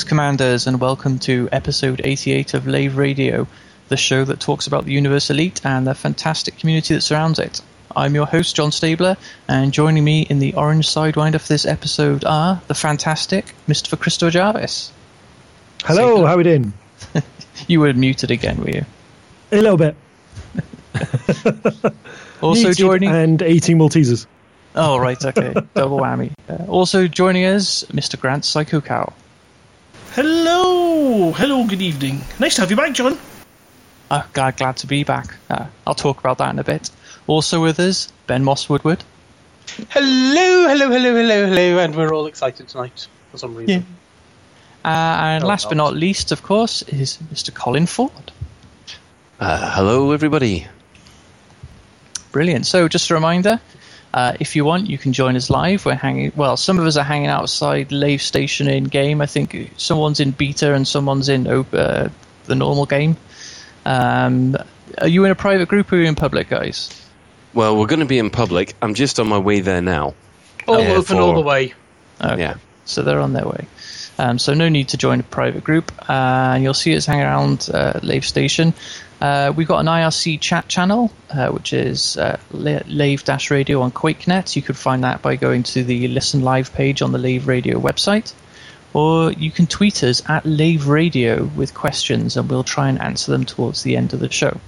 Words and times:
Greetings, 0.00 0.08
Commanders, 0.08 0.66
and 0.66 0.80
welcome 0.80 1.18
to 1.20 1.50
episode 1.52 2.00
88 2.02 2.54
of 2.54 2.66
Lave 2.66 2.96
Radio, 2.96 3.46
the 3.88 3.98
show 3.98 4.24
that 4.24 4.40
talks 4.40 4.66
about 4.66 4.86
the 4.86 4.92
Universe 4.92 5.28
Elite 5.28 5.60
and 5.62 5.86
the 5.86 5.94
fantastic 5.94 6.56
community 6.56 6.94
that 6.94 7.02
surrounds 7.02 7.38
it. 7.38 7.60
I'm 7.94 8.14
your 8.14 8.24
host, 8.24 8.56
John 8.56 8.72
Stabler, 8.72 9.18
and 9.46 9.74
joining 9.74 10.02
me 10.02 10.22
in 10.22 10.38
the 10.38 10.54
orange 10.54 10.88
sidewinder 10.88 11.38
for 11.38 11.48
this 11.48 11.66
episode 11.66 12.24
are 12.24 12.62
the 12.66 12.74
fantastic 12.74 13.54
Mr. 13.68 14.00
Christopher 14.00 14.30
Jarvis. 14.30 14.90
Hello, 15.84 16.24
how 16.24 16.32
are 16.32 16.38
we 16.38 16.44
doing? 16.44 16.72
You 17.68 17.80
were 17.80 17.92
muted 17.92 18.30
again, 18.30 18.56
were 18.56 18.70
you? 18.70 18.86
A 19.52 19.60
little 19.60 19.76
bit. 19.76 19.96
Also 22.40 22.62
Muted 22.62 22.78
joining. 22.78 23.10
and 23.10 23.42
eating 23.42 23.76
Maltesers. 23.76 24.26
Oh, 24.74 24.96
right, 24.96 25.22
okay. 25.22 25.52
Double 25.74 25.98
whammy. 25.98 26.32
Uh, 26.48 26.64
also 26.68 27.06
joining 27.06 27.44
us, 27.44 27.84
Mr. 27.92 28.18
Grant 28.18 28.44
Psykokow. 28.44 29.12
Hello, 30.12 31.30
hello, 31.32 31.64
good 31.66 31.80
evening. 31.82 32.20
Nice 32.40 32.56
to 32.56 32.62
have 32.62 32.70
you 32.70 32.76
back, 32.76 32.92
John. 32.94 33.16
Oh, 34.10 34.26
glad, 34.32 34.56
glad 34.56 34.76
to 34.78 34.86
be 34.88 35.04
back. 35.04 35.36
Uh, 35.48 35.66
I'll 35.86 35.94
talk 35.94 36.18
about 36.18 36.38
that 36.38 36.50
in 36.50 36.58
a 36.58 36.64
bit. 36.64 36.90
Also 37.28 37.62
with 37.62 37.78
us, 37.78 38.12
Ben 38.26 38.42
Moss 38.42 38.68
Woodward. 38.68 39.04
Hello, 39.88 40.66
hello, 40.68 40.90
hello, 40.90 41.14
hello, 41.14 41.46
hello, 41.46 41.78
and 41.78 41.94
we're 41.94 42.12
all 42.12 42.26
excited 42.26 42.66
tonight 42.68 43.06
for 43.30 43.38
some 43.38 43.54
reason. 43.54 43.86
Uh, 44.84 44.88
and 44.88 45.44
Oh, 45.44 45.46
last 45.46 45.68
but 45.68 45.76
not 45.76 45.94
least, 45.94 46.32
of 46.32 46.42
course, 46.42 46.82
is 46.82 47.18
Mr. 47.32 47.54
Colin 47.54 47.86
Ford. 47.86 48.32
Uh, 49.38 49.74
hello, 49.76 50.10
everybody. 50.10 50.66
Brilliant. 52.32 52.66
So, 52.66 52.88
just 52.88 53.10
a 53.10 53.14
reminder 53.14 53.60
uh, 54.12 54.36
if 54.40 54.56
you 54.56 54.64
want, 54.64 54.88
you 54.88 54.98
can 54.98 55.12
join 55.12 55.36
us 55.36 55.50
live. 55.50 55.84
We're 55.84 55.94
hanging, 55.94 56.32
well, 56.34 56.56
some 56.56 56.78
of 56.78 56.86
us 56.86 56.96
are 56.96 57.04
hanging 57.04 57.28
outside 57.28 57.92
Lave 57.92 58.20
Station 58.20 58.68
in 58.68 58.84
game. 58.84 59.20
I 59.20 59.26
think 59.26 59.72
someone's 59.76 60.20
in 60.20 60.32
beta 60.32 60.74
and 60.74 60.86
someone's 60.86 61.28
in 61.28 61.46
uh, 61.46 62.08
the 62.46 62.54
normal 62.54 62.86
game. 62.86 63.16
Um, 63.86 64.56
are 64.98 65.08
you 65.08 65.24
in 65.24 65.30
a 65.30 65.36
private 65.36 65.68
group 65.68 65.92
or 65.92 65.96
are 65.96 66.00
you 66.00 66.06
in 66.06 66.16
public, 66.16 66.48
guys? 66.48 66.96
Well, 67.54 67.76
we're 67.76 67.86
going 67.86 68.00
to 68.00 68.06
be 68.06 68.18
in 68.18 68.30
public. 68.30 68.74
I'm 68.82 68.94
just 68.94 69.20
on 69.20 69.28
my 69.28 69.38
way 69.38 69.60
there 69.60 69.80
now. 69.80 70.14
All 70.66 70.80
Yeah, 70.80 70.92
open 70.92 71.18
all 71.18 71.34
the 71.34 71.40
way. 71.40 71.74
Okay. 72.20 72.40
Yeah. 72.40 72.56
So 72.84 73.02
they're 73.02 73.20
on 73.20 73.32
their 73.32 73.46
way. 73.46 73.66
Um, 74.20 74.38
so 74.38 74.52
no 74.52 74.68
need 74.68 74.88
to 74.88 74.98
join 74.98 75.18
a 75.20 75.22
private 75.22 75.64
group. 75.64 75.90
Uh, 76.02 76.52
and 76.54 76.62
you'll 76.62 76.74
see 76.74 76.94
us 76.94 77.06
hang 77.06 77.22
around 77.22 77.70
uh, 77.72 78.00
Lave 78.02 78.26
Station. 78.26 78.74
Uh, 79.18 79.50
we've 79.56 79.66
got 79.66 79.78
an 79.78 79.86
IRC 79.86 80.38
chat 80.40 80.68
channel, 80.68 81.10
uh, 81.30 81.48
which 81.48 81.72
is 81.72 82.18
uh, 82.18 82.38
Lave 82.50 83.50
Radio 83.50 83.80
on 83.80 83.90
QuakeNet. 83.90 84.56
You 84.56 84.60
could 84.60 84.76
find 84.76 85.04
that 85.04 85.22
by 85.22 85.36
going 85.36 85.62
to 85.62 85.82
the 85.82 86.08
Listen 86.08 86.42
Live 86.42 86.74
page 86.74 87.00
on 87.00 87.12
the 87.12 87.18
Lave 87.18 87.48
Radio 87.48 87.80
website. 87.80 88.34
Or 88.92 89.32
you 89.32 89.50
can 89.50 89.66
tweet 89.66 90.04
us 90.04 90.22
at 90.28 90.44
Lave 90.44 90.86
Radio 90.86 91.44
with 91.44 91.72
questions, 91.72 92.36
and 92.36 92.50
we'll 92.50 92.64
try 92.64 92.90
and 92.90 93.00
answer 93.00 93.32
them 93.32 93.46
towards 93.46 93.82
the 93.84 93.96
end 93.96 94.12
of 94.12 94.20
the 94.20 94.30
show. 94.30 94.60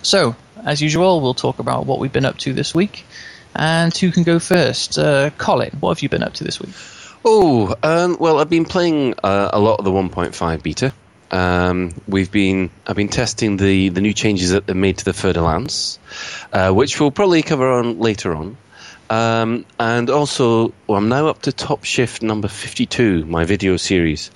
So, 0.00 0.34
as 0.64 0.80
usual, 0.80 1.20
we'll 1.20 1.34
talk 1.34 1.58
about 1.58 1.84
what 1.84 1.98
we've 1.98 2.12
been 2.12 2.24
up 2.24 2.38
to 2.38 2.54
this 2.54 2.74
week. 2.74 3.04
And 3.54 3.94
who 3.94 4.10
can 4.10 4.22
go 4.22 4.38
first? 4.38 4.98
Uh, 4.98 5.28
Colin, 5.36 5.72
what 5.80 5.90
have 5.98 6.02
you 6.02 6.08
been 6.08 6.22
up 6.22 6.32
to 6.34 6.44
this 6.44 6.58
week? 6.58 6.74
Oh, 7.22 7.74
um, 7.82 8.16
well, 8.18 8.38
I've 8.38 8.48
been 8.48 8.64
playing 8.64 9.14
uh, 9.22 9.50
a 9.52 9.60
lot 9.60 9.78
of 9.78 9.84
the 9.84 9.90
1.5 9.90 10.62
beta. 10.62 10.92
Um, 11.30 11.92
we've 12.08 12.32
been 12.32 12.70
I've 12.86 12.96
been 12.96 13.08
testing 13.08 13.56
the, 13.58 13.90
the 13.90 14.00
new 14.00 14.14
changes 14.14 14.50
that 14.50 14.66
they 14.66 14.72
made 14.72 14.98
to 14.98 15.04
the 15.04 15.12
Fer-de-Lance, 15.12 15.98
uh, 16.52 16.72
which 16.72 16.98
we'll 16.98 17.10
probably 17.10 17.42
cover 17.42 17.70
on 17.70 17.98
later 17.98 18.34
on. 18.34 18.56
Um, 19.10 19.66
and 19.78 20.08
also, 20.08 20.72
well, 20.86 20.96
I'm 20.96 21.08
now 21.08 21.26
up 21.26 21.42
to 21.42 21.52
Top 21.52 21.84
Shift 21.84 22.22
number 22.22 22.48
52, 22.48 23.26
my 23.26 23.44
video 23.44 23.76
series. 23.76 24.30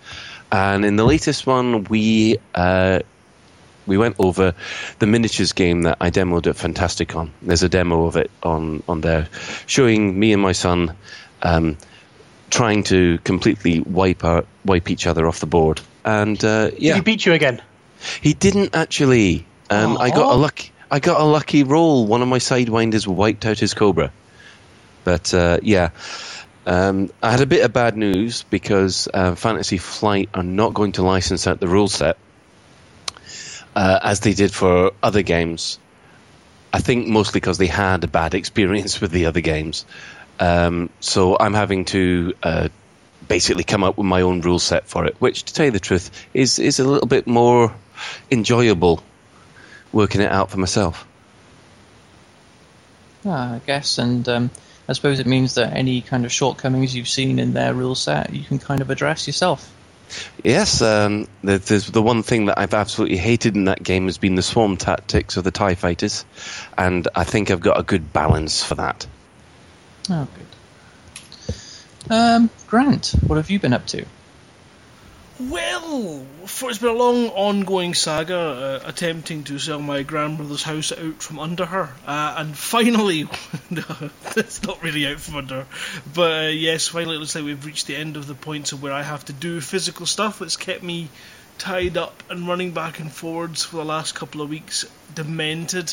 And 0.53 0.85
in 0.85 0.97
the 0.97 1.05
latest 1.05 1.47
one, 1.47 1.85
we 1.85 2.37
uh, 2.55 3.01
we 3.87 3.97
went 3.97 4.17
over 4.19 4.55
the 4.99 5.07
miniatures 5.07 5.53
game 5.53 5.83
that 5.83 5.99
I 6.01 6.11
demoed 6.11 6.47
at 6.47 6.57
Fantasticon. 6.57 7.31
There's 7.41 7.63
a 7.63 7.69
demo 7.69 8.05
of 8.07 8.17
it 8.17 8.31
on, 8.43 8.83
on 8.89 9.01
there, 9.01 9.29
showing 9.67 10.19
me 10.19 10.33
and 10.33 10.43
my 10.43 10.53
son 10.53 10.95
um, 11.43 11.77
trying 12.51 12.85
to 12.85 13.19
completely 13.19 13.81
wipe 13.81 14.25
our, 14.25 14.45
wipe 14.65 14.91
each 14.91 15.07
other 15.07 15.27
off 15.27 15.41
the 15.41 15.47
board. 15.47 15.81
And 16.05 16.43
uh, 16.45 16.71
Did 16.71 16.81
yeah, 16.81 16.95
he 16.95 17.01
beat 17.01 17.27
you 17.27 17.33
again? 17.33 17.63
he 18.21 18.35
didn't 18.35 18.75
actually. 18.75 19.47
Um, 19.71 19.97
I 19.99 20.11
got 20.11 20.33
a 20.33 20.37
lucky. 20.37 20.71
I 20.91 21.01
got 21.01 21.21
a 21.21 21.25
lucky 21.25 21.65
roll. 21.65 22.07
One 22.07 22.23
of 22.23 22.29
my 22.29 22.39
sidewinders 22.39 23.07
wiped 23.07 23.47
out 23.47 23.59
his 23.59 23.75
cobra. 23.75 24.13
But 25.03 25.35
uh, 25.35 25.59
yeah, 25.63 25.91
um, 26.67 27.11
I 27.23 27.31
had 27.31 27.41
a 27.41 27.47
bit 27.47 27.65
of 27.65 27.73
bad 27.73 27.97
news 27.97 28.45
because 28.45 29.09
uh, 29.13 29.35
Fantasy 29.35 29.79
Flight 29.79 30.29
are 30.35 30.43
not 30.43 30.75
going 30.75 30.93
to 30.93 31.03
license 31.03 31.47
out 31.47 31.61
the 31.61 31.69
rule 31.69 31.89
set 31.89 32.17
uh, 33.75 33.99
as 34.03 34.21
they 34.21 34.35
did 34.35 34.53
for 34.53 34.93
other 35.03 35.23
games. 35.23 35.79
I 36.73 36.79
think 36.81 37.07
mostly 37.07 37.41
because 37.41 37.59
they 37.59 37.67
had 37.67 38.05
a 38.05 38.09
bad 38.09 38.35
experience 38.41 39.01
with 39.01 39.11
the 39.11 39.27
other 39.27 39.41
games. 39.41 39.85
Um, 40.39 40.91
so 41.01 41.37
I'm 41.39 41.55
having 41.55 41.85
to 41.87 42.35
uh, 42.43 42.69
basically 43.29 43.65
come 43.65 43.85
up 43.85 43.97
with 43.97 44.07
my 44.07 44.23
own 44.23 44.41
rule 44.41 44.59
set 44.59 44.87
for 44.87 45.07
it, 45.07 45.17
which, 45.19 45.45
to 45.45 45.55
tell 45.55 45.67
you 45.67 45.71
the 45.71 45.81
truth, 45.81 46.11
is 46.35 46.59
is 46.59 46.81
a 46.81 46.85
little 46.85 47.07
bit 47.07 47.27
more 47.27 47.73
enjoyable 48.31 49.03
working 49.93 50.21
it 50.21 50.31
out 50.31 50.51
for 50.51 50.59
myself. 50.59 51.07
Ah, 53.25 53.55
I 53.55 53.61
guess, 53.65 53.99
and 53.99 54.29
um, 54.29 54.51
I 54.89 54.93
suppose 54.93 55.21
it 55.21 55.27
means 55.27 55.55
that 55.55 55.73
any 55.73 56.03
kind 56.03 56.25
of 56.25 56.33
shortcomings 56.33 56.95
you've 56.95 57.09
seen 57.09 57.39
in 57.39 57.55
their 57.55 57.73
rule 57.73 57.95
set, 57.95 58.35
you 58.35 58.45
can 58.45 58.59
kind 58.59 58.81
of 58.81 58.91
address 58.91 59.27
yourself. 59.27 59.71
Yes, 60.43 60.83
um, 60.83 61.27
the, 61.43 61.59
there's 61.59 61.87
the 61.87 62.03
one 62.03 62.23
thing 62.23 62.47
that 62.47 62.59
I've 62.59 62.75
absolutely 62.75 63.17
hated 63.17 63.57
in 63.57 63.65
that 63.65 63.83
game 63.83 64.05
has 64.07 64.19
been 64.19 64.35
the 64.35 64.43
swarm 64.43 64.77
tactics 64.77 65.39
of 65.39 65.45
the 65.45 65.51
Tie 65.51 65.75
Fighters, 65.75 66.27
and 66.77 67.09
I 67.15 67.25
think 67.25 67.51
I've 67.51 67.61
got 67.61 67.81
a 67.81 67.83
good 67.83 68.13
balance 68.13 68.63
for 68.63 68.75
that. 68.75 69.07
Oh, 70.11 70.29
good. 70.35 72.15
Um, 72.15 72.51
Grant, 72.67 73.15
what 73.27 73.37
have 73.37 73.51
you 73.51 73.59
been 73.59 73.73
up 73.73 73.87
to? 73.89 74.05
Well, 75.41 76.25
for 76.47 76.71
it's 76.71 76.79
been 76.79 76.91
a 76.91 76.93
long, 76.93 77.29
ongoing 77.31 77.95
saga 77.95 78.37
uh, 78.37 78.89
attempting 78.89 79.43
to 79.45 79.59
sell 79.59 79.81
my 79.81 80.05
grandmother's 80.05 80.63
house 80.63 80.93
out 80.93 81.23
from 81.23 81.41
under 81.41 81.65
her, 81.65 81.93
uh, 82.07 82.35
and 82.39 82.57
finally, 82.57 83.23
it's 84.37 84.63
not 84.63 84.81
really 84.83 85.09
out 85.09 85.19
from 85.19 85.37
under, 85.37 85.63
her, 85.63 85.67
but 86.15 86.45
uh, 86.45 86.49
yes, 86.49 86.87
finally, 86.87 87.17
it 87.17 87.19
looks 87.19 87.35
like 87.35 87.45
we've 87.45 87.67
reached 87.67 87.89
the 87.89 87.97
end 87.97 88.17
of 88.17 88.29
the 88.29 88.35
points 88.35 88.71
of 88.71 88.81
where 88.81 88.93
I 88.93 89.03
have 89.03 89.25
to 89.25 89.33
do 89.33 89.61
physical 89.61 90.07
stuff. 90.07 90.41
It's 90.41 90.57
kept 90.57 90.85
me 90.85 91.09
tied 91.59 91.97
up 91.97 92.23
and 92.31 92.47
running 92.47 92.71
back 92.71 93.01
and 93.01 93.11
forwards 93.11 93.65
for 93.65 93.77
the 93.79 93.85
last 93.85 94.15
couple 94.15 94.41
of 94.41 94.51
weeks, 94.51 94.85
demented. 95.15 95.93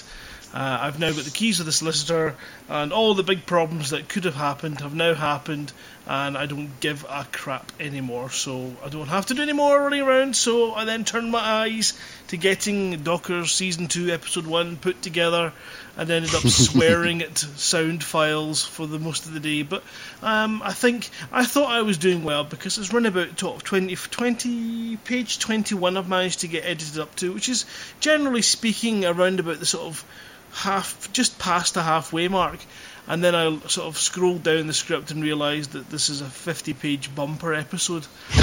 Uh, 0.53 0.80
I've 0.81 1.00
now 1.00 1.12
got 1.12 1.24
the 1.24 1.31
keys 1.31 1.62
of 1.62 1.65
the 1.65 1.71
solicitor, 1.71 2.36
and 2.68 2.92
all 2.92 3.13
the 3.13 3.24
big 3.24 3.45
problems 3.45 3.92
that 3.92 4.09
could 4.09 4.25
have 4.25 4.36
happened 4.36 4.81
have 4.81 4.94
now 4.94 5.13
happened, 5.13 5.71
and 6.06 6.38
I 6.38 6.45
don't 6.45 6.77
give 6.81 7.06
a 7.09 7.25
crap 7.31 7.71
anymore. 7.80 8.30
So 8.31 8.75
I 8.83 8.89
don't 8.89 9.07
have 9.07 9.27
to 9.27 9.33
do 9.33 9.44
any 9.44 9.53
more 9.53 9.81
running 9.81 10.01
around. 10.01 10.36
So 10.36 10.74
I 10.74 10.83
then 10.83 11.06
turned 11.06 11.31
my 11.31 11.39
eyes 11.39 11.98
to 12.27 12.38
getting 12.38 13.01
Dockers 13.01 13.53
Season 13.53 13.88
2, 13.88 14.09
Episode 14.09 14.45
1 14.45 14.75
put 14.75 15.01
together, 15.01 15.53
and 15.95 16.09
ended 16.09 16.36
up 16.36 16.42
swearing 16.48 17.21
at 17.21 17.38
sound 17.38 18.04
files 18.04 18.65
for 18.65 18.86
the 18.88 19.00
most 19.00 19.27
of 19.27 19.33
the 19.33 19.39
day. 19.39 19.63
But 19.63 19.83
um, 20.21 20.62
I 20.65 20.74
think 20.74 21.09
I 21.31 21.45
thought 21.45 21.69
I 21.69 21.83
was 21.83 21.97
doing 21.97 22.25
well 22.25 22.44
because 22.44 22.77
it's 22.77 22.92
run 22.92 23.06
about 23.06 23.38
top 23.38 23.63
20, 23.63 23.95
20 23.95 24.97
page 24.97 25.39
21 25.39 25.95
I've 25.95 26.09
managed 26.09 26.42
to 26.42 26.50
get 26.50 26.65
edited 26.65 27.00
up 27.00 27.15
to, 27.18 27.31
which 27.31 27.47
is 27.47 27.65
generally 28.01 28.42
speaking 28.42 29.06
around 29.06 29.39
about 29.39 29.59
the 29.59 29.65
sort 29.65 29.86
of 29.86 30.06
half, 30.53 31.12
just 31.13 31.39
past 31.39 31.74
the 31.74 31.83
halfway 31.83 32.27
mark. 32.27 32.59
And 33.07 33.24
then 33.24 33.36
I 33.36 33.57
sort 33.68 33.88
of 33.88 33.98
scrolled 33.98 34.44
down 34.44 34.68
the 34.68 34.74
script 34.74 35.12
and 35.12 35.24
realised 35.24 35.71
that 35.71 35.89
this 35.89 36.09
is 36.09 36.21
a 36.21 36.25
50 36.25 36.74
page 36.74 37.13
bumper 37.13 37.53
episode. 37.53 38.06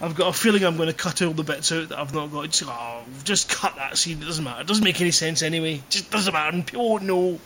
I've 0.00 0.14
got 0.14 0.28
a 0.28 0.32
feeling 0.32 0.62
I'm 0.64 0.76
going 0.76 0.88
to 0.88 0.94
cut 0.94 1.22
all 1.22 1.32
the 1.32 1.42
bits 1.42 1.72
out 1.72 1.88
that 1.88 1.98
I've 1.98 2.14
not 2.14 2.30
got. 2.30 2.50
Just, 2.50 2.64
oh, 2.66 3.02
just 3.24 3.48
cut 3.48 3.76
that 3.76 3.96
scene. 3.96 4.22
It 4.22 4.26
doesn't 4.26 4.44
matter. 4.44 4.60
It 4.60 4.66
doesn't 4.66 4.84
make 4.84 5.00
any 5.00 5.10
sense 5.10 5.42
anyway. 5.42 5.76
It 5.76 5.90
just 5.90 6.10
doesn't 6.10 6.32
matter. 6.32 6.54
And 6.54 6.66
people 6.66 6.88
won't 6.88 7.04
know. 7.04 7.40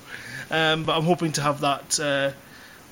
Um, 0.51 0.85
but 0.85 0.97
I'm 0.97 1.05
hoping 1.05 1.33
to 1.33 1.43
have 1.43 1.61
that 1.61 2.01
uh, 2.01 2.33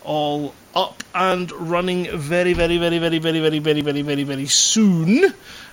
all 0.05 0.55
up 0.76 1.02
and 1.14 1.50
running 1.50 2.08
very, 2.17 2.52
very, 2.52 2.79
very, 2.79 2.99
very, 2.99 3.19
very, 3.19 3.41
very, 3.41 3.58
very, 3.58 3.82
very, 3.82 4.02
very, 4.02 4.23
very 4.23 4.46
soon. 4.46 5.25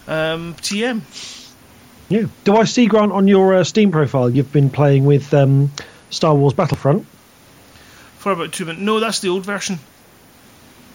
Um, 0.08 0.56
TM. 0.56 1.02
Yeah. 2.10 2.25
Do 2.44 2.56
I 2.57 2.66
see 2.66 2.86
Grant 2.88 3.12
on 3.12 3.28
your 3.28 3.56
uh, 3.56 3.63
Steam 3.63 3.92
profile? 3.92 4.30
You've 4.30 4.52
been 4.52 4.69
playing 4.69 5.06
with 5.06 5.34
um, 5.34 5.72
Star 6.10 6.36
Wars 6.36 6.54
Battlefront. 6.54 7.06
For 8.19 8.31
about 8.31 8.52
two 8.54 8.66
minutes. 8.66 8.81
No, 8.81 9.00
that's 9.00 9.19
the 9.19 9.30
old 9.30 9.46
version. 9.46 9.80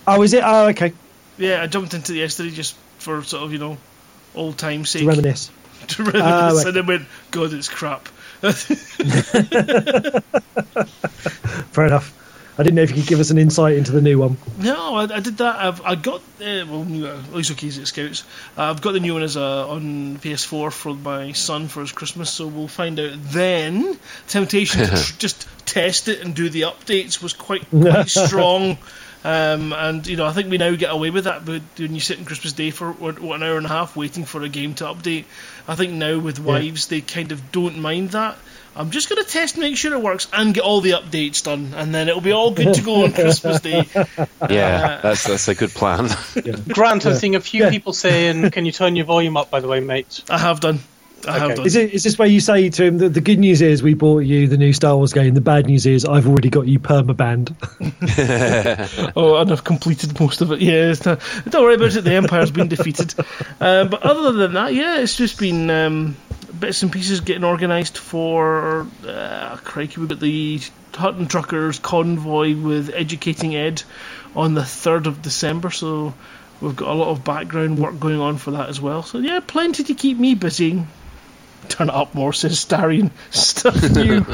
Oh, 0.07 0.23
is 0.23 0.33
it? 0.35 0.43
Oh, 0.45 0.69
okay. 0.69 0.93
Yeah, 1.39 1.63
I 1.63 1.67
jumped 1.67 1.95
into 1.95 2.13
it 2.13 2.19
yesterday 2.19 2.51
just 2.51 2.77
for 2.99 3.23
sort 3.23 3.43
of, 3.45 3.53
you 3.53 3.59
know, 3.59 3.77
old 4.35 4.59
time 4.59 4.85
sake. 4.85 5.03
To 5.03 5.09
reminisce. 5.09 5.51
to 5.89 6.03
reminisce, 6.05 6.23
Ah, 6.25 6.51
right. 6.57 6.67
and 6.67 6.77
then 6.77 6.87
went, 6.87 7.07
God, 7.31 7.53
it's 7.53 7.69
crap. 7.69 8.09
Fair 11.73 11.87
enough. 11.87 12.17
I 12.61 12.63
didn't 12.63 12.75
know 12.75 12.83
if 12.83 12.91
you 12.91 12.97
could 12.97 13.07
give 13.07 13.21
us 13.21 13.31
an 13.31 13.39
insight 13.39 13.79
into 13.79 13.91
the 13.91 14.03
new 14.03 14.19
one. 14.19 14.37
No, 14.59 14.97
I, 14.97 15.05
I 15.05 15.21
did 15.21 15.39
that. 15.39 15.57
I've 15.57 15.81
I 15.81 15.95
got 15.95 16.21
uh, 16.21 16.67
well, 16.69 16.83
uh, 17.07 17.19
at 17.19 17.33
least 17.33 17.51
okay, 17.53 17.69
at 17.69 17.87
Scouts. 17.89 18.23
Uh, 18.55 18.65
I've 18.65 18.83
got 18.83 18.93
the 18.93 19.01
new 19.01 19.15
one 19.15 19.23
as 19.23 19.37
a 19.37 19.41
on 19.41 20.19
PS4 20.19 20.71
for 20.71 20.93
my 20.93 21.33
son 21.33 21.69
for 21.69 21.81
his 21.81 21.93
Christmas, 21.93 22.29
so 22.29 22.47
we'll 22.47 22.69
find 22.69 23.01
out 23.01 23.13
then. 23.15 23.99
Temptation 24.29 24.83
to 24.83 24.89
tr- 24.89 25.15
just 25.19 25.49
test 25.65 26.09
it 26.09 26.21
and 26.21 26.37
do 26.37 26.51
the 26.51 26.63
updates 26.63 27.23
was 27.23 27.33
quite 27.33 27.67
quite 27.71 28.09
strong. 28.11 28.77
Um, 29.25 29.73
and 29.73 30.07
you 30.07 30.19
know, 30.19 30.27
I 30.27 30.33
think 30.33 30.51
we 30.51 30.59
now 30.59 30.75
get 30.75 30.93
away 30.93 31.09
with 31.09 31.25
that. 31.25 31.47
But 31.47 31.63
when 31.79 31.95
you 31.95 32.01
sit 32.01 32.19
on 32.19 32.27
Christmas 32.27 32.53
Day 32.53 32.73
for 32.73 32.93
what, 32.93 33.21
what, 33.21 33.37
an 33.37 33.43
hour 33.43 33.57
and 33.57 33.65
a 33.65 33.71
half 33.71 33.97
waiting 33.97 34.27
for 34.27 34.43
a 34.43 34.51
game 34.51 34.75
to 34.75 34.85
update, 34.85 35.25
I 35.67 35.77
think 35.77 35.95
now 35.95 36.19
with 36.19 36.39
wives 36.39 36.89
they 36.89 37.01
kind 37.01 37.33
of 37.33 37.53
don't 37.53 37.79
mind 37.79 38.11
that. 38.11 38.37
I'm 38.77 38.91
just 38.91 39.09
going 39.09 39.23
to 39.23 39.29
test, 39.29 39.59
make 39.59 39.77
sure 39.77 39.93
it 39.93 40.01
works, 40.01 40.29
and 40.33 40.55
get 40.55 40.63
all 40.63 40.81
the 40.81 40.93
updates 40.93 41.43
done, 41.43 41.75
and 41.77 41.95
then 41.95 42.09
it'll 42.09 42.21
be 42.21 42.33
all 42.33 42.51
good 42.53 42.75
to 42.75 42.83
go 42.83 43.05
on 43.05 43.13
Christmas 43.13 43.61
Day. 43.61 43.87
Yeah, 44.49 44.99
Uh, 44.99 45.01
that's 45.03 45.25
that's 45.25 45.49
a 45.49 45.55
good 45.55 45.71
plan. 45.71 46.09
Grant, 46.69 47.05
I'm 47.07 47.13
Yeah. 47.13 47.19
seeing 47.19 47.35
a 47.37 47.41
few 47.41 47.65
Yeah. 47.65 47.71
people 47.71 47.93
saying, 47.93 48.51
"Can 48.51 48.65
you 48.67 48.73
turn 48.73 48.97
your 48.97 49.07
volume 49.07 49.37
up?" 49.37 49.51
By 49.51 49.61
the 49.61 49.69
way, 49.69 49.81
mate. 49.81 50.23
I 50.31 50.39
have 50.39 50.61
done. 50.61 50.81
I 51.27 51.39
have 51.39 51.51
Okay. 51.53 51.63
Is 51.65 51.77
it? 51.77 51.93
Is 51.93 52.05
this 52.05 52.19
where 52.19 52.29
you 52.29 52.41
say 52.41 52.71
to 52.71 52.85
him 52.85 52.99
that 52.99 53.11
the 53.11 53.21
good 53.21 53.39
news 53.39 53.61
is 53.61 53.83
we 53.83 53.95
bought 53.95 54.21
you 54.21 54.47
the 54.47 54.57
new 54.57 54.73
Star 54.73 54.97
Wars 54.97 55.13
game? 55.13 55.35
The 55.35 55.41
bad 55.41 55.67
news 55.67 55.87
is 55.87 56.05
I've 56.05 56.27
already 56.27 56.51
got 56.51 56.67
you 56.67 56.79
permabanned. 56.79 57.55
Oh, 59.17 59.37
and 59.37 59.51
I've 59.51 59.65
completed 59.65 60.19
most 60.21 60.41
of 60.41 60.53
it. 60.53 60.61
Yeah, 60.61 60.95
not, 61.05 61.21
don't 61.49 61.63
worry 61.63 61.75
about 61.75 61.95
it. 61.95 62.03
The 62.03 62.15
Empire's 62.15 62.51
been 62.51 62.69
defeated. 62.69 63.15
Um, 63.61 63.89
but 63.91 64.03
other 64.03 64.33
than 64.33 64.55
that, 64.55 64.75
yeah, 64.75 64.99
it's 64.99 65.17
just 65.17 65.39
been 65.39 65.69
um, 65.71 66.17
bits 66.59 66.83
and 66.83 66.93
pieces 66.93 67.21
getting 67.21 67.45
organised 67.45 67.99
for. 67.99 68.87
Uh, 69.07 69.57
crikey, 69.57 70.01
we've 70.01 70.09
got 70.09 70.21
the 70.21 70.61
Hutton 70.95 71.27
Truckers 71.27 71.79
convoy 71.79 72.55
with 72.57 72.91
Educating 72.95 73.55
Ed 73.55 73.83
on 74.35 74.55
the 74.55 74.63
3rd 74.63 75.07
of 75.07 75.23
December, 75.23 75.71
so 75.71 76.15
we've 76.61 76.77
got 76.77 76.89
a 76.89 76.95
lot 76.95 77.09
of 77.09 77.25
background 77.25 77.79
work 77.79 77.99
going 77.99 78.21
on 78.21 78.37
for 78.39 78.53
that 78.53 78.69
as 78.69 78.81
well. 78.81 79.03
So, 79.03 79.19
yeah, 79.19 79.41
plenty 79.41 79.85
to 79.85 79.95
keep 79.95 80.19
me 80.19 80.35
busy. 80.35 80.85
Turn 81.69 81.89
it 81.89 81.95
up 81.95 82.15
more, 82.15 82.33
says 82.33 82.65
Starion. 82.65 83.11
Stuff 83.31 83.81
you. 83.97 84.25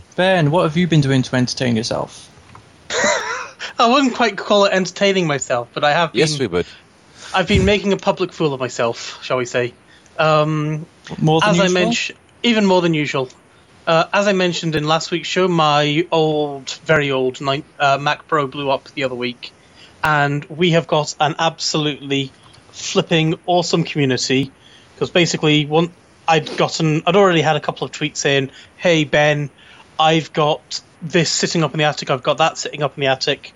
Ben, 0.16 0.50
what 0.50 0.62
have 0.62 0.76
you 0.76 0.86
been 0.88 1.02
doing 1.02 1.22
to 1.22 1.36
entertain 1.36 1.76
yourself? 1.76 2.30
I 3.78 3.92
wouldn't 3.92 4.14
quite 4.14 4.38
call 4.38 4.64
it 4.64 4.72
entertaining 4.72 5.26
myself, 5.26 5.68
but 5.74 5.84
I 5.84 5.92
have 5.92 6.12
been. 6.12 6.20
yes, 6.20 6.38
we 6.38 6.46
would. 6.46 6.66
I've 7.34 7.48
been 7.48 7.64
making 7.66 7.92
a 7.92 7.96
public 7.98 8.32
fool 8.32 8.54
of 8.54 8.60
myself, 8.60 9.22
shall 9.22 9.36
we 9.36 9.44
say? 9.44 9.74
Um, 10.18 10.86
More 11.18 11.40
than 11.40 11.50
as 11.50 11.60
I 11.60 11.64
usual? 11.64 11.74
mentioned, 11.82 12.18
even 12.42 12.64
more 12.64 12.80
than 12.80 12.94
usual. 12.94 13.28
Uh, 13.86 14.04
as 14.12 14.26
I 14.26 14.32
mentioned 14.32 14.74
in 14.74 14.84
last 14.84 15.10
week's 15.10 15.28
show, 15.28 15.46
my 15.46 16.06
old, 16.10 16.70
very 16.84 17.10
old 17.10 17.38
uh, 17.78 17.98
Mac 17.98 18.26
Pro 18.26 18.46
blew 18.46 18.70
up 18.70 18.88
the 18.94 19.04
other 19.04 19.14
week, 19.14 19.52
and 20.02 20.44
we 20.46 20.70
have 20.70 20.86
got 20.86 21.14
an 21.20 21.34
absolutely 21.38 22.32
flipping 22.70 23.38
awesome 23.46 23.84
community. 23.84 24.50
Because 24.96 25.10
basically, 25.10 25.66
one, 25.66 25.92
I'd 26.26 26.56
gotten, 26.56 27.02
I'd 27.06 27.16
already 27.16 27.42
had 27.42 27.56
a 27.56 27.60
couple 27.60 27.84
of 27.84 27.92
tweets 27.92 28.16
saying, 28.16 28.50
"Hey 28.78 29.04
Ben, 29.04 29.50
I've 30.00 30.32
got 30.32 30.80
this 31.02 31.30
sitting 31.30 31.62
up 31.62 31.74
in 31.74 31.78
the 31.78 31.84
attic. 31.84 32.10
I've 32.10 32.22
got 32.22 32.38
that 32.38 32.56
sitting 32.56 32.82
up 32.82 32.96
in 32.96 33.02
the 33.02 33.08
attic. 33.08 33.52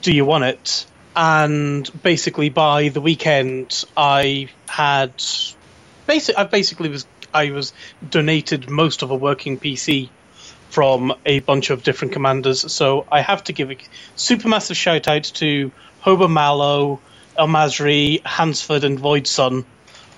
Do 0.00 0.14
you 0.14 0.24
want 0.24 0.44
it?" 0.44 0.86
And 1.14 1.90
basically, 2.02 2.48
by 2.48 2.88
the 2.88 3.02
weekend, 3.02 3.84
I 3.98 4.48
had 4.66 5.12
basic. 6.06 6.38
I 6.38 6.44
basically 6.44 6.88
was 6.88 7.06
I 7.34 7.50
was 7.50 7.74
donated 8.08 8.70
most 8.70 9.02
of 9.02 9.10
a 9.10 9.14
working 9.14 9.58
PC 9.58 10.08
from 10.70 11.14
a 11.26 11.40
bunch 11.40 11.68
of 11.68 11.82
different 11.82 12.14
commanders. 12.14 12.72
So 12.72 13.06
I 13.12 13.20
have 13.20 13.44
to 13.44 13.52
give 13.52 13.70
a 13.70 13.76
super 14.16 14.48
massive 14.48 14.78
shout 14.78 15.06
out 15.06 15.24
to 15.24 15.70
Hober 16.02 16.30
Mallow, 16.30 17.00
El 17.36 17.48
Masri, 17.48 18.24
Hansford, 18.24 18.84
and 18.84 18.98
Voidsun 18.98 19.66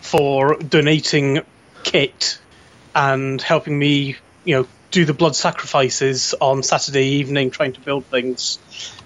for 0.00 0.56
donating 0.56 1.41
kit 1.82 2.38
and 2.94 3.41
helping 3.41 3.79
me, 3.79 4.17
you 4.44 4.56
know, 4.56 4.69
do 4.91 5.05
the 5.05 5.14
blood 5.14 5.37
sacrifices 5.37 6.35
on 6.41 6.62
Saturday 6.62 7.06
evening 7.19 7.50
trying 7.50 7.73
to 7.73 7.81
build 7.81 8.05
things. 8.06 8.58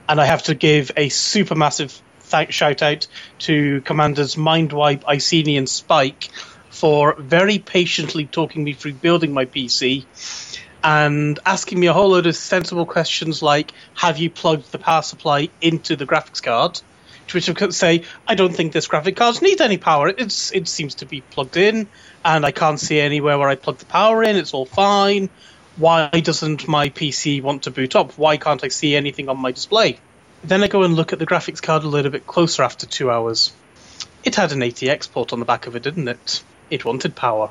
And 0.08 0.20
I 0.20 0.26
have 0.26 0.44
to 0.44 0.54
give 0.54 0.92
a 0.96 1.08
super 1.08 1.54
massive 1.54 2.00
thank 2.20 2.52
shout 2.52 2.82
out 2.82 3.06
to 3.40 3.80
Commanders 3.82 4.34
Mindwipe, 4.36 5.04
Iceni, 5.06 5.58
and 5.58 5.68
Spike 5.68 6.30
for 6.70 7.14
very 7.18 7.58
patiently 7.58 8.26
talking 8.26 8.64
me 8.64 8.72
through 8.72 8.94
building 8.94 9.32
my 9.32 9.44
PC 9.44 10.04
and 10.82 11.38
asking 11.46 11.80
me 11.80 11.86
a 11.86 11.92
whole 11.92 12.10
load 12.10 12.26
of 12.26 12.36
sensible 12.36 12.84
questions 12.84 13.42
like, 13.42 13.72
have 13.94 14.18
you 14.18 14.28
plugged 14.28 14.70
the 14.72 14.78
power 14.78 15.02
supply 15.02 15.48
into 15.60 15.96
the 15.96 16.06
graphics 16.06 16.42
card? 16.42 16.80
To 17.28 17.36
which 17.36 17.48
I 17.48 17.54
could 17.54 17.74
say, 17.74 18.04
I 18.26 18.34
don't 18.34 18.54
think 18.54 18.72
this 18.72 18.86
graphic 18.86 19.16
card 19.16 19.40
needs 19.40 19.60
any 19.60 19.78
power. 19.78 20.08
It's, 20.08 20.52
it 20.52 20.68
seems 20.68 20.96
to 20.96 21.06
be 21.06 21.22
plugged 21.22 21.56
in, 21.56 21.88
and 22.24 22.44
I 22.44 22.50
can't 22.50 22.78
see 22.78 23.00
anywhere 23.00 23.38
where 23.38 23.48
I 23.48 23.54
plug 23.54 23.78
the 23.78 23.86
power 23.86 24.22
in. 24.22 24.36
It's 24.36 24.54
all 24.54 24.66
fine. 24.66 25.30
Why 25.76 26.08
doesn't 26.08 26.68
my 26.68 26.90
PC 26.90 27.42
want 27.42 27.64
to 27.64 27.70
boot 27.70 27.96
up? 27.96 28.12
Why 28.12 28.36
can't 28.36 28.62
I 28.62 28.68
see 28.68 28.94
anything 28.94 29.28
on 29.28 29.38
my 29.38 29.52
display? 29.52 29.98
Then 30.44 30.62
I 30.62 30.68
go 30.68 30.82
and 30.82 30.94
look 30.94 31.12
at 31.12 31.18
the 31.18 31.26
graphics 31.26 31.62
card 31.62 31.84
a 31.84 31.88
little 31.88 32.12
bit 32.12 32.26
closer 32.26 32.62
after 32.62 32.86
two 32.86 33.10
hours. 33.10 33.52
It 34.22 34.36
had 34.36 34.52
an 34.52 34.60
ATX 34.60 35.10
port 35.10 35.32
on 35.32 35.38
the 35.38 35.44
back 35.44 35.66
of 35.66 35.74
it, 35.74 35.82
didn't 35.82 36.08
it? 36.08 36.42
It 36.70 36.84
wanted 36.84 37.16
power. 37.16 37.50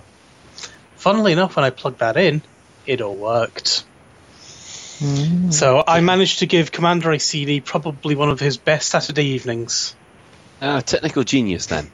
Funnily 0.95 1.33
enough, 1.33 1.55
when 1.55 1.65
I 1.65 1.69
plugged 1.69 1.99
that 1.99 2.17
in, 2.17 2.41
it 2.85 3.01
all 3.01 3.15
worked. 3.15 3.83
So 5.51 5.83
I 5.85 5.99
managed 6.01 6.39
to 6.39 6.45
give 6.45 6.71
Commander 6.71 7.09
Iceni 7.09 7.63
probably 7.63 8.15
one 8.15 8.29
of 8.29 8.39
his 8.39 8.57
best 8.57 8.89
Saturday 8.89 9.25
evenings. 9.25 9.95
Ah, 10.61 10.79
technical 10.79 11.23
genius 11.23 11.65
then. 11.65 11.91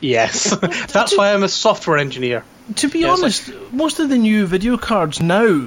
Yes, 0.00 0.56
that's 0.92 1.16
why 1.16 1.32
I'm 1.32 1.42
a 1.42 1.48
software 1.48 1.98
engineer. 1.98 2.44
To 2.76 2.88
be 2.88 3.00
Yeah, 3.00 3.12
it's 3.12 3.22
honest, 3.22 3.72
most 3.72 3.98
of 3.98 4.08
the 4.08 4.18
new 4.18 4.46
video 4.46 4.76
cards 4.76 5.20
now 5.20 5.66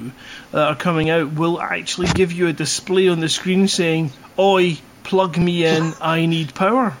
that 0.52 0.68
are 0.68 0.76
coming 0.76 1.10
out 1.10 1.32
will 1.32 1.60
actually 1.60 2.08
give 2.08 2.32
you 2.32 2.48
a 2.48 2.52
display 2.52 3.08
on 3.08 3.20
the 3.20 3.28
screen 3.28 3.68
saying, 3.68 4.12
Oi, 4.38 4.78
plug 5.04 5.36
me 5.38 5.64
in, 5.64 5.94
I 6.00 6.26
need 6.26 6.54
power. 6.54 6.96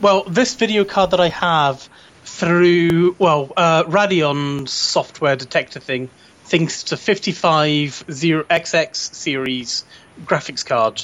Well, 0.00 0.24
this 0.24 0.54
video 0.54 0.84
card 0.84 1.12
that 1.12 1.20
I 1.20 1.28
have 1.28 1.88
through 2.24 3.16
well, 3.18 3.52
uh, 3.56 3.84
Radeon's 3.84 4.72
software 4.72 5.36
detector 5.36 5.80
thing 5.80 6.10
thinks 6.52 6.82
it's 6.82 6.92
a 6.92 6.96
550XX 6.96 8.94
series 8.94 9.84
graphics 10.26 10.66
card, 10.66 11.02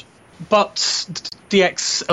but 0.51 0.75
DX 1.49 2.05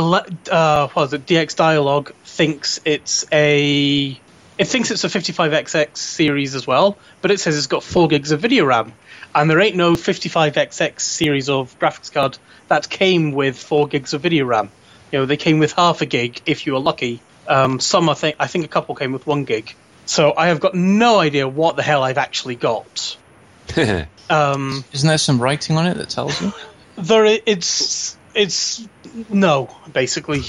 uh, 0.49 0.87
what 0.87 1.03
is 1.03 1.11
it? 1.11 1.25
DX 1.25 1.57
Dialogue 1.57 2.13
thinks 2.23 2.79
it's 2.85 3.25
a 3.33 4.17
it 4.57 4.65
thinks 4.69 4.89
it's 4.89 5.03
a 5.03 5.09
55XX 5.09 5.97
series 5.97 6.55
as 6.55 6.65
well, 6.65 6.97
but 7.21 7.29
it 7.29 7.41
says 7.41 7.57
it's 7.57 7.67
got 7.67 7.83
4 7.83 8.07
gigs 8.07 8.31
of 8.31 8.39
video 8.39 8.63
RAM. 8.63 8.93
And 9.33 9.49
there 9.49 9.59
ain't 9.59 9.75
no 9.75 9.95
55XX 9.95 11.01
series 11.01 11.49
of 11.49 11.77
graphics 11.77 12.13
card 12.13 12.37
that 12.69 12.89
came 12.89 13.33
with 13.33 13.57
4 13.57 13.89
gigs 13.89 14.13
of 14.13 14.21
video 14.21 14.45
RAM. 14.45 14.71
You 15.11 15.19
know, 15.19 15.25
they 15.25 15.35
came 15.35 15.59
with 15.59 15.73
half 15.73 16.01
a 16.01 16.05
gig 16.05 16.41
if 16.45 16.65
you 16.65 16.71
were 16.71 16.79
lucky. 16.79 17.19
Um, 17.49 17.81
some, 17.81 18.07
I 18.07 18.13
think, 18.13 18.37
I 18.39 18.47
think 18.47 18.63
a 18.63 18.69
couple 18.69 18.95
came 18.95 19.11
with 19.11 19.27
1 19.27 19.43
gig. 19.43 19.75
So 20.05 20.33
I 20.37 20.47
have 20.47 20.61
got 20.61 20.73
no 20.73 21.19
idea 21.19 21.49
what 21.49 21.75
the 21.75 21.83
hell 21.83 22.01
I've 22.01 22.17
actually 22.17 22.55
got. 22.55 23.17
Um, 24.27 24.83
Isn't 24.91 25.07
there 25.07 25.19
some 25.19 25.39
writing 25.39 25.77
on 25.77 25.85
it 25.85 25.97
that 25.97 26.09
tells 26.09 26.41
you? 26.41 26.51
there, 26.97 27.25
it's 27.45 28.17
it's 28.33 28.87
no, 29.29 29.69
basically. 29.91 30.43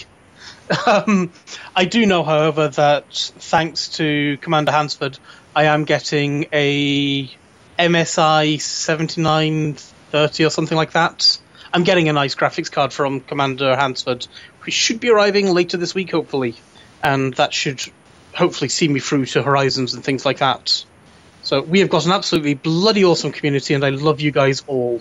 Um, 0.87 1.31
I 1.77 1.85
do 1.85 2.07
know, 2.07 2.25
however, 2.25 2.69
that 2.69 3.13
thanks 3.39 3.89
to 3.99 4.37
Commander 4.41 4.73
Hansford, 4.73 5.19
I 5.55 5.65
am 5.65 5.85
getting 5.85 6.47
a 6.53 7.31
MSI 7.79 8.61
7930 8.61 10.45
or 10.45 10.51
something 10.51 10.77
like 10.77 10.93
that. 10.93 11.39
I'm 11.73 11.85
getting 11.85 12.09
a 12.09 12.13
nice 12.13 12.35
graphics 12.35 12.73
card 12.73 12.93
from 12.93 13.21
Commander 13.21 13.77
Hansford, 13.77 14.27
which 14.63 14.75
should 14.75 14.99
be 14.99 15.11
arriving 15.11 15.53
later 15.53 15.77
this 15.77 15.95
week, 15.95 16.11
hopefully, 16.11 16.57
and 17.03 17.35
that 17.35 17.55
should 17.55 17.81
hopefully 18.35 18.69
see 18.69 18.89
me 18.89 18.99
through 18.99 19.27
to 19.27 19.43
Horizons 19.43 19.95
and 19.95 20.03
things 20.03 20.25
like 20.25 20.39
that. 20.39 20.85
So 21.47 21.63
we 21.63 21.79
have 21.79 21.89
got 21.89 22.07
an 22.07 22.11
absolutely 22.11 22.55
bloody 22.55 23.05
awesome 23.05 23.31
community, 23.31 23.75
and 23.75 23.85
I 23.85 23.91
love 23.91 24.21
you 24.21 24.33
guys 24.33 24.65
all. 24.67 25.01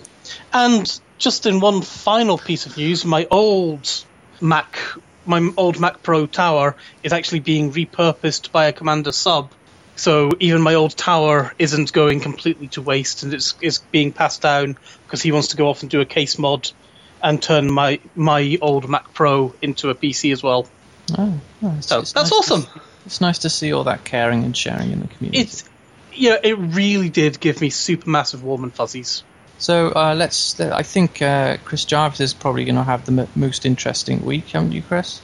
And 0.52 1.00
just 1.18 1.44
in 1.44 1.58
one 1.58 1.82
final 1.82 2.38
piece 2.38 2.66
of 2.66 2.76
news, 2.76 3.04
my 3.04 3.26
old 3.28 3.90
Mac, 4.40 4.78
my 5.24 5.50
old 5.56 5.80
Mac 5.80 6.04
Pro 6.04 6.26
tower 6.26 6.76
is 7.02 7.12
actually 7.12 7.40
being 7.40 7.72
repurposed 7.72 8.52
by 8.52 8.66
a 8.66 8.72
Commander 8.72 9.10
sub 9.10 9.50
So 9.96 10.30
even 10.38 10.62
my 10.62 10.74
old 10.74 10.96
tower 10.96 11.52
isn't 11.58 11.92
going 11.92 12.20
completely 12.20 12.68
to 12.68 12.80
waste, 12.80 13.24
and 13.24 13.34
it's, 13.34 13.56
it's 13.60 13.78
being 13.78 14.12
passed 14.12 14.40
down 14.40 14.78
because 15.04 15.22
he 15.22 15.32
wants 15.32 15.48
to 15.48 15.56
go 15.56 15.68
off 15.68 15.82
and 15.82 15.90
do 15.90 16.00
a 16.00 16.06
case 16.06 16.38
mod 16.38 16.70
and 17.20 17.42
turn 17.42 17.72
my 17.72 17.98
my 18.14 18.56
old 18.62 18.88
Mac 18.88 19.12
Pro 19.14 19.52
into 19.62 19.90
a 19.90 19.96
PC 19.96 20.30
as 20.30 20.44
well. 20.44 20.68
Oh, 21.18 21.40
oh, 21.64 21.76
So 21.80 22.02
that's 22.02 22.14
nice 22.14 22.32
awesome. 22.32 22.66
it's 23.04 23.20
nice 23.20 23.38
to 23.38 23.50
see 23.50 23.72
all 23.72 23.82
that 23.82 24.04
caring 24.04 24.44
and 24.44 24.56
sharing 24.56 24.92
in 24.92 25.00
the 25.00 25.08
community. 25.08 25.40
It's 25.40 25.68
yeah, 26.16 26.36
it 26.42 26.54
really 26.54 27.08
did 27.08 27.40
give 27.40 27.60
me 27.60 27.70
super 27.70 28.10
massive 28.10 28.42
warm 28.42 28.64
and 28.64 28.74
fuzzies. 28.74 29.22
So 29.58 29.88
uh, 29.88 30.14
let's. 30.16 30.60
I 30.60 30.82
think 30.82 31.22
uh, 31.22 31.56
Chris 31.64 31.84
Jarvis 31.84 32.20
is 32.20 32.34
probably 32.34 32.64
going 32.64 32.76
to 32.76 32.82
have 32.82 33.06
the 33.06 33.22
m- 33.22 33.28
most 33.34 33.64
interesting 33.64 34.24
week, 34.24 34.48
haven't 34.48 34.72
you, 34.72 34.82
Chris? 34.82 35.20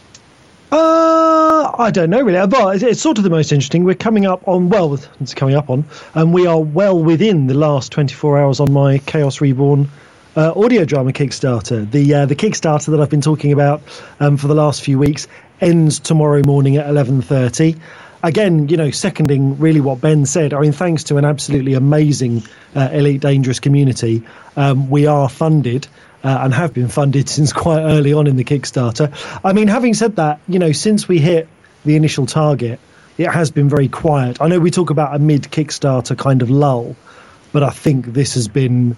Uh, 0.71 1.71
I 1.79 1.91
don't 1.91 2.09
know 2.09 2.23
really, 2.23 2.47
but 2.47 2.77
it's, 2.77 2.83
it's 2.83 3.03
sort 3.03 3.19
of 3.19 3.25
the 3.25 3.31
most 3.31 3.53
interesting. 3.53 3.85
We're 3.85 3.95
coming 3.95 4.25
up 4.25 4.49
on 4.49 4.71
well, 4.71 4.99
it's 5.21 5.35
coming 5.35 5.55
up 5.55 5.69
on, 5.69 5.85
and 6.15 6.33
we 6.33 6.47
are 6.47 6.59
well 6.59 6.99
within 6.99 7.47
the 7.47 7.55
last 7.55 7.93
24 7.93 8.39
hours 8.39 8.59
on 8.59 8.73
my 8.73 8.97
Chaos 8.99 9.43
Reborn 9.43 9.91
uh, 10.35 10.53
audio 10.57 10.87
drama 10.87 11.13
Kickstarter. 11.13 11.91
The 11.91 12.15
uh, 12.15 12.27
the 12.27 12.37
Kickstarter 12.37 12.93
that 12.93 13.01
I've 13.03 13.11
been 13.11 13.21
talking 13.21 13.53
about 13.53 13.83
um, 14.19 14.39
for 14.39 14.49
the 14.49 14.55
last 14.55 14.83
few 14.83 14.99
weeks 14.99 15.29
ends 15.61 16.01
tomorrow 16.01 16.43
morning 16.47 16.79
at 16.79 16.87
11:30. 16.87 17.79
Again, 18.25 18.69
you 18.69 18.77
know, 18.77 18.91
seconding 18.91 19.59
really 19.59 19.81
what 19.81 20.01
Ben 20.01 20.27
said. 20.27 20.55
I 20.55 20.61
mean, 20.61 20.73
thanks 20.73 21.05
to 21.05 21.17
an 21.17 21.25
absolutely 21.25 21.75
amazing 21.75 22.45
uh, 22.75 22.89
Elite 22.93 23.21
Dangerous 23.21 23.59
community, 23.59 24.23
um, 24.57 24.89
we 24.91 25.07
are 25.07 25.29
funded 25.29 25.89
uh, 26.23 26.39
and 26.43 26.55
have 26.55 26.73
been 26.73 26.89
funded 26.89 27.29
since 27.29 27.53
quite 27.53 27.83
early 27.83 28.13
on 28.13 28.27
in 28.27 28.37
the 28.37 28.45
Kickstarter. 28.45 29.13
I 29.45 29.53
mean, 29.53 29.69
having 29.69 29.95
said 29.95 30.17
that, 30.17 30.41
you 30.47 30.59
know, 30.59 30.73
since 30.73 31.09
we 31.09 31.19
hit 31.19 31.49
the 31.85 31.97
initial 31.97 32.27
target, 32.27 32.79
it 33.19 33.29
has 33.29 33.51
been 33.51 33.69
very 33.69 33.89
quiet. 33.89 34.41
I 34.41 34.49
know 34.49 34.61
we 34.61 34.71
talk 34.71 34.91
about 34.91 35.15
a 35.15 35.19
mid 35.19 35.43
Kickstarter 35.43 36.17
kind 36.17 36.43
of 36.43 36.51
lull, 36.51 36.97
but 37.53 37.63
I 37.63 37.71
think 37.71 38.07
this 38.07 38.35
has 38.35 38.49
been, 38.49 38.97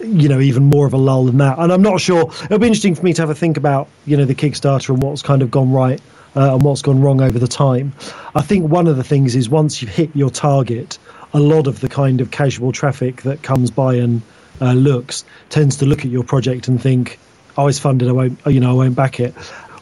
you 0.00 0.28
know, 0.28 0.38
even 0.38 0.64
more 0.64 0.86
of 0.86 0.92
a 0.92 0.98
lull 0.98 1.24
than 1.24 1.38
that. 1.38 1.58
And 1.58 1.72
I'm 1.72 1.82
not 1.82 2.00
sure. 2.00 2.30
It'll 2.44 2.58
be 2.58 2.66
interesting 2.66 2.94
for 2.94 3.02
me 3.02 3.12
to 3.14 3.22
have 3.22 3.30
a 3.30 3.34
think 3.34 3.56
about, 3.56 3.88
you 4.06 4.16
know, 4.16 4.24
the 4.24 4.34
Kickstarter 4.34 4.90
and 4.90 5.02
what's 5.02 5.22
kind 5.22 5.42
of 5.42 5.50
gone 5.50 5.72
right 5.72 6.00
uh, 6.36 6.54
and 6.54 6.62
what's 6.62 6.82
gone 6.82 7.00
wrong 7.00 7.20
over 7.20 7.38
the 7.38 7.48
time. 7.48 7.92
I 8.34 8.42
think 8.42 8.70
one 8.70 8.86
of 8.86 8.96
the 8.96 9.04
things 9.04 9.34
is 9.36 9.48
once 9.48 9.80
you've 9.80 9.90
hit 9.90 10.14
your 10.14 10.30
target, 10.30 10.98
a 11.32 11.40
lot 11.40 11.66
of 11.66 11.80
the 11.80 11.88
kind 11.88 12.20
of 12.20 12.30
casual 12.30 12.72
traffic 12.72 13.22
that 13.22 13.42
comes 13.42 13.70
by 13.70 13.94
and 13.94 14.22
uh, 14.60 14.72
looks 14.72 15.24
tends 15.48 15.76
to 15.76 15.86
look 15.86 16.00
at 16.00 16.10
your 16.10 16.24
project 16.24 16.68
and 16.68 16.80
think, 16.80 17.18
"Oh, 17.56 17.66
it's 17.66 17.78
funded. 17.78 18.08
I 18.08 18.12
won't, 18.12 18.38
you 18.46 18.60
know, 18.60 18.70
I 18.70 18.74
won't 18.74 18.96
back 18.96 19.20
it." 19.20 19.34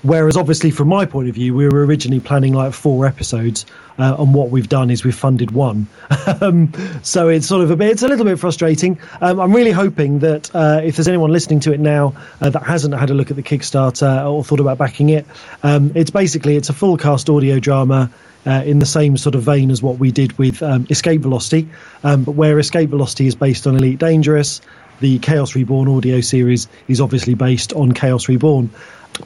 Whereas, 0.03 0.37
obviously, 0.37 0.71
from 0.71 0.89
my 0.89 1.07
point 1.07 1.29
of 1.29 1.35
view, 1.35 1.55
we 1.55 1.69
were 1.69 1.85
originally 1.85 2.21
planning 2.21 2.55
like 2.55 2.73
four 2.73 3.05
episodes, 3.05 3.67
uh, 3.99 4.15
and 4.19 4.33
what 4.33 4.51
we've 4.51 4.69
done 4.69 4.91
is 4.91 5.05
we've 5.05 5.15
funded 5.15 5.51
one. 5.51 5.89
um, 6.41 6.73
so 7.03 7.29
it's 7.29 7.49
sort 7.49 7.65
of 7.65 7.71
a 7.73 7.77
bit, 7.77 7.91
it's 7.91 8.03
a 8.03 8.09
little 8.09 8.25
bit 8.25 8.39
frustrating. 8.39 9.01
Um, 9.21 9.41
I'm 9.41 9.53
really 9.53 9.73
hoping 9.73 10.21
that 10.21 10.55
uh, 10.55 10.81
if 10.85 10.97
there's 10.97 11.09
anyone 11.09 11.33
listening 11.33 11.61
to 11.61 11.73
it 11.73 11.81
now 11.81 12.15
uh, 12.41 12.51
that 12.51 12.63
hasn't 12.63 12.95
had 12.95 13.11
a 13.11 13.15
look 13.15 13.31
at 13.31 13.37
the 13.37 13.43
Kickstarter 13.43 14.31
or 14.31 14.45
thought 14.45 14.61
about 14.61 14.79
backing 14.79 15.09
it, 15.09 15.27
um, 15.65 15.91
it's 15.97 16.11
basically 16.11 16.57
it's 16.57 16.69
a 16.69 16.75
full 16.75 16.97
cast 16.97 17.29
audio 17.29 17.59
drama. 17.59 18.11
Uh, 18.47 18.63
in 18.65 18.79
the 18.79 18.87
same 18.87 19.17
sort 19.17 19.35
of 19.35 19.43
vein 19.43 19.71
as 19.71 19.83
what 19.83 19.99
we 19.99 20.11
did 20.11 20.39
with 20.39 20.63
um, 20.63 20.87
Escape 20.89 21.21
Velocity, 21.21 21.69
um, 22.05 22.23
but 22.23 22.33
where 22.33 22.59
Escape 22.59 22.89
Velocity 22.89 23.27
is 23.27 23.35
based 23.35 23.67
on 23.67 23.77
Elite 23.77 23.99
Dangerous, 23.99 24.63
the 25.01 25.19
Chaos 25.19 25.55
Reborn 25.55 25.89
audio 25.89 26.21
series 26.21 26.69
is 26.87 27.01
obviously 27.01 27.35
based 27.35 27.73
on 27.73 27.93
Chaos 27.93 28.29
Reborn. 28.29 28.71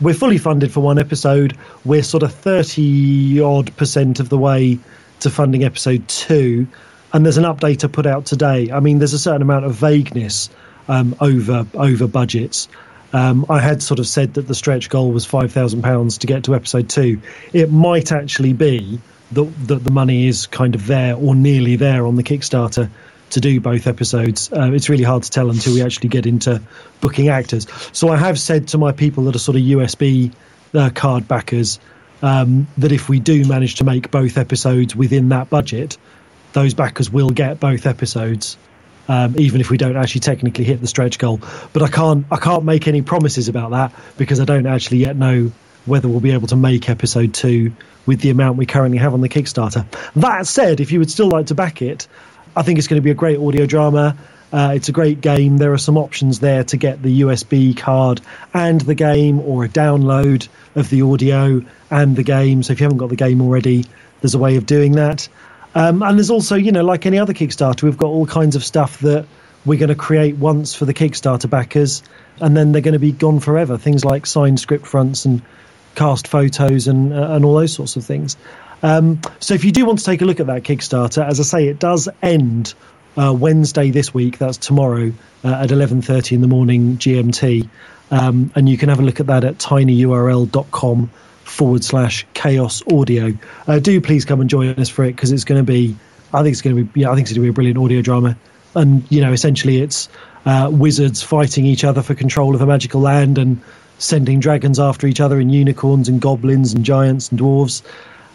We're 0.01 0.15
fully 0.15 0.39
funded 0.39 0.73
for 0.73 0.81
one 0.81 0.99
episode. 0.99 1.57
We're 1.85 2.03
sort 2.03 2.23
of 2.23 2.33
30 2.33 3.41
odd 3.41 3.77
percent 3.77 4.21
of 4.21 4.29
the 4.29 4.39
way 4.39 4.79
to 5.21 5.31
funding 5.31 5.65
episode 5.65 6.09
two. 6.09 6.67
And 7.12 7.25
there's 7.25 7.37
an 7.37 7.45
update 7.45 7.85
I 7.85 7.89
put 7.89 8.07
out 8.07 8.25
today. 8.25 8.71
I 8.71 8.81
mean, 8.81 8.99
there's 8.99 9.12
a 9.12 9.19
certain 9.19 9.43
amount 9.43 9.67
of 9.67 9.75
vagueness 9.75 10.49
um, 10.89 11.15
over 11.21 11.67
over 11.75 12.07
budgets. 12.07 12.69
Um, 13.12 13.45
I 13.51 13.61
had 13.61 13.83
sort 13.83 14.01
of 14.01 14.07
said 14.07 14.35
that 14.35 14.49
the 14.49 14.55
stretch 14.55 14.89
goal 14.89 15.12
was 15.12 15.27
five 15.27 15.53
thousand 15.53 15.83
pounds 15.83 16.19
to 16.19 16.27
get 16.27 16.45
to 16.45 16.55
episode 16.55 16.89
two. 16.89 17.21
It 17.53 17.71
might 17.71 18.12
actually 18.12 18.55
be 18.55 19.01
that, 19.33 19.67
that 19.69 19.85
the 19.85 19.91
money 19.91 20.27
is 20.27 20.47
kind 20.47 20.75
of 20.75 20.87
there 20.87 21.15
or 21.15 21.35
nearly 21.35 21.77
there 21.77 22.07
on 22.07 22.17
the 22.17 22.23
Kickstarter 22.23 22.89
to 23.33 23.41
do 23.41 23.61
both 23.61 23.87
episodes. 23.87 24.53
Uh, 24.53 24.73
it's 24.73 24.89
really 24.89 25.05
hard 25.05 25.23
to 25.25 25.31
tell 25.31 25.51
until 25.51 25.75
we 25.75 25.83
actually 25.83 26.09
get 26.09 26.27
into 26.27 26.61
booking 27.01 27.29
actors. 27.29 27.67
So 27.93 28.09
I 28.09 28.17
have 28.17 28.39
said 28.39 28.69
to 28.69 28.79
my 28.79 28.93
people 28.93 29.25
that 29.25 29.37
are 29.37 29.41
sort 29.41 29.57
of 29.57 29.62
USB 29.62 30.33
uh, 30.75 30.91
card 30.95 31.29
backers 31.29 31.81
um, 32.23 32.67
that 32.79 32.93
if 32.93 33.09
we 33.09 33.21
do 33.21 33.47
manage 33.47 33.77
to 33.77 33.85
make 33.85 34.11
both 34.11 34.39
episodes 34.39 34.95
within 34.95 35.31
that 35.31 35.51
budget, 35.51 35.99
those 36.53 36.75
backers 36.75 37.11
will 37.11 37.31
get 37.31 37.61
both 37.61 37.87
episodes. 37.87 38.57
Um, 39.09 39.35
even 39.37 39.61
if 39.61 39.69
we 39.69 39.79
don't 39.79 39.97
actually 39.97 40.21
technically 40.21 40.65
hit 40.65 40.81
the 40.81 40.87
stretch 40.87 41.19
goal, 41.19 41.41
but 41.73 41.83
I 41.83 41.89
can't 41.89 42.25
I 42.31 42.37
can't 42.37 42.65
make 42.65 42.87
any 42.87 43.03
promises 43.03 43.49
about 43.49 43.73
that 43.73 43.93
because 44.17 44.39
I 44.39 44.45
don't 44.45 44.65
actually 44.65 44.99
yet 44.99 45.17
know 45.17 45.51
whether 45.87 46.09
we'll 46.09 46.21
be 46.21 46.31
able 46.31 46.47
to 46.47 46.57
make 46.57 46.89
episode 46.89 47.35
two 47.35 47.73
with 48.07 48.21
the 48.21 48.31
amount 48.31 48.59
we 48.59 48.67
currently 48.67 48.99
have 48.99 49.15
on 49.15 49.21
the 49.21 49.29
Kickstarter. 49.29 49.87
That 50.15 50.47
said, 50.47 50.81
if 50.81 50.93
you 50.93 51.01
would 51.01 51.11
still 51.11 51.29
like 51.29 51.47
to 51.47 51.55
back 51.57 51.83
it, 51.83 52.07
I 52.55 52.63
think 52.63 52.79
it's 52.79 52.89
going 52.89 53.01
to 53.01 53.05
be 53.05 53.11
a 53.11 53.15
great 53.15 53.39
audio 53.39 53.67
drama. 53.67 54.17
Uh, 54.53 54.73
it's 54.75 54.91
a 54.91 54.93
great 54.93 55.21
game. 55.21 55.57
There 55.57 55.73
are 55.73 55.79
some 55.79 55.97
options 55.97 56.41
there 56.41 56.63
to 56.65 56.77
get 56.77 57.03
the 57.03 57.23
USB 57.23 57.75
card 57.75 58.21
and 58.53 58.81
the 58.81 58.95
game, 58.95 59.41
or 59.41 59.65
a 59.65 59.69
download 59.69 60.49
of 60.75 60.91
the 60.91 61.03
audio 61.03 61.63
and 61.91 62.17
the 62.17 62.23
game. 62.23 62.63
So 62.63 62.75
if 62.75 62.81
you 62.81 62.85
haven't 62.85 62.99
got 62.99 63.09
the 63.09 63.17
game 63.17 63.41
already, 63.41 63.87
there's 64.21 64.35
a 64.35 64.39
way 64.39 64.57
of 64.57 64.67
doing 64.67 64.93
that. 64.93 65.29
Um, 65.75 66.03
and 66.03 66.19
there's 66.19 66.31
also, 66.31 66.57
you 66.57 66.71
know, 66.71 66.85
like 66.85 67.07
any 67.07 67.19
other 67.19 67.33
Kickstarter, 67.33 67.83
we've 67.83 67.97
got 67.97 68.09
all 68.09 68.27
kinds 68.27 68.57
of 68.57 68.65
stuff 68.65 68.99
that 69.01 69.27
we're 69.65 69.79
going 69.79 69.89
to 69.89 69.95
create 69.95 70.37
once 70.37 70.75
for 70.75 70.85
the 70.85 70.93
Kickstarter 70.95 71.49
backers, 71.49 72.03
and 72.41 72.55
then 72.55 72.73
they're 72.73 72.83
going 72.83 72.93
to 72.93 72.99
be 72.99 73.13
gone 73.13 73.41
forever. 73.41 73.79
Things 73.79 74.05
like 74.05 74.27
signed 74.27 74.61
script 74.61 74.87
fronts 74.87 75.25
and 75.25 75.41
cast 75.95 76.29
photos 76.29 76.89
and 76.89 77.13
uh, 77.13 77.33
and 77.33 77.45
all 77.45 77.55
those 77.55 77.73
sorts 77.73 77.97
of 77.97 78.05
things. 78.05 78.37
Um, 78.83 79.21
so 79.39 79.55
if 79.55 79.65
you 79.65 79.73
do 79.73 79.87
want 79.87 80.01
to 80.01 80.05
take 80.05 80.23
a 80.23 80.25
look 80.25 80.41
at 80.41 80.47
that 80.47 80.62
Kickstarter, 80.62 81.27
as 81.27 81.39
I 81.41 81.45
say, 81.45 81.69
it 81.69 81.79
does 81.79 82.09
end 82.21 82.75
uh, 83.17 83.33
Wednesday 83.33 83.91
this 83.91 84.12
week. 84.12 84.39
That's 84.39 84.57
tomorrow 84.57 85.12
uh, 85.45 85.49
at 85.49 85.71
11:30 85.71 86.33
in 86.33 86.41
the 86.41 86.49
morning 86.49 86.97
GMT, 86.97 87.69
um, 88.11 88.53
and 88.55 88.69
you 88.69 88.77
can 88.79 88.89
have 88.89 89.01
a 89.01 89.03
look 89.03 89.21
at 89.21 89.27
that 89.27 89.45
at 89.45 89.59
tinyurl.com 89.59 91.11
forward 91.45 91.85
slash 91.85 92.27
chaos 92.35 92.83
audio. 92.91 93.33
Uh, 93.67 93.79
do 93.79 94.01
please 94.01 94.25
come 94.25 94.41
and 94.41 94.49
join 94.49 94.71
us 94.71 94.89
for 94.89 95.05
it 95.05 95.15
because 95.15 95.33
it's 95.33 95.45
going 95.45 95.65
to 95.65 95.71
be. 95.71 95.97
I 96.33 96.43
think 96.43 96.53
it's 96.53 96.62
going 96.62 96.77
to 96.77 96.85
be. 96.85 97.01
Yeah, 97.01 97.11
I 97.11 97.15
think 97.15 97.27
it's 97.27 97.37
going 97.37 97.43
to 97.43 97.47
be 97.47 97.51
a 97.51 97.53
brilliant 97.53 97.79
audio 97.79 98.03
drama, 98.03 98.37
and 98.75 99.05
you 99.11 99.21
know, 99.21 99.33
essentially, 99.33 99.81
it's 99.81 100.09
uh, 100.47 100.71
wizards 100.73 101.23
fighting 101.23 101.67
each 101.67 101.85
other 101.85 102.03
for 102.03 102.15
control 102.15 102.55
of 102.55 102.62
a 102.62 102.67
magical 102.67 103.01
land 103.01 103.39
and 103.39 103.61
sending 103.99 104.41
dragons 104.41 104.81
after 104.81 105.07
each 105.07 105.21
other, 105.21 105.39
and 105.39 105.53
unicorns 105.53 106.09
and 106.09 106.21
goblins 106.21 106.73
and 106.73 106.85
giants 106.85 107.31
and 107.31 107.39
dwarves. 107.39 107.83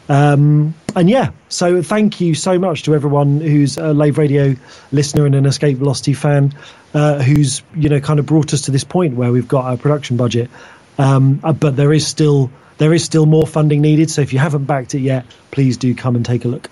Um, 0.10 0.74
and 0.96 1.10
yeah, 1.10 1.32
so 1.50 1.82
thank 1.82 2.22
you 2.22 2.34
so 2.34 2.58
much 2.58 2.84
to 2.84 2.96
everyone 2.96 3.42
who's 3.42 3.78
a 3.78 3.94
Lave 3.94 4.18
Radio 4.18 4.56
listener 4.92 5.26
and 5.26 5.36
an 5.36 5.46
Escape 5.46 5.78
Velocity 5.78 6.14
fan, 6.14 6.54
uh, 6.94 7.22
who's 7.22 7.62
you 7.76 7.90
know 7.90 8.00
kind 8.00 8.20
of 8.20 8.26
brought 8.26 8.54
us 8.54 8.62
to 8.62 8.72
this 8.72 8.84
point 8.84 9.16
where 9.16 9.32
we've 9.32 9.48
got 9.48 9.66
our 9.66 9.78
production 9.78 10.18
budget. 10.18 10.50
Um, 10.98 11.40
uh, 11.44 11.54
but 11.54 11.76
there 11.76 11.94
is 11.94 12.08
still 12.08 12.50
there 12.78 12.94
is 12.94 13.04
still 13.04 13.26
more 13.26 13.46
funding 13.46 13.82
needed. 13.82 14.10
So 14.10 14.22
if 14.22 14.34
you 14.34 14.40
haven't 14.40 14.66
backed 14.66 14.96
it 14.96 15.02
yet, 15.02 15.26
please 15.52 15.78
do 15.78 15.94
come 15.94 16.16
and 16.16 16.26
take 16.26 16.46
a 16.46 16.48
look. 16.48 16.70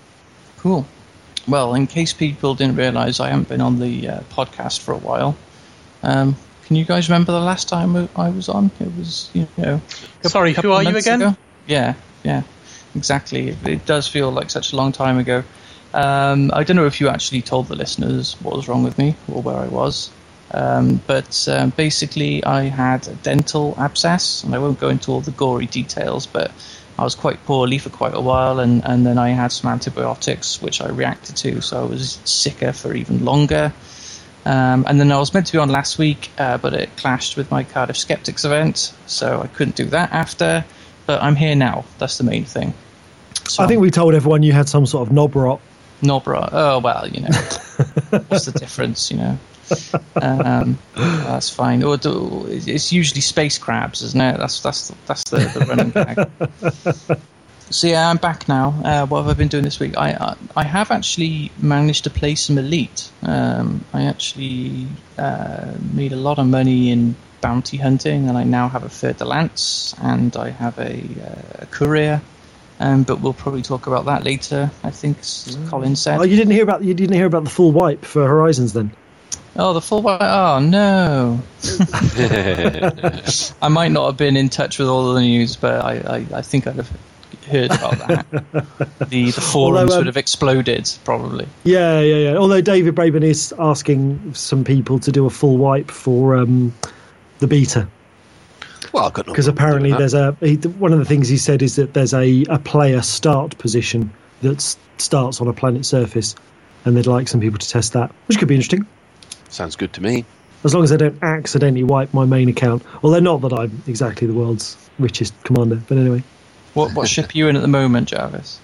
Cool. 0.58 0.86
Well, 1.46 1.74
in 1.74 1.86
case 1.86 2.12
people 2.12 2.54
didn't 2.54 2.76
realise, 2.76 3.20
I 3.20 3.28
haven't 3.28 3.48
been 3.48 3.60
on 3.60 3.78
the 3.78 4.08
uh, 4.08 4.20
podcast 4.32 4.80
for 4.80 4.92
a 4.92 4.98
while. 4.98 5.36
Um, 6.02 6.36
can 6.64 6.74
you 6.74 6.84
guys 6.84 7.08
remember 7.08 7.30
the 7.30 7.40
last 7.40 7.68
time 7.68 8.08
I 8.16 8.30
was 8.30 8.48
on? 8.48 8.72
It 8.80 8.92
was, 8.96 9.30
you 9.32 9.46
know. 9.56 9.80
Sorry, 10.22 10.52
who 10.52 10.72
are 10.72 10.82
you 10.82 10.96
again? 10.96 11.22
ago. 11.22 11.36
Yeah, 11.68 11.94
yeah, 12.24 12.42
exactly. 12.96 13.56
It, 13.64 13.86
does 13.86 14.08
feel 14.08 14.30
like 14.30 14.50
such 14.50 14.72
a 14.72 14.76
long 14.76 14.92
time 14.92 15.18
ago. 15.18 15.44
Um, 15.94 16.50
I 16.52 16.64
don't 16.64 16.76
know 16.76 16.86
if 16.86 17.00
you 17.00 17.08
actually 17.08 17.42
told 17.42 17.68
the 17.68 17.76
listeners 17.76 18.34
what 18.42 18.56
was 18.56 18.68
wrong 18.68 18.82
with 18.82 18.98
me 18.98 19.14
or 19.32 19.42
where 19.42 19.56
I 19.56 19.68
was. 19.68 20.10
Um, 20.50 21.00
but 21.06 21.48
um, 21.48 21.70
basically, 21.70 22.44
I 22.44 22.64
had 22.64 23.08
a 23.08 23.14
dental 23.14 23.74
abscess, 23.78 24.44
and 24.44 24.54
I 24.54 24.58
won't 24.58 24.78
go 24.78 24.88
into 24.88 25.10
all 25.12 25.20
the 25.20 25.32
gory 25.32 25.66
details, 25.66 26.26
but 26.26 26.50
I 26.98 27.04
was 27.04 27.14
quite 27.14 27.44
poorly 27.44 27.78
for 27.78 27.90
quite 27.90 28.14
a 28.14 28.20
while, 28.20 28.60
and, 28.60 28.84
and 28.84 29.04
then 29.04 29.18
I 29.18 29.30
had 29.30 29.52
some 29.52 29.70
antibiotics 29.70 30.62
which 30.62 30.80
I 30.80 30.88
reacted 30.88 31.36
to, 31.36 31.60
so 31.60 31.82
I 31.82 31.84
was 31.84 32.18
sicker 32.24 32.72
for 32.72 32.94
even 32.94 33.24
longer. 33.24 33.72
Um, 34.46 34.84
and 34.86 35.00
then 35.00 35.10
I 35.10 35.18
was 35.18 35.34
meant 35.34 35.46
to 35.48 35.52
be 35.52 35.58
on 35.58 35.68
last 35.68 35.98
week, 35.98 36.30
uh, 36.38 36.56
but 36.58 36.72
it 36.72 36.96
clashed 36.96 37.36
with 37.36 37.50
my 37.50 37.64
Cardiff 37.64 37.96
Skeptics 37.96 38.44
event, 38.44 38.94
so 39.06 39.42
I 39.42 39.48
couldn't 39.48 39.74
do 39.74 39.86
that 39.86 40.12
after. 40.12 40.64
But 41.04 41.22
I'm 41.22 41.36
here 41.36 41.56
now. 41.56 41.84
That's 41.98 42.18
the 42.18 42.24
main 42.24 42.44
thing. 42.44 42.72
So 43.48 43.62
I 43.62 43.66
think 43.66 43.80
we 43.80 43.90
told 43.90 44.14
everyone 44.14 44.42
you 44.42 44.52
had 44.52 44.68
some 44.68 44.86
sort 44.86 45.08
of 45.08 45.12
knob 45.12 45.36
rot. 45.36 45.60
Nobra. 46.02 46.48
Oh 46.52 46.78
well, 46.80 47.08
you 47.08 47.20
know, 47.20 47.28
what's 48.28 48.46
the 48.46 48.52
difference? 48.58 49.10
You 49.10 49.16
know, 49.16 49.38
um, 50.20 50.78
that's 50.94 51.48
fine. 51.48 51.82
Or 51.82 51.96
do, 51.96 52.46
it's 52.48 52.92
usually 52.92 53.22
space 53.22 53.58
crabs, 53.58 54.02
isn't 54.02 54.20
it? 54.20 54.38
That's 54.38 54.60
that's 54.60 54.92
that's 55.06 55.24
the, 55.30 55.38
the 55.38 55.64
running 55.64 55.90
gag. 55.90 57.18
So 57.68 57.88
yeah, 57.88 58.08
I'm 58.08 58.18
back 58.18 58.46
now. 58.46 58.68
Uh, 58.84 59.06
what 59.06 59.22
have 59.22 59.28
I 59.28 59.34
been 59.34 59.48
doing 59.48 59.64
this 59.64 59.80
week? 59.80 59.96
I 59.96 60.12
I, 60.12 60.36
I 60.54 60.64
have 60.64 60.90
actually 60.90 61.50
managed 61.58 62.04
to 62.04 62.10
play 62.10 62.34
some 62.34 62.58
Elite. 62.58 63.10
Um, 63.22 63.84
I 63.92 64.04
actually 64.04 64.86
uh, 65.18 65.72
made 65.92 66.12
a 66.12 66.16
lot 66.16 66.38
of 66.38 66.46
money 66.46 66.90
in 66.90 67.16
bounty 67.40 67.76
hunting, 67.76 68.28
and 68.28 68.38
I 68.38 68.44
now 68.44 68.68
have 68.68 68.84
a 68.84 69.12
de 69.12 69.24
Lance 69.24 69.94
and 70.00 70.36
I 70.36 70.50
have 70.50 70.78
a, 70.78 70.94
uh, 70.94 71.62
a 71.62 71.66
courier. 71.66 72.20
Um, 72.78 73.04
but 73.04 73.20
we'll 73.20 73.32
probably 73.32 73.62
talk 73.62 73.86
about 73.86 74.04
that 74.06 74.24
later. 74.24 74.70
I 74.82 74.90
think 74.90 75.18
as 75.20 75.58
Colin 75.68 75.96
said. 75.96 76.18
Oh, 76.18 76.24
you 76.24 76.36
didn't 76.36 76.52
hear 76.52 76.62
about 76.62 76.84
you 76.84 76.94
didn't 76.94 77.14
hear 77.14 77.26
about 77.26 77.44
the 77.44 77.50
full 77.50 77.72
wipe 77.72 78.04
for 78.04 78.26
Horizons 78.26 78.72
then? 78.72 78.90
Oh, 79.56 79.72
the 79.72 79.80
full 79.80 80.02
wipe. 80.02 80.20
Oh 80.20 80.58
no! 80.60 81.40
I 83.62 83.68
might 83.68 83.92
not 83.92 84.06
have 84.06 84.16
been 84.18 84.36
in 84.36 84.50
touch 84.50 84.78
with 84.78 84.88
all 84.88 85.08
of 85.08 85.14
the 85.14 85.22
news, 85.22 85.56
but 85.56 85.82
I, 85.82 86.16
I, 86.16 86.26
I 86.38 86.42
think 86.42 86.66
I'd 86.66 86.76
have 86.76 86.90
heard 87.48 87.70
about 87.70 87.98
that. 88.06 88.26
the 89.08 89.30
the 89.30 89.32
forums 89.32 89.78
Although, 89.78 89.92
um, 89.94 89.98
would 90.00 90.06
have 90.06 90.18
exploded 90.18 90.90
probably. 91.04 91.48
Yeah, 91.64 92.00
yeah, 92.00 92.30
yeah. 92.30 92.36
Although 92.36 92.60
David 92.60 92.94
Braben 92.94 93.22
is 93.22 93.54
asking 93.58 94.34
some 94.34 94.64
people 94.64 94.98
to 95.00 95.12
do 95.12 95.24
a 95.24 95.30
full 95.30 95.56
wipe 95.56 95.90
for 95.90 96.36
um, 96.36 96.74
the 97.38 97.46
beta 97.46 97.88
well, 98.92 99.06
I've 99.06 99.12
got 99.12 99.26
because 99.26 99.48
apparently 99.48 99.90
doing 99.90 99.98
there's 99.98 100.14
a 100.14 100.36
he, 100.40 100.56
one 100.56 100.92
of 100.92 100.98
the 100.98 101.04
things 101.04 101.28
he 101.28 101.36
said 101.36 101.62
is 101.62 101.76
that 101.76 101.94
there's 101.94 102.14
a, 102.14 102.44
a 102.48 102.58
player 102.58 103.02
start 103.02 103.58
position 103.58 104.12
that 104.42 104.60
starts 104.98 105.40
on 105.40 105.48
a 105.48 105.52
planet 105.52 105.86
surface, 105.86 106.34
and 106.84 106.96
they'd 106.96 107.06
like 107.06 107.28
some 107.28 107.40
people 107.40 107.58
to 107.58 107.68
test 107.68 107.94
that, 107.94 108.12
which 108.26 108.38
could 108.38 108.48
be 108.48 108.54
interesting. 108.54 108.86
Sounds 109.48 109.76
good 109.76 109.92
to 109.94 110.02
me. 110.02 110.24
As 110.64 110.74
long 110.74 110.82
as 110.82 110.92
I 110.92 110.96
don't 110.96 111.22
accidentally 111.22 111.84
wipe 111.84 112.12
my 112.12 112.24
main 112.24 112.48
account. 112.48 112.82
Although 113.02 113.20
not 113.20 113.40
that 113.42 113.52
I'm 113.52 113.82
exactly 113.86 114.26
the 114.26 114.34
world's 114.34 114.76
richest 114.98 115.34
commander, 115.44 115.80
but 115.88 115.98
anyway. 115.98 116.22
What 116.74 116.94
what 116.94 117.08
ship 117.08 117.34
are 117.34 117.38
you 117.38 117.48
in 117.48 117.56
at 117.56 117.62
the 117.62 117.68
moment, 117.68 118.08
Jarvis? 118.08 118.60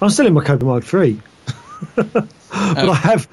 I'm 0.00 0.10
still 0.10 0.26
in 0.26 0.34
my 0.34 0.44
Cobra 0.44 0.66
Mark 0.66 0.92
III. 0.92 1.20
but 1.96 2.28
oh. 2.52 2.90
I 2.90 2.94
have 2.94 3.28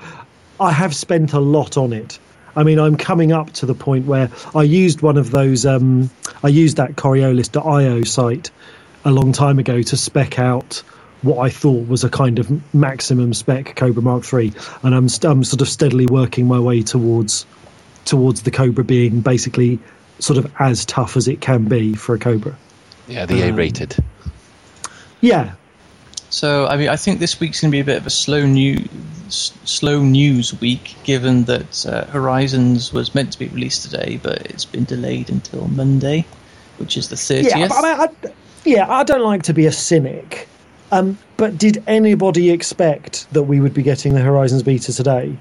I 0.60 0.72
have 0.72 0.96
spent 0.96 1.34
a 1.34 1.40
lot 1.40 1.78
on 1.78 1.94
it. 1.94 2.20
I 2.56 2.64
mean, 2.64 2.80
I'm 2.80 2.96
coming 2.96 3.32
up 3.32 3.52
to 3.54 3.66
the 3.66 3.76
point 3.76 4.06
where 4.06 4.30
I 4.54 4.64
used 4.64 5.02
one 5.02 5.18
of 5.18 5.32
those. 5.32 5.66
Um, 5.66 6.10
I 6.44 6.48
used 6.48 6.78
that 6.78 6.96
Coriolis.io 6.96 8.04
site 8.04 8.52
a 9.04 9.12
long 9.12 9.34
time 9.34 9.60
ago 9.60 9.82
to 9.82 9.98
spec 9.98 10.40
out 10.40 10.84
what 11.22 11.40
I 11.40 11.50
thought 11.50 11.88
was 11.88 12.04
a 12.04 12.10
kind 12.10 12.40
of 12.40 12.74
maximum 12.74 13.34
spec 13.34 13.76
Cobra 13.76 14.02
Mark 14.02 14.32
III, 14.32 14.54
and 14.84 14.94
I'm 14.94 15.10
st- 15.10 15.32
I'm 15.32 15.44
sort 15.44 15.62
of 15.62 15.68
steadily 15.68 16.06
working 16.06 16.48
my 16.48 16.60
way 16.60 16.82
towards 16.84 17.46
towards 18.06 18.44
the 18.44 18.52
Cobra 18.52 18.84
being 18.84 19.22
basically 19.22 19.80
sort 20.20 20.38
of 20.38 20.52
as 20.60 20.86
tough 20.86 21.18
as 21.18 21.28
it 21.28 21.42
can 21.42 21.66
be 21.66 21.96
for 21.96 22.16
a 22.16 22.20
Cobra. 22.20 22.56
Yeah, 23.08 23.26
the 23.26 23.44
Um, 23.44 23.54
A-rated. 23.54 23.96
Yeah, 25.22 25.54
So 26.36 26.68
I 26.68 26.76
mean, 26.76 26.90
I 26.90 26.98
think 26.98 27.20
this 27.20 27.40
week's 27.40 27.62
going 27.62 27.72
to 27.72 27.76
be 27.76 27.80
a 27.80 27.86
bit 27.86 27.96
of 27.96 28.06
a 28.06 28.10
slow 28.10 28.46
news 28.46 28.90
slow 29.30 30.04
news 30.04 30.60
week, 30.60 30.98
given 31.06 31.46
that 31.46 31.86
uh, 31.86 32.04
Horizons 32.08 32.92
was 32.92 33.16
meant 33.16 33.32
to 33.32 33.40
be 33.40 33.48
released 33.48 33.84
today, 33.84 34.20
but 34.22 34.46
it's 34.48 34.66
been 34.66 34.84
delayed 34.84 35.30
until 35.30 35.70
Monday, 35.70 36.26
which 36.78 36.98
is 36.98 37.08
the 37.08 37.16
thirtieth. 37.16 37.56
Yeah, 37.56 37.70
I 37.72 37.82
mean, 37.82 38.10
I, 38.26 38.34
yeah, 38.66 38.92
I 38.92 39.06
don't 39.06 39.22
like 39.22 39.44
to 39.44 39.54
be 39.54 39.66
a 39.66 39.72
cynic, 39.72 40.50
um, 40.92 41.18
but 41.38 41.58
did 41.58 41.82
anybody 41.88 42.52
expect 42.52 43.32
that 43.32 43.44
we 43.44 43.62
would 43.62 43.74
be 43.74 43.82
getting 43.82 44.14
the 44.14 44.20
Horizons 44.20 44.62
beta 44.62 44.92
today? 44.92 45.38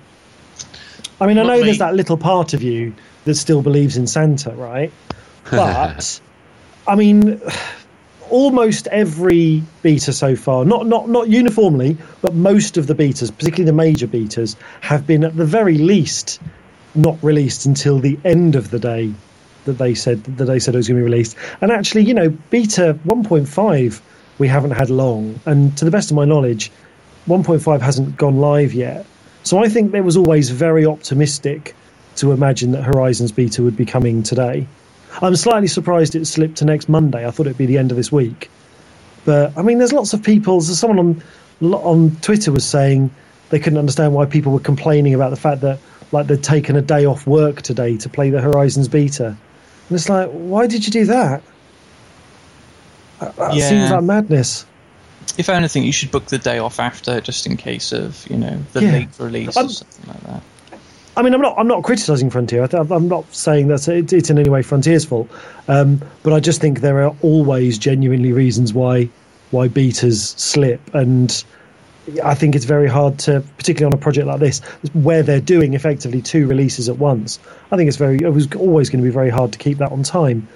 I 1.20 1.26
mean, 1.26 1.38
I 1.38 1.42
know 1.42 1.56
me. 1.56 1.64
there's 1.64 1.78
that 1.78 1.96
little 1.96 2.16
part 2.16 2.54
of 2.54 2.62
you 2.62 2.94
that 3.24 3.34
still 3.34 3.62
believes 3.62 3.96
in 3.96 4.06
Santa, 4.06 4.52
right? 4.52 4.92
But 5.50 6.20
I 6.86 6.94
mean, 6.94 7.40
almost 8.34 8.88
every 8.88 9.62
beta 9.82 10.12
so 10.12 10.34
far, 10.34 10.64
not 10.64 10.88
not 10.88 11.08
not 11.08 11.28
uniformly, 11.28 11.96
but 12.20 12.34
most 12.34 12.76
of 12.76 12.88
the 12.88 12.94
betas, 12.94 13.30
particularly 13.30 13.64
the 13.64 13.72
major 13.72 14.08
betas, 14.08 14.56
have 14.80 15.06
been 15.06 15.22
at 15.22 15.36
the 15.36 15.44
very 15.44 15.78
least 15.78 16.40
not 16.96 17.16
released 17.22 17.64
until 17.64 18.00
the 18.00 18.18
end 18.24 18.56
of 18.56 18.70
the 18.70 18.80
day 18.80 19.14
that 19.66 19.78
they 19.78 19.94
said 19.94 20.24
that 20.24 20.46
they 20.46 20.58
said 20.58 20.74
it 20.74 20.78
was 20.78 20.88
going 20.88 20.98
to 20.98 21.04
be 21.06 21.10
released. 21.10 21.36
And 21.60 21.70
actually, 21.70 22.06
you 22.06 22.14
know, 22.14 22.28
beta 22.28 22.98
1.5 23.06 24.00
we 24.38 24.48
haven't 24.48 24.72
had 24.72 24.90
long, 24.90 25.38
and 25.46 25.78
to 25.78 25.84
the 25.84 25.92
best 25.92 26.10
of 26.10 26.16
my 26.16 26.24
knowledge, 26.24 26.72
1.5 27.28 27.80
hasn't 27.80 28.16
gone 28.16 28.38
live 28.38 28.74
yet. 28.74 29.06
So 29.44 29.62
I 29.62 29.68
think 29.68 29.94
it 29.94 30.00
was 30.00 30.16
always 30.16 30.50
very 30.50 30.86
optimistic 30.86 31.76
to 32.16 32.32
imagine 32.32 32.72
that 32.72 32.82
Horizons 32.82 33.30
beta 33.30 33.62
would 33.62 33.76
be 33.76 33.86
coming 33.86 34.24
today. 34.24 34.66
I'm 35.22 35.36
slightly 35.36 35.68
surprised 35.68 36.14
it 36.14 36.24
slipped 36.26 36.56
to 36.58 36.64
next 36.64 36.88
Monday. 36.88 37.26
I 37.26 37.30
thought 37.30 37.46
it'd 37.46 37.58
be 37.58 37.66
the 37.66 37.78
end 37.78 37.90
of 37.90 37.96
this 37.96 38.10
week. 38.10 38.50
But 39.24 39.56
I 39.56 39.62
mean, 39.62 39.78
there's 39.78 39.92
lots 39.92 40.12
of 40.12 40.22
people. 40.22 40.60
So 40.60 40.74
someone 40.74 40.98
on 40.98 41.22
on 41.72 42.16
Twitter 42.16 42.52
was 42.52 42.64
saying 42.64 43.10
they 43.50 43.58
couldn't 43.58 43.78
understand 43.78 44.12
why 44.12 44.26
people 44.26 44.52
were 44.52 44.60
complaining 44.60 45.14
about 45.14 45.30
the 45.30 45.36
fact 45.36 45.60
that 45.62 45.78
like 46.12 46.26
they'd 46.26 46.42
taken 46.42 46.76
a 46.76 46.82
day 46.82 47.06
off 47.06 47.26
work 47.26 47.62
today 47.62 47.96
to 47.98 48.08
play 48.08 48.30
the 48.30 48.40
Horizons 48.40 48.88
beta. 48.88 49.26
And 49.26 49.96
it's 49.96 50.08
like, 50.08 50.30
why 50.30 50.66
did 50.66 50.84
you 50.86 50.92
do 50.92 51.04
that? 51.06 51.42
That, 53.20 53.36
that 53.36 53.54
Yeah. 53.54 53.68
seems 53.68 53.90
like 53.90 54.02
madness. 54.02 54.66
If 55.38 55.48
anything, 55.48 55.84
you 55.84 55.92
should 55.92 56.10
book 56.10 56.26
the 56.26 56.38
day 56.38 56.58
off 56.58 56.78
after, 56.78 57.20
just 57.20 57.46
in 57.46 57.56
case 57.56 57.92
of 57.92 58.26
you 58.28 58.36
know 58.36 58.58
the 58.72 58.82
Yeah. 58.82 58.92
late 58.92 59.08
release 59.18 59.56
or 59.56 59.68
something 59.68 60.08
like 60.08 60.22
that. 60.24 60.42
I 61.16 61.22
mean, 61.22 61.32
I'm 61.32 61.40
not. 61.40 61.56
I'm 61.58 61.68
not 61.68 61.84
criticising 61.84 62.30
Frontier. 62.30 62.64
I 62.64 62.76
I'm 62.76 63.08
not 63.08 63.32
saying 63.32 63.68
that 63.68 63.86
it, 63.88 64.12
it's 64.12 64.30
in 64.30 64.38
any 64.38 64.50
way 64.50 64.62
Frontier's 64.62 65.04
fault. 65.04 65.30
Um, 65.68 66.00
but 66.22 66.32
I 66.32 66.40
just 66.40 66.60
think 66.60 66.80
there 66.80 67.04
are 67.04 67.14
always 67.22 67.78
genuinely 67.78 68.32
reasons 68.32 68.72
why 68.72 69.08
why 69.50 69.68
betas 69.68 70.36
slip, 70.38 70.80
and 70.92 71.44
I 72.22 72.34
think 72.34 72.56
it's 72.56 72.64
very 72.64 72.88
hard 72.88 73.18
to, 73.20 73.44
particularly 73.56 73.94
on 73.94 73.98
a 73.98 74.02
project 74.02 74.26
like 74.26 74.40
this, 74.40 74.58
where 74.92 75.22
they're 75.22 75.40
doing 75.40 75.74
effectively 75.74 76.20
two 76.20 76.48
releases 76.48 76.88
at 76.88 76.98
once. 76.98 77.38
I 77.70 77.76
think 77.76 77.88
it's 77.88 77.96
very. 77.96 78.16
It 78.16 78.30
was 78.30 78.52
always 78.56 78.90
going 78.90 79.02
to 79.02 79.08
be 79.08 79.14
very 79.14 79.30
hard 79.30 79.52
to 79.52 79.58
keep 79.58 79.78
that 79.78 79.92
on 79.92 80.02
time. 80.02 80.48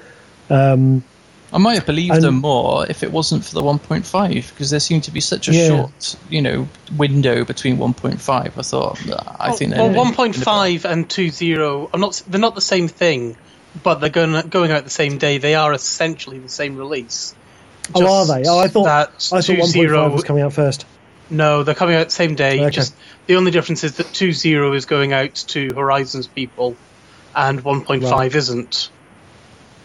Um, 0.50 1.04
I 1.52 1.58
might 1.58 1.74
have 1.74 1.86
believed 1.86 2.14
and- 2.14 2.24
them 2.24 2.36
more 2.36 2.86
if 2.88 3.02
it 3.02 3.10
wasn't 3.10 3.44
for 3.44 3.54
the 3.54 3.62
1.5 3.62 4.50
because 4.50 4.70
there 4.70 4.80
seemed 4.80 5.04
to 5.04 5.10
be 5.10 5.20
such 5.20 5.48
a 5.48 5.52
Yeah. 5.54 5.68
short, 5.68 6.16
you 6.28 6.42
know, 6.42 6.68
window 6.96 7.44
between 7.44 7.78
1.5. 7.78 8.58
I 8.58 8.62
thought, 8.62 8.98
I 9.40 9.52
think 9.52 9.74
well, 9.74 9.88
they're 9.88 9.96
one 9.96 10.14
point 10.14 10.36
five 10.36 10.84
and 10.84 11.08
two 11.08 11.30
zero. 11.30 11.88
I'm 11.92 12.00
not. 12.00 12.22
They're 12.28 12.40
not 12.40 12.54
the 12.54 12.60
same 12.60 12.88
thing, 12.88 13.36
but 13.82 13.96
they're 14.00 14.10
going 14.10 14.48
going 14.48 14.72
out 14.72 14.84
the 14.84 14.90
same 14.90 15.18
day. 15.18 15.38
They 15.38 15.54
are 15.54 15.72
essentially 15.72 16.38
the 16.38 16.48
same 16.48 16.76
release. 16.76 17.34
oh, 17.94 18.06
are 18.06 18.26
they? 18.26 18.46
Oh, 18.46 18.58
I 18.58 18.68
thought 18.68 18.84
that 18.84 19.12
I 19.32 19.40
thought 19.40 19.56
1.5 19.56 20.12
was 20.12 20.24
coming 20.24 20.42
out 20.42 20.52
first. 20.52 20.84
No, 21.30 21.62
they're 21.62 21.74
coming 21.74 21.94
out 21.94 22.06
the 22.06 22.12
same 22.12 22.34
day. 22.34 22.60
Okay. 22.60 22.70
Just 22.70 22.94
the 23.26 23.36
only 23.36 23.50
difference 23.50 23.84
is 23.84 23.96
that 23.96 24.06
2.0 24.12 24.74
is 24.76 24.86
going 24.86 25.12
out 25.12 25.34
to 25.48 25.70
Horizons 25.74 26.26
people, 26.26 26.76
and 27.34 27.62
one 27.62 27.82
point 27.82 28.04
five 28.04 28.34
isn't. 28.36 28.90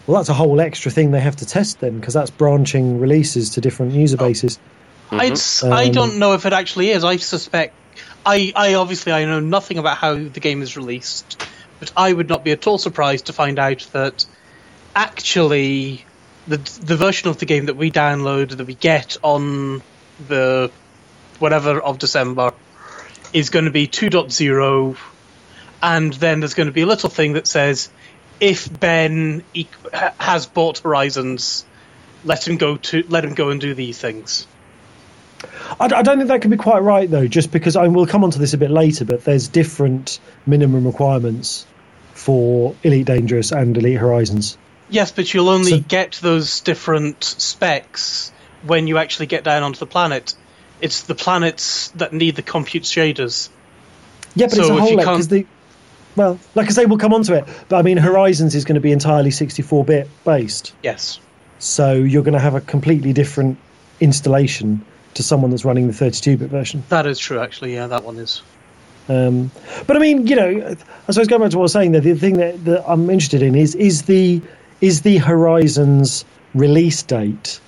Well, 0.06 0.18
that's 0.18 0.28
a 0.28 0.34
whole 0.34 0.60
extra 0.60 0.90
thing 0.90 1.12
they 1.12 1.20
have 1.20 1.36
to 1.36 1.46
test 1.46 1.80
then, 1.80 1.98
because 1.98 2.14
that's 2.14 2.30
branching 2.30 3.00
releases 3.00 3.50
to 3.50 3.60
different 3.60 3.92
user 3.92 4.16
bases. 4.16 4.58
I'd, 5.10 5.32
s- 5.32 5.62
I 5.62 5.86
Um, 5.86 5.92
don't 5.92 6.18
know 6.18 6.34
if 6.34 6.44
it 6.46 6.52
actually 6.52 6.90
is. 6.90 7.04
I 7.04 7.16
suspect. 7.16 7.74
I, 8.26 8.52
I 8.54 8.74
obviously 8.74 9.12
I 9.12 9.24
know 9.24 9.40
nothing 9.40 9.78
about 9.78 9.96
how 9.98 10.14
the 10.14 10.40
game 10.40 10.62
is 10.62 10.76
released, 10.76 11.42
but 11.78 11.92
I 11.96 12.12
would 12.12 12.28
not 12.28 12.44
be 12.44 12.52
at 12.52 12.66
all 12.66 12.78
surprised 12.78 13.26
to 13.26 13.32
find 13.32 13.58
out 13.58 13.86
that 13.92 14.24
actually 14.94 16.04
the 16.46 16.56
the 16.82 16.96
version 16.96 17.28
of 17.28 17.38
the 17.38 17.46
game 17.46 17.66
that 17.66 17.76
we 17.76 17.90
download 17.90 18.56
that 18.56 18.66
we 18.66 18.74
get 18.74 19.16
on 19.22 19.82
the 20.28 20.70
whatever 21.38 21.80
of 21.80 21.98
December 21.98 22.52
is 23.32 23.50
going 23.50 23.64
to 23.64 23.70
be 23.70 23.88
2.0 23.88 24.96
and 25.82 26.12
then 26.14 26.40
there's 26.40 26.54
going 26.54 26.68
to 26.68 26.72
be 26.72 26.82
a 26.82 26.86
little 26.86 27.10
thing 27.10 27.32
that 27.32 27.46
says 27.46 27.90
if 28.40 28.80
Ben 28.80 29.42
has 29.92 30.46
bought 30.46 30.78
Horizons 30.78 31.64
let 32.24 32.46
him 32.46 32.56
go 32.56 32.76
to 32.76 33.04
let 33.08 33.24
him 33.24 33.34
go 33.34 33.50
and 33.50 33.60
do 33.60 33.74
these 33.74 33.98
things. 33.98 34.46
I, 35.78 35.84
I 35.84 36.02
don't 36.02 36.18
think 36.18 36.28
that 36.28 36.40
can 36.40 36.50
be 36.50 36.56
quite 36.56 36.80
right 36.80 37.10
though, 37.10 37.28
just 37.28 37.52
because 37.52 37.76
I 37.76 37.88
will 37.88 38.06
come 38.06 38.24
onto 38.24 38.38
this 38.38 38.54
a 38.54 38.58
bit 38.58 38.70
later. 38.70 39.04
But 39.04 39.24
there's 39.24 39.48
different 39.48 40.20
minimum 40.46 40.86
requirements 40.86 41.66
for 42.12 42.74
Elite 42.82 43.06
Dangerous 43.06 43.52
and 43.52 43.76
Elite 43.76 43.98
Horizons. 43.98 44.56
Yes, 44.88 45.12
but 45.12 45.32
you'll 45.32 45.48
only 45.48 45.70
So- 45.72 45.80
get 45.80 46.18
those 46.22 46.60
different 46.60 47.22
specs 47.24 48.32
when 48.62 48.86
you 48.86 48.98
actually 48.98 49.26
get 49.26 49.44
down 49.44 49.62
onto 49.62 49.78
the 49.78 49.86
planet. 49.86 50.34
It's 50.80 51.02
the 51.02 51.14
planets 51.14 51.90
that 51.96 52.12
need 52.12 52.36
the 52.36 52.42
compute 52.42 52.84
shaders. 52.84 53.48
Yeah, 54.34 54.46
but 54.46 54.56
So 54.56 54.60
it's 54.62 54.70
a 54.70 54.72
whole 54.72 54.90
lot 54.96 54.98
because 54.98 55.28
the 55.28 55.46
well, 56.16 56.38
like 56.54 56.66
I 56.68 56.70
say, 56.70 56.84
we'll 56.86 56.98
come 56.98 57.12
onto 57.12 57.34
it. 57.34 57.44
But 57.68 57.76
I 57.78 57.82
mean, 57.82 57.96
Horizons 57.96 58.54
is 58.54 58.64
going 58.64 58.74
to 58.76 58.80
be 58.80 58.92
entirely 58.92 59.30
64-bit 59.30 60.08
based, 60.24 60.72
Yes. 60.82 61.20
so 61.58 61.92
you're 61.94 62.22
going 62.22 62.34
to 62.34 62.40
have 62.40 62.54
a 62.54 62.60
completely 62.60 63.12
different 63.12 63.58
installation 64.00 64.84
to 65.14 65.22
someone 65.22 65.50
that's 65.50 65.64
running 65.64 65.86
the 65.86 65.92
32-bit 65.92 66.48
version. 66.50 66.82
That 66.88 67.06
is 67.06 67.18
true, 67.18 67.38
actually. 67.40 67.74
Yeah, 67.74 67.86
that 67.88 68.04
one 68.04 68.16
is. 68.18 68.42
Um, 69.08 69.50
but 69.86 69.96
I 69.96 70.00
mean, 70.00 70.26
you 70.26 70.34
know, 70.36 70.76
I 71.08 71.12
suppose 71.12 71.28
going 71.28 71.42
back 71.42 71.50
to 71.50 71.58
what 71.58 71.62
I 71.62 71.64
was 71.64 71.72
saying, 71.72 71.92
there, 71.92 72.00
the 72.00 72.14
thing 72.14 72.38
that, 72.38 72.64
that 72.64 72.84
I'm 72.90 73.10
interested 73.10 73.42
in 73.42 73.54
is 73.54 73.74
is 73.74 74.02
the 74.02 74.40
is 74.80 75.02
the 75.02 75.18
Horizons 75.18 76.24
release 76.54 77.02
date 77.02 77.60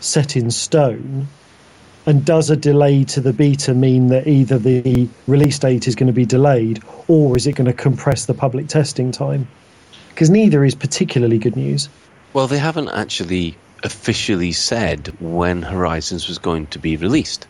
set 0.00 0.36
in 0.36 0.50
stone? 0.50 1.28
And 2.04 2.24
does 2.24 2.50
a 2.50 2.56
delay 2.56 3.04
to 3.04 3.20
the 3.20 3.32
beta 3.32 3.74
mean 3.74 4.08
that 4.08 4.26
either 4.26 4.58
the 4.58 5.08
release 5.28 5.58
date 5.58 5.86
is 5.86 5.94
going 5.94 6.08
to 6.08 6.12
be 6.12 6.26
delayed 6.26 6.82
or 7.06 7.36
is 7.36 7.46
it 7.46 7.52
going 7.52 7.66
to 7.66 7.72
compress 7.72 8.26
the 8.26 8.34
public 8.34 8.66
testing 8.68 9.12
time? 9.12 9.46
Because 10.08 10.28
neither 10.28 10.64
is 10.64 10.74
particularly 10.74 11.38
good 11.38 11.56
news. 11.56 11.88
Well, 12.32 12.48
they 12.48 12.58
haven't 12.58 12.88
actually 12.88 13.56
officially 13.84 14.52
said 14.52 15.14
when 15.20 15.62
Horizons 15.62 16.28
was 16.28 16.38
going 16.38 16.66
to 16.68 16.78
be 16.78 16.96
released. 16.96 17.46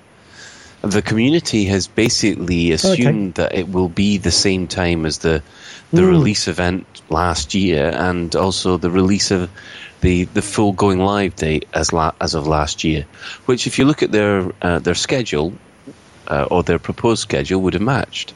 The 0.83 1.03
community 1.03 1.67
has 1.67 1.87
basically 1.87 2.73
assumed 2.73 3.35
that 3.35 3.55
it 3.55 3.69
will 3.69 3.89
be 3.89 4.19
the 4.19 4.33
same 4.33 4.67
time 4.67 5.07
as 5.07 5.19
the 5.19 5.43
the 5.93 6.03
Mm. 6.03 6.09
release 6.09 6.49
event 6.49 6.87
last 7.09 7.55
year, 7.55 7.91
and 7.95 8.35
also 8.35 8.79
the 8.79 8.91
release 8.91 9.31
of 9.31 9.51
the, 10.03 10.25
the 10.25 10.43
full 10.43 10.73
going 10.73 11.01
live 11.01 11.35
date 11.35 11.67
as 11.73 11.93
la- 11.93 12.13
as 12.21 12.35
of 12.35 12.47
last 12.47 12.85
year. 12.85 13.07
Which, 13.47 13.67
if 13.67 13.79
you 13.79 13.87
look 13.87 14.03
at 14.03 14.13
their 14.13 14.53
uh, 14.61 14.79
their 14.81 14.95
schedule 14.95 15.55
uh, 16.29 16.47
or 16.51 16.63
their 16.63 16.79
proposed 16.79 17.23
schedule, 17.23 17.63
would 17.63 17.73
have 17.73 17.83
matched. 17.83 18.35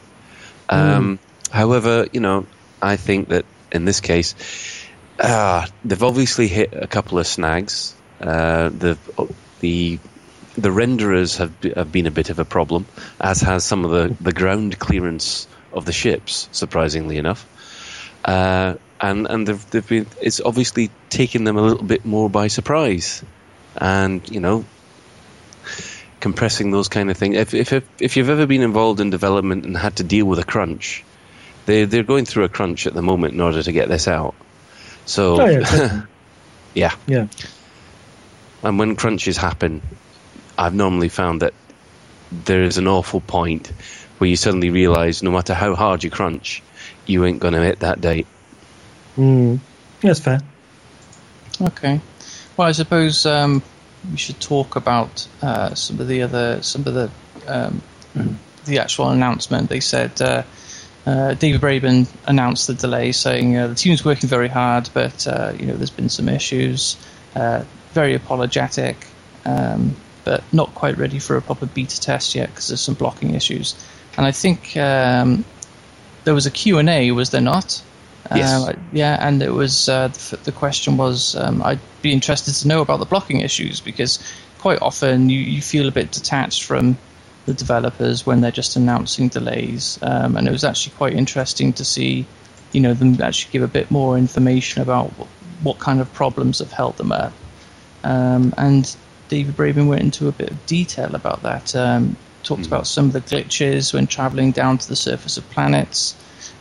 Um, 0.70 1.18
However, 1.50 2.06
you 2.12 2.20
know, 2.20 2.46
I 2.82 2.96
think 2.96 3.28
that 3.28 3.44
in 3.72 3.84
this 3.84 4.00
case, 4.00 4.34
uh, 5.18 5.66
they've 5.84 6.02
obviously 6.02 6.48
hit 6.48 6.74
a 6.74 6.86
couple 6.86 7.18
of 7.18 7.26
snags. 7.26 7.94
Uh, 8.20 8.68
the 8.70 8.98
the 9.60 9.98
the 10.58 10.70
renderers 10.70 11.38
have 11.38 11.52
have 11.76 11.92
been 11.92 12.06
a 12.06 12.10
bit 12.10 12.30
of 12.30 12.38
a 12.38 12.44
problem, 12.44 12.86
as 13.20 13.40
has 13.42 13.64
some 13.64 13.84
of 13.84 13.90
the, 13.90 14.16
the 14.22 14.32
ground 14.32 14.78
clearance 14.78 15.46
of 15.72 15.84
the 15.84 15.92
ships. 15.92 16.48
Surprisingly 16.52 17.16
enough, 17.16 17.46
uh, 18.24 18.74
and 19.00 19.26
and 19.26 19.46
they've, 19.46 19.70
they've 19.70 19.88
been 19.88 20.06
it's 20.20 20.40
obviously 20.40 20.90
taken 21.10 21.44
them 21.44 21.56
a 21.56 21.62
little 21.62 21.84
bit 21.84 22.04
more 22.04 22.28
by 22.30 22.48
surprise, 22.48 23.22
and 23.76 24.28
you 24.30 24.40
know. 24.40 24.64
Compressing 26.18 26.70
those 26.70 26.88
kind 26.88 27.10
of 27.10 27.16
things. 27.16 27.36
If, 27.36 27.52
if 27.54 27.84
if 28.00 28.16
you've 28.16 28.30
ever 28.30 28.46
been 28.46 28.62
involved 28.62 29.00
in 29.00 29.10
development 29.10 29.64
and 29.66 29.76
had 29.76 29.96
to 29.96 30.02
deal 30.02 30.24
with 30.24 30.38
a 30.38 30.44
crunch, 30.44 31.04
they 31.66 31.84
they're 31.84 32.02
going 32.02 32.24
through 32.24 32.44
a 32.44 32.48
crunch 32.48 32.86
at 32.86 32.94
the 32.94 33.02
moment 33.02 33.34
in 33.34 33.40
order 33.40 33.62
to 33.62 33.70
get 33.70 33.88
this 33.88 34.08
out. 34.08 34.34
So 35.04 35.42
Oh, 35.42 35.46
yeah, 35.46 36.02
yeah, 36.74 36.94
yeah. 37.06 37.26
and 38.62 38.78
when 38.78 38.96
crunches 38.96 39.36
happen, 39.36 39.82
I've 40.56 40.74
normally 40.74 41.10
found 41.10 41.42
that 41.42 41.52
there 42.32 42.62
is 42.62 42.78
an 42.78 42.88
awful 42.88 43.20
point 43.20 43.68
where 44.18 44.28
you 44.28 44.36
suddenly 44.36 44.70
realise 44.70 45.22
no 45.22 45.30
matter 45.30 45.54
how 45.54 45.74
hard 45.74 46.02
you 46.02 46.10
crunch, 46.10 46.62
you 47.04 47.24
ain't 47.24 47.40
going 47.40 47.54
to 47.54 47.60
hit 47.60 47.80
that 47.80 48.00
date. 48.00 48.26
Mm. 49.16 49.58
That's 50.00 50.20
fair. 50.20 50.40
Okay. 51.60 52.00
Well, 52.56 52.68
I 52.68 52.72
suppose 52.72 53.26
um, 53.26 53.62
we 54.10 54.16
should 54.16 54.40
talk 54.40 54.76
about 54.76 55.26
uh, 55.42 55.74
some 55.74 56.00
of 56.00 56.08
the 56.08 56.22
other, 56.22 56.62
some 56.62 56.86
of 56.86 56.94
the, 56.94 57.10
um, 57.46 57.82
the 58.66 58.78
actual 58.78 59.08
announcement. 59.08 59.68
They 59.68 59.80
said 59.80 60.20
uh, 60.20 60.42
uh, 61.06 61.34
David 61.34 61.60
Braben 61.60 62.08
announced 62.26 62.66
the 62.66 62.74
delay, 62.74 63.12
saying 63.12 63.56
uh, 63.56 63.68
the 63.68 63.74
team's 63.74 64.04
working 64.04 64.28
very 64.28 64.48
hard, 64.48 64.90
but 64.92 65.26
uh, 65.26 65.52
you 65.58 65.66
know 65.66 65.76
there's 65.76 65.90
been 65.90 66.08
some 66.08 66.28
issues. 66.28 66.96
Uh, 67.34 67.64
very 67.92 68.14
apologetic, 68.14 68.96
um, 69.44 69.96
but 70.24 70.42
not 70.52 70.74
quite 70.74 70.98
ready 70.98 71.18
for 71.18 71.36
a 71.36 71.42
proper 71.42 71.66
beta 71.66 72.00
test 72.00 72.34
yet 72.34 72.48
because 72.48 72.68
there's 72.68 72.80
some 72.80 72.94
blocking 72.94 73.34
issues. 73.34 73.74
And 74.16 74.26
I 74.26 74.32
think 74.32 74.76
um, 74.76 75.44
there 76.24 76.34
was 76.34 76.46
a 76.46 76.50
Q 76.50 76.78
and 76.78 76.88
A, 76.88 77.12
was 77.12 77.30
there 77.30 77.40
not? 77.40 77.82
Yes. 78.34 78.68
Um, 78.68 78.88
yeah, 78.92 79.16
and 79.20 79.42
it 79.42 79.52
was 79.52 79.88
uh, 79.88 80.08
the, 80.08 80.38
the 80.44 80.52
question 80.52 80.96
was 80.96 81.36
um, 81.36 81.62
I'd 81.62 81.80
be 82.02 82.12
interested 82.12 82.54
to 82.54 82.68
know 82.68 82.80
about 82.80 82.98
the 82.98 83.06
blocking 83.06 83.40
issues 83.40 83.80
because 83.80 84.18
quite 84.58 84.80
often 84.82 85.28
you, 85.28 85.38
you 85.38 85.62
feel 85.62 85.88
a 85.88 85.92
bit 85.92 86.10
detached 86.10 86.64
from 86.64 86.98
the 87.44 87.54
developers 87.54 88.26
when 88.26 88.40
they're 88.40 88.50
just 88.50 88.76
announcing 88.76 89.28
delays, 89.28 89.98
um, 90.02 90.36
and 90.36 90.48
it 90.48 90.50
was 90.50 90.64
actually 90.64 90.96
quite 90.96 91.12
interesting 91.12 91.72
to 91.74 91.84
see, 91.84 92.26
you 92.72 92.80
know, 92.80 92.92
them 92.92 93.20
actually 93.22 93.52
give 93.52 93.62
a 93.62 93.68
bit 93.68 93.90
more 93.90 94.18
information 94.18 94.82
about 94.82 95.10
what, 95.18 95.28
what 95.62 95.78
kind 95.78 96.00
of 96.00 96.12
problems 96.12 96.58
have 96.58 96.72
held 96.72 96.96
them 96.96 97.12
up. 97.12 97.32
Um, 98.02 98.52
and 98.58 98.96
David 99.28 99.56
Braben 99.56 99.88
went 99.88 100.02
into 100.02 100.28
a 100.28 100.32
bit 100.32 100.50
of 100.50 100.66
detail 100.66 101.14
about 101.14 101.42
that. 101.42 101.74
Um, 101.74 102.16
talked 102.42 102.66
about 102.66 102.86
some 102.86 103.06
of 103.06 103.12
the 103.12 103.20
glitches 103.20 103.92
when 103.92 104.06
traveling 104.06 104.52
down 104.52 104.78
to 104.78 104.88
the 104.88 104.96
surface 104.96 105.36
of 105.36 105.48
planets. 105.50 106.14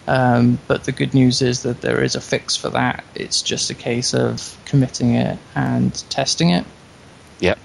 Um, 0.08 0.60
but 0.68 0.84
the 0.84 0.92
good 0.92 1.14
news 1.14 1.42
is 1.42 1.64
that 1.64 1.82
there 1.82 2.04
is 2.04 2.16
a 2.16 2.22
fix 2.22 2.56
for 2.56 2.70
that. 2.70 3.04
It's 3.16 3.42
just 3.42 3.70
a 3.72 3.74
case 3.74 4.14
of 4.14 4.58
committing 4.66 5.16
it 5.16 5.40
and 5.56 5.94
testing 6.10 6.52
it. 6.52 6.66
Yep. 7.40 7.58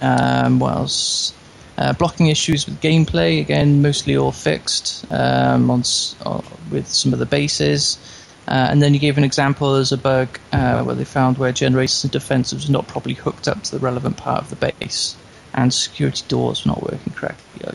Um, 0.00 0.58
what 0.58 0.74
else? 0.76 1.32
Uh, 1.76 1.92
blocking 1.92 2.28
issues 2.28 2.66
with 2.66 2.80
gameplay 2.80 3.40
again, 3.40 3.82
mostly 3.82 4.16
all 4.16 4.32
fixed 4.32 5.04
um, 5.10 5.70
on 5.70 5.82
uh, 6.24 6.40
with 6.70 6.86
some 6.88 7.12
of 7.12 7.18
the 7.18 7.26
bases. 7.26 7.98
Uh, 8.46 8.68
and 8.70 8.82
then 8.82 8.92
you 8.92 9.00
gave 9.00 9.16
an 9.16 9.24
example 9.24 9.74
as 9.74 9.90
a 9.90 9.96
bug 9.96 10.28
uh, 10.52 10.82
where 10.82 10.94
they 10.94 11.04
found 11.04 11.38
where 11.38 11.50
generators 11.50 12.04
and 12.04 12.12
defensives 12.12 12.68
were 12.68 12.72
not 12.72 12.86
properly 12.86 13.14
hooked 13.14 13.48
up 13.48 13.62
to 13.62 13.70
the 13.70 13.78
relevant 13.78 14.16
part 14.16 14.42
of 14.42 14.50
the 14.50 14.72
base, 14.72 15.16
and 15.54 15.72
security 15.72 16.22
doors 16.28 16.64
were 16.64 16.72
not 16.72 16.82
working 16.82 17.12
correctly. 17.14 17.66
Uh, 17.66 17.72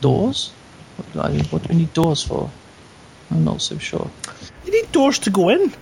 doors? 0.00 0.52
What 0.96 1.12
do, 1.12 1.20
I, 1.20 1.42
what 1.48 1.62
do 1.62 1.68
we 1.70 1.80
need 1.80 1.92
doors 1.92 2.22
for? 2.22 2.50
I'm 3.30 3.44
not 3.44 3.60
so 3.60 3.78
sure. 3.78 4.10
You 4.64 4.72
need 4.72 4.92
doors 4.92 5.20
to 5.20 5.30
go 5.30 5.48
in. 5.48 5.72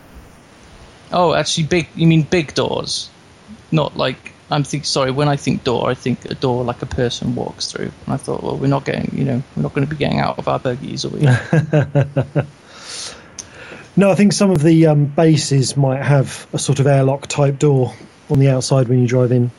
Oh, 1.13 1.35
actually, 1.35 1.65
big. 1.65 1.89
You 1.95 2.07
mean 2.07 2.23
big 2.23 2.55
doors, 2.55 3.11
not 3.71 3.97
like 3.97 4.33
I'm 4.51 4.65
think. 4.65 4.85
Sorry, 4.85 5.11
when 5.11 5.29
I 5.29 5.37
think 5.37 5.65
door, 5.65 5.91
I 5.91 5.95
think 5.95 6.25
a 6.25 6.35
door 6.35 6.65
like 6.65 6.83
a 6.83 6.87
person 6.87 7.35
walks 7.35 7.71
through. 7.71 7.93
And 8.05 8.15
I 8.15 8.17
thought, 8.17 8.43
well, 8.43 8.57
we're 8.57 8.67
not 8.67 8.85
getting. 8.85 9.17
You 9.17 9.25
know, 9.25 9.43
we're 9.57 9.63
not 9.63 9.75
going 9.75 9.87
to 9.87 9.91
be 9.91 9.99
getting 9.99 10.21
out 10.21 10.39
of 10.39 10.49
our 10.49 10.59
buggies, 10.59 11.05
are 11.05 11.11
we? 11.11 11.27
No, 13.97 14.11
I 14.11 14.17
think 14.17 14.33
some 14.33 14.51
of 14.51 14.61
the 14.61 14.87
um, 14.87 15.05
bases 15.07 15.77
might 15.77 16.03
have 16.03 16.49
a 16.53 16.59
sort 16.59 16.81
of 16.81 16.87
airlock 16.87 17.29
type 17.29 17.61
door 17.61 17.95
on 18.29 18.41
the 18.41 18.49
outside 18.49 18.89
when 18.89 19.01
you 19.01 19.07
drive 19.07 19.31
in. 19.31 19.53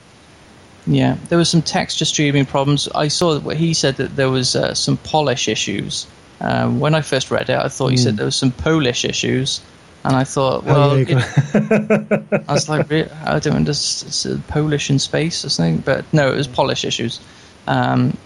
yeah, 0.85 1.17
there 1.29 1.37
was 1.37 1.49
some 1.49 1.61
texture 1.61 2.03
streaming 2.03 2.45
problems. 2.45 2.89
I 2.93 3.07
saw 3.07 3.39
what 3.39 3.55
he 3.55 3.73
said 3.73 3.97
that 3.97 4.15
there 4.15 4.29
was 4.29 4.55
uh, 4.55 4.73
some 4.73 4.97
polish 4.97 5.47
issues. 5.47 6.05
Um, 6.41 6.79
when 6.79 6.93
I 6.95 7.01
first 7.01 7.31
read 7.31 7.49
it, 7.49 7.57
I 7.57 7.69
thought 7.69 7.89
he 7.91 7.97
said 7.97 8.17
there 8.17 8.25
was 8.25 8.35
some 8.35 8.51
Polish 8.51 9.05
issues, 9.05 9.61
and 10.03 10.15
I 10.15 10.23
thought, 10.25 10.63
well, 10.65 10.91
oh, 10.91 10.95
yeah, 10.97 11.23
it- 11.53 12.43
I 12.49 12.53
was 12.53 12.67
like, 12.69 12.91
I 12.91 13.39
don't 13.39 13.55
understand, 13.55 14.45
Polish 14.47 14.89
in 14.89 14.99
space 14.99 15.45
or 15.45 15.49
something, 15.49 15.77
but 15.77 16.05
no, 16.13 16.31
it 16.31 16.35
was 16.35 16.47
Polish 16.47 16.83
issues. 16.85 17.19
Um, 17.67 18.17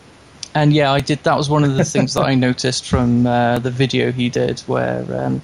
and 0.56 0.74
yeah, 0.74 0.92
I 0.92 1.00
did. 1.00 1.24
That 1.24 1.38
was 1.38 1.50
one 1.50 1.64
of 1.64 1.76
the 1.76 1.86
things 1.86 2.16
that 2.16 2.24
I 2.24 2.34
noticed 2.48 2.86
from 2.86 3.28
uh, 3.28 3.60
the 3.60 3.70
video 3.72 4.12
he 4.12 4.30
did, 4.30 4.60
where 4.62 5.06
um, 5.26 5.42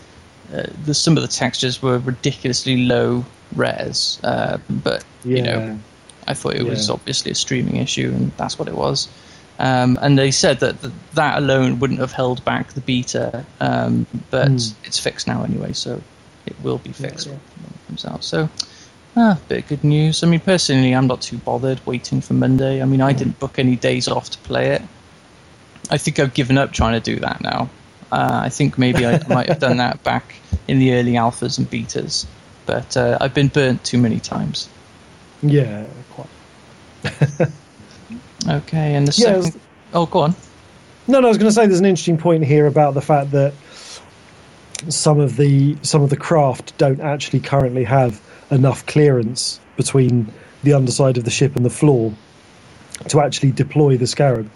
uh, 0.54 0.63
the, 0.86 0.93
some 0.95 1.15
of 1.17 1.21
the 1.21 1.30
textures 1.30 1.82
were 1.82 1.99
ridiculously 1.99 2.78
low 2.86 3.23
res, 3.56 4.19
uh, 4.23 4.58
but 4.69 5.06
you 5.23 5.43
know, 5.43 5.80
I 6.28 6.34
thought 6.34 6.56
it 6.56 6.63
was 6.65 6.89
obviously 6.89 7.32
a 7.32 7.36
streaming 7.36 7.75
issue, 7.78 8.12
and 8.13 8.32
that's 8.38 8.58
what 8.58 8.67
it 8.67 8.73
was. 8.75 9.08
Um, 9.58 9.98
and 10.02 10.18
they 10.20 10.32
said 10.32 10.60
that 10.60 10.82
th- 10.82 10.94
that 11.13 11.38
alone 11.38 11.80
wouldn't 11.80 12.00
have 12.00 12.12
held 12.12 12.44
back 12.44 12.74
the 12.74 12.82
beta, 12.82 13.46
um, 13.62 14.06
but 14.30 14.50
Hmm. 14.50 14.56
it's 14.84 15.00
fixed 15.00 15.28
now 15.28 15.44
anyway, 15.44 15.72
so 15.74 16.02
it 16.46 16.56
will 16.62 16.78
be 16.78 16.91
fixed 16.91 17.28
when 17.28 17.38
it 17.38 17.88
comes 17.88 18.06
out. 18.06 18.24
So, 18.24 18.50
ah, 19.15 19.39
bit 19.48 19.63
of 19.63 19.70
good 19.70 19.84
news. 19.86 20.24
I 20.24 20.28
mean, 20.28 20.41
personally, 20.41 20.94
I'm 20.94 21.08
not 21.08 21.22
too 21.22 21.38
bothered 21.38 21.80
waiting 21.86 22.20
for 22.22 22.34
Monday. 22.34 22.82
I 22.82 22.86
mean, 22.86 23.00
I 23.02 23.13
didn't 23.13 23.39
book 23.39 23.58
any 23.58 23.76
days 23.78 24.08
off 24.10 24.30
to 24.32 24.38
play 24.39 24.72
it. 24.72 24.82
I 25.89 25.98
think 25.98 26.20
I've 26.20 26.34
given 26.34 26.58
up 26.58 26.74
trying 26.74 27.00
to 27.02 27.12
do 27.13 27.20
that 27.22 27.39
now. 27.41 27.70
Uh, 28.12 28.41
I 28.44 28.50
think 28.50 28.78
maybe 28.78 29.06
I 29.06 29.20
might 29.30 29.48
have 29.48 29.60
done 29.60 29.78
that 29.78 30.04
back 30.04 30.36
in 30.68 30.80
the 30.80 30.94
early 30.96 31.13
alphas 31.13 31.58
and 31.60 31.70
betas, 31.70 32.26
but 32.65 32.98
uh, 32.98 33.18
I've 33.22 33.34
been 33.34 33.48
burnt 33.48 33.84
too 33.86 34.00
many 34.00 34.20
times. 34.20 34.68
yeah. 35.41 35.86
Okay, 38.48 38.96
and 38.96 39.08
the 39.08 39.14
Yeah, 39.18 39.42
second. 39.42 39.62
Oh, 39.94 40.06
go 40.06 40.20
on. 40.20 40.36
No, 41.08 41.20
no, 41.20 41.28
I 41.28 41.30
was 41.30 41.38
going 41.38 41.50
to 41.50 41.54
say 41.54 41.68
there's 41.68 41.80
an 41.80 41.86
interesting 41.86 42.18
point 42.18 42.44
here 42.44 42.66
about 42.68 42.94
the 42.94 43.02
fact 43.02 43.32
that 43.32 43.54
some 44.90 45.20
of 45.20 45.38
the 45.38 45.78
some 45.82 46.02
of 46.02 46.10
the 46.10 46.18
craft 46.18 46.78
don't 46.78 47.00
actually 47.00 47.40
currently 47.40 47.84
have 47.84 48.22
enough 48.52 48.86
clearance 48.86 49.60
between 49.78 50.32
the 50.64 50.74
underside 50.74 51.18
of 51.18 51.24
the 51.24 51.32
ship 51.32 51.56
and 51.56 51.66
the 51.66 51.70
floor 51.70 52.14
to 53.08 53.22
actually 53.22 53.52
deploy 53.52 53.98
the 53.98 54.08
scarab. 54.08 54.50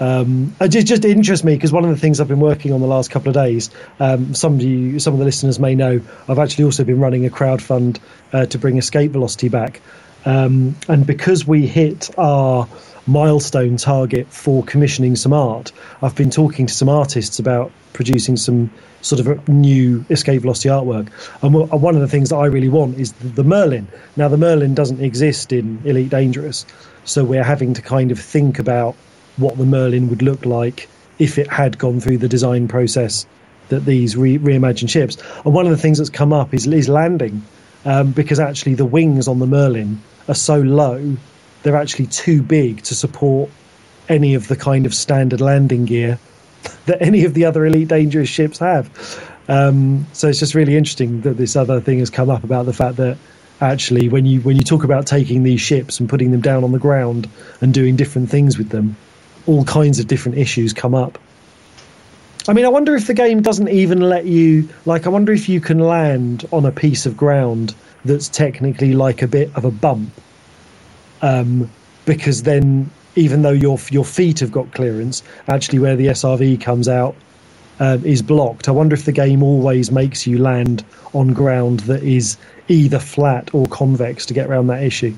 Um, 0.00 0.54
it 0.60 0.68
just, 0.68 0.86
just 0.86 1.04
interests 1.04 1.44
me 1.44 1.54
because 1.54 1.72
one 1.72 1.84
of 1.84 1.90
the 1.90 1.96
things 1.96 2.20
I've 2.20 2.28
been 2.28 2.40
working 2.40 2.72
on 2.72 2.80
the 2.80 2.86
last 2.86 3.10
couple 3.10 3.28
of 3.28 3.34
days, 3.34 3.70
um, 3.98 4.34
some 4.34 4.54
of 4.54 4.62
you, 4.62 4.98
some 4.98 5.12
of 5.12 5.18
the 5.18 5.26
listeners 5.26 5.58
may 5.58 5.74
know, 5.74 6.00
I've 6.26 6.38
actually 6.38 6.64
also 6.64 6.84
been 6.84 7.00
running 7.00 7.26
a 7.26 7.30
crowdfund 7.30 7.98
uh, 8.32 8.46
to 8.46 8.58
bring 8.58 8.78
escape 8.78 9.12
velocity 9.12 9.50
back. 9.50 9.82
Um, 10.24 10.74
and 10.88 11.06
because 11.06 11.46
we 11.46 11.66
hit 11.66 12.10
our 12.18 12.66
milestone 13.06 13.76
target 13.76 14.28
for 14.28 14.62
commissioning 14.64 15.16
some 15.16 15.32
art, 15.32 15.72
I've 16.02 16.16
been 16.16 16.30
talking 16.30 16.66
to 16.66 16.74
some 16.74 16.88
artists 16.88 17.38
about 17.38 17.72
producing 17.92 18.36
some 18.36 18.70
sort 19.02 19.20
of 19.20 19.26
a 19.26 19.50
new 19.50 20.04
escape 20.10 20.42
velocity 20.42 20.68
artwork. 20.68 21.08
And 21.42 21.54
one 21.54 21.94
of 21.94 22.00
the 22.00 22.08
things 22.08 22.30
that 22.30 22.36
I 22.36 22.46
really 22.46 22.68
want 22.68 22.98
is 22.98 23.12
the, 23.12 23.44
Merlin. 23.44 23.88
Now, 24.16 24.28
the 24.28 24.36
Merlin 24.36 24.74
doesn't 24.74 25.00
exist 25.00 25.52
in 25.52 25.80
Elite 25.84 26.10
Dangerous, 26.10 26.66
so 27.04 27.24
we're 27.24 27.44
having 27.44 27.74
to 27.74 27.82
kind 27.82 28.10
of 28.10 28.18
think 28.18 28.58
about 28.58 28.94
what 29.36 29.56
the 29.56 29.64
Merlin 29.64 30.10
would 30.10 30.22
look 30.22 30.44
like 30.44 30.88
if 31.18 31.38
it 31.38 31.48
had 31.48 31.78
gone 31.78 32.00
through 32.00 32.18
the 32.18 32.28
design 32.28 32.68
process 32.68 33.26
that 33.68 33.84
these 33.84 34.16
re- 34.16 34.38
reimagined 34.38 34.90
ships. 34.90 35.16
And 35.44 35.54
one 35.54 35.66
of 35.66 35.70
the 35.70 35.78
things 35.78 35.98
that's 35.98 36.10
come 36.10 36.32
up 36.32 36.52
is, 36.52 36.66
is 36.66 36.88
landing, 36.88 37.42
um, 37.84 38.12
because 38.12 38.38
actually 38.38 38.74
the 38.74 38.84
wings 38.84 39.28
on 39.28 39.38
the 39.38 39.46
Merlin 39.46 40.02
are 40.28 40.34
so 40.34 40.60
low, 40.60 41.16
they're 41.62 41.76
actually 41.76 42.06
too 42.06 42.42
big 42.42 42.82
to 42.84 42.94
support 42.94 43.50
any 44.08 44.34
of 44.34 44.48
the 44.48 44.56
kind 44.56 44.86
of 44.86 44.94
standard 44.94 45.40
landing 45.40 45.84
gear 45.84 46.18
that 46.86 47.00
any 47.00 47.24
of 47.24 47.34
the 47.34 47.44
other 47.44 47.64
Elite 47.64 47.88
Dangerous 47.88 48.28
ships 48.28 48.58
have. 48.58 48.90
Um, 49.48 50.06
so 50.12 50.28
it's 50.28 50.38
just 50.38 50.54
really 50.54 50.76
interesting 50.76 51.22
that 51.22 51.36
this 51.36 51.56
other 51.56 51.80
thing 51.80 51.98
has 51.98 52.10
come 52.10 52.30
up 52.30 52.44
about 52.44 52.66
the 52.66 52.72
fact 52.72 52.96
that 52.96 53.18
actually 53.60 54.08
when 54.08 54.24
you 54.24 54.40
when 54.40 54.56
you 54.56 54.62
talk 54.62 54.84
about 54.84 55.06
taking 55.06 55.42
these 55.42 55.60
ships 55.60 56.00
and 56.00 56.08
putting 56.08 56.30
them 56.30 56.40
down 56.40 56.64
on 56.64 56.72
the 56.72 56.78
ground 56.78 57.28
and 57.60 57.74
doing 57.74 57.96
different 57.96 58.30
things 58.30 58.58
with 58.58 58.68
them, 58.68 58.96
all 59.46 59.64
kinds 59.64 59.98
of 59.98 60.06
different 60.06 60.38
issues 60.38 60.72
come 60.72 60.94
up. 60.94 61.18
I 62.48 62.52
mean, 62.52 62.64
I 62.64 62.68
wonder 62.68 62.96
if 62.96 63.06
the 63.06 63.14
game 63.14 63.42
doesn't 63.42 63.68
even 63.68 64.00
let 64.00 64.24
you 64.24 64.68
like. 64.86 65.06
I 65.06 65.10
wonder 65.10 65.32
if 65.32 65.48
you 65.48 65.60
can 65.60 65.78
land 65.78 66.46
on 66.52 66.64
a 66.64 66.72
piece 66.72 67.06
of 67.06 67.16
ground 67.16 67.74
that's 68.04 68.28
technically 68.28 68.92
like 68.94 69.22
a 69.22 69.28
bit 69.28 69.54
of 69.54 69.64
a 69.64 69.70
bump, 69.70 70.10
um, 71.22 71.70
because 72.04 72.42
then 72.42 72.90
even 73.16 73.42
though 73.42 73.50
your 73.50 73.78
your 73.90 74.04
feet 74.04 74.40
have 74.40 74.52
got 74.52 74.72
clearance, 74.72 75.22
actually 75.48 75.78
where 75.78 75.96
the 75.96 76.06
SRV 76.06 76.60
comes 76.60 76.88
out 76.88 77.14
um, 77.80 78.04
is 78.04 78.22
blocked. 78.22 78.68
I 78.68 78.72
wonder 78.72 78.94
if 78.94 79.04
the 79.04 79.12
game 79.12 79.42
always 79.42 79.90
makes 79.90 80.26
you 80.26 80.38
land 80.38 80.84
on 81.14 81.32
ground 81.32 81.80
that 81.80 82.02
is 82.02 82.36
either 82.68 82.98
flat 82.98 83.54
or 83.54 83.66
convex 83.66 84.26
to 84.26 84.34
get 84.34 84.48
around 84.48 84.68
that 84.68 84.82
issue. 84.82 85.16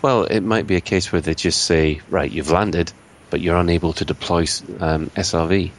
Well, 0.00 0.24
it 0.24 0.40
might 0.40 0.66
be 0.66 0.76
a 0.76 0.80
case 0.80 1.10
where 1.10 1.20
they 1.20 1.34
just 1.34 1.64
say, 1.64 2.00
right, 2.10 2.30
you've 2.30 2.50
landed, 2.50 2.92
but 3.30 3.40
you're 3.40 3.56
unable 3.56 3.92
to 3.94 4.04
deploy 4.04 4.42
um, 4.80 5.10
SRV. 5.16 5.70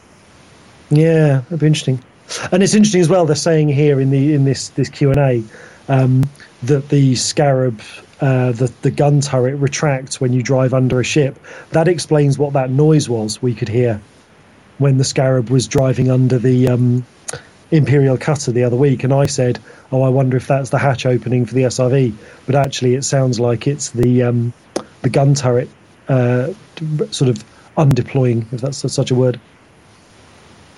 Yeah, 0.89 1.41
that'd 1.41 1.60
be 1.60 1.67
interesting. 1.67 2.04
And 2.52 2.63
it's 2.63 2.74
interesting 2.74 3.02
as 3.02 3.10
well. 3.10 3.26
They're 3.26 3.36
saying 3.36 3.69
here 3.69 4.00
in 4.00 4.10
the 4.10 4.34
in 4.34 4.45
this 4.45 4.69
this 4.69 4.89
Q 4.89 5.12
and 5.12 5.19
A 5.19 5.43
um, 5.88 6.30
that 6.63 6.89
the 6.89 7.15
Scarab, 7.15 7.82
uh, 8.21 8.51
the 8.51 8.71
the 8.82 8.91
gun 8.91 9.21
turret 9.21 9.56
retracts 9.56 10.21
when 10.21 10.34
you 10.34 10.41
drive 10.41 10.73
under 10.73 10.99
a 10.99 11.04
ship. 11.04 11.38
That 11.71 11.88
explains 11.88 12.38
what 12.38 12.54
that 12.54 12.69
noise 12.69 13.10
was 13.10 13.41
we 13.41 13.54
could 13.54 13.69
hear 13.69 14.01
when 14.78 14.97
the 14.97 15.04
Scarab 15.04 15.49
was 15.49 15.67
driving 15.67 16.10
under 16.10 16.38
the 16.38 16.69
um, 16.69 17.06
Imperial 17.71 18.17
cutter 18.17 18.51
the 18.51 18.63
other 18.63 18.75
week. 18.75 19.04
And 19.04 19.13
I 19.13 19.25
said, 19.25 19.60
"Oh, 19.91 20.01
I 20.01 20.10
wonder 20.10 20.38
if 20.38 20.47
that's 20.47 20.69
the 20.69 20.78
hatch 20.78 21.06
opening 21.06 21.45
for 21.45 21.54
the 21.54 21.63
SRV." 21.63 22.13
But 22.45 22.56
actually, 22.56 22.95
it 22.95 23.04
sounds 23.04 23.39
like 23.39 23.67
it's 23.67 23.89
the 23.89 24.23
um, 24.23 24.54
the 25.01 25.10
gun 25.10 25.36
turret 25.36 25.69
uh, 26.08 26.54
sort 27.12 27.30
of 27.30 27.43
undeploying, 27.78 28.51
if 28.54 28.62
that's 28.62 28.91
such 28.91 29.12
a 29.12 29.15
word. 29.15 29.39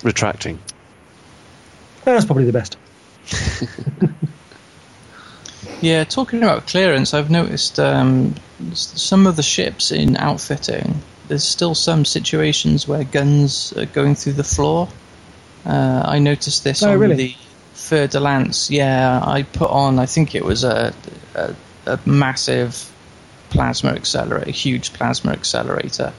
Retracting. 0.04 0.60
That's 2.04 2.26
probably 2.26 2.45
the 2.45 2.54
best. 2.54 2.78
Yeah, 5.81 6.03
talking 6.05 6.41
about 6.41 6.67
clearance, 6.67 7.13
I've 7.13 7.29
noticed 7.29 7.79
um, 7.79 8.33
some 8.73 9.27
of 9.27 9.35
the 9.35 9.43
ships 9.43 9.91
in 9.91 10.17
outfitting. 10.17 11.01
There's 11.27 11.43
still 11.43 11.75
some 11.75 12.03
situations 12.05 12.87
where 12.87 13.03
guns 13.03 13.73
are 13.77 13.85
going 13.85 14.15
through 14.15 14.33
the 14.33 14.43
floor. 14.43 14.87
Uh, 15.65 16.01
I 16.05 16.19
noticed 16.19 16.63
this 16.63 16.81
Oh, 16.83 16.91
on 16.93 16.99
really? 16.99 17.15
the 17.15 17.35
Fer 17.73 18.07
de 18.07 18.19
Lance. 18.19 18.71
Yeah, 18.71 19.21
I 19.23 19.43
put 19.43 19.69
on. 19.69 19.99
I 19.99 20.05
think 20.07 20.33
it 20.33 20.43
was 20.43 20.63
a, 20.63 20.93
a, 21.35 21.55
a 21.85 21.99
massive 22.05 22.91
plasma 23.49 23.91
accelerator, 23.91 24.49
a 24.49 24.51
huge 24.51 24.93
plasma 24.93 25.31
accelerator, 25.31 26.11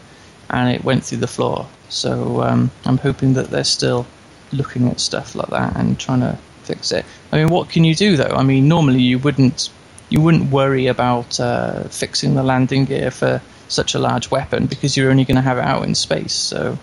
and 0.50 0.70
it 0.74 0.84
went 0.84 1.04
through 1.04 1.18
the 1.18 1.26
floor. 1.26 1.66
So 1.88 2.42
um, 2.42 2.70
I'm 2.84 2.98
hoping 2.98 3.34
that 3.34 3.48
they're 3.50 3.64
still 3.64 4.06
looking 4.52 4.88
at 4.88 5.00
stuff 5.00 5.34
like 5.34 5.48
that 5.48 5.76
and 5.76 5.98
trying 5.98 6.20
to 6.20 6.38
fix 6.68 6.92
it. 6.92 7.04
I 7.32 7.36
mean, 7.38 7.48
what 7.48 7.68
can 7.70 7.84
you 7.84 7.94
do 7.94 8.16
though? 8.16 8.34
I 8.36 8.42
mean, 8.42 8.68
normally 8.68 9.00
you 9.02 9.18
wouldn't 9.18 9.70
you 10.10 10.20
wouldn't 10.20 10.50
worry 10.50 10.86
about 10.86 11.38
uh, 11.40 11.84
fixing 11.88 12.34
the 12.34 12.42
landing 12.42 12.84
gear 12.86 13.10
for 13.10 13.42
such 13.68 13.94
a 13.94 13.98
large 13.98 14.30
weapon 14.30 14.66
because 14.66 14.96
you're 14.96 15.10
only 15.10 15.24
going 15.24 15.36
to 15.36 15.42
have 15.50 15.58
it 15.58 15.64
out 15.64 15.84
in 15.84 15.94
space. 15.94 16.32
So 16.32 16.78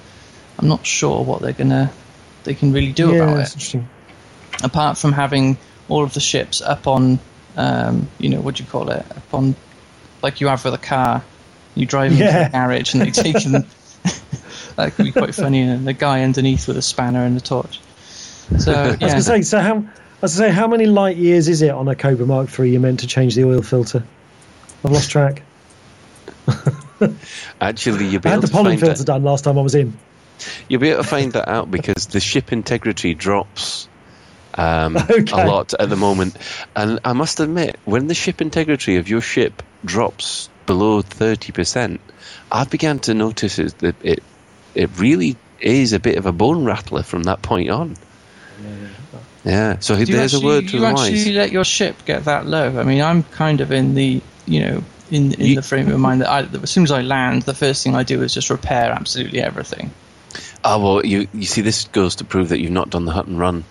I'm 0.59 0.67
not 0.67 0.85
sure 0.85 1.23
what 1.23 1.41
they're 1.41 1.53
gonna 1.63 1.91
they 2.43 2.53
can 2.53 2.71
really 2.73 2.91
do 2.93 3.09
yeah, 3.09 3.23
about 3.23 3.37
that's 3.37 3.51
it 3.51 3.55
interesting. 3.55 3.89
apart 4.63 4.97
from 4.97 5.11
having 5.13 5.57
all 5.87 6.03
of 6.03 6.13
the 6.13 6.19
ships 6.19 6.61
up 6.61 6.87
on, 6.87 7.19
um, 7.57 8.07
you 8.19 8.29
know, 8.29 8.41
what 8.41 8.55
do 8.55 8.63
you 8.63 8.69
call 8.69 8.89
it? 8.91 9.05
Up 9.17 9.33
on, 9.33 9.55
like 10.21 10.41
you 10.41 10.47
have 10.47 10.63
with 10.65 10.73
a 10.75 10.79
car. 10.95 11.23
You 11.77 11.85
drive 11.85 12.11
into 12.13 12.23
Yeah. 12.23 12.45
the 12.45 12.49
garage 12.57 12.93
and 12.93 13.01
they 13.01 13.11
take 13.11 13.43
them. 13.51 13.65
that 14.77 14.93
could 14.95 15.05
be 15.05 15.11
quite 15.11 15.35
funny. 15.35 15.61
And 15.61 15.85
the 15.87 15.93
guy 15.93 16.23
underneath 16.23 16.67
with 16.67 16.77
a 16.77 16.81
spanner 16.81 17.23
and 17.25 17.35
a 17.37 17.41
torch. 17.41 17.79
So 18.59 18.73
I 18.73 18.87
was 18.89 18.97
going 18.97 19.15
to 19.15 19.23
say, 19.23 19.41
so 19.41 19.59
how? 19.59 19.77
I 19.77 20.21
was 20.21 20.33
say, 20.33 20.49
how 20.49 20.67
many 20.67 20.85
light 20.85 21.17
years 21.17 21.47
is 21.47 21.61
it 21.61 21.71
on 21.71 21.87
a 21.87 21.95
Cobra 21.95 22.25
Mark 22.25 22.57
III 22.57 22.71
you're 22.71 22.81
meant 22.81 23.01
to 23.01 23.07
change 23.07 23.35
the 23.35 23.43
oil 23.43 23.61
filter? 23.61 24.03
I've 24.83 24.91
lost 24.91 25.11
track. 25.11 25.43
Actually, 27.61 28.07
you'll 28.07 28.21
be 28.21 28.29
I 28.29 28.33
had 28.33 28.37
able 28.37 28.41
the 28.41 28.47
to 28.47 28.53
pollen 28.53 28.71
find 28.71 28.79
filter 28.79 28.97
that, 28.99 29.05
done 29.05 29.23
last 29.23 29.43
time 29.43 29.57
I 29.57 29.61
was 29.61 29.75
in. 29.75 29.93
you'll 30.67 30.81
be 30.81 30.89
able 30.89 31.03
to 31.03 31.09
find 31.09 31.33
that 31.33 31.49
out 31.49 31.69
because 31.69 32.07
the 32.07 32.19
ship 32.19 32.51
integrity 32.51 33.13
drops 33.13 33.87
um, 34.53 34.95
Okay. 35.09 35.31
a 35.31 35.47
lot 35.47 35.73
at 35.73 35.89
the 35.89 35.95
moment. 35.97 36.37
And 36.75 36.99
I 37.03 37.13
must 37.13 37.39
admit, 37.39 37.77
when 37.83 38.07
the 38.07 38.13
ship 38.13 38.41
integrity 38.41 38.97
of 38.97 39.09
your 39.09 39.21
ship 39.21 39.63
drops 39.83 40.49
below 40.65 41.01
thirty 41.01 41.51
percent, 41.51 41.99
I've 42.51 42.69
began 42.69 42.99
to 42.99 43.13
notice 43.13 43.59
it, 43.59 43.77
that 43.79 43.95
it 44.03 44.23
it 44.73 44.89
really 44.97 45.35
is 45.59 45.93
a 45.93 45.99
bit 45.99 46.17
of 46.17 46.25
a 46.25 46.31
bone 46.31 46.65
rattler 46.65 47.03
from 47.03 47.23
that 47.23 47.41
point 47.41 47.69
on. 47.69 47.95
Yeah, 49.43 49.77
so 49.79 49.95
you 49.95 50.05
there's 50.05 50.33
actually, 50.33 50.47
a 50.47 50.49
word 50.49 50.67
to 50.69 50.73
you 50.73 50.79
the 50.81 50.87
actually 50.87 51.11
wise. 51.11 51.27
let 51.29 51.51
your 51.51 51.63
ship 51.63 51.97
get 52.05 52.25
that 52.25 52.45
low? 52.47 52.79
I 52.79 52.83
mean, 52.83 53.01
I'm 53.01 53.23
kind 53.23 53.61
of 53.61 53.71
in 53.71 53.93
the 53.93 54.21
you 54.47 54.59
know 54.61 54.83
in 55.11 55.33
in 55.33 55.47
You- 55.49 55.55
the 55.55 55.61
frame 55.61 55.89
of 55.91 55.99
mind 55.99 56.21
that 56.21 56.29
I, 56.29 56.41
that 56.43 56.63
as 56.63 56.69
soon 56.71 56.83
as 56.83 56.91
I 56.91 57.01
land, 57.01 57.43
the 57.43 57.53
first 57.53 57.83
thing 57.83 57.95
I 57.95 58.03
do 58.03 58.23
is 58.23 58.33
just 58.33 58.49
repair 58.49 58.91
absolutely 58.91 59.41
everything. 59.41 59.91
Ah, 60.63 60.79
well, 60.79 61.05
you 61.05 61.27
you 61.33 61.45
see, 61.45 61.61
this 61.61 61.85
goes 61.85 62.15
to 62.17 62.23
prove 62.25 62.49
that 62.49 62.59
you've 62.59 62.71
not 62.71 62.89
done 62.89 63.05
the 63.05 63.11
Hutton 63.11 63.37
run. 63.37 63.63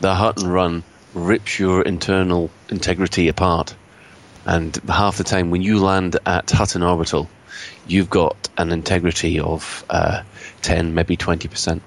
The 0.00 0.14
Hutton 0.14 0.46
run 0.48 0.84
rips 1.12 1.58
your 1.58 1.82
internal 1.82 2.50
integrity 2.68 3.26
apart, 3.26 3.74
and 4.46 4.76
half 4.88 5.18
the 5.18 5.24
time 5.24 5.50
when 5.50 5.60
you 5.62 5.80
land 5.80 6.16
at 6.24 6.48
Hutton 6.50 6.84
Orbital, 6.84 7.28
you've 7.88 8.08
got 8.08 8.48
an 8.56 8.70
integrity 8.70 9.40
of 9.40 9.84
uh, 9.90 10.22
ten, 10.62 10.94
maybe 10.94 11.16
twenty 11.16 11.48
percent, 11.48 11.82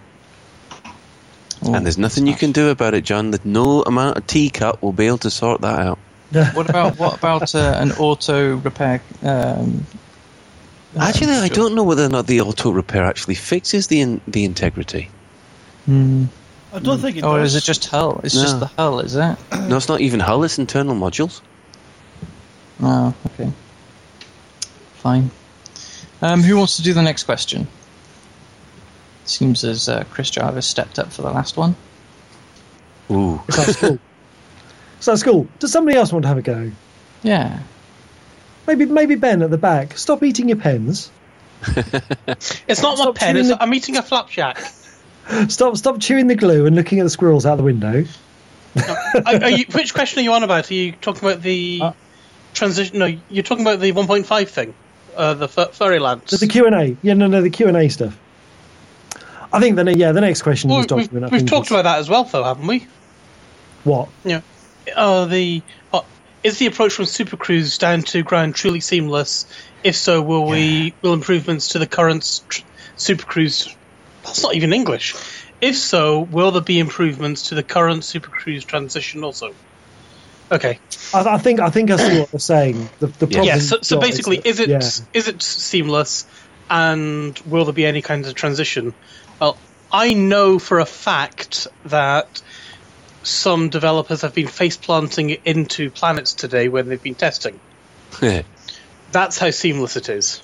Oh, 1.65 1.73
and 1.73 1.85
there's 1.85 1.97
nothing 1.97 2.27
you 2.27 2.35
can 2.35 2.51
do 2.51 2.69
about 2.69 2.93
it, 2.93 3.03
John. 3.03 3.31
That 3.31 3.45
no 3.45 3.81
amount 3.83 4.17
of 4.17 4.27
teacup 4.27 4.81
will 4.81 4.93
be 4.93 5.07
able 5.07 5.19
to 5.19 5.29
sort 5.29 5.61
that 5.61 5.79
out. 5.79 5.99
What 6.55 6.69
about 6.69 6.97
what 6.97 7.17
about 7.17 7.53
uh, 7.55 7.75
an 7.79 7.91
auto 7.93 8.55
repair? 8.55 9.01
Um, 9.21 9.85
Actually, 10.99 11.33
I 11.33 11.47
don't 11.47 11.73
know 11.73 11.83
whether 11.83 12.05
or 12.05 12.09
not 12.09 12.27
the 12.27 12.41
auto 12.41 12.69
repair 12.71 13.03
actually 13.03 13.35
fixes 13.35 13.87
the 13.87 14.01
in, 14.01 14.21
the 14.27 14.43
integrity. 14.45 15.09
Hmm. 15.85 16.25
I 16.71 16.79
don't 16.79 16.99
think 16.99 17.17
it 17.17 17.23
Or 17.23 17.37
does. 17.39 17.53
is 17.55 17.63
it 17.63 17.65
just 17.65 17.85
hull? 17.85 18.21
It's 18.23 18.33
just 18.33 18.59
the 18.59 18.65
hull, 18.67 18.99
is 18.99 19.15
it? 19.15 19.37
No, 19.69 19.77
it's 19.77 19.87
not 19.87 20.01
even 20.01 20.19
hull; 20.19 20.43
it's 20.43 20.57
internal 20.59 20.95
modules. 20.95 21.41
Oh, 22.81 23.13
okay. 23.27 23.51
Fine. 24.95 25.29
Um, 26.21 26.41
who 26.41 26.57
wants 26.57 26.77
to 26.77 26.83
do 26.83 26.93
the 26.93 27.01
next 27.03 27.23
question? 27.23 27.67
Seems 29.25 29.63
as 29.63 29.87
uh, 29.89 30.03
Chris 30.11 30.29
Jarvis 30.29 30.65
stepped 30.67 30.99
up 30.99 31.11
for 31.13 31.21
the 31.21 31.31
last 31.31 31.55
one. 31.57 31.75
Ooh. 33.11 33.41
It's 33.47 33.59
at 33.59 33.75
school. 33.75 33.99
it's 34.97 35.07
at 35.07 35.19
school. 35.19 35.47
Does 35.59 35.71
somebody 35.71 35.97
else 35.97 36.11
want 36.11 36.23
to 36.23 36.29
have 36.29 36.37
a 36.37 36.41
go? 36.41 36.71
Yeah. 37.21 37.59
Maybe, 38.67 38.85
maybe 38.85 39.15
Ben 39.15 39.41
at 39.41 39.49
the 39.51 39.57
back. 39.57 39.97
Stop 39.97 40.23
eating 40.23 40.49
your 40.49 40.57
pens. 40.57 41.09
It's 42.67 42.81
not 42.81 42.97
my 42.97 43.03
Stop 43.03 43.15
pen. 43.15 43.37
It's, 43.37 43.49
the- 43.49 43.61
I'm 43.61 43.73
eating 43.73 43.97
a 43.97 44.01
flapjack. 44.01 44.59
Stop, 45.47 45.77
stop 45.77 46.01
chewing 46.01 46.27
the 46.27 46.35
glue 46.35 46.65
and 46.65 46.75
looking 46.75 46.99
at 46.99 47.03
the 47.03 47.09
squirrels 47.09 47.45
out 47.45 47.55
the 47.55 47.63
window. 47.63 48.03
are, 48.75 49.43
are 49.43 49.49
you, 49.49 49.63
which 49.71 49.93
question 49.93 50.19
are 50.19 50.23
you 50.23 50.33
on 50.33 50.43
about? 50.43 50.69
Are 50.69 50.73
you 50.73 50.91
talking 50.91 51.23
about 51.29 51.41
the 51.41 51.79
Uh, 51.81 51.91
transition? 52.53 52.99
No, 52.99 53.05
you're 53.29 53.43
talking 53.43 53.63
about 53.65 53.79
the 53.79 53.93
1.5 53.93 54.47
thing, 54.49 54.73
uh, 55.15 55.33
the 55.35 55.47
fu- 55.47 55.67
Fer-de-Lance. 55.71 56.29
There's 56.31 56.41
the 56.41 56.47
Q 56.47 56.65
and 56.65 56.75
A. 56.75 56.97
Yeah, 57.01 57.13
no, 57.13 57.27
no, 57.27 57.41
the 57.41 57.49
Q 57.51 57.69
and 57.69 57.77
A 57.77 57.87
stuff. 57.87 58.17
I 59.53 59.59
think 59.59 59.75
the 59.75 59.95
yeah, 59.95 60.11
the 60.11 60.21
next 60.21 60.41
question 60.41 60.71
in 60.71 60.75
Well, 60.77 60.85
this 60.85 61.09
we've, 61.11 61.31
we've 61.31 61.45
talked 61.45 61.69
about 61.69 61.83
that 61.83 61.99
as 61.99 62.09
well, 62.09 62.23
though, 62.23 62.43
haven't 62.43 62.65
we? 62.67 62.87
what? 63.83 64.09
Yeah. 64.25 64.41
Oh, 64.95 65.25
the 65.25 65.61
uh, 65.93 66.01
is 66.43 66.57
the 66.57 66.65
approach 66.65 66.93
from 66.93 67.05
Super 67.05 67.37
Cruise 67.37 67.77
down 67.77 68.01
to 68.01 68.23
ground 68.23 68.55
truly 68.55 68.79
seamless? 68.79 69.45
If 69.83 69.95
so, 69.95 70.21
will 70.21 70.47
we 70.47 70.93
will 71.01 71.13
improvements 71.13 71.69
to 71.69 71.79
the 71.79 71.87
current 71.87 72.41
tr- 72.49 72.63
Super 72.95 73.25
Cruise? 73.25 73.73
That's 74.23 74.41
not 74.41 74.55
even 74.55 74.73
English. 74.73 75.15
If 75.61 75.77
so, 75.77 76.19
will 76.19 76.51
there 76.51 76.61
be 76.61 76.79
improvements 76.79 77.49
to 77.49 77.55
the 77.55 77.63
current 77.63 78.03
Super 78.03 78.29
Cruise 78.29 78.65
transition 78.65 79.23
also? 79.23 79.53
Okay. 80.51 80.79
I, 81.13 81.35
I 81.35 81.37
think 81.37 81.59
I 81.59 81.69
think 81.69 81.91
I 81.91 81.97
see 81.97 82.19
what 82.19 82.31
they're 82.31 82.39
saying. 82.39 82.89
The, 82.99 83.07
the 83.07 83.27
problem 83.27 83.45
Yeah. 83.45 83.59
So, 83.59 83.77
so 83.81 83.95
you've 83.95 84.01
basically, 84.03 84.37
that- 84.37 84.47
is 84.47 84.59
it 84.59 84.69
is 84.69 85.07
yeah. 85.13 85.33
it 85.33 85.41
seamless, 85.41 86.25
and 86.69 87.37
will 87.39 87.65
there 87.65 87.73
be 87.73 87.85
any 87.85 88.01
kind 88.01 88.25
of 88.25 88.33
transition? 88.35 88.93
Well, 89.43 89.57
I 89.91 90.13
know 90.13 90.57
for 90.57 90.79
a 90.79 90.85
fact 90.85 91.67
that 91.83 92.41
some 93.23 93.67
developers 93.67 94.21
have 94.21 94.33
been 94.33 94.47
face 94.47 94.77
planting 94.77 95.31
into 95.31 95.91
planets 95.91 96.33
today 96.33 96.69
when 96.69 96.87
they've 96.87 97.03
been 97.03 97.15
testing. 97.15 97.59
That's 99.11 99.37
how 99.37 99.51
seamless 99.51 99.97
it 99.97 100.07
is. 100.07 100.41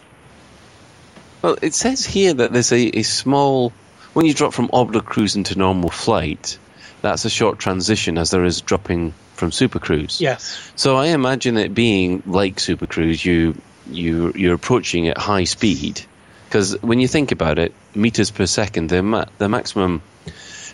Well, 1.42 1.58
it 1.62 1.74
says 1.76 2.06
here 2.06 2.34
that 2.34 2.52
there's 2.52 2.74
a, 2.74 3.00
a 3.00 3.04
small. 3.04 3.72
When 4.12 4.26
you 4.26 4.34
drop 4.34 4.52
from 4.52 4.70
orbital 4.74 5.02
cruise 5.02 5.38
into 5.38 5.58
normal 5.58 5.92
flight, 5.92 6.58
that's 7.02 7.24
a 7.24 7.30
short 7.30 7.58
transition 7.58 8.18
as 8.18 8.32
there 8.32 8.44
is 8.44 8.60
dropping 8.60 9.14
from 9.36 9.54
super 9.54 9.80
cruise. 9.80 10.20
Yes. 10.20 10.74
So 10.76 10.98
I 10.98 11.08
imagine 11.08 11.56
it 11.56 11.74
being 11.74 12.22
like 12.26 12.60
super 12.60 12.86
cruise. 12.86 13.24
You 13.24 13.56
you 13.90 14.34
you're 14.36 14.56
approaching 14.56 15.08
at 15.08 15.18
high 15.18 15.46
speed 15.46 16.02
because 16.50 16.82
when 16.82 17.00
you 17.00 17.08
think 17.08 17.32
about 17.32 17.60
it, 17.60 17.74
meters 17.96 18.32
per 18.32 18.46
second, 18.46 18.90
the 18.90 19.02
ma- 19.04 19.26
the 19.38 19.50
maximum 19.50 20.02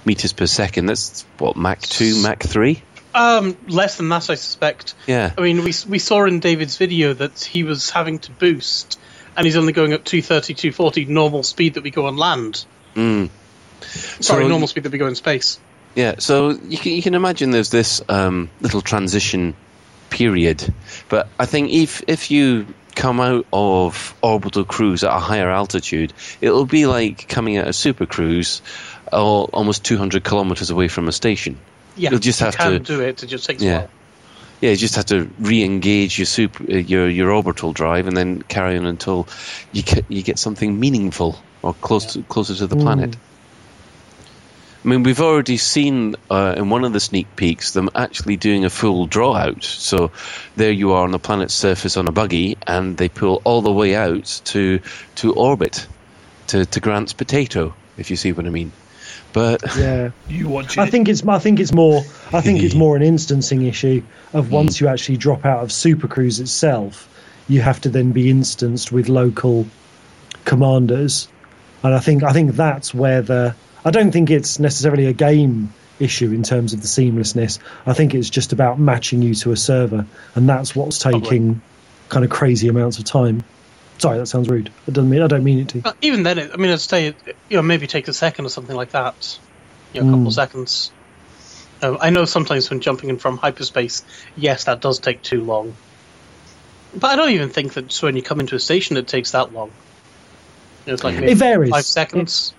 meters 0.05 0.33
per 0.33 0.45
second. 0.45 0.85
That's 0.87 1.23
what 1.37 1.55
Mach 1.55 1.79
two, 1.81 2.21
Mach 2.21 2.41
three. 2.41 2.81
Um, 3.13 3.55
less 3.67 3.95
than 3.97 4.09
that, 4.09 4.29
I 4.29 4.35
suspect. 4.35 4.93
Yeah. 5.07 5.31
I 5.37 5.41
mean, 5.41 5.63
we 5.63 5.73
we 5.87 5.99
saw 5.99 6.25
in 6.25 6.39
David's 6.39 6.77
video 6.77 7.13
that 7.13 7.39
he 7.43 7.63
was 7.63 7.89
having 7.89 8.19
to 8.19 8.31
boost, 8.31 8.99
and 9.37 9.45
he's 9.45 9.55
only 9.55 9.71
going 9.73 9.93
up 9.93 10.03
230, 10.03 10.53
240 10.53 11.05
normal 11.05 11.43
speed 11.43 11.75
that 11.75 11.83
we 11.83 11.91
go 11.91 12.07
on 12.07 12.17
land. 12.17 12.65
Mm. 12.95 13.29
Sorry, 13.81 14.43
So- 14.43 14.47
normal 14.47 14.67
speed 14.67 14.83
that 14.83 14.91
we 14.91 14.97
go 14.97 15.07
in 15.07 15.15
space. 15.15 15.59
Yeah, 15.95 16.15
so 16.19 16.49
you 16.49 16.77
can, 16.77 16.91
you 16.91 17.01
can 17.01 17.13
imagine 17.13 17.51
there's 17.51 17.69
this 17.69 18.01
um, 18.09 18.49
little 18.59 18.81
transition 18.81 19.55
period, 20.09 20.73
but 21.07 21.29
I 21.39 21.45
think 21.45 21.71
if 21.71 22.03
if 22.07 22.31
you 22.31 22.67
come 22.95 23.19
out 23.19 23.45
of 23.53 24.15
orbital 24.21 24.63
cruise 24.65 25.03
at 25.03 25.15
a 25.15 25.19
higher 25.19 25.49
altitude, 25.49 26.13
it'll 26.41 26.65
be 26.65 26.85
like 26.85 27.27
coming 27.27 27.57
out 27.57 27.67
of 27.67 27.75
super 27.75 28.05
cruise, 28.05 28.61
al- 29.11 29.49
almost 29.53 29.83
200 29.85 30.23
kilometers 30.23 30.69
away 30.69 30.87
from 30.87 31.07
a 31.07 31.11
station. 31.11 31.57
Yeah, 31.95 32.11
You'll 32.11 32.19
just 32.19 32.39
you 32.39 32.45
have 32.45 32.57
to- 32.57 32.79
do 32.79 33.01
it. 33.01 33.23
It 33.23 33.27
just 33.27 33.45
takes 33.45 33.61
Yeah. 33.61 33.87
Yeah, 34.61 34.69
you 34.71 34.77
just 34.77 34.95
have 34.95 35.05
to 35.07 35.29
re-engage 35.39 36.17
your 36.17 36.25
super 36.25 36.63
uh, 36.63 36.77
your 36.77 37.09
your 37.09 37.29
orbital 37.31 37.73
drive 37.73 38.07
and 38.07 38.15
then 38.15 38.41
carry 38.41 38.77
on 38.77 38.85
until 38.85 39.27
you 39.73 39.83
get 39.83 40.05
you 40.09 40.23
get 40.23 40.39
something 40.39 40.79
meaningful 40.79 41.37
or 41.61 41.73
close 41.73 42.13
to, 42.13 42.23
closer 42.23 42.55
to 42.55 42.65
the 42.67 42.77
planet. 42.77 43.17
I 44.85 44.87
mean, 44.87 45.01
we've 45.01 45.19
already 45.19 45.57
seen 45.57 46.15
uh, 46.29 46.53
in 46.57 46.69
one 46.69 46.85
of 46.85 46.93
the 46.93 46.99
sneak 46.99 47.35
peeks 47.35 47.71
them 47.71 47.89
actually 47.95 48.37
doing 48.37 48.65
a 48.65 48.69
full 48.69 49.07
draw 49.07 49.33
out. 49.33 49.63
So 49.63 50.11
there 50.55 50.71
you 50.71 50.91
are 50.91 51.03
on 51.03 51.11
the 51.11 51.17
planet's 51.17 51.55
surface 51.55 51.97
on 51.97 52.07
a 52.07 52.11
buggy, 52.11 52.55
and 52.67 52.95
they 52.95 53.09
pull 53.09 53.41
all 53.45 53.63
the 53.63 53.71
way 53.71 53.95
out 53.95 54.41
to 54.45 54.79
to 55.15 55.33
orbit 55.33 55.87
to, 56.47 56.65
to 56.67 56.79
Grant's 56.79 57.13
potato, 57.13 57.73
if 57.97 58.11
you 58.11 58.15
see 58.15 58.31
what 58.31 58.45
I 58.45 58.49
mean. 58.49 58.71
But 59.33 59.63
Yeah. 59.75 60.11
You 60.29 60.49
watch 60.49 60.77
it. 60.77 60.81
I 60.81 60.89
think 60.91 61.09
it's 61.09 61.25
I 61.25 61.39
think 61.39 61.59
it's 61.59 61.73
more 61.73 62.03
I 62.31 62.41
think 62.41 62.61
it's 62.61 62.75
more 62.75 62.95
an 62.95 63.01
instancing 63.13 63.63
issue 63.65 64.03
of 64.33 64.51
once 64.51 64.79
you 64.79 64.87
actually 64.87 65.17
drop 65.17 65.45
out 65.45 65.63
of 65.63 65.71
Super 65.71 66.07
Cruise 66.07 66.39
itself, 66.39 67.09
you 67.47 67.59
have 67.59 67.81
to 67.81 67.89
then 67.89 68.11
be 68.11 68.29
instanced 68.29 68.91
with 68.91 69.09
local 69.09 69.65
commanders, 70.43 71.27
and 71.81 71.91
I 71.91 71.99
think 71.99 72.21
I 72.21 72.33
think 72.33 72.51
that's 72.51 72.93
where 72.93 73.23
the 73.23 73.55
I 73.85 73.91
don't 73.91 74.11
think 74.11 74.31
it's 74.31 74.59
necessarily 74.59 75.05
a 75.05 75.13
game 75.13 75.71
issue 75.99 76.31
in 76.31 76.43
terms 76.43 76.73
of 76.73 76.81
the 76.81 76.87
seamlessness. 76.87 77.59
I 77.85 77.93
think 77.93 78.15
it's 78.15 78.29
just 78.29 78.51
about 78.51 78.79
matching 78.79 79.21
you 79.21 79.35
to 79.35 79.51
a 79.51 79.55
server, 79.57 80.05
and 80.33 80.49
that's 80.49 80.75
what's 80.75 80.97
taking 80.99 81.61
kind 82.09 82.25
of 82.25 82.31
crazy 82.31 82.67
amounts 82.67 82.97
of 82.97 83.05
time. 83.05 83.43
Sorry, 83.99 84.17
that 84.17 84.25
sounds 84.25 84.49
rude. 84.49 84.71
It 84.87 84.93
doesn't 84.93 85.09
mean 85.09 85.21
I 85.21 85.27
don't 85.27 85.43
mean 85.43 85.59
it 85.59 85.69
to. 85.69 85.81
But 85.81 85.97
even 86.01 86.23
then, 86.23 86.39
it, 86.39 86.51
I 86.53 86.57
mean, 86.57 86.71
I'd 86.71 86.81
say 86.81 87.07
it, 87.07 87.15
you 87.49 87.57
know 87.57 87.61
maybe 87.61 87.87
take 87.87 88.07
a 88.07 88.13
second 88.13 88.45
or 88.45 88.49
something 88.49 88.75
like 88.75 88.91
that. 88.91 89.39
You 89.93 90.01
know, 90.01 90.07
a 90.07 90.11
couple 90.11 90.23
Mm. 90.25 90.27
of 90.27 90.33
seconds. 90.33 90.91
Um, 91.81 91.97
I 92.01 92.09
know 92.09 92.25
sometimes 92.25 92.69
when 92.69 92.81
jumping 92.81 93.09
in 93.09 93.17
from 93.17 93.37
hyperspace, 93.37 94.03
yes, 94.35 94.63
that 94.65 94.81
does 94.81 94.99
take 94.99 95.21
too 95.21 95.43
long. 95.43 95.73
But 96.95 97.11
I 97.11 97.15
don't 97.17 97.31
even 97.31 97.49
think 97.49 97.73
that 97.75 97.93
when 98.01 98.15
you 98.15 98.21
come 98.23 98.39
into 98.39 98.55
a 98.55 98.59
station, 98.59 98.97
it 98.97 99.07
takes 99.07 99.31
that 99.31 99.53
long. 99.53 99.67
You 100.85 100.91
know, 100.91 100.93
it's 100.93 101.03
like 101.03 101.15
It 101.17 101.35
varies. 101.37 101.69
five 101.69 101.85
seconds. 101.85 102.53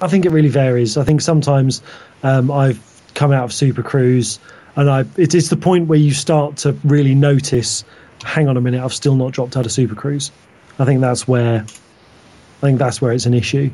I 0.00 0.08
think 0.08 0.24
it 0.26 0.30
really 0.30 0.48
varies. 0.48 0.96
I 0.96 1.04
think 1.04 1.20
sometimes 1.20 1.82
um, 2.22 2.50
I've 2.50 2.80
come 3.14 3.32
out 3.32 3.44
of 3.44 3.52
Super 3.52 3.82
Cruise, 3.82 4.38
and 4.76 4.88
I 4.88 5.04
it 5.16 5.34
is 5.34 5.50
the 5.50 5.56
point 5.56 5.88
where 5.88 5.98
you 5.98 6.12
start 6.12 6.58
to 6.58 6.72
really 6.84 7.14
notice. 7.14 7.84
Hang 8.22 8.48
on 8.48 8.56
a 8.56 8.60
minute, 8.60 8.82
I've 8.82 8.92
still 8.92 9.16
not 9.16 9.32
dropped 9.32 9.56
out 9.56 9.66
of 9.66 9.72
Super 9.72 9.94
Cruise. 9.94 10.30
I 10.78 10.84
think 10.84 11.00
that's 11.00 11.26
where 11.26 11.62
I 11.62 12.60
think 12.60 12.78
that's 12.78 13.00
where 13.00 13.12
it's 13.12 13.26
an 13.26 13.34
issue. 13.34 13.70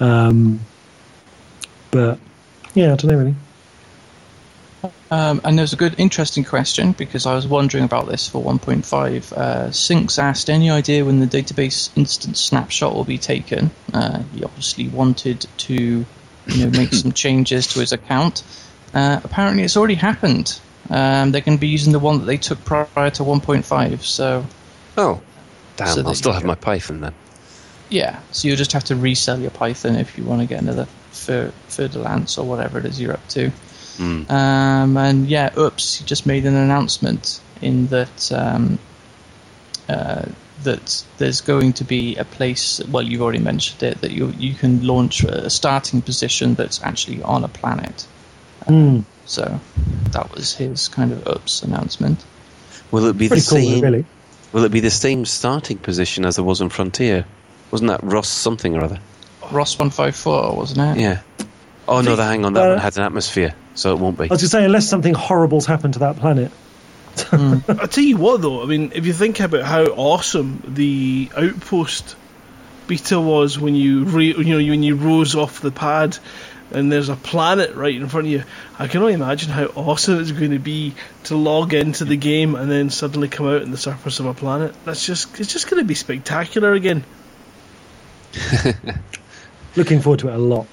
Um, 0.00 0.60
but 1.90 2.18
yeah, 2.74 2.92
I 2.92 2.96
don't 2.96 3.06
know 3.06 3.18
really. 3.18 3.34
Um, 5.10 5.40
and 5.42 5.58
there's 5.58 5.72
a 5.72 5.76
good, 5.76 5.94
interesting 5.98 6.44
question 6.44 6.92
because 6.92 7.24
I 7.24 7.34
was 7.34 7.46
wondering 7.46 7.84
about 7.84 8.08
this 8.08 8.28
for 8.28 8.42
1.5. 8.44 9.32
Uh, 9.32 9.70
Sinks 9.72 10.18
asked, 10.18 10.50
any 10.50 10.68
idea 10.70 11.04
when 11.04 11.18
the 11.20 11.26
database 11.26 11.96
instance 11.96 12.40
snapshot 12.40 12.94
will 12.94 13.04
be 13.04 13.16
taken? 13.18 13.70
Uh, 13.94 14.22
he 14.34 14.44
obviously 14.44 14.88
wanted 14.88 15.46
to, 15.58 15.74
you 16.46 16.64
know, 16.64 16.70
make 16.78 16.92
some 16.92 17.12
changes 17.12 17.68
to 17.68 17.80
his 17.80 17.92
account. 17.92 18.42
Uh, 18.92 19.20
apparently, 19.24 19.62
it's 19.62 19.76
already 19.78 19.94
happened. 19.94 20.60
Um, 20.90 21.32
they're 21.32 21.40
going 21.42 21.56
to 21.56 21.60
be 21.60 21.68
using 21.68 21.92
the 21.92 21.98
one 21.98 22.18
that 22.18 22.24
they 22.26 22.36
took 22.36 22.62
prior 22.64 23.10
to 23.10 23.22
1.5. 23.22 24.02
So, 24.02 24.44
oh, 24.98 25.22
damn, 25.76 25.88
So 25.88 26.02
I'll 26.06 26.14
still 26.14 26.32
have 26.32 26.44
my 26.44 26.54
Python 26.54 27.00
then. 27.00 27.14
yeah. 27.88 28.20
So 28.32 28.48
you'll 28.48 28.56
just 28.58 28.72
have 28.72 28.84
to 28.84 28.96
resell 28.96 29.38
your 29.40 29.50
Python 29.50 29.96
if 29.96 30.18
you 30.18 30.24
want 30.24 30.42
to 30.42 30.46
get 30.46 30.60
another 30.60 30.86
Fer- 31.12 31.52
Fer-de-Lance 31.68 32.36
or 32.36 32.46
whatever 32.46 32.78
it 32.78 32.84
is 32.84 33.00
you're 33.00 33.14
up 33.14 33.26
to. 33.28 33.50
Mm. 33.98 34.30
Um, 34.30 34.96
and 34.96 35.26
yeah, 35.28 35.50
oops, 35.58 35.96
he 35.98 36.04
just 36.04 36.26
made 36.26 36.46
an 36.46 36.54
announcement 36.54 37.40
in 37.60 37.88
that 37.88 38.32
um, 38.32 38.78
uh, 39.88 40.24
that 40.64 41.04
there's 41.18 41.40
going 41.40 41.72
to 41.74 41.84
be 41.84 42.16
a 42.16 42.24
place. 42.24 42.80
Well, 42.88 43.02
you've 43.02 43.22
already 43.22 43.38
mentioned 43.40 43.82
it 43.82 44.00
that 44.00 44.10
you 44.10 44.32
you 44.38 44.54
can 44.54 44.86
launch 44.86 45.24
a 45.24 45.50
starting 45.50 46.02
position 46.02 46.54
that's 46.54 46.82
actually 46.82 47.22
on 47.22 47.44
a 47.44 47.48
planet. 47.48 48.06
Hmm. 48.66 49.00
So 49.26 49.60
that 50.12 50.34
was 50.34 50.54
his 50.54 50.88
kind 50.88 51.12
of 51.12 51.26
oops 51.26 51.62
announcement. 51.62 52.24
Will 52.90 53.06
it 53.06 53.18
be 53.18 53.28
Pretty 53.28 53.42
the 53.42 53.50
cool, 53.50 53.58
same? 53.60 53.80
really. 53.82 54.04
Will 54.52 54.64
it 54.64 54.72
be 54.72 54.80
the 54.80 54.90
same 54.90 55.26
starting 55.26 55.76
position 55.78 56.24
as 56.24 56.36
there 56.36 56.44
was 56.44 56.60
on 56.62 56.70
Frontier? 56.70 57.26
Wasn't 57.70 57.90
that 57.90 58.02
Ross 58.02 58.28
something 58.28 58.74
or 58.76 58.84
other? 58.84 59.00
Ross 59.52 59.78
one 59.78 59.90
five 59.90 60.16
four, 60.16 60.56
wasn't 60.56 60.96
it? 60.96 61.02
Yeah. 61.02 61.20
Oh 61.86 62.00
no, 62.00 62.16
the, 62.16 62.24
hang 62.24 62.44
on, 62.44 62.54
that 62.54 62.66
Uh, 62.66 62.70
one 62.70 62.78
had 62.78 62.96
an 62.96 63.04
atmosphere, 63.04 63.54
so 63.78 63.94
it 63.94 64.00
won't 64.00 64.18
be. 64.18 64.24
I 64.24 64.26
was 64.26 64.28
going 64.28 64.38
to 64.38 64.48
say, 64.48 64.64
unless 64.64 64.88
something 64.88 65.14
horrible's 65.14 65.64
happened 65.64 65.94
to 65.94 66.00
that 66.00 66.16
planet. 66.16 66.50
I 67.32 67.86
tell 67.88 68.02
you 68.02 68.16
what, 68.16 68.42
though. 68.42 68.62
I 68.62 68.66
mean, 68.66 68.90
if 68.94 69.06
you 69.06 69.12
think 69.12 69.38
about 69.38 69.62
how 69.62 69.84
awesome 69.84 70.62
the 70.66 71.30
outpost 71.36 72.16
beta 72.88 73.20
was 73.20 73.56
when 73.58 73.76
you 73.76 74.04
re- 74.04 74.34
you 74.34 74.44
know 74.44 74.56
when 74.56 74.82
you 74.82 74.96
rose 74.96 75.36
off 75.36 75.60
the 75.60 75.70
pad 75.70 76.18
and 76.72 76.90
there's 76.90 77.08
a 77.08 77.16
planet 77.16 77.76
right 77.76 77.94
in 77.94 78.08
front 78.08 78.26
of 78.26 78.32
you, 78.32 78.42
I 78.80 78.88
can 78.88 79.00
only 79.00 79.14
imagine 79.14 79.50
how 79.50 79.66
awesome 79.66 80.20
it's 80.20 80.32
going 80.32 80.50
to 80.50 80.58
be 80.58 80.94
to 81.24 81.36
log 81.36 81.72
into 81.72 82.04
the 82.04 82.16
game 82.16 82.56
and 82.56 82.68
then 82.68 82.90
suddenly 82.90 83.28
come 83.28 83.46
out 83.46 83.62
on 83.62 83.70
the 83.70 83.76
surface 83.76 84.18
of 84.18 84.26
a 84.26 84.34
planet. 84.34 84.74
That's 84.84 85.06
just 85.06 85.38
it's 85.38 85.52
just 85.52 85.70
going 85.70 85.80
to 85.80 85.86
be 85.86 85.94
spectacular 85.94 86.72
again. 86.72 87.04
Looking 89.76 90.00
forward 90.00 90.20
to 90.20 90.30
it 90.30 90.34
a 90.34 90.38
lot. 90.38 90.66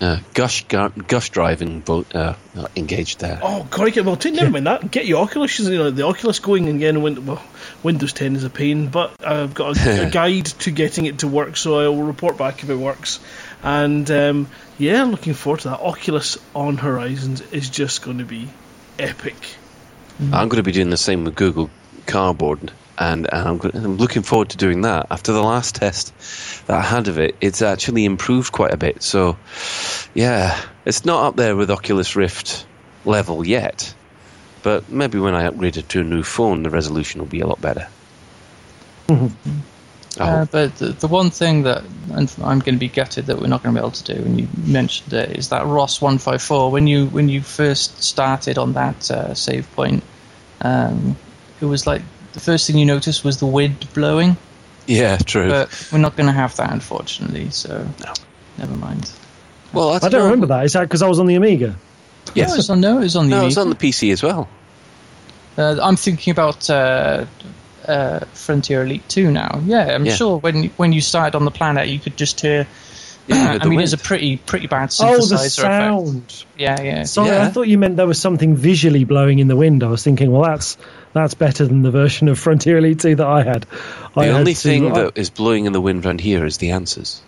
Uh, 0.00 0.18
gush, 0.32 0.64
gush 0.66 1.28
driving 1.28 1.80
boat 1.80 2.14
uh, 2.14 2.34
uh, 2.56 2.66
engaged 2.74 3.20
there. 3.20 3.38
Oh, 3.42 3.66
crikey! 3.70 4.00
Well, 4.00 4.18
never 4.24 4.50
mind 4.50 4.66
that. 4.66 4.90
Get 4.90 5.04
your 5.04 5.22
Oculus. 5.22 5.58
You 5.58 5.76
know, 5.76 5.90
the 5.90 6.06
Oculus 6.06 6.38
going 6.38 6.68
again. 6.68 7.02
Win- 7.02 7.26
well, 7.26 7.42
Windows 7.82 8.14
10 8.14 8.34
is 8.34 8.44
a 8.44 8.50
pain, 8.50 8.88
but 8.88 9.14
I've 9.22 9.52
got 9.52 9.76
a, 9.76 10.06
a 10.08 10.10
guide 10.10 10.46
to 10.46 10.70
getting 10.70 11.04
it 11.04 11.18
to 11.18 11.28
work, 11.28 11.58
so 11.58 11.78
I 11.78 11.88
will 11.88 12.04
report 12.04 12.38
back 12.38 12.62
if 12.62 12.70
it 12.70 12.76
works. 12.76 13.20
And 13.62 14.10
um, 14.10 14.48
yeah, 14.78 15.04
looking 15.04 15.34
forward 15.34 15.60
to 15.60 15.68
that. 15.70 15.80
Oculus 15.80 16.38
on 16.54 16.78
Horizons 16.78 17.42
is 17.52 17.68
just 17.68 18.02
going 18.02 18.18
to 18.18 18.24
be 18.24 18.48
epic. 18.98 19.36
I'm 20.20 20.48
going 20.48 20.56
to 20.56 20.62
be 20.62 20.72
doing 20.72 20.90
the 20.90 20.98
same 20.98 21.24
with 21.24 21.34
Google 21.34 21.70
Cardboard, 22.06 22.72
and, 23.00 23.26
and 23.32 23.48
I'm, 23.48 23.60
I'm 23.74 23.96
looking 23.96 24.22
forward 24.22 24.50
to 24.50 24.58
doing 24.58 24.82
that. 24.82 25.06
After 25.10 25.32
the 25.32 25.42
last 25.42 25.76
test 25.76 26.12
that 26.66 26.76
I 26.76 26.82
had 26.82 27.08
of 27.08 27.18
it, 27.18 27.34
it's 27.40 27.62
actually 27.62 28.04
improved 28.04 28.52
quite 28.52 28.74
a 28.74 28.76
bit. 28.76 29.02
So, 29.02 29.38
yeah, 30.14 30.60
it's 30.84 31.06
not 31.06 31.24
up 31.24 31.36
there 31.36 31.56
with 31.56 31.70
Oculus 31.70 32.14
Rift 32.14 32.66
level 33.06 33.46
yet, 33.46 33.94
But 34.62 34.90
maybe 34.90 35.18
when 35.18 35.34
I 35.34 35.46
upgrade 35.46 35.78
it 35.78 35.88
to 35.90 36.00
a 36.00 36.04
new 36.04 36.22
phone, 36.22 36.62
the 36.62 36.68
resolution 36.68 37.20
will 37.20 37.28
be 37.28 37.40
a 37.40 37.46
lot 37.46 37.60
better. 37.60 37.88
Uh, 40.18 40.44
but 40.46 40.74
the, 40.76 40.88
the 40.88 41.06
one 41.06 41.30
thing 41.30 41.62
that 41.62 41.84
and 42.12 42.34
I'm 42.42 42.58
going 42.58 42.74
to 42.74 42.80
be 42.80 42.88
gutted 42.88 43.26
that 43.26 43.38
we're 43.38 43.46
not 43.46 43.62
going 43.62 43.74
to 43.74 43.80
be 43.80 43.82
able 43.82 43.92
to 43.92 44.14
do, 44.14 44.20
and 44.20 44.40
you 44.40 44.48
mentioned 44.66 45.12
it, 45.12 45.38
is 45.38 45.50
that 45.50 45.64
Ross 45.66 46.00
one 46.02 46.18
five 46.18 46.42
four. 46.42 46.72
When 46.72 46.88
you 46.88 47.06
when 47.06 47.28
you 47.28 47.40
first 47.40 48.02
started 48.02 48.58
on 48.58 48.72
that 48.72 49.08
uh, 49.08 49.34
save 49.34 49.70
point, 49.72 50.02
um, 50.62 51.16
it 51.60 51.66
was 51.66 51.86
like 51.86 52.02
the 52.32 52.40
first 52.40 52.66
thing 52.66 52.78
you 52.78 52.86
noticed 52.86 53.24
was 53.24 53.38
the 53.38 53.46
wind 53.46 53.86
blowing. 53.94 54.36
yeah, 54.86 55.16
true. 55.18 55.48
But 55.48 55.88
we're 55.92 55.98
not 55.98 56.16
going 56.16 56.26
to 56.26 56.32
have 56.32 56.56
that, 56.56 56.72
unfortunately. 56.72 57.50
So 57.50 57.86
No. 58.04 58.12
never 58.58 58.74
mind. 58.76 59.10
well, 59.72 59.92
I 60.02 60.08
don't 60.08 60.24
remember 60.24 60.46
that. 60.46 60.64
Is 60.64 60.72
that 60.74 60.82
because 60.82 61.02
I 61.02 61.08
was 61.08 61.18
on 61.18 61.26
the 61.26 61.34
Amiga? 61.36 61.74
Yeah, 62.34 62.52
it 62.52 62.56
was 62.56 62.70
on, 62.70 62.80
no, 62.80 62.98
it 62.98 63.02
was 63.02 63.16
on 63.16 63.28
the. 63.28 63.36
No, 63.36 63.46
it's 63.46 63.56
Amiga. 63.56 63.60
on 63.62 63.68
the 63.70 63.76
PC 63.76 64.12
as 64.12 64.22
well. 64.22 64.48
Uh, 65.58 65.78
I'm 65.82 65.96
thinking 65.96 66.30
about 66.30 66.70
uh, 66.70 67.26
uh, 67.86 68.20
Frontier 68.34 68.84
Elite 68.84 69.08
2 69.08 69.30
now. 69.30 69.60
Yeah, 69.64 69.94
I'm 69.94 70.06
Yeah. 70.06 70.14
sure 70.14 70.38
when 70.38 70.64
when 70.76 70.92
you 70.92 71.00
started 71.00 71.36
on 71.36 71.44
the 71.44 71.50
planet, 71.50 71.88
you 71.88 71.98
could 71.98 72.16
just 72.16 72.40
hear. 72.40 72.66
Yeah, 73.26 73.52
I 73.52 73.58
the 73.58 73.68
mean, 73.68 73.80
it's 73.80 73.92
a 73.92 73.98
pretty 73.98 74.38
pretty 74.38 74.66
bad 74.66 74.90
Oh, 75.00 75.18
synthesizer 75.18 75.28
the 75.28 75.34
effect. 75.36 75.52
sound. 75.52 76.44
Yeah, 76.58 76.80
yeah. 76.82 77.02
Sorry, 77.04 77.28
Yeah. 77.28 77.44
I 77.44 77.48
thought 77.50 77.68
you 77.68 77.78
meant 77.78 77.96
there 77.96 78.06
was 78.06 78.18
something 78.20 78.56
visually 78.56 79.04
blowing 79.04 79.38
in 79.38 79.46
the 79.48 79.54
wind. 79.56 79.84
I 79.84 79.88
was 79.88 80.02
thinking, 80.02 80.32
well, 80.32 80.42
that's 80.42 80.76
that's 81.12 81.34
better 81.34 81.66
than 81.66 81.82
the 81.82 81.90
version 81.90 82.28
of 82.28 82.38
Frontier 82.38 82.78
Elite 82.78 82.98
2 83.00 83.16
that 83.16 83.26
I 83.26 83.42
had. 83.42 83.66
I 84.16 84.26
The 84.26 84.32
had 84.32 84.40
only 84.40 84.54
to- 84.54 84.58
thing 84.60 84.90
I- 84.92 85.02
that 85.02 85.18
is 85.18 85.30
blowing 85.30 85.66
in 85.66 85.72
the 85.72 85.80
wind 85.80 86.04
around 86.04 86.20
here 86.20 86.44
is 86.44 86.58
the 86.58 86.70
answers. 86.70 87.20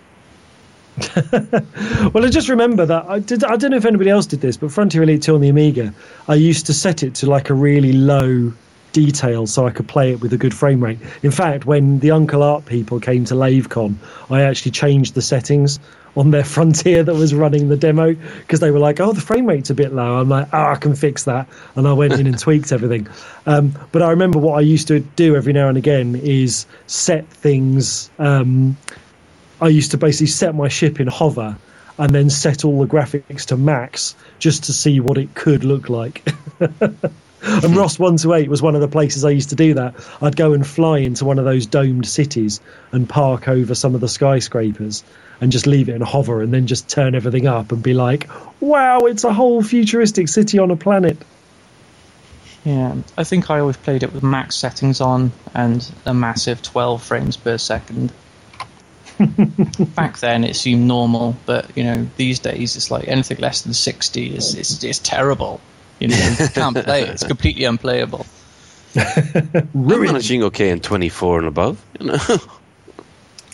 Well, 1.32 2.24
I 2.24 2.28
just 2.28 2.48
remember 2.48 2.84
that 2.86 3.06
I 3.08 3.18
did. 3.20 3.44
I 3.44 3.56
don't 3.56 3.70
know 3.70 3.76
if 3.76 3.84
anybody 3.86 4.10
else 4.10 4.26
did 4.26 4.40
this, 4.40 4.56
but 4.56 4.70
Frontier 4.72 5.02
Elite 5.04 5.22
2 5.22 5.34
on 5.34 5.40
the 5.40 5.48
Amiga, 5.48 5.94
I 6.28 6.34
used 6.34 6.66
to 6.66 6.74
set 6.74 7.02
it 7.02 7.14
to 7.16 7.26
like 7.30 7.48
a 7.50 7.54
really 7.54 7.92
low 7.92 8.52
detail 8.92 9.46
so 9.46 9.66
I 9.66 9.70
could 9.70 9.88
play 9.88 10.12
it 10.12 10.20
with 10.20 10.32
a 10.32 10.36
good 10.36 10.54
frame 10.54 10.82
rate. 10.82 10.98
In 11.22 11.30
fact, 11.30 11.64
when 11.64 11.98
the 11.98 12.12
Uncle 12.12 12.42
Art 12.42 12.66
people 12.66 13.00
came 13.00 13.24
to 13.26 13.34
LaveCon, 13.34 13.96
I 14.30 14.42
actually 14.42 14.72
changed 14.72 15.14
the 15.14 15.22
settings 15.22 15.80
on 16.16 16.30
their 16.30 16.44
Frontier 16.54 17.02
that 17.02 17.14
was 17.14 17.34
running 17.34 17.68
the 17.68 17.76
demo 17.76 18.14
because 18.14 18.60
they 18.60 18.70
were 18.70 18.78
like, 18.78 19.00
"Oh, 19.00 19.12
the 19.12 19.20
frame 19.20 19.46
rate's 19.46 19.70
a 19.70 19.74
bit 19.74 19.92
low." 19.92 20.18
I'm 20.18 20.28
like, 20.28 20.48
"Oh, 20.52 20.62
I 20.62 20.76
can 20.76 20.94
fix 20.94 21.24
that," 21.24 21.48
and 21.74 21.86
I 21.86 21.92
went 21.92 22.14
in 22.14 22.26
and 22.26 22.38
tweaked 22.38 22.72
everything. 22.72 23.08
Um, 23.46 23.74
but 23.92 24.02
I 24.02 24.10
remember 24.10 24.38
what 24.38 24.58
I 24.58 24.60
used 24.60 24.88
to 24.88 25.00
do 25.00 25.36
every 25.36 25.52
now 25.52 25.68
and 25.68 25.78
again 25.78 26.14
is 26.16 26.66
set 26.86 27.26
things. 27.28 28.10
Um, 28.18 28.76
I 29.60 29.68
used 29.68 29.92
to 29.92 29.98
basically 29.98 30.26
set 30.26 30.54
my 30.54 30.68
ship 30.68 31.00
in 31.00 31.06
hover 31.06 31.56
and 31.98 32.10
then 32.12 32.30
set 32.30 32.64
all 32.64 32.80
the 32.80 32.86
graphics 32.86 33.46
to 33.46 33.56
max 33.56 34.16
just 34.38 34.64
to 34.64 34.72
see 34.72 35.00
what 35.00 35.18
it 35.18 35.34
could 35.34 35.62
look 35.62 35.88
like. 35.88 36.26
and 37.42 37.76
Ross 37.76 37.98
128 37.98 38.48
was 38.48 38.62
one 38.62 38.74
of 38.74 38.80
the 38.80 38.88
places 38.88 39.24
I 39.24 39.30
used 39.30 39.50
to 39.50 39.56
do 39.56 39.74
that. 39.74 39.94
I'd 40.20 40.36
go 40.36 40.52
and 40.52 40.66
fly 40.66 40.98
into 40.98 41.24
one 41.24 41.38
of 41.38 41.44
those 41.44 41.66
domed 41.66 42.06
cities 42.06 42.60
and 42.92 43.08
park 43.08 43.48
over 43.48 43.74
some 43.74 43.94
of 43.94 44.00
the 44.00 44.08
skyscrapers 44.08 45.02
and 45.40 45.50
just 45.50 45.66
leave 45.66 45.88
it 45.88 45.92
and 45.92 46.04
hover 46.04 46.40
and 46.40 46.52
then 46.52 46.68
just 46.68 46.88
turn 46.88 47.14
everything 47.16 47.48
up 47.48 47.72
and 47.72 47.82
be 47.82 47.94
like, 47.94 48.28
wow, 48.60 49.00
it's 49.00 49.24
a 49.24 49.32
whole 49.32 49.62
futuristic 49.62 50.28
city 50.28 50.58
on 50.60 50.70
a 50.70 50.76
planet. 50.76 51.18
Yeah, 52.64 52.94
I 53.18 53.24
think 53.24 53.50
I 53.50 53.58
always 53.58 53.76
played 53.76 54.04
it 54.04 54.12
with 54.12 54.22
max 54.22 54.54
settings 54.54 55.00
on 55.00 55.32
and 55.52 55.92
a 56.06 56.14
massive 56.14 56.62
12 56.62 57.02
frames 57.02 57.36
per 57.36 57.58
second. 57.58 58.12
Back 59.96 60.18
then 60.18 60.44
it 60.44 60.54
seemed 60.54 60.86
normal, 60.86 61.36
but 61.44 61.76
you 61.76 61.82
know 61.84 62.06
these 62.16 62.38
days 62.38 62.76
it's 62.76 62.90
like 62.90 63.08
anything 63.08 63.38
less 63.38 63.62
than 63.62 63.74
60 63.74 64.36
is 64.36 64.54
is, 64.54 64.84
is 64.84 65.00
terrible. 65.00 65.60
You 66.02 66.08
know, 66.08 66.16
you 66.16 66.48
can't 66.52 66.76
play 66.76 67.02
it; 67.02 67.10
it's 67.10 67.24
completely 67.24 67.62
unplayable. 67.64 68.26
I'm 68.96 69.68
managing 69.74 70.42
okay 70.44 70.70
in 70.70 70.80
24 70.80 71.38
and 71.38 71.48
above. 71.48 71.80
You 72.00 72.06
know? 72.06 72.18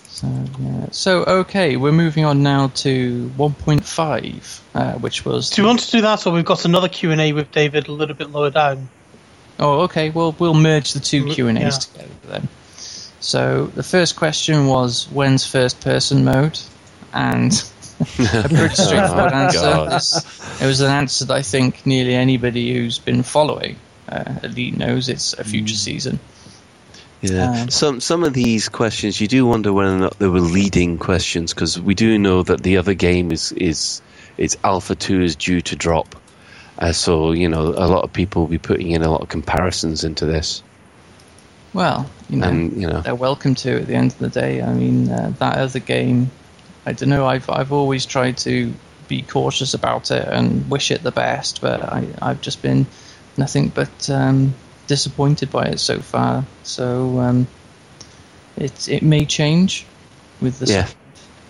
So, 0.09 0.45
yeah. 0.59 0.87
so 0.91 1.25
okay, 1.25 1.77
we're 1.77 1.93
moving 1.93 2.25
on 2.25 2.43
now 2.43 2.69
to 2.69 3.31
1.5, 3.37 4.61
uh, 4.75 4.93
which 4.95 5.27
was. 5.27 5.51
Do 5.51 5.61
you 5.61 5.69
want 5.69 5.81
to 5.81 5.91
do 5.91 6.01
that, 6.01 6.27
or 6.27 6.33
we've 6.33 6.45
got 6.45 6.65
another 6.65 6.89
Q 6.89 7.13
and 7.13 7.21
A 7.21 7.35
with 7.35 7.53
David 7.53 7.87
a 7.89 7.93
little 7.93 8.17
bit 8.17 8.31
lower 8.31 8.51
down? 8.51 8.89
Oh, 9.59 9.83
okay. 9.83 10.09
Well, 10.09 10.35
we'll 10.39 10.55
merge 10.55 10.95
the 10.95 11.01
two 11.01 11.27
Q 11.27 11.49
and 11.49 11.59
A's 11.59 11.63
yeah. 11.63 11.79
together 12.03 12.15
then. 12.29 12.49
So 13.21 13.67
the 13.67 13.83
first 13.83 14.17
question 14.17 14.69
was 14.69 15.05
when's 15.05 15.47
first 15.47 15.83
person 15.83 16.25
mode, 16.25 16.59
and 17.13 17.53
a 18.01 18.49
pretty 18.49 18.75
straightforward 18.75 19.33
Oh, 19.33 19.89
answer. 19.89 20.21
It 20.63 20.67
was 20.67 20.81
an 20.81 20.91
answer 20.91 21.25
that 21.27 21.35
I 21.35 21.43
think 21.43 21.85
nearly 21.87 22.15
anybody 22.15 22.73
who's 22.75 22.99
been 22.99 23.23
following 23.23 23.77
uh, 24.09 24.35
Elite 24.43 24.77
knows 24.77 25.09
it's 25.09 25.33
a 25.35 25.45
future 25.45 25.75
season. 25.75 26.19
Yeah. 27.21 27.51
Um, 27.63 27.71
some 27.71 28.01
some 28.01 28.23
of 28.23 28.33
these 28.33 28.69
questions 28.69 29.21
you 29.21 29.27
do 29.27 29.45
wonder 29.45 29.73
whether 29.73 29.97
or 29.97 29.99
not 29.99 30.19
they 30.21 30.29
were 30.29 30.41
leading 30.41 30.99
questions 30.99 31.53
because 31.53 31.81
we 31.81 31.95
do 31.95 32.17
know 32.19 32.43
that 32.45 32.63
the 32.63 32.77
other 32.77 32.95
game 32.95 33.33
is 33.33 33.51
is 33.53 34.01
its 34.37 34.57
Alpha 34.63 34.95
Two 34.95 35.23
is 35.23 35.35
due 35.35 35.61
to 35.63 35.75
drop. 35.77 36.15
Uh, 36.79 36.93
so 36.93 37.33
you 37.33 37.49
know 37.49 37.63
a 37.63 37.89
lot 37.89 38.05
of 38.05 38.13
people 38.13 38.43
will 38.43 38.49
be 38.49 38.59
putting 38.59 38.93
in 38.93 39.03
a 39.03 39.11
lot 39.11 39.21
of 39.23 39.29
comparisons 39.29 40.05
into 40.05 40.27
this, 40.27 40.63
Well, 41.73 42.09
you 42.31 42.37
know, 42.37 42.47
and 42.49 42.81
you 42.81 42.87
know 42.87 43.01
they're 43.01 43.17
welcome 43.17 43.57
to 43.57 43.81
at 43.81 43.89
the 43.89 43.95
end 43.95 44.13
of 44.13 44.19
the 44.19 44.29
day. 44.29 44.63
I 44.63 44.73
mean, 44.73 45.11
uh, 45.11 45.33
that 45.41 45.59
other 45.59 45.81
game, 45.81 46.31
I 46.89 46.93
don't 46.93 47.09
know. 47.11 47.27
I've 47.27 47.49
I've 47.51 47.73
always 47.73 48.07
tried 48.07 48.39
to 48.39 48.73
be 49.09 49.23
cautious 49.23 49.75
about 49.75 50.11
it 50.11 50.27
and 50.27 50.69
wish 50.71 50.91
it 50.91 51.03
the 51.03 51.11
best, 51.13 51.61
but 51.61 51.83
I 51.83 52.07
I've 52.23 52.41
just 52.41 52.63
been 52.63 52.87
nothing 53.37 53.69
but 53.69 54.11
um, 54.11 54.55
disappointed 54.87 55.51
by 55.51 55.67
it 55.67 55.81
so 55.81 56.01
far. 56.01 56.45
So 56.63 57.19
um, 57.21 57.47
it 58.57 58.89
it 58.89 59.03
may 59.03 59.25
change 59.27 59.85
with 60.41 60.59
the 60.61 60.67
Yeah. 60.73 60.89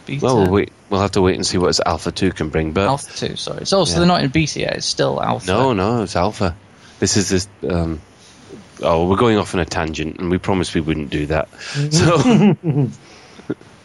beta. 0.06 0.24
well 0.24 0.36
we'll, 0.42 0.50
wait, 0.50 0.72
we'll 0.90 1.00
have 1.00 1.12
to 1.12 1.22
wait 1.22 1.36
and 1.36 1.46
see 1.46 1.58
what 1.58 1.78
Alpha 1.86 2.10
Two 2.10 2.32
can 2.32 2.48
bring. 2.48 2.72
But 2.72 2.88
Alpha 2.88 3.12
two. 3.28 3.36
Sorry, 3.36 3.60
it's 3.62 3.72
also 3.72 3.92
Yeah. 3.92 3.98
they're 4.00 4.08
not 4.08 4.22
in 4.24 4.30
beta 4.30 4.60
yet. 4.60 4.76
It's 4.76 4.86
still 4.86 5.22
alpha. 5.22 5.46
no, 5.46 5.72
no, 5.72 6.02
it's 6.02 6.16
Alpha. 6.16 6.56
This 6.98 7.16
is 7.16 7.28
this. 7.28 7.48
Um, 7.68 8.00
oh, 8.82 9.08
we're 9.08 9.16
going 9.16 9.38
off 9.38 9.54
on 9.54 9.60
a 9.60 9.64
tangent, 9.64 10.18
and 10.18 10.30
we 10.30 10.38
promised 10.38 10.74
we 10.74 10.80
wouldn't 10.80 11.10
do 11.10 11.26
that. 11.26 11.48
So 11.90 12.56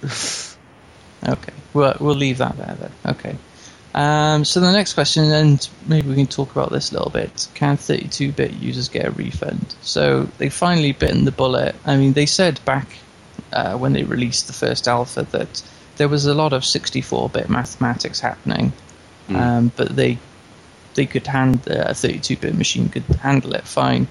Okay, 1.27 1.53
we'll, 1.73 1.95
we'll 1.99 2.15
leave 2.15 2.39
that 2.39 2.57
there 2.57 2.75
then. 2.79 2.91
Okay. 3.05 3.37
Um, 3.95 4.43
so 4.43 4.59
the 4.59 4.71
next 4.71 4.93
question, 4.93 5.31
and 5.31 5.69
maybe 5.87 6.09
we 6.09 6.15
can 6.15 6.27
talk 6.27 6.51
about 6.51 6.71
this 6.71 6.91
a 6.91 6.95
little 6.95 7.11
bit. 7.11 7.47
Can 7.53 7.77
32-bit 7.77 8.53
users 8.53 8.89
get 8.89 9.05
a 9.05 9.11
refund? 9.11 9.75
So 9.81 10.23
they 10.39 10.49
finally 10.49 10.93
bitten 10.93 11.25
the 11.25 11.31
bullet. 11.31 11.75
I 11.85 11.97
mean, 11.97 12.13
they 12.13 12.25
said 12.25 12.59
back 12.65 12.87
uh, 13.51 13.77
when 13.77 13.93
they 13.93 14.03
released 14.03 14.47
the 14.47 14.53
first 14.53 14.87
alpha 14.87 15.23
that 15.31 15.63
there 15.97 16.07
was 16.07 16.25
a 16.25 16.33
lot 16.33 16.53
of 16.53 16.63
64-bit 16.63 17.49
mathematics 17.49 18.19
happening, 18.19 18.73
um, 19.29 19.71
but 19.75 19.95
they 19.95 20.17
they 20.95 21.05
could 21.07 21.25
hand 21.25 21.65
a 21.67 21.91
32-bit 21.91 22.55
machine 22.55 22.87
could 22.89 23.03
handle 23.03 23.53
it 23.53 23.63
fine. 23.63 24.07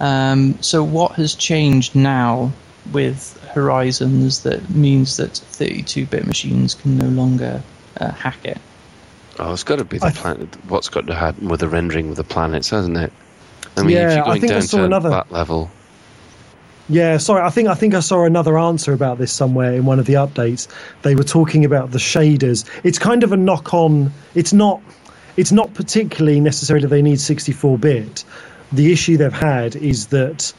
Um, 0.00 0.62
so 0.62 0.82
what 0.82 1.12
has 1.12 1.34
changed 1.34 1.94
now 1.94 2.52
with 2.92 3.40
Horizons 3.52 4.42
that 4.42 4.70
means 4.70 5.16
that 5.16 5.32
32-bit 5.32 6.26
machines 6.26 6.74
can 6.74 6.98
no 6.98 7.06
longer 7.08 7.62
uh, 8.00 8.10
hack 8.12 8.44
it? 8.44 8.58
Oh, 9.38 9.52
it's 9.52 9.64
got 9.64 9.76
to 9.76 9.84
be 9.84 9.98
the 9.98 10.10
planet. 10.10 10.48
What's 10.68 10.88
got 10.88 11.06
to 11.08 11.14
happen 11.14 11.48
with 11.48 11.60
the 11.60 11.68
rendering 11.68 12.10
of 12.10 12.16
the 12.16 12.24
planets, 12.24 12.70
hasn't 12.70 12.96
it? 12.96 13.12
I 13.76 13.82
mean, 13.82 13.90
Yeah, 13.90 14.08
if 14.08 14.14
you're 14.16 14.24
going 14.24 14.40
down 14.42 14.62
to 14.62 14.84
another- 14.84 15.10
that 15.10 15.32
level, 15.32 15.70
Yeah, 16.88 17.16
sorry. 17.16 17.42
I 17.42 17.48
think 17.50 17.68
I 17.68 17.74
think 17.74 17.94
I 17.94 18.00
saw 18.00 18.24
another 18.24 18.58
answer 18.58 18.92
about 18.92 19.18
this 19.18 19.32
somewhere 19.32 19.72
in 19.72 19.86
one 19.86 19.98
of 19.98 20.06
the 20.06 20.14
updates. 20.14 20.68
They 21.02 21.14
were 21.14 21.24
talking 21.24 21.64
about 21.64 21.90
the 21.90 21.98
shaders. 21.98 22.64
It's 22.84 22.98
kind 22.98 23.24
of 23.24 23.32
a 23.32 23.36
knock 23.36 23.72
on. 23.74 24.12
It's 24.34 24.52
not. 24.52 24.82
It's 25.36 25.50
not 25.50 25.74
particularly 25.74 26.38
necessarily 26.40 26.86
they 26.86 27.02
need 27.02 27.18
64 27.20 27.78
bit. 27.78 28.24
The 28.70 28.92
issue 28.92 29.16
they've 29.16 29.32
had 29.32 29.74
is 29.76 30.08
that 30.08 30.52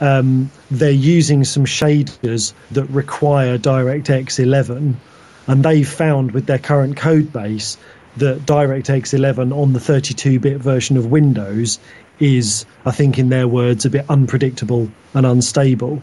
um, 0.00 0.50
they're 0.70 0.90
using 0.90 1.44
some 1.44 1.64
shaders 1.64 2.52
that 2.72 2.84
require 2.84 3.58
DirectX 3.58 4.38
11, 4.38 5.00
and 5.46 5.64
they've 5.64 5.88
found 5.88 6.32
with 6.32 6.46
their 6.46 6.58
current 6.58 6.96
code 6.96 7.32
base 7.32 7.76
that 8.16 8.40
DirectX 8.46 9.14
11 9.14 9.52
on 9.52 9.72
the 9.72 9.80
32 9.80 10.40
bit 10.40 10.58
version 10.58 10.96
of 10.96 11.06
Windows 11.06 11.78
is, 12.18 12.64
I 12.84 12.92
think, 12.92 13.18
in 13.18 13.28
their 13.28 13.46
words, 13.46 13.84
a 13.84 13.90
bit 13.90 14.06
unpredictable 14.08 14.90
and 15.14 15.26
unstable. 15.26 16.02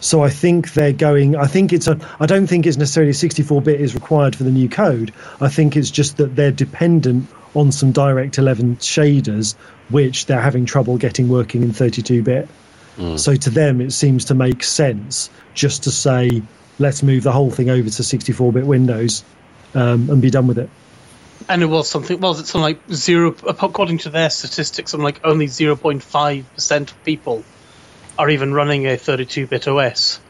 So 0.00 0.22
I 0.22 0.30
think 0.30 0.72
they're 0.72 0.94
going. 0.94 1.36
I 1.36 1.46
think 1.46 1.72
it's 1.72 1.86
a. 1.86 1.98
I 2.18 2.26
don't 2.26 2.46
think 2.46 2.66
it's 2.66 2.78
necessarily 2.78 3.12
64-bit 3.12 3.80
is 3.80 3.94
required 3.94 4.34
for 4.34 4.44
the 4.44 4.50
new 4.50 4.68
code. 4.68 5.12
I 5.40 5.48
think 5.48 5.76
it's 5.76 5.90
just 5.90 6.16
that 6.16 6.34
they're 6.34 6.52
dependent 6.52 7.28
on 7.54 7.70
some 7.70 7.92
Direct 7.92 8.38
11 8.38 8.76
shaders, 8.76 9.56
which 9.90 10.26
they're 10.26 10.40
having 10.40 10.64
trouble 10.64 10.96
getting 10.96 11.28
working 11.28 11.62
in 11.62 11.72
32-bit. 11.72 12.48
So 13.16 13.34
to 13.34 13.50
them, 13.50 13.80
it 13.80 13.92
seems 13.92 14.26
to 14.26 14.34
make 14.34 14.62
sense 14.62 15.30
just 15.54 15.84
to 15.84 15.90
say, 15.90 16.42
let's 16.78 17.02
move 17.02 17.22
the 17.22 17.32
whole 17.32 17.50
thing 17.50 17.70
over 17.70 17.88
to 17.88 18.02
64-bit 18.02 18.66
Windows 18.66 19.24
um, 19.74 20.10
and 20.10 20.20
be 20.20 20.30
done 20.30 20.46
with 20.46 20.58
it. 20.58 20.68
And 21.48 21.62
it 21.62 21.66
was 21.66 21.88
something. 21.88 22.20
Was 22.20 22.40
it 22.40 22.46
something 22.46 22.62
like 22.62 22.80
zero? 22.92 23.34
According 23.48 23.98
to 23.98 24.10
their 24.10 24.28
statistics, 24.28 24.90
something 24.90 25.04
like 25.04 25.24
only 25.24 25.46
zero 25.46 25.74
point 25.74 26.02
five 26.02 26.44
percent 26.54 26.90
of 26.90 27.04
people 27.04 27.44
are 28.18 28.28
even 28.28 28.52
running 28.52 28.86
a 28.86 28.90
32-bit 28.90 29.66
OS 29.66 30.20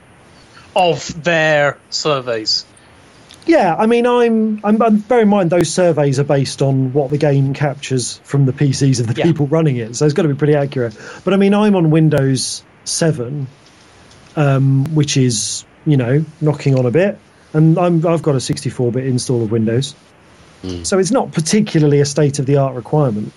of 0.77 1.25
their 1.25 1.79
surveys. 1.91 2.65
Yeah, 3.47 3.75
I 3.75 3.87
mean, 3.87 4.07
I'm, 4.07 4.61
I'm, 4.65 4.81
I'm 4.83 4.99
bear 4.99 5.21
in 5.21 5.29
mind 5.29 5.51
those 5.51 5.73
surveys 5.73 6.21
are 6.21 6.25
based 6.25 6.63
on 6.63 6.93
what 6.93 7.11
the 7.11 7.19
game 7.19 7.55
captures 7.55 8.19
from 8.25 8.45
the 8.47 8.53
PCs 8.53 9.01
of 9.01 9.07
the 9.07 9.15
Yeah. 9.15 9.25
people 9.25 9.47
running 9.47 9.77
it, 9.77 9.97
so 9.97 10.05
it's 10.05 10.15
got 10.15 10.23
to 10.23 10.29
be 10.29 10.35
pretty 10.35 10.55
accurate. 10.55 10.97
But 11.25 11.35
I 11.35 11.37
mean, 11.37 11.55
I'm 11.55 11.75
on 11.75 11.91
Windows 11.91 12.63
7, 12.85 13.47
um, 14.37 14.95
which 14.95 15.17
is 15.17 15.65
you 15.87 15.97
know 15.97 16.25
knocking 16.41 16.79
on 16.79 16.87
a 16.87 16.91
bit, 16.91 17.19
and 17.53 17.79
I'm, 17.79 18.07
I've 18.07 18.23
got 18.23 18.35
a 18.35 18.39
64-bit 18.39 19.05
install 19.07 19.43
of 19.43 19.51
Windows, 19.51 19.95
so 20.83 20.99
it's 20.99 21.11
not 21.11 21.33
particularly 21.33 22.01
a 22.01 22.05
state-of-the-art 22.05 22.75
requirement. 22.75 23.33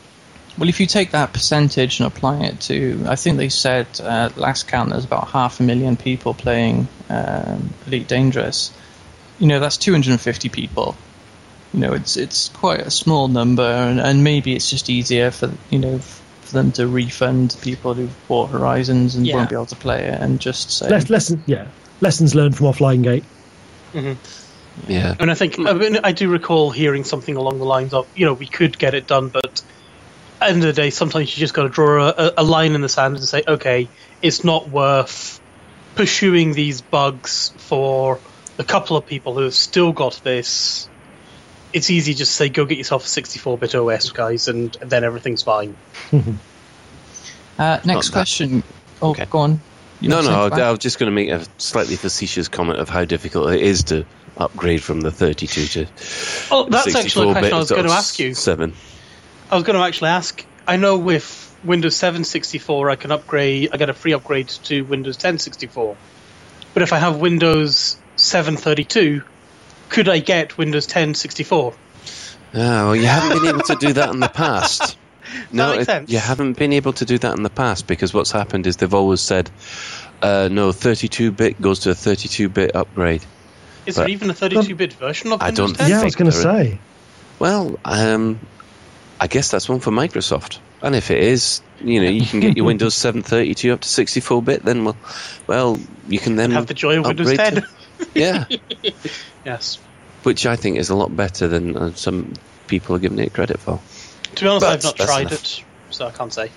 Well, 0.58 0.68
if 0.70 0.80
you 0.82 0.86
take 0.86 1.12
that 1.12 1.32
percentage 1.34 2.00
and 2.00 2.08
apply 2.08 2.42
it 2.42 2.60
to, 2.62 3.06
I 3.08 3.16
think 3.16 3.38
they 3.38 3.50
said 3.50 3.88
uh, 4.02 4.30
last 4.36 4.68
count 4.68 4.90
there's 4.92 5.06
about 5.06 5.30
half 5.30 5.60
a 5.62 5.64
million 5.64 5.96
people 5.98 6.34
playing 6.36 6.88
um, 7.10 7.74
Elite 7.88 8.08
Dangerous. 8.08 8.72
You 9.40 9.48
know, 9.48 9.60
that's 9.60 9.78
250 9.78 10.50
people. 10.50 10.96
You 11.74 11.80
know, 11.80 11.94
it's 11.94 12.18
it's 12.18 12.50
quite 12.50 12.82
a 12.82 12.92
small 12.92 13.28
number, 13.28 13.64
and, 13.64 14.00
and 14.00 14.24
maybe 14.24 14.56
it's 14.56 14.70
just 14.70 14.90
easier 14.90 15.32
for 15.32 15.52
you 15.72 15.80
know 15.80 15.98
for 15.98 16.54
them 16.54 16.72
to 16.74 16.88
refund 16.88 17.58
people 17.62 17.96
who've 17.96 18.28
bought 18.28 18.52
Horizons 18.52 19.16
and 19.16 19.26
Yeah. 19.26 19.38
won't 19.38 19.50
be 19.50 19.56
able 19.56 19.66
to 19.68 19.76
play 19.76 20.04
it, 20.04 20.22
and 20.22 20.40
just 20.40 20.70
say 20.72 20.90
Les- 20.90 21.10
lesson, 21.10 21.44
yeah, 21.48 21.68
lessons 22.00 22.36
learned 22.36 22.56
from 22.56 22.68
offline 22.68 23.02
gate. 23.02 23.24
Mm-hmm. 23.94 24.92
Yeah. 24.92 25.16
And 25.20 25.32
I 25.32 25.36
think 25.36 25.60
I, 25.60 25.74
mean, 25.74 26.00
I 26.04 26.12
do 26.12 26.30
recall 26.30 26.72
hearing 26.72 27.04
something 27.04 27.36
along 27.36 27.60
the 27.60 27.66
lines 27.66 27.94
of, 27.94 28.08
you 28.16 28.26
know, 28.26 28.34
we 28.34 28.48
could 28.48 28.78
get 28.78 28.94
it 28.96 29.06
done, 29.08 29.30
but 29.30 29.46
at 29.46 29.62
the 30.40 30.46
end 30.48 30.58
of 30.58 30.64
the 30.64 30.74
day, 30.74 30.90
sometimes 30.90 31.36
you 31.36 31.40
just 31.40 31.54
got 31.54 31.64
to 31.64 31.70
draw 31.70 32.10
a, 32.10 32.34
a 32.38 32.44
line 32.44 32.74
in 32.74 32.82
the 32.82 32.90
sand 32.90 33.16
and 33.16 33.24
say, 33.24 33.44
okay, 33.48 33.88
it's 34.22 34.44
not 34.44 34.70
worth 34.70 35.40
pursuing 35.96 36.54
these 36.54 36.82
bugs 36.82 37.50
for 37.58 38.20
a 38.58 38.64
couple 38.64 38.98
of 38.98 39.06
people 39.06 39.34
who 39.36 39.42
have 39.44 39.54
still 39.54 39.92
got 39.92 40.22
this. 40.24 40.90
It's 41.72 41.90
easy 41.90 42.14
just 42.14 42.32
to 42.32 42.36
say, 42.36 42.50
go 42.50 42.66
get 42.66 42.78
yourself 42.78 43.04
a 43.06 43.08
64-bit 43.08 43.74
OS, 43.76 44.12
guys, 44.12 44.48
and, 44.48 44.76
and 44.80 44.90
then 44.90 45.04
everything's 45.04 45.44
fine. 45.44 45.76
Uh, 47.58 47.80
next 47.86 48.08
that- 48.08 48.14
question. 48.14 48.64
Oh, 49.02 49.12
Okay. 49.12 49.28
go 49.30 49.40
on. 49.40 49.62
You 50.02 50.10
No, 50.10 50.22
no, 50.22 50.50
I, 50.52 50.62
I 50.62 50.72
was 50.72 50.80
just 50.80 50.98
going 50.98 51.06
to 51.08 51.14
make 51.16 51.30
a 51.30 51.46
slightly 51.60 51.96
facetious 51.96 52.48
comment 52.48 52.80
of 52.80 52.90
how 52.90 53.06
difficult 53.06 53.52
it 53.54 53.62
is 53.62 53.84
to 53.86 54.06
upgrade 54.38 54.82
from 54.82 55.02
the 55.02 55.12
32 55.12 55.66
to 55.68 55.86
Oh, 56.52 56.68
that's 56.68 56.96
actually 56.96 57.30
a 57.30 57.34
question 57.34 57.54
I 57.54 57.60
was 57.60 57.70
going 57.70 57.86
to 57.86 57.92
ask 57.92 58.18
you. 58.20 58.34
Seven. 58.34 58.74
I 59.52 59.56
was 59.56 59.64
going 59.64 59.78
to 59.78 59.86
actually 59.86 60.10
ask. 60.10 60.44
I 60.68 60.78
know 60.78 60.98
with 60.98 61.56
Windows 61.64 61.96
7 61.96 62.24
64, 62.24 62.90
I 62.90 62.96
can 62.96 63.12
upgrade. 63.12 63.70
I 63.72 63.78
get 63.78 63.90
a 63.90 63.94
free 63.94 64.14
upgrade 64.14 64.48
to 64.48 64.82
Windows 64.82 65.18
10 65.18 65.38
64. 65.38 65.96
But 66.74 66.84
if 66.84 66.92
I 66.92 66.98
have 66.98 67.18
Windows 67.20 67.98
7 68.24 68.58
32, 68.58 69.24
could 69.90 70.10
I 70.10 70.20
get 70.20 70.58
Windows 70.58 70.88
10 70.88 71.14
64? 71.14 71.74
Ah, 71.74 72.58
well, 72.58 72.96
you 72.96 73.06
haven't 73.06 73.42
been 73.42 73.50
able 73.50 73.64
to 73.66 73.76
do 73.76 73.94
that 73.94 74.10
in 74.10 74.20
the 74.20 74.30
past. 74.30 74.98
No, 75.52 75.70
makes 75.72 75.84
it- 75.84 75.86
sense. 75.86 76.12
you 76.12 76.20
haven't 76.20 76.58
been 76.60 76.74
able 76.74 76.94
to 76.94 77.06
do 77.06 77.18
that 77.18 77.36
in 77.36 77.42
the 77.44 77.50
past 77.50 77.88
because 77.88 78.14
what's 78.14 78.30
happened 78.32 78.68
is 78.68 78.78
they've 78.78 78.94
always 78.94 79.20
said, 79.22 79.50
uh, 80.22 80.48
no, 80.52 80.70
32-bit 80.70 81.60
goes 81.60 81.80
to 81.82 81.90
a 81.92 81.94
32-bit 81.94 82.76
upgrade. 82.76 83.24
Is 83.88 83.96
But- 83.96 84.02
there 84.02 84.10
even 84.10 84.30
a 84.30 84.34
32-bit 84.34 84.94
version 84.94 85.32
of 85.32 85.42
I 85.42 85.46
Windows 85.48 85.70
don't 85.72 85.78
10? 85.78 85.90
Yeah, 85.90 86.02
I 86.02 86.04
was 86.04 86.16
going 86.16 86.30
to 86.30 86.38
say. 86.38 86.78
Well, 87.40 87.80
um, 87.84 88.40
I 89.20 89.26
guess 89.26 89.50
that's 89.50 89.68
one 89.68 89.80
for 89.80 89.90
Microsoft. 89.90 90.60
And 90.84 90.94
if 90.94 91.10
it 91.10 91.24
is, 91.24 91.62
you 91.82 92.02
know, 92.02 92.10
you 92.10 92.26
can 92.26 92.40
get 92.40 92.56
your 92.56 92.66
Windows 92.74 92.94
732 92.94 93.74
up 93.74 93.82
to 93.82 93.88
64-bit, 93.88 94.64
then 94.64 94.84
well, 94.86 94.98
well, 95.48 95.80
you 96.08 96.20
can 96.20 96.36
then 96.36 96.52
Have 96.52 96.68
the 96.68 96.76
joy 96.76 97.00
of 97.00 97.06
Windows 97.08 97.34
10. 97.36 97.56
to- 97.56 97.68
yeah, 98.14 98.46
yes. 99.46 99.80
which 100.24 100.46
I 100.46 100.56
think 100.56 100.78
is 100.78 100.90
a 100.90 100.96
lot 100.96 101.16
better 101.16 101.48
than 101.48 101.76
uh, 101.78 101.94
some 101.94 102.34
people 102.68 102.96
are 102.96 103.00
giving 103.00 103.20
it 103.20 103.34
credit 103.34 103.60
for. 103.60 103.80
To 104.36 104.44
be 104.44 104.48
honest, 104.48 104.66
But 104.66 104.72
I've 104.74 104.84
not 104.84 104.96
tried 104.98 105.28
enough. 105.28 105.34
it, 105.44 105.64
so 105.92 106.08
I 106.08 106.12
can't 106.12 106.34
say. 106.34 106.50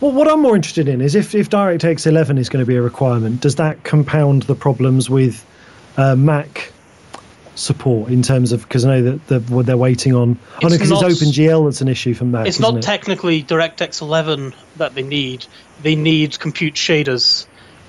Well, 0.00 0.12
what 0.12 0.28
I'm 0.28 0.40
more 0.42 0.54
interested 0.54 0.88
in 0.88 1.00
is 1.00 1.14
if, 1.14 1.34
if 1.34 1.48
DirectX 1.50 2.06
11 2.06 2.38
is 2.38 2.48
going 2.50 2.62
to 2.64 2.68
be 2.68 2.76
a 2.76 2.82
requirement, 2.82 3.40
does 3.40 3.56
that 3.56 3.82
compound 3.82 4.42
the 4.42 4.54
problems 4.54 5.08
with 5.08 5.44
uh, 5.96 6.14
Mac 6.14 6.72
support 7.54 8.10
in 8.10 8.22
terms 8.22 8.52
of 8.52 8.62
because 8.62 8.84
I 8.84 9.00
know 9.00 9.02
that 9.12 9.26
the, 9.26 9.40
what 9.52 9.66
they're 9.66 9.76
waiting 9.76 10.14
on? 10.14 10.38
I 10.62 10.68
know 10.68 10.74
It's 10.74 10.76
because 10.76 10.90
it's 10.92 11.00
not- 11.02 11.10
OpenGL 11.10 11.64
that's 11.64 11.80
an 11.80 11.88
issue 11.88 12.14
for 12.14 12.24
Mac. 12.24 12.46
It's 12.46 12.58
isn't 12.58 12.74
not 12.74 12.78
it? 12.78 12.82
technically 12.82 13.42
DirectX 13.42 14.02
11 14.02 14.54
that 14.76 14.94
they 14.94 15.02
need. 15.02 15.46
They 15.82 15.96
need 15.96 16.38
compute 16.38 16.74
shaders, 16.74 17.46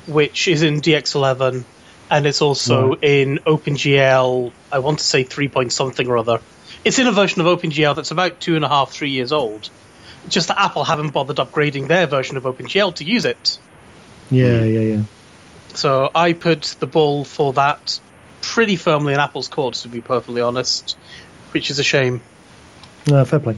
which 0.07 0.47
is 0.47 0.61
in 0.63 0.81
DX11, 0.81 1.63
and 2.09 2.25
it's 2.25 2.41
also 2.41 2.89
Right. 2.89 2.99
in 3.03 3.39
OpenGL. 3.45 4.51
I 4.71 4.79
want 4.79 4.99
to 4.99 5.05
say 5.05 5.23
three 5.23 5.47
point 5.47 5.71
something 5.73 6.07
or 6.07 6.17
other. 6.17 6.39
It's 6.85 6.99
in 6.99 7.07
a 7.07 7.11
version 7.11 7.41
of 7.41 7.47
OpenGL 7.47 7.95
that's 7.95 8.11
about 8.11 8.39
two 8.39 8.55
and 8.55 8.63
a 8.63 8.69
half, 8.69 8.91
three 8.91 9.09
years 9.09 9.31
old. 9.31 9.69
Just 10.27 10.47
that 10.49 10.59
Apple 10.59 10.83
haven't 10.83 11.09
bothered 11.09 11.37
upgrading 11.37 11.87
their 11.87 12.07
version 12.07 12.37
of 12.37 12.43
OpenGL 12.43 12.95
to 12.95 13.03
use 13.03 13.25
it. 13.25 13.57
Yeah, 14.31 14.63
yeah, 14.63 14.79
yeah. 14.79 15.01
So 15.73 16.09
I 16.13 16.33
put 16.33 16.75
the 16.79 16.87
ball 16.87 17.25
for 17.25 17.53
that 17.53 17.99
pretty 18.41 18.75
firmly 18.75 19.13
in 19.13 19.19
Apple's 19.19 19.47
court, 19.47 19.75
to 19.75 19.87
be 19.87 20.01
perfectly 20.01 20.41
honest, 20.41 20.97
which 21.51 21.69
is 21.71 21.79
a 21.79 21.83
shame. 21.83 22.21
Uh, 23.11 23.23
fair 23.25 23.39
play. 23.39 23.55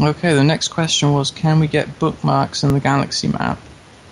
Okay, 0.00 0.34
the 0.34 0.44
next 0.44 0.68
question 0.68 1.12
was 1.12 1.30
can 1.30 1.60
we 1.60 1.66
get 1.66 1.98
bookmarks 1.98 2.62
in 2.62 2.72
the 2.72 2.80
Galaxy 2.80 3.28
map? 3.28 3.58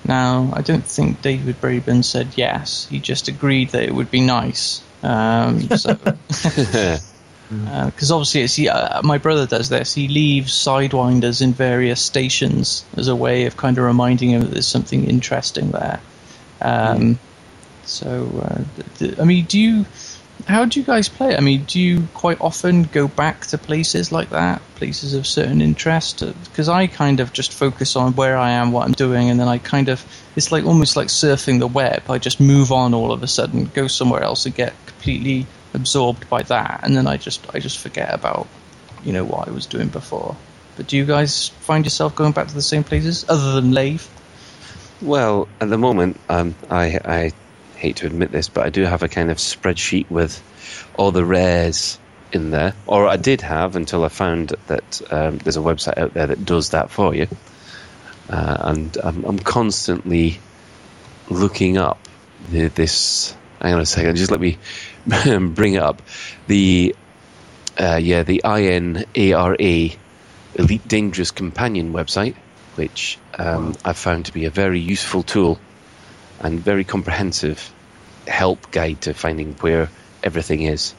Now, 0.09 0.51
I 0.55 0.63
don't 0.63 0.85
think 0.85 1.21
David 1.21 1.61
Braben 1.61 2.03
said 2.03 2.29
yes. 2.35 2.87
He 2.89 2.99
just 2.99 3.29
agreed 3.29 3.71
that 3.71 3.83
it 3.83 3.95
would 3.95 4.11
be 4.11 4.23
nice. 4.23 4.83
Um, 5.03 5.61
so, 5.77 5.95
because 7.51 8.11
obviously, 8.11 8.43
it's, 8.43 8.59
uh, 8.59 9.03
my 9.05 9.19
brother 9.19 9.47
does 9.47 9.69
this. 9.69 9.95
He 9.95 10.09
leaves 10.09 10.53
sidewinders 10.53 11.43
in 11.43 11.53
various 11.53 12.01
stations 12.01 12.85
as 12.97 13.09
a 13.09 13.15
way 13.17 13.45
of 13.47 13.57
kind 13.57 13.77
of 13.79 13.85
reminding 13.85 14.31
him 14.31 14.41
that 14.41 14.51
there's 14.51 14.67
something 14.67 15.05
interesting 15.05 15.71
there. 15.71 16.01
Um, 16.61 17.19
So, 17.85 18.31
uh, 18.43 18.65
th- 18.77 18.99
th- 18.99 19.19
I 19.19 19.25
mean, 19.25 19.45
do 19.47 19.59
you? 19.59 19.87
How 20.49 20.65
do 20.65 20.81
you 20.81 20.87
guys 20.87 21.11
play? 21.11 21.37
I 21.37 21.41
mean, 21.41 21.65
do 21.65 21.79
you 21.79 22.09
quite 22.15 22.41
often 22.41 22.85
go 22.85 23.07
back 23.07 23.45
to 23.49 23.59
places 23.59 24.11
like 24.11 24.31
that, 24.31 24.63
places 24.77 25.13
of 25.13 25.27
certain 25.27 25.61
interest? 25.61 26.21
Because 26.45 26.71
I 26.71 26.87
kind 26.87 27.21
of 27.21 27.35
just 27.35 27.53
focus 27.53 27.97
on 27.97 28.15
where 28.15 28.39
I 28.39 28.53
am, 28.53 28.73
what 28.73 28.87
I'm 28.87 28.93
doing, 28.93 29.29
and 29.29 29.39
then 29.39 29.47
I 29.47 29.59
kind 29.59 29.91
of 29.91 30.03
it's 30.37 30.51
like 30.51 30.65
almost 30.65 30.97
like 30.97 31.09
surfing 31.09 31.59
the 31.59 31.67
web. 31.67 32.11
I 32.11 32.17
just 32.17 32.41
move 32.41 32.73
on 32.73 32.95
all 32.95 33.13
of 33.13 33.23
a 33.23 33.27
sudden, 33.27 33.67
go 33.67 33.89
somewhere 33.89 34.23
else, 34.23 34.47
and 34.47 34.55
get 34.55 34.73
completely 34.87 35.47
absorbed 35.75 36.31
by 36.31 36.43
that, 36.45 36.81
and 36.83 36.97
then 36.97 37.07
I 37.07 37.19
just 37.19 37.47
I 37.55 37.59
just 37.59 37.79
forget 37.79 38.15
about 38.15 38.49
you 39.05 39.13
know 39.13 39.25
what 39.25 39.49
I 39.49 39.51
was 39.51 39.67
doing 39.67 39.89
before. 39.89 40.35
But 40.79 40.87
do 40.87 40.97
you 40.97 41.05
guys 41.05 41.49
find 41.49 41.85
yourself 41.85 42.17
going 42.17 42.33
back 42.33 42.49
to 42.49 42.55
the 42.55 42.63
same 42.63 42.85
places 42.85 43.27
other 43.29 43.53
than 43.53 43.73
Lave? 43.73 44.09
Well, 45.03 45.47
at 45.61 45.69
the 45.69 45.77
moment, 45.77 46.19
um, 46.31 46.55
I, 46.71 46.99
I 47.05 47.33
hate 47.79 47.97
to 47.97 48.07
admit 48.07 48.33
this, 48.33 48.49
but 48.49 48.67
I 48.67 48.71
do 48.71 48.83
have 48.83 49.03
a 49.03 49.09
kind 49.09 49.31
of 49.31 49.39
spreadsheet 49.39 50.11
with 50.11 50.43
all 50.95 51.13
the 51.13 51.25
rares 51.25 51.99
in 52.33 52.51
there, 52.51 52.75
or 52.87 53.07
I 53.07 53.17
did 53.17 53.41
have 53.41 53.77
until 53.77 54.05
I 54.05 54.09
found 54.09 54.55
that 54.67 55.01
um, 55.11 55.39
there's 55.39 55.57
a 55.57 55.61
website 55.61 55.97
out 55.97 56.13
there 56.13 56.27
that 56.27 56.45
does 56.45 56.71
that 56.71 56.91
for 56.91 57.15
you. 57.15 57.29
Uh, 58.29 58.57
and 58.61 58.97
I'm, 59.03 59.25
I'm 59.25 59.39
constantly 59.39 60.39
looking 61.31 61.79
up 61.79 61.99
the, 62.51 62.69
this. 62.69 63.35
Hang 63.63 63.75
on 63.75 63.81
a 63.81 63.87
second, 63.87 64.17
just 64.17 64.31
let 64.31 64.41
me 64.41 64.59
bring 65.07 65.75
it 65.75 65.83
up. 65.83 66.03
The 66.47 66.95
uh, 67.81 67.99
yeah, 68.03 68.25
the 68.25 68.43
INARA 68.45 69.97
Elite 70.57 70.89
Dangerous 70.89 71.31
Companion 71.31 71.93
website, 71.93 72.35
which 72.75 73.19
um, 73.39 73.77
I've 73.85 73.97
found 73.97 74.27
to 74.27 74.33
be 74.33 74.47
a 74.47 74.51
very 74.51 74.81
useful 74.81 75.23
tool 75.23 75.61
and 76.41 76.61
very 76.61 76.85
comprehensive 76.85 77.73
help 78.27 78.71
guide 78.71 79.01
to 79.03 79.15
finding 79.15 79.55
where 79.61 79.89
everything 80.23 80.63
is. 80.63 80.95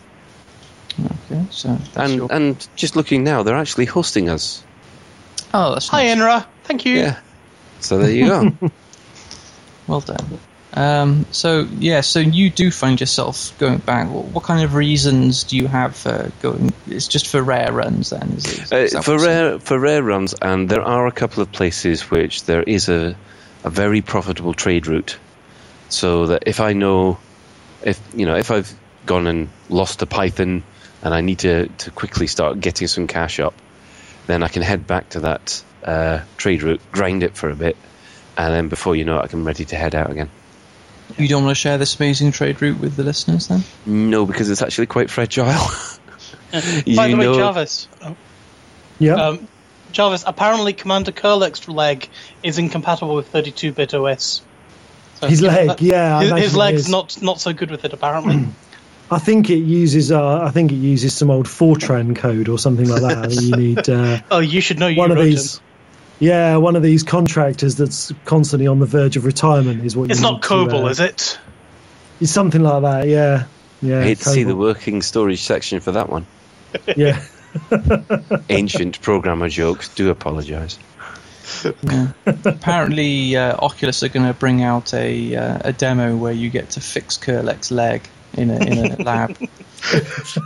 Okay, 1.00 1.46
so 1.52 1.70
that's 1.94 1.98
And 1.98 2.16
your- 2.16 2.32
and 2.32 2.68
just 2.76 2.96
looking 2.96 3.24
now, 3.24 3.44
they're 3.44 3.56
actually 3.58 3.86
hosting 3.86 4.30
us. 4.30 4.64
oh, 5.54 5.74
that's 5.74 5.88
Hi, 5.90 6.04
nice. 6.08 6.18
INARA. 6.18 6.46
Thank 6.64 6.86
you. 6.86 6.96
Yeah. 6.96 7.20
So 7.80 7.98
there 8.00 8.12
you 8.12 8.28
go. 8.28 8.52
Well 9.88 10.02
done. 10.02 10.40
Um, 10.76 11.26
so 11.32 11.68
yeah, 11.80 12.02
so 12.02 12.20
you 12.20 12.52
do 12.52 12.70
find 12.70 13.00
yourself 13.00 13.58
going 13.58 13.80
back. 13.80 14.08
What, 14.08 14.26
what 14.26 14.44
kind 14.44 14.64
of 14.64 14.76
reasons 14.76 15.44
do 15.46 15.58
you 15.58 15.68
have 15.68 15.96
for 15.96 16.32
going? 16.44 16.72
It's 16.86 17.08
just 17.08 17.28
for 17.28 17.42
rare 17.42 17.72
runs, 17.72 18.12
then. 18.12 18.34
Is 18.38 18.46
it, 18.46 18.72
is 18.72 18.94
Uh, 18.96 19.02
for 19.02 19.14
what's- 19.14 19.26
rare 19.26 19.60
for 19.60 19.80
rare 19.80 20.04
runs, 20.04 20.36
and 20.40 20.70
there 20.70 20.84
are 20.84 21.08
a 21.08 21.12
couple 21.12 21.42
of 21.42 21.52
places 21.52 22.12
which 22.12 22.44
there 22.44 22.62
is 22.62 22.88
a 22.88 23.16
a 23.64 23.70
very 23.72 24.02
profitable 24.02 24.54
trade 24.54 24.86
route. 24.86 25.18
So 25.90 26.28
that 26.28 26.44
if 26.46 26.60
I 26.60 26.74
know, 26.74 27.18
if 27.84 28.00
you 28.14 28.26
know, 28.26 28.36
if 28.36 28.52
I've 28.52 28.74
gone 29.06 29.28
and 29.28 29.50
lost 29.70 30.02
a 30.02 30.06
Python 30.06 30.64
and 31.02 31.14
I 31.14 31.22
need 31.22 31.40
to, 31.40 31.68
to 31.68 31.92
quickly 31.92 32.28
start 32.28 32.60
getting 32.60 32.88
some 32.88 33.08
cash 33.08 33.40
up, 33.40 33.54
then 34.28 34.44
I 34.44 34.48
can 34.48 34.62
head 34.62 34.86
back 34.86 35.10
to 35.10 35.22
that 35.22 35.64
uh, 35.84 36.20
trade 36.38 36.62
route, 36.62 36.82
grind 36.92 37.24
it 37.24 37.36
for 37.36 37.50
a 37.50 37.56
bit, 37.56 37.76
and 38.38 38.54
then 38.54 38.68
before 38.70 38.96
you 38.96 39.06
know 39.06 39.20
it, 39.20 39.34
I'm 39.34 39.46
ready 39.46 39.66
to 39.66 39.76
head 39.76 39.96
out 39.96 40.12
again. 40.12 40.30
You 41.18 41.28
don't 41.28 41.44
want 41.44 41.56
to 41.56 41.60
share 41.60 41.78
this 41.80 41.96
amazing 42.00 42.32
trade 42.34 42.62
route 42.62 42.80
with 42.80 42.96
the 42.96 43.04
listeners 43.04 43.48
then? 43.48 43.64
No, 43.86 44.28
because 44.28 44.50
it's 44.52 44.62
actually 44.62 44.86
quite 44.88 45.10
fragile. 45.10 45.46
By 46.52 46.60
You 46.86 46.94
the 46.96 46.98
way, 46.98 47.16
know- 47.16 47.34
Jarvis. 47.36 47.88
oh, 48.04 48.16
Yeah. 49.00 49.16
Um, 49.16 49.48
Jarvis, 49.92 50.24
apparently 50.28 50.74
Commander 50.74 51.12
Kurlek's 51.12 51.68
leg 51.68 52.08
is 52.44 52.60
incompatible 52.60 53.16
with 53.16 53.32
32-bit 53.34 53.96
OS. 53.96 54.44
So 55.20 55.28
His 55.28 55.42
leg, 55.42 55.68
that- 55.68 55.82
yeah, 55.82 56.22
his, 56.22 56.32
his 56.32 56.56
leg's 56.56 56.90
not 56.90 57.22
not 57.22 57.42
so 57.42 57.54
good 57.54 57.72
with 57.72 57.84
it 57.86 57.94
apparently. 57.94 58.48
I 59.12 59.18
think 59.18 59.50
it 59.50 59.58
uses 59.58 60.12
uh, 60.12 60.42
I 60.42 60.52
think 60.52 60.72
it 60.72 60.76
uses 60.76 61.16
some 61.16 61.32
old 61.32 61.48
Fortran 61.48 62.16
code 62.16 62.48
or 62.48 62.60
something 62.60 62.88
like 62.88 63.02
that. 63.02 63.18
I 63.18 63.28
think 63.28 63.42
you 63.42 63.56
need 63.56 63.90
uh, 63.90 64.20
oh, 64.32 64.40
you 64.40 64.62
should 64.62 64.80
know. 64.80 64.88
You 64.88 64.98
one 64.98 65.12
of 65.12 65.18
these. 65.18 65.58
him. 65.58 65.64
Yeah, 66.20 66.58
one 66.58 66.76
of 66.76 66.84
these 66.84 67.04
contractors 67.04 67.76
that's 67.76 68.12
constantly 68.26 68.68
on 68.68 68.80
the 68.80 68.86
verge 68.86 69.18
of 69.18 69.26
retirement 69.26 69.84
is 69.86 69.96
what. 69.96 70.12
It's 70.12 70.20
you 70.20 70.24
not 70.24 70.34
need 70.34 70.42
to, 70.44 70.48
COBOL, 70.48 70.84
uh, 70.84 70.88
is 70.88 71.00
it? 71.00 71.40
It's 72.22 72.32
something 72.32 72.62
like 72.62 72.82
that. 72.84 73.08
Yeah, 73.08 73.46
yeah. 73.82 74.00
I 74.00 74.04
hate 74.04 74.18
to 74.20 74.26
see 74.26 74.44
the 74.44 74.56
working 74.56 75.02
storage 75.02 75.42
section 75.42 75.80
for 75.80 75.94
that 75.94 76.10
one. 76.10 76.26
Yeah, 76.96 77.24
Ancient 78.50 79.02
programmer 79.02 79.50
jokes. 79.50 79.90
Do 79.90 80.10
apologise. 80.12 80.78
Yeah. 81.82 82.12
Apparently, 82.26 83.36
uh, 83.36 83.56
Oculus 83.58 84.04
are 84.04 84.10
going 84.10 84.26
to 84.28 84.34
bring 84.34 84.62
out 84.64 84.94
a 84.94 85.36
uh, 85.36 85.60
a 85.66 85.74
demo 85.74 86.16
where 86.16 86.34
you 86.34 86.50
get 86.50 86.72
to 86.72 86.82
fix 86.82 87.18
Kurlek's 87.18 87.72
leg 87.72 88.08
in 88.34 88.50
a 88.50 88.58
in 88.58 88.92
a 88.94 88.96
lab. 89.04 89.38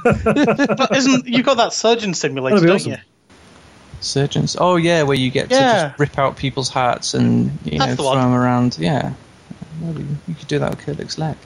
But 0.03 0.95
isn't 0.95 1.27
you 1.27 1.43
got 1.43 1.57
that 1.57 1.73
surgeon 1.73 2.13
simulator, 2.13 2.65
don't 2.65 2.75
awesome. 2.75 2.91
you? 2.93 2.97
Surgeons. 4.01 4.55
Oh 4.59 4.75
yeah, 4.75 5.03
where 5.03 5.17
you 5.17 5.31
get 5.31 5.49
to 5.49 5.55
just 5.55 5.99
rip 5.99 6.17
out 6.17 6.37
people's 6.37 6.69
hearts 6.69 7.13
and 7.13 7.57
you 7.63 7.79
That's 7.79 7.91
know 7.91 7.95
the 7.95 7.95
throw 7.95 8.05
one. 8.05 8.17
them 8.19 8.33
around. 8.33 8.77
Yeah, 8.79 9.13
Maybe 9.81 10.05
you 10.27 10.35
could 10.35 10.47
do 10.47 10.59
that 10.59 10.69
with 10.71 10.85
Kurlek's 10.85 11.17
leg. 11.17 11.37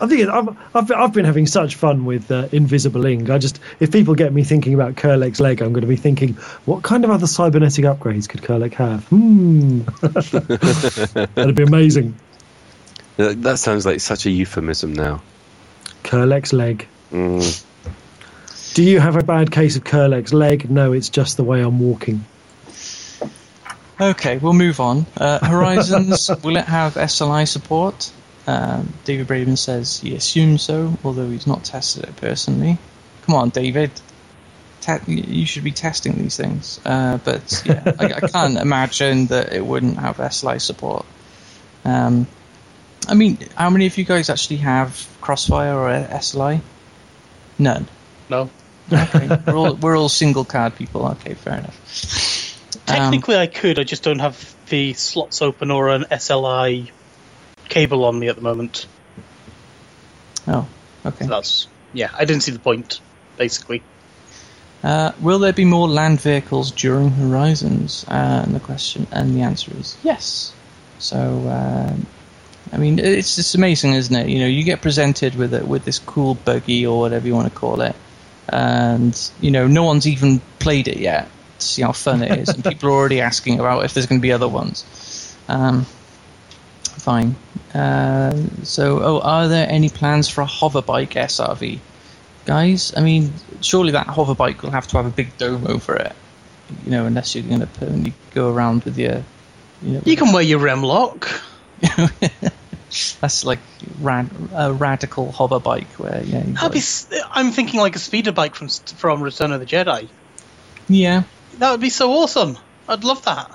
I 0.00 0.06
think 0.06 0.22
it, 0.22 0.28
I've, 0.28 0.48
I've 0.74 0.90
I've 0.90 1.12
been 1.12 1.24
having 1.24 1.46
such 1.46 1.76
fun 1.76 2.04
with 2.04 2.30
uh, 2.30 2.48
Invisible 2.52 3.04
Ink. 3.06 3.30
I 3.30 3.38
just 3.38 3.60
if 3.80 3.92
people 3.92 4.14
get 4.14 4.32
me 4.32 4.44
thinking 4.44 4.74
about 4.74 4.94
Kurlek's 4.94 5.40
leg, 5.40 5.62
I'm 5.62 5.72
going 5.72 5.82
to 5.82 5.88
be 5.88 5.96
thinking, 5.96 6.34
what 6.64 6.82
kind 6.82 7.04
of 7.04 7.10
other 7.10 7.26
cybernetic 7.26 7.84
upgrades 7.84 8.28
could 8.28 8.42
Kurlek 8.42 8.74
have? 8.74 9.04
Hmm, 9.08 9.80
that'd 11.34 11.54
be 11.54 11.62
amazing. 11.62 12.16
That 13.16 13.42
that 13.42 13.58
sounds 13.58 13.86
like 13.86 14.00
such 14.00 14.26
a 14.26 14.30
euphemism 14.30 14.92
now. 14.92 15.22
Kurlek's 16.02 16.52
leg. 16.52 16.88
Mm. 17.12 17.64
Do 18.74 18.82
you 18.82 18.98
have 18.98 19.16
a 19.16 19.22
bad 19.22 19.52
case 19.52 19.76
of 19.76 19.84
Kurlek's 19.84 20.32
leg? 20.32 20.68
No, 20.68 20.92
it's 20.92 21.08
just 21.08 21.36
the 21.36 21.44
way 21.44 21.60
I'm 21.60 21.78
walking. 21.78 22.24
Okay, 24.00 24.38
we'll 24.38 24.52
move 24.52 24.80
on. 24.80 25.06
Uh, 25.16 25.38
Horizons, 25.38 26.28
will 26.42 26.56
it 26.56 26.64
have 26.64 26.94
SLI 26.94 27.46
support? 27.46 28.10
Um, 28.46 28.92
David 29.04 29.26
Braben 29.26 29.56
says 29.56 30.00
he 30.00 30.14
assumes 30.14 30.62
so, 30.62 30.96
although 31.02 31.28
he's 31.28 31.46
not 31.46 31.64
tested 31.64 32.04
it 32.04 32.16
personally. 32.16 32.78
Come 33.22 33.34
on, 33.36 33.48
David. 33.50 33.90
Te- 34.82 35.10
you 35.10 35.46
should 35.46 35.64
be 35.64 35.70
testing 35.70 36.16
these 36.16 36.36
things. 36.36 36.78
Uh, 36.84 37.18
but 37.18 37.62
yeah, 37.64 37.82
I, 37.98 38.04
I 38.14 38.20
can't 38.20 38.58
imagine 38.58 39.26
that 39.26 39.54
it 39.54 39.64
wouldn't 39.64 39.96
have 39.96 40.18
SLI 40.18 40.60
support. 40.60 41.06
Um, 41.84 42.26
I 43.08 43.14
mean, 43.14 43.38
how 43.54 43.70
many 43.70 43.86
of 43.86 43.96
you 43.96 44.04
guys 44.04 44.28
actually 44.28 44.58
have 44.58 45.08
Crossfire 45.20 45.74
or 45.74 45.88
SLI? 45.88 46.60
None. 47.58 47.86
No. 48.28 48.50
Okay, 48.92 49.28
we're 49.46 49.56
all 49.56 49.74
we're 49.74 49.96
all 49.96 50.08
single 50.10 50.44
card 50.44 50.76
people. 50.76 51.06
Okay, 51.06 51.34
fair 51.34 51.58
enough. 51.58 52.80
Um, 52.88 52.96
Technically, 52.96 53.36
I 53.36 53.46
could. 53.46 53.78
I 53.78 53.84
just 53.84 54.02
don't 54.02 54.18
have 54.18 54.54
the 54.68 54.92
slots 54.92 55.40
open 55.40 55.70
or 55.70 55.88
an 55.88 56.04
SLI 56.10 56.90
cable 57.68 58.04
on 58.04 58.18
me 58.18 58.28
at 58.28 58.36
the 58.36 58.42
moment. 58.42 58.86
oh, 60.46 60.66
okay. 61.06 61.24
So 61.24 61.30
that's 61.30 61.66
yeah. 61.92 62.10
I 62.16 62.24
didn't 62.24 62.42
see 62.42 62.52
the 62.52 62.58
point. 62.58 63.00
Basically, 63.36 63.82
Uh, 64.82 65.10
will 65.20 65.38
there 65.40 65.52
be 65.52 65.64
more 65.64 65.88
land 65.88 66.20
vehicles 66.20 66.70
during 66.70 67.10
Horizons? 67.10 68.04
Uh, 68.06 68.42
and 68.44 68.54
the 68.54 68.60
question 68.60 69.06
and 69.10 69.34
the 69.34 69.40
answer 69.42 69.72
is 69.78 69.96
yes. 70.04 70.52
So, 71.00 71.18
um, 71.18 72.06
I 72.72 72.76
mean, 72.78 72.98
it's 72.98 73.34
just 73.36 73.54
amazing, 73.56 73.94
isn't 73.94 74.14
it? 74.14 74.28
You 74.28 74.38
know, 74.40 74.46
you 74.46 74.62
get 74.62 74.80
presented 74.82 75.34
with 75.34 75.52
it 75.52 75.66
with 75.66 75.84
this 75.84 75.98
cool 75.98 76.34
buggy 76.34 76.86
or 76.86 77.00
whatever 77.00 77.26
you 77.26 77.34
want 77.34 77.52
to 77.52 77.58
call 77.58 77.80
it, 77.80 77.94
and 78.48 79.18
you 79.40 79.50
know, 79.50 79.66
no 79.66 79.82
one's 79.84 80.06
even 80.06 80.40
played 80.60 80.86
it 80.88 80.98
yet 80.98 81.28
to 81.58 81.66
see 81.66 81.82
how 81.82 81.92
fun 81.92 82.22
it 82.22 82.38
is, 82.38 82.48
and 82.50 82.64
people 82.70 82.88
are 82.90 82.92
already 82.92 83.20
asking 83.20 83.58
about 83.60 83.84
if 83.84 83.94
there's 83.94 84.06
going 84.06 84.20
to 84.20 84.22
be 84.22 84.32
other 84.32 84.48
ones. 84.48 84.84
Um, 85.48 85.86
fine. 87.04 87.36
Uh, 87.72 88.34
so, 88.64 89.00
oh, 89.02 89.20
are 89.20 89.46
there 89.48 89.66
any 89.68 89.88
plans 89.88 90.28
for 90.28 90.40
a 90.42 90.46
hoverbike 90.46 91.10
SRV? 91.10 91.78
guys. 92.46 92.92
I 92.94 93.00
mean, 93.00 93.32
surely 93.62 93.92
that 93.92 94.06
hoverbike 94.06 94.60
will 94.60 94.70
have 94.70 94.86
to 94.88 94.98
have 94.98 95.06
a 95.06 95.10
big 95.10 95.34
dome 95.38 95.66
over 95.66 95.96
it, 95.96 96.12
you 96.84 96.90
know, 96.90 97.06
unless 97.06 97.34
you're 97.34 97.42
going 97.44 97.60
to 97.60 97.66
permanently 97.66 98.12
go 98.34 98.52
around 98.52 98.84
with 98.84 98.98
your, 98.98 99.24
you 99.82 99.92
know, 99.94 100.02
you 100.04 100.14
can 100.14 100.30
wear 100.30 100.42
your 100.42 100.60
Remlok. 100.60 101.24
that's 103.20 103.44
like 103.46 103.60
rad, 104.00 104.28
a 104.54 104.72
radical 104.74 105.32
hover 105.32 105.58
bike 105.58 105.88
where 105.98 106.22
yeah, 106.22 106.44
you've 106.44 106.54
That'd 106.60 106.72
got- 106.72 107.06
be. 107.10 107.20
I'm 107.30 107.50
thinking 107.50 107.80
like 107.80 107.96
a 107.96 107.98
speeder 107.98 108.32
bike 108.32 108.54
from 108.54 108.68
from 108.68 109.22
Return 109.22 109.52
of 109.52 109.60
the 109.60 109.66
Jedi. 109.66 110.08
yeah. 110.88 111.22
That 111.58 111.70
would 111.70 111.80
be 111.80 111.88
so 111.90 112.12
awesome. 112.12 112.58
I'd 112.88 113.04
love 113.04 113.24
that. 113.24 113.50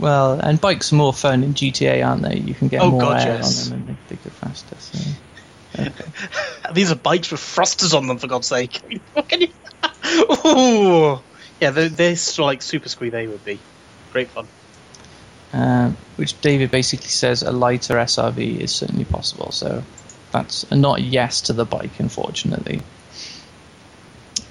Well, 0.00 0.40
and 0.40 0.60
bikes 0.60 0.92
are 0.92 0.96
more 0.96 1.12
fun 1.12 1.44
in 1.44 1.54
GTA, 1.54 2.06
aren't 2.06 2.22
they? 2.22 2.38
You 2.38 2.54
can 2.54 2.68
get 2.68 2.80
Oh, 2.80 2.90
more 2.90 3.00
God, 3.02 3.20
air 3.20 3.36
yes. 3.36 3.70
on 3.70 3.78
them 3.80 3.88
and 3.88 3.96
they, 4.08 4.16
go 4.16 4.30
faster. 4.30 4.76
So. 4.78 4.98
Okay. 5.78 5.92
These 6.72 6.90
are 6.90 6.96
bikes 6.96 7.30
with 7.30 7.40
thrusters 7.40 7.92
on 7.94 8.06
them, 8.06 8.18
for 8.18 8.26
God's 8.26 8.46
sake. 8.46 8.80
What 9.12 9.28
can 9.28 9.42
you? 9.42 9.48
Ooh. 10.46 11.20
Yeah, 11.60 11.70
they're, 11.70 11.90
they're 11.90 12.16
like 12.38 12.62
Super 12.62 12.88
Squee. 12.88 13.10
They 13.10 13.26
would 13.26 13.44
be 13.44 13.58
great 14.12 14.28
fun. 14.28 14.46
Um, 15.52 15.96
which 16.16 16.40
David 16.40 16.70
basically 16.70 17.08
says 17.08 17.42
a 17.42 17.52
lighter 17.52 17.94
SRV 17.94 18.60
is 18.60 18.72
certainly 18.72 19.04
possible. 19.04 19.50
So 19.52 19.82
that's 20.32 20.64
a 20.70 20.76
not 20.76 21.00
a 21.00 21.02
yes 21.02 21.42
to 21.42 21.52
the 21.52 21.64
bike, 21.64 21.98
unfortunately. 21.98 22.80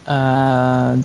Uh, 0.06 1.02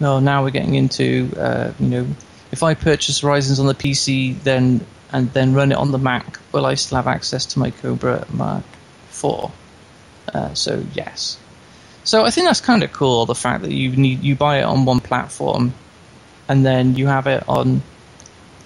no, 0.00 0.20
now 0.20 0.42
we're 0.42 0.50
getting 0.50 0.74
into 0.74 1.32
uh, 1.36 1.72
you 1.78 1.86
know, 1.86 2.06
if 2.52 2.62
I 2.62 2.74
purchase 2.74 3.20
Horizons 3.20 3.60
on 3.60 3.66
the 3.66 3.74
PC, 3.74 4.40
then 4.42 4.84
and 5.12 5.32
then 5.32 5.54
run 5.54 5.72
it 5.72 5.78
on 5.78 5.90
the 5.90 5.98
Mac, 5.98 6.38
will 6.52 6.66
I 6.66 6.74
still 6.74 6.96
have 6.96 7.06
access 7.06 7.46
to 7.46 7.58
my 7.58 7.70
Cobra 7.70 8.26
Mark 8.30 8.64
Four? 9.08 9.50
Uh, 10.32 10.52
so 10.54 10.84
yes. 10.94 11.38
So 12.04 12.24
I 12.24 12.30
think 12.30 12.46
that's 12.46 12.60
kind 12.60 12.82
of 12.82 12.92
cool. 12.92 13.26
The 13.26 13.34
fact 13.34 13.62
that 13.62 13.72
you 13.72 13.94
need 13.96 14.22
you 14.22 14.34
buy 14.34 14.58
it 14.58 14.64
on 14.64 14.84
one 14.84 15.00
platform, 15.00 15.74
and 16.48 16.64
then 16.64 16.94
you 16.96 17.06
have 17.06 17.26
it 17.26 17.44
on 17.48 17.82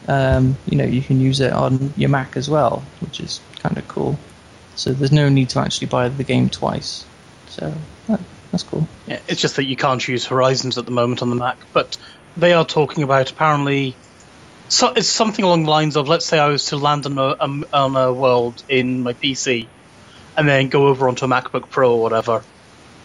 um, 0.09 0.57
you 0.67 0.77
know, 0.77 0.85
you 0.85 1.01
can 1.01 1.21
use 1.21 1.41
it 1.41 1.53
on 1.53 1.93
your 1.97 2.09
Mac 2.09 2.37
as 2.37 2.49
well, 2.51 2.83
which 3.01 3.21
is 3.21 3.41
kind 3.61 3.77
of 3.79 3.87
cool. 3.89 4.19
So 4.75 4.93
there's 4.93 5.13
no 5.13 5.29
need 5.29 5.51
to 5.51 5.61
actually 5.61 5.89
buy 5.89 6.09
the 6.09 6.25
game 6.25 6.49
twice. 6.49 7.05
So 7.49 7.73
that, 8.09 8.21
that's 8.51 8.65
cool. 8.65 8.89
Yeah, 9.07 9.21
it's 9.29 9.41
just 9.41 9.57
that 9.57 9.65
you 9.65 9.77
can't 9.77 10.07
use 10.07 10.27
Horizons 10.27 10.79
at 10.79 10.87
the 10.87 10.91
moment 10.91 11.23
on 11.23 11.31
the 11.31 11.37
Mac, 11.37 11.59
but 11.73 11.97
they 12.37 12.53
are 12.53 12.65
talking 12.65 13.03
about 13.03 13.31
apparently. 13.31 13.95
So 14.69 14.89
it's 14.89 15.09
something 15.09 15.45
along 15.45 15.65
the 15.65 15.71
lines 15.71 15.97
of, 15.97 16.09
let's 16.09 16.25
say 16.25 16.39
I 16.39 16.49
was 16.49 16.67
to 16.67 16.77
land 16.77 17.05
on 17.05 17.19
a 17.19 17.37
um, 17.39 17.65
on 17.73 17.97
a 17.97 18.13
world 18.13 18.63
in 18.69 19.03
my 19.03 19.13
PC, 19.13 19.67
and 20.37 20.49
then 20.49 20.69
go 20.69 20.87
over 20.89 21.09
onto 21.09 21.27
a 21.27 21.29
MacBook 21.29 21.69
Pro 21.69 21.95
or 21.95 22.03
whatever, 22.03 22.43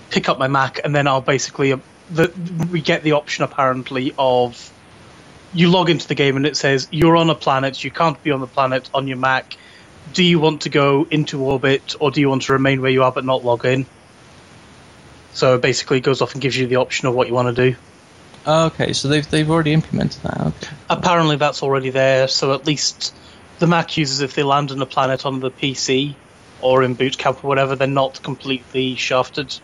pick 0.10 0.30
up 0.30 0.40
my 0.40 0.48
Mac, 0.48 0.80
and 0.84 0.96
then 0.96 1.08
I'll 1.08 1.22
basically 1.22 1.74
uh, 1.74 1.78
the 2.10 2.32
we 2.72 2.82
get 2.82 3.04
the 3.04 3.14
option 3.14 3.44
apparently 3.44 4.14
of 4.18 4.74
you 5.54 5.70
log 5.70 5.90
into 5.90 6.08
the 6.08 6.16
game 6.16 6.38
and 6.38 6.46
it 6.46 6.56
says 6.56 6.88
you're 6.92 7.18
on 7.18 7.30
a 7.30 7.36
planet, 7.36 7.84
you 7.84 7.92
can't 7.92 8.22
be 8.24 8.32
on 8.32 8.40
the 8.40 8.48
planet 8.48 8.90
on 8.94 9.08
your 9.08 9.18
Mac. 9.18 9.58
Do 10.14 10.24
you 10.24 10.40
want 10.40 10.62
to 10.62 10.70
go 10.70 11.06
into 11.10 11.44
orbit 11.44 11.96
or 12.00 12.12
do 12.12 12.22
you 12.22 12.30
want 12.30 12.44
to 12.44 12.54
remain 12.54 12.82
where 12.82 12.92
you 12.92 13.04
are 13.04 13.12
but 13.12 13.26
not 13.26 13.44
log 13.44 13.66
in? 13.66 13.86
So 15.34 15.56
it 15.56 15.62
basically 15.62 16.00
goes 16.00 16.22
off 16.22 16.34
and 16.34 16.42
gives 16.42 16.56
you 16.56 16.68
the 16.68 16.78
option 16.78 17.08
of 17.08 17.14
what 17.14 17.28
you 17.28 17.34
want 17.34 17.54
to 17.54 17.72
do. 17.72 17.78
Oh, 18.50 18.68
okay, 18.68 18.94
so 18.94 19.10
they've 19.10 19.30
they've 19.30 19.50
already 19.50 19.74
implemented 19.74 20.24
that. 20.24 20.40
Okay. 20.40 20.76
Apparently 20.90 21.36
that's 21.36 21.62
already 21.62 21.90
there, 21.90 22.30
so 22.30 22.54
at 22.54 22.66
least 22.66 23.14
the 23.60 23.68
Mac 23.68 23.98
users, 23.98 24.22
if 24.22 24.36
they 24.36 24.44
land 24.44 24.72
on 24.72 24.82
a 24.82 24.86
planet 24.86 25.26
on 25.26 25.42
the 25.42 25.52
PC 25.52 26.16
or 26.62 26.82
in 26.82 26.94
boot 26.94 27.18
camp 27.18 27.44
or 27.44 27.48
whatever, 27.48 27.76
they're 27.76 27.88
not 27.88 28.24
completely 28.24 28.96
shafted. 28.96 29.60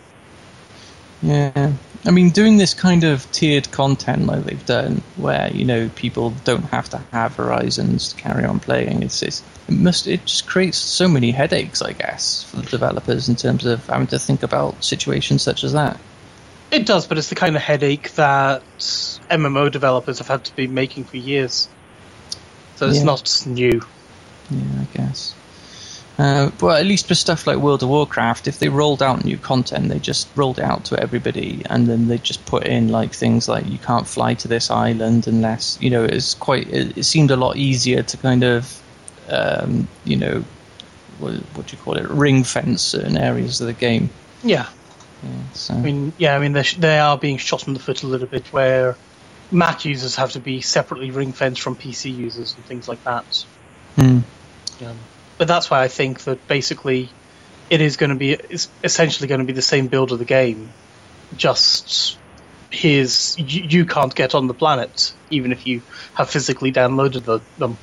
Yeah. 1.21 1.73
I 2.05 2.11
mean, 2.11 2.31
doing 2.31 2.57
this 2.57 2.73
kind 2.73 3.05
of 3.05 3.31
tiered 3.31 3.71
content 3.71 4.25
like 4.25 4.43
they've 4.43 4.65
done, 4.65 5.01
where 5.15 5.49
you 5.49 5.63
know 5.63 5.89
people 5.95 6.31
don't 6.43 6.65
have 6.65 6.89
to 6.89 6.97
have 7.13 7.37
Horizons 7.37 8.11
to 8.11 8.21
carry 8.21 8.43
on 8.43 8.59
playing, 8.59 9.03
it's, 9.03 9.23
it's 9.23 9.41
it 9.69 9.75
must 9.75 10.07
it 10.07 10.25
just 10.25 10.45
creates 10.45 10.77
so 10.77 11.07
many 11.07 11.31
headaches, 11.31 11.81
I 11.81 11.93
guess, 11.93 12.43
for 12.43 12.57
the 12.57 12.63
developers 12.63 13.29
in 13.29 13.37
terms 13.37 13.65
of 13.65 13.87
having 13.87 14.07
to 14.07 14.19
think 14.19 14.43
about 14.43 14.83
situations 14.83 15.41
such 15.41 15.63
as 15.63 15.71
that. 15.71 15.97
It 16.73 16.85
does, 16.87 17.05
but 17.05 17.17
it's 17.19 17.29
the 17.29 17.35
kind 17.35 17.55
of 17.55 17.61
headache 17.61 18.11
that 18.15 18.63
MMO 19.29 19.71
developers 19.71 20.17
have 20.17 20.27
had 20.27 20.43
to 20.45 20.55
be 20.55 20.67
making 20.67 21.03
for 21.03 21.17
years. 21.17 21.67
So 22.77 22.87
it's 22.87 22.97
Yeah. 22.97 23.03
not 23.03 23.43
new. 23.45 23.81
Yeah, 24.49 24.81
I 24.81 24.97
guess. 24.97 25.35
Uh, 26.17 26.49
but 26.59 26.79
at 26.79 26.85
least 26.85 27.07
for 27.07 27.15
stuff 27.15 27.47
like 27.47 27.57
World 27.57 27.81
of 27.83 27.89
Warcraft, 27.89 28.47
if 28.47 28.59
they 28.59 28.69
rolled 28.69 29.01
out 29.01 29.23
new 29.25 29.37
content, 29.37 29.89
they 29.89 29.99
just 29.99 30.27
rolled 30.35 30.59
it 30.59 30.63
out 30.63 30.85
to 30.85 30.99
everybody, 30.99 31.63
and 31.69 31.87
then 31.87 32.07
they 32.07 32.17
just 32.19 32.45
put 32.45 32.65
in 32.65 32.89
like 32.89 33.13
things 33.13 33.47
like 33.47 33.67
you 33.67 33.79
can't 33.79 34.07
fly 34.07 34.35
to 34.35 34.47
this 34.47 34.69
island 34.69 35.27
unless 35.27 35.77
you 35.81 35.89
know. 35.89 36.03
It's 36.03 36.35
quite. 36.35 36.67
It, 36.69 36.97
it 36.99 37.03
seemed 37.05 37.31
a 37.31 37.35
lot 37.35 37.55
easier 37.57 38.03
to 38.03 38.17
kind 38.17 38.43
of, 38.43 38.81
um, 39.29 39.87
you 40.05 40.17
know, 40.17 40.43
what, 41.17 41.33
what 41.55 41.67
do 41.67 41.75
you 41.75 41.81
call 41.81 41.97
it? 41.97 42.07
Ring 42.09 42.43
fence 42.43 42.81
certain 42.83 43.17
areas 43.17 43.59
of 43.61 43.67
the 43.67 43.73
game. 43.73 44.09
Yeah. 44.43 44.67
Yeah, 45.23 45.29
so 45.53 45.73
I 45.73 45.77
mean, 45.77 46.13
yeah, 46.17 46.35
I 46.35 46.39
mean, 46.39 46.53
they 46.53 46.99
are 46.99 47.17
being 47.17 47.37
shot 47.37 47.67
in 47.67 47.73
the 47.73 47.79
foot 47.79 48.03
a 48.03 48.07
little 48.07 48.27
bit 48.27 48.47
where 48.47 48.95
Mac 49.51 49.85
users 49.85 50.15
have 50.17 50.31
to 50.33 50.39
be 50.39 50.61
separately 50.61 51.11
ring 51.11 51.31
fenced 51.31 51.61
from 51.61 51.75
PC 51.75 52.15
users 52.15 52.55
and 52.55 52.65
things 52.65 52.87
like 52.87 53.03
that. 53.03 53.45
Hmm. 53.95 54.19
Um, 54.83 54.97
but 55.37 55.47
that's 55.47 55.69
why 55.69 55.83
I 55.83 55.87
think 55.87 56.21
that 56.21 56.47
basically 56.47 57.09
it 57.69 57.81
is 57.81 57.97
going 57.97 58.09
to 58.09 58.15
be 58.15 58.31
it's 58.31 58.69
essentially 58.83 59.27
going 59.27 59.39
to 59.39 59.45
be 59.45 59.53
the 59.53 59.61
same 59.61 59.87
build 59.87 60.11
of 60.11 60.19
the 60.19 60.25
game, 60.25 60.71
just 61.37 62.17
here's 62.69 63.37
you, 63.37 63.63
you 63.63 63.85
can't 63.85 64.13
get 64.15 64.33
on 64.33 64.47
the 64.47 64.53
planet 64.53 65.13
even 65.29 65.51
if 65.51 65.67
you 65.67 65.81
have 66.15 66.27
physically 66.27 66.71
downloaded 66.71 67.23
the, 67.23 67.39
them. 67.57 67.77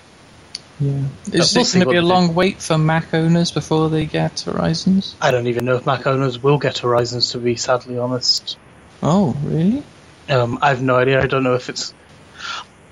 Yeah. 0.81 1.03
Is 1.33 1.55
we'll 1.55 1.65
going 1.65 1.81
to 1.81 1.91
be 1.91 1.97
a 1.97 2.01
they 2.01 2.07
do. 2.07 2.13
long 2.13 2.35
wait 2.35 2.63
for 2.63 2.79
Mac 2.79 3.13
owners 3.13 3.51
before 3.53 3.91
they 3.91 4.07
get 4.07 4.41
Horizons? 4.41 5.15
I 5.21 5.31
don't 5.31 5.47
even 5.47 5.67
know 5.67 5.77
if 5.77 5.85
Mac 5.85 6.07
owners 6.07 6.43
will 6.43 6.59
get 6.59 6.79
Horizons 6.79 7.33
to 7.33 7.39
be 7.39 7.57
sadly 7.57 7.99
honest. 7.99 8.57
Oh, 9.03 9.37
really? 9.43 9.83
Um, 10.29 10.59
I 10.63 10.71
have 10.71 10.83
no 10.83 10.97
idea. 10.97 11.23
I 11.23 11.27
don't 11.27 11.43
know 11.43 11.55
if 11.55 11.69
it's. 11.69 11.93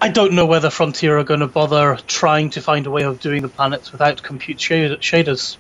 I 0.00 0.10
don't 0.10 0.34
know 0.34 0.46
whether 0.46 0.70
Frontier 0.70 1.18
are 1.18 1.24
going 1.24 1.40
to 1.40 1.48
bother 1.48 1.96
trying 2.06 2.50
to 2.50 2.60
find 2.60 2.86
a 2.86 2.90
way 2.90 3.02
of 3.02 3.20
doing 3.20 3.42
the 3.42 3.48
planets 3.48 3.90
without 3.90 4.22
compute 4.22 4.60
shade- 4.60 5.00
shaders. 5.00 5.56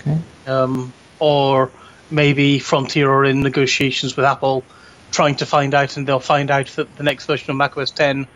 Okay. 0.00 0.18
um, 0.46 0.92
or 1.20 1.70
maybe 2.10 2.58
Frontier 2.58 3.10
are 3.10 3.24
in 3.24 3.40
negotiations 3.42 4.16
with 4.16 4.24
Apple, 4.24 4.62
trying 5.10 5.36
to 5.36 5.46
find 5.46 5.74
out, 5.74 5.96
and 5.96 6.06
they'll 6.06 6.20
find 6.20 6.50
out 6.50 6.66
that 6.68 6.96
the 6.96 7.02
next 7.02 7.26
version 7.26 7.50
of 7.50 7.56
macOS 7.56 7.90
10 7.92 8.26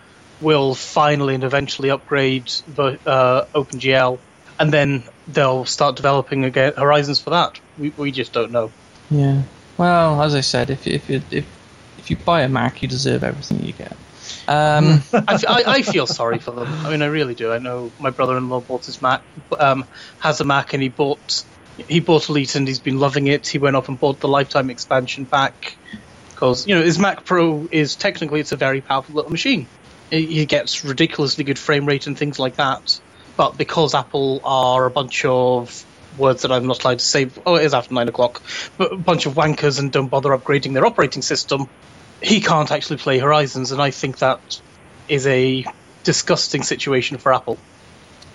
will 0.42 0.74
finally 0.74 1.34
and 1.34 1.44
eventually 1.44 1.90
upgrade 1.90 2.50
the 2.66 2.98
uh, 3.06 3.46
OpenGL, 3.54 4.20
and 4.58 4.72
then 4.72 5.04
they'll 5.28 5.64
start 5.64 5.96
developing 5.96 6.44
again 6.44 6.74
Horizons 6.76 7.20
for 7.20 7.30
that. 7.30 7.60
We, 7.78 7.90
we 7.90 8.12
just 8.12 8.32
don't 8.32 8.52
know. 8.52 8.74
Yeah. 9.10 9.42
Well, 9.78 10.22
as 10.22 10.34
I 10.34 10.40
said, 10.42 10.70
if 10.70 10.86
you- 10.86 10.94
if 10.94 11.10
if 11.32 11.46
if 11.98 12.10
you 12.10 12.16
buy 12.16 12.42
a 12.42 12.48
Mac, 12.48 12.82
you 12.82 12.88
deserve 12.88 13.22
everything 13.24 13.62
you 13.64 13.72
get. 13.72 13.92
Um, 14.48 15.02
I, 15.12 15.38
I- 15.48 15.64
I 15.66 15.82
feel 15.82 16.06
sorry 16.06 16.38
for 16.40 16.50
them. 16.52 16.68
I 16.84 16.90
mean, 16.90 17.02
I 17.02 17.06
really 17.06 17.34
do. 17.34 17.52
I 17.52 17.58
know 17.58 17.92
my 17.98 18.10
brother-in-law 18.10 18.60
bought 18.62 18.86
his 18.86 19.00
Mac, 19.00 19.22
um, 19.58 19.84
has 20.18 20.40
a 20.40 20.44
Mac, 20.44 20.74
and 20.74 20.82
he 20.82 20.88
bought 20.88 21.44
he 21.88 22.00
bought 22.00 22.28
Elite, 22.28 22.54
and 22.56 22.68
he's 22.68 22.80
been 22.80 22.98
loving 22.98 23.28
it. 23.28 23.46
He 23.48 23.58
went 23.58 23.76
up 23.76 23.88
and 23.88 23.98
bought 23.98 24.20
the 24.20 24.28
lifetime 24.28 24.68
expansion 24.70 25.26
pack 25.26 25.78
because 26.30 26.66
you 26.66 26.74
know 26.74 26.82
his 26.82 26.98
Mac 26.98 27.24
Pro 27.24 27.68
is 27.70 27.96
technically 27.96 28.40
it's 28.40 28.52
a 28.52 28.56
very 28.56 28.80
powerful 28.82 29.14
little 29.14 29.30
machine. 29.30 29.68
He 30.18 30.46
gets 30.46 30.84
ridiculously 30.84 31.44
good 31.44 31.58
frame 31.58 31.86
rate 31.86 32.06
and 32.06 32.16
things 32.18 32.38
like 32.38 32.56
that, 32.56 33.00
but 33.36 33.56
because 33.56 33.94
Apple 33.94 34.40
are 34.44 34.86
a 34.86 34.90
bunch 34.90 35.24
of 35.24 35.86
words 36.18 36.42
that 36.42 36.52
I'm 36.52 36.66
not 36.66 36.84
allowed 36.84 36.98
to 36.98 37.04
say. 37.04 37.30
Oh, 37.46 37.56
it 37.56 37.64
is 37.64 37.74
after 37.74 37.94
nine 37.94 38.08
o'clock. 38.08 38.42
But 38.76 38.92
a 38.92 38.96
bunch 38.96 39.26
of 39.26 39.34
wankers 39.34 39.78
and 39.78 39.90
don't 39.90 40.08
bother 40.08 40.30
upgrading 40.30 40.74
their 40.74 40.84
operating 40.84 41.22
system 41.22 41.68
he 42.22 42.40
can't 42.40 42.70
actually 42.70 42.98
play 42.98 43.18
Horizons, 43.18 43.72
and 43.72 43.82
I 43.82 43.90
think 43.90 44.18
that 44.18 44.60
is 45.08 45.26
a 45.26 45.64
disgusting 46.04 46.62
situation 46.62 47.18
for 47.18 47.34
Apple, 47.34 47.58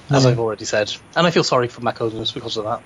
as 0.10 0.26
Yeah. 0.26 0.32
I've 0.32 0.40
already 0.40 0.66
said. 0.66 0.94
And 1.16 1.26
I 1.26 1.32
feel 1.32 1.44
sorry 1.44 1.70
for 1.70 1.82
Mac 1.82 2.02
owners 2.02 2.32
because 2.32 2.58
of 2.58 2.66
that. 2.66 2.82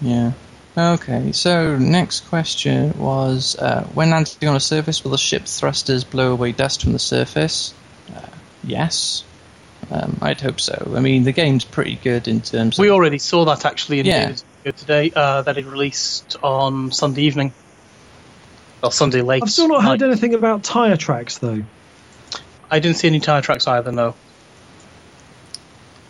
yeah. 0.00 0.32
Okay. 0.76 1.32
So 1.32 1.76
next 1.76 2.20
question 2.28 2.98
was: 2.98 3.56
uh, 3.56 3.84
When 3.92 4.10
landing 4.10 4.48
on 4.48 4.56
a 4.56 4.60
surface, 4.60 5.04
will 5.04 5.10
the 5.10 5.18
ship 5.18 5.44
thrusters 5.44 6.02
blow 6.02 6.32
away 6.32 6.52
dust 6.52 6.82
from 6.82 6.92
the 6.94 6.98
surface? 6.98 7.74
Yes. 8.64 9.24
Um, 9.90 10.18
I'd 10.22 10.40
hope 10.40 10.60
so. 10.60 10.92
I 10.96 11.00
mean, 11.00 11.24
the 11.24 11.32
game's 11.32 11.64
pretty 11.64 11.96
good 11.96 12.28
in 12.28 12.40
terms. 12.40 12.78
We 12.78 12.88
of... 12.88 12.94
already 12.94 13.18
saw 13.18 13.44
that 13.46 13.64
actually 13.64 14.00
in 14.00 14.06
Yeah. 14.06 14.20
David's 14.22 14.44
video 14.62 14.72
today, 14.78 15.12
uh, 15.14 15.42
that 15.42 15.58
it 15.58 15.66
released 15.66 16.36
on 16.42 16.92
Sunday 16.92 17.22
evening. 17.22 17.52
or 18.82 18.92
Sunday 18.92 19.22
late. 19.22 19.42
I've 19.42 19.50
still 19.50 19.68
not 19.68 19.82
heard 19.82 20.00
night. 20.00 20.06
anything 20.08 20.34
about 20.34 20.62
tyre 20.62 20.96
tracks 20.96 21.38
though. 21.38 21.62
I 22.70 22.78
didn't 22.78 22.96
see 22.96 23.08
any 23.08 23.20
tyre 23.20 23.42
tracks 23.42 23.66
either. 23.66 23.92
No, 23.92 24.14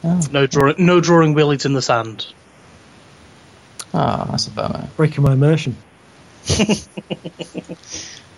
Oh. 0.05 0.21
no 0.33 0.47
drawing, 0.47 0.75
no 0.85 1.01
drawing 1.01 1.33
willies 1.35 1.65
in 1.65 1.73
the 1.75 1.83
sand. 1.83 2.27
Ah, 3.95 4.27
that's 4.31 4.47
a 4.49 4.51
bummer. 4.51 4.89
Breaking 4.97 5.23
my 5.25 5.33
immersion. 5.33 5.77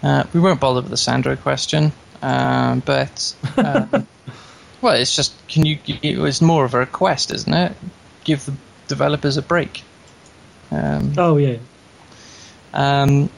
Uh, 0.03 0.25
we 0.35 0.41
won't 0.41 0.61
bother 0.61 0.83
with 0.83 0.91
the 0.91 0.99
Sandro 0.99 1.35
question, 1.35 1.91
um, 2.23 2.81
but 2.81 3.35
um, 3.57 4.07
well, 4.81 4.95
it's 4.95 5.15
just 5.15 5.33
can 5.49 5.65
you? 5.67 5.79
It 6.03 6.19
was 6.19 6.41
more 6.43 6.65
of 6.65 6.75
a 6.75 6.79
request, 6.79 7.33
isn't 7.33 7.53
it? 7.55 7.73
Give 8.25 8.45
the 8.45 8.55
developers 8.89 9.37
a 9.37 9.43
break. 9.43 9.83
Um, 10.71 11.12
Oh 11.17 11.37
yeah. 11.37 11.59
um, 12.73 13.31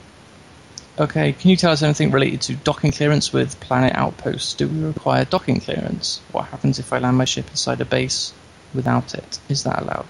okay, 0.99 1.33
can 1.33 1.51
you 1.51 1.57
tell 1.57 1.72
us 1.72 1.83
anything 1.83 2.11
related 2.11 2.41
to 2.43 2.55
docking 2.57 2.93
clearance 2.93 3.33
with 3.33 3.59
Planet 3.61 3.93
Outposts? 3.95 4.55
Do 4.55 4.68
we 4.68 4.81
require 4.85 5.24
docking 5.24 5.61
clearance? 5.61 6.20
What 6.33 6.47
happens 6.47 6.79
if 6.79 6.93
I 6.93 6.99
land 6.99 7.16
my 7.18 7.24
ship 7.24 7.49
inside 7.51 7.81
a 7.81 7.85
base 7.85 8.33
without 8.74 9.14
it? 9.14 9.39
Is 9.49 9.64
that 9.64 9.83
allowed? 9.83 10.07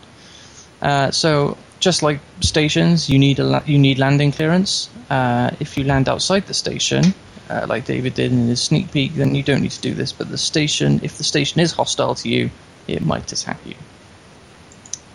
Uh, 0.80 1.10
so, 1.10 1.56
just 1.80 2.02
like 2.02 2.20
stations, 2.40 3.08
you 3.08 3.18
need 3.18 3.38
a 3.38 3.44
la- 3.44 3.62
you 3.66 3.78
need 3.78 3.98
landing 3.98 4.30
clearance. 4.32 4.88
Uh, 5.10 5.50
if 5.60 5.76
you 5.78 5.84
land 5.84 6.08
outside 6.08 6.46
the 6.46 6.54
station, 6.54 7.14
uh, 7.48 7.66
like 7.68 7.84
David 7.84 8.14
did 8.14 8.32
in 8.32 8.48
his 8.48 8.62
sneak 8.62 8.92
peek, 8.92 9.14
then 9.14 9.34
you 9.34 9.42
don't 9.42 9.62
need 9.62 9.72
to 9.72 9.80
do 9.80 9.94
this. 9.94 10.12
But 10.12 10.30
the 10.30 10.38
station, 10.38 11.00
if 11.02 11.18
the 11.18 11.24
station 11.24 11.60
is 11.60 11.72
hostile 11.72 12.14
to 12.16 12.28
you, 12.28 12.50
it 12.86 13.04
might 13.04 13.30
attack 13.32 13.58
you. 13.64 13.74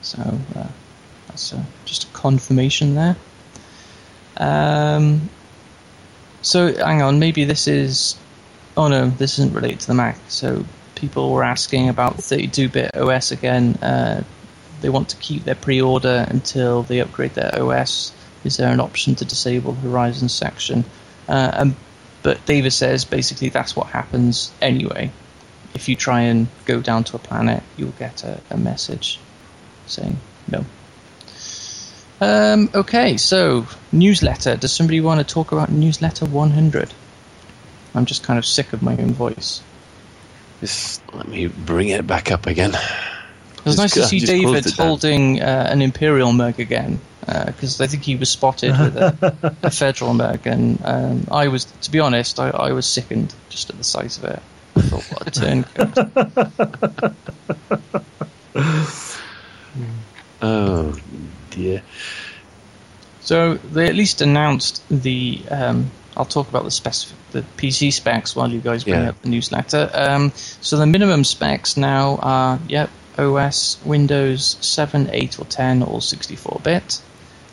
So 0.01 0.21
uh, 0.55 0.67
that's 1.27 1.53
uh, 1.53 1.63
just 1.85 2.05
a 2.05 2.07
confirmation 2.07 2.95
there. 2.95 3.15
Um, 4.37 5.29
so 6.41 6.73
hang 6.73 7.01
on, 7.01 7.19
maybe 7.19 7.45
this 7.45 7.67
is. 7.67 8.17
Oh 8.77 8.87
no, 8.87 9.09
this 9.09 9.37
isn't 9.37 9.53
related 9.53 9.81
to 9.81 9.87
the 9.87 9.93
Mac. 9.93 10.17
So 10.29 10.65
people 10.95 11.31
were 11.31 11.43
asking 11.43 11.89
about 11.89 12.17
32-bit 12.17 12.95
OS 12.95 13.31
again. 13.31 13.75
Uh, 13.75 14.23
they 14.81 14.89
want 14.89 15.09
to 15.09 15.17
keep 15.17 15.43
their 15.43 15.55
pre-order 15.55 16.25
until 16.29 16.83
they 16.83 16.99
upgrade 16.99 17.33
their 17.33 17.61
OS. 17.61 18.13
Is 18.43 18.57
there 18.57 18.71
an 18.71 18.79
option 18.79 19.15
to 19.15 19.25
disable 19.25 19.73
Horizon 19.73 20.29
section? 20.29 20.85
Uh, 21.27 21.51
and, 21.53 21.75
but 22.23 22.45
David 22.45 22.71
says 22.71 23.05
basically 23.05 23.49
that's 23.49 23.75
what 23.75 23.87
happens 23.87 24.51
anyway. 24.61 25.11
If 25.73 25.87
you 25.89 25.95
try 25.95 26.21
and 26.21 26.47
go 26.65 26.81
down 26.81 27.03
to 27.05 27.15
a 27.15 27.19
planet, 27.19 27.63
you'll 27.77 27.91
get 27.91 28.23
a, 28.23 28.41
a 28.49 28.57
message 28.57 29.19
saying 29.87 30.17
no. 30.49 30.65
Um, 32.19 32.69
okay, 32.75 33.17
so 33.17 33.65
newsletter. 33.91 34.55
Does 34.55 34.71
somebody 34.71 35.01
want 35.01 35.25
to 35.25 35.33
talk 35.33 35.51
about 35.51 35.71
newsletter 35.71 36.25
100? 36.25 36.93
I'm 37.95 38.05
just 38.05 38.23
kind 38.23 38.37
of 38.37 38.45
sick 38.45 38.73
of 38.73 38.83
my 38.83 38.95
own 38.95 39.13
voice. 39.13 39.61
Just 40.59 41.01
let 41.13 41.27
me 41.27 41.47
bring 41.47 41.89
it 41.89 42.05
back 42.05 42.31
up 42.31 42.45
again. 42.45 42.73
It 43.61 43.65
was 43.65 43.77
nice 43.77 43.93
to 43.93 44.03
see 44.03 44.19
David 44.19 44.65
holding 44.71 45.41
uh, 45.41 45.67
an 45.69 45.81
Imperial 45.81 46.31
mug 46.33 46.59
again, 46.59 46.99
because 47.25 47.79
I 47.79 47.87
think 47.87 48.03
he 48.03 48.15
was 48.15 48.29
spotted 48.29 48.71
with 48.71 48.97
a, 48.97 49.55
a 49.63 49.69
Federal 49.71 50.13
mug, 50.15 50.47
and 50.47 50.79
um, 50.83 51.27
I 51.31 51.47
was, 51.47 51.65
to 51.65 51.91
be 51.91 51.99
honest, 51.99 52.39
I, 52.39 52.49
I 52.49 52.71
was 52.71 52.87
sickened 52.87 53.33
just 53.49 53.69
at 53.69 53.77
the 53.77 53.83
sight 53.83 54.17
of 54.17 54.23
it. 54.25 54.41
I 54.75 54.81
thought, 54.81 55.03
what 55.11 55.27
a 55.27 55.31
turncoat. 55.41 57.15
Oh 60.41 60.95
dear. 61.51 61.83
So 63.21 63.55
they 63.55 63.87
at 63.87 63.95
least 63.95 64.21
announced 64.21 64.83
the. 64.89 65.41
Um, 65.49 65.91
I'll 66.17 66.25
talk 66.25 66.49
about 66.49 66.63
the 66.63 66.69
specif- 66.69 67.13
the 67.31 67.43
PC 67.57 67.93
specs 67.93 68.35
while 68.35 68.49
you 68.49 68.59
guys 68.59 68.83
bring 68.83 69.01
Yeah. 69.01 69.09
up 69.09 69.21
the 69.21 69.29
newsletter. 69.29 69.89
Um, 69.93 70.31
so 70.61 70.77
the 70.77 70.85
minimum 70.87 71.23
specs 71.23 71.77
now 71.77 72.17
are 72.21 72.59
yep 72.67 72.89
OS 73.17 73.77
Windows 73.85 74.57
7, 74.61 75.09
8, 75.11 75.39
or 75.39 75.45
10, 75.45 75.83
all 75.83 76.01
64 76.01 76.61
bit. 76.63 77.01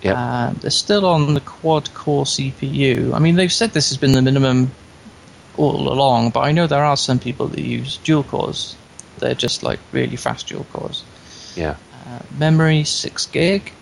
Yep. 0.02 0.16
Uh, 0.16 0.52
they're 0.61 0.70
still 0.70 1.06
on 1.06 1.34
the 1.34 1.40
quad 1.40 1.92
core 1.94 2.24
CPU. 2.24 3.12
I 3.12 3.18
mean, 3.18 3.34
they've 3.34 3.52
said 3.52 3.72
this 3.72 3.88
has 3.88 3.98
been 3.98 4.12
the 4.12 4.22
minimum 4.22 4.70
all 5.56 5.92
along, 5.92 6.30
but 6.30 6.40
I 6.40 6.52
know 6.52 6.66
there 6.66 6.84
are 6.84 6.96
some 6.96 7.18
people 7.18 7.48
that 7.48 7.61
use 7.61 7.96
dual 7.98 8.22
cores. 8.22 8.76
They're 9.18 9.34
just 9.34 9.62
like 9.62 9.80
really 9.90 10.16
fast 10.16 10.46
dual 10.48 10.64
cores. 10.72 11.04
Yeah. 11.56 11.76
Uh, 12.06 12.20
memory 12.38 12.84
6 12.84 13.26
gig, 13.26 13.72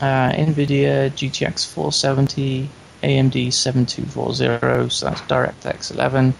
uh, 0.00 0.32
NVIDIA 0.32 1.10
GTX 1.10 1.72
470, 1.72 2.68
AMD 3.02 3.52
7240, 3.52 4.90
so 4.90 5.06
that's 5.06 5.20
DirectX 5.22 5.92
11, 5.92 6.34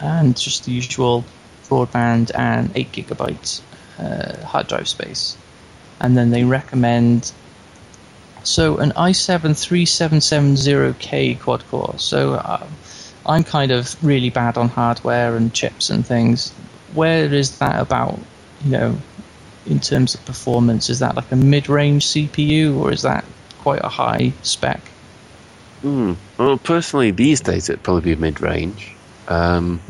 and 0.00 0.36
just 0.36 0.64
the 0.64 0.72
usual 0.72 1.24
broadband 1.70 2.32
and 2.34 2.70
8 2.74 2.92
gigabytes 2.92 3.62
uh, 3.98 4.44
hard 4.44 4.66
drive 4.66 4.88
space. 4.88 5.36
And 6.00 6.16
then 6.16 6.30
they 6.30 6.44
recommend 6.44 7.32
so 8.42 8.78
an 8.78 8.92
i7 8.92 9.50
3770K 9.50 11.38
quad 11.40 11.66
core. 11.68 11.94
So 11.98 12.34
uh, 12.34 12.66
I'm 13.26 13.44
kind 13.44 13.70
of 13.70 14.02
really 14.02 14.30
bad 14.30 14.56
on 14.56 14.68
hardware 14.68 15.36
and 15.36 15.52
chips 15.52 15.90
and 15.90 16.06
things. 16.06 16.52
Where 16.94 17.32
is 17.32 17.58
that 17.58 17.80
about? 17.80 18.18
You 18.64 18.70
know, 18.70 18.98
in 19.66 19.80
terms 19.80 20.14
of 20.14 20.24
performance, 20.24 20.90
is 20.90 20.98
that 21.00 21.16
like 21.16 21.30
a 21.32 21.36
mid-range 21.36 22.06
CPU 22.06 22.76
or 22.78 22.92
is 22.92 23.02
that 23.02 23.24
quite 23.58 23.80
a 23.84 23.88
high 23.88 24.32
spec? 24.42 24.80
Mm. 25.82 26.16
Well, 26.38 26.58
personally, 26.58 27.10
these 27.10 27.40
days 27.40 27.68
it'd 27.68 27.82
probably 27.82 28.14
be 28.14 28.20
mid-range. 28.20 28.94
Um, 29.28 29.80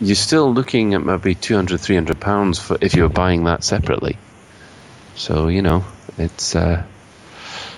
you're 0.00 0.14
still 0.16 0.52
looking 0.52 0.94
at 0.94 1.02
maybe 1.04 1.34
200, 1.34 1.78
300 1.80 2.18
pounds 2.20 2.58
for 2.58 2.78
if 2.80 2.94
you're 2.94 3.08
buying 3.08 3.44
that 3.44 3.62
separately. 3.64 4.16
So 5.14 5.48
you 5.48 5.62
know, 5.62 5.84
it's 6.18 6.54
uh, 6.56 6.84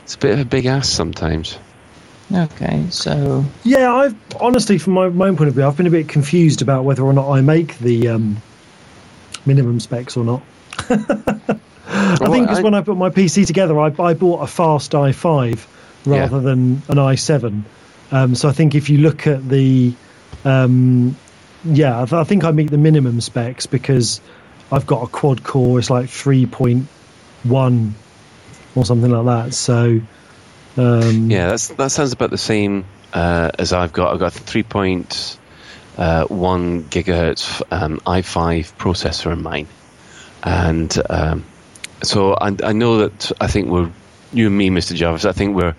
it's 0.04 0.14
a 0.14 0.18
bit 0.18 0.32
of 0.34 0.40
a 0.40 0.44
big 0.44 0.66
ass 0.66 0.88
sometimes. 0.88 1.58
Okay, 2.32 2.86
so 2.90 3.44
Yeah, 3.64 3.92
I've 3.92 4.14
honestly, 4.40 4.78
from 4.78 4.94
my, 4.94 5.08
my 5.10 5.28
own 5.28 5.36
point 5.36 5.48
of 5.48 5.54
view, 5.54 5.66
I've 5.66 5.76
been 5.76 5.86
a 5.86 5.90
bit 5.90 6.08
confused 6.08 6.62
about 6.62 6.84
whether 6.84 7.02
or 7.02 7.12
not 7.12 7.28
I 7.30 7.42
make 7.42 7.76
the 7.78 8.08
um, 8.08 8.40
minimum 9.44 9.80
specs 9.80 10.16
or 10.16 10.24
not. 10.24 10.42
I 10.88 12.16
Well, 12.20 12.32
think 12.32 12.46
because 12.46 12.60
I- 12.60 12.62
when 12.62 12.74
I 12.74 12.80
put 12.80 12.96
my 12.96 13.10
PC 13.10 13.46
together, 13.46 13.78
I, 13.78 13.86
I 14.02 14.14
bought 14.14 14.40
a 14.42 14.46
fast 14.46 14.92
i5 14.92 15.66
rather 16.06 16.36
Yeah. 16.36 16.42
than 16.42 16.82
an 16.88 16.96
i7. 16.96 17.62
Um, 18.12 18.34
so 18.34 18.48
I 18.48 18.52
think 18.52 18.74
if 18.74 18.88
you 18.88 18.98
look 18.98 19.26
at 19.26 19.46
the, 19.46 19.92
um, 20.44 21.16
yeah, 21.64 22.02
I, 22.02 22.04
th- 22.04 22.12
I 22.12 22.24
think 22.24 22.44
I 22.44 22.50
meet 22.50 22.70
the 22.70 22.78
minimum 22.78 23.20
specs 23.20 23.66
because 23.66 24.20
I've 24.70 24.86
got 24.86 25.02
a 25.02 25.06
quad 25.06 25.42
core. 25.42 25.78
It's 25.78 25.90
like 25.90 26.06
3.1 26.06 27.92
or 28.74 28.84
something 28.84 29.10
like 29.10 29.26
that. 29.26 29.54
So 29.54 30.00
um, 30.76 31.30
Yeah, 31.30 31.48
that's 31.48 31.68
that 31.68 31.90
sounds 31.90 32.12
about 32.12 32.30
the 32.30 32.38
same 32.38 32.84
uh, 33.12 33.50
as 33.58 33.72
I've 33.72 33.92
got. 33.92 34.12
I've 34.12 34.20
got 34.20 34.32
three 34.32 34.62
point 34.62 35.38
uh, 35.96 36.24
one 36.24 36.84
gigahertz 36.84 37.62
um, 37.70 38.00
i5 38.00 38.76
processor 38.76 39.32
in 39.32 39.42
mine, 39.42 39.68
and 40.42 40.96
um, 41.10 41.44
so 42.02 42.32
I, 42.34 42.56
I 42.62 42.72
know 42.72 42.98
that 43.08 43.32
I 43.40 43.48
think 43.48 43.68
we're 43.68 43.90
you 44.32 44.46
and 44.46 44.56
me, 44.56 44.70
Mr. 44.70 44.94
Jarvis. 44.94 45.26
I 45.26 45.32
think 45.32 45.56
we're 45.56 45.76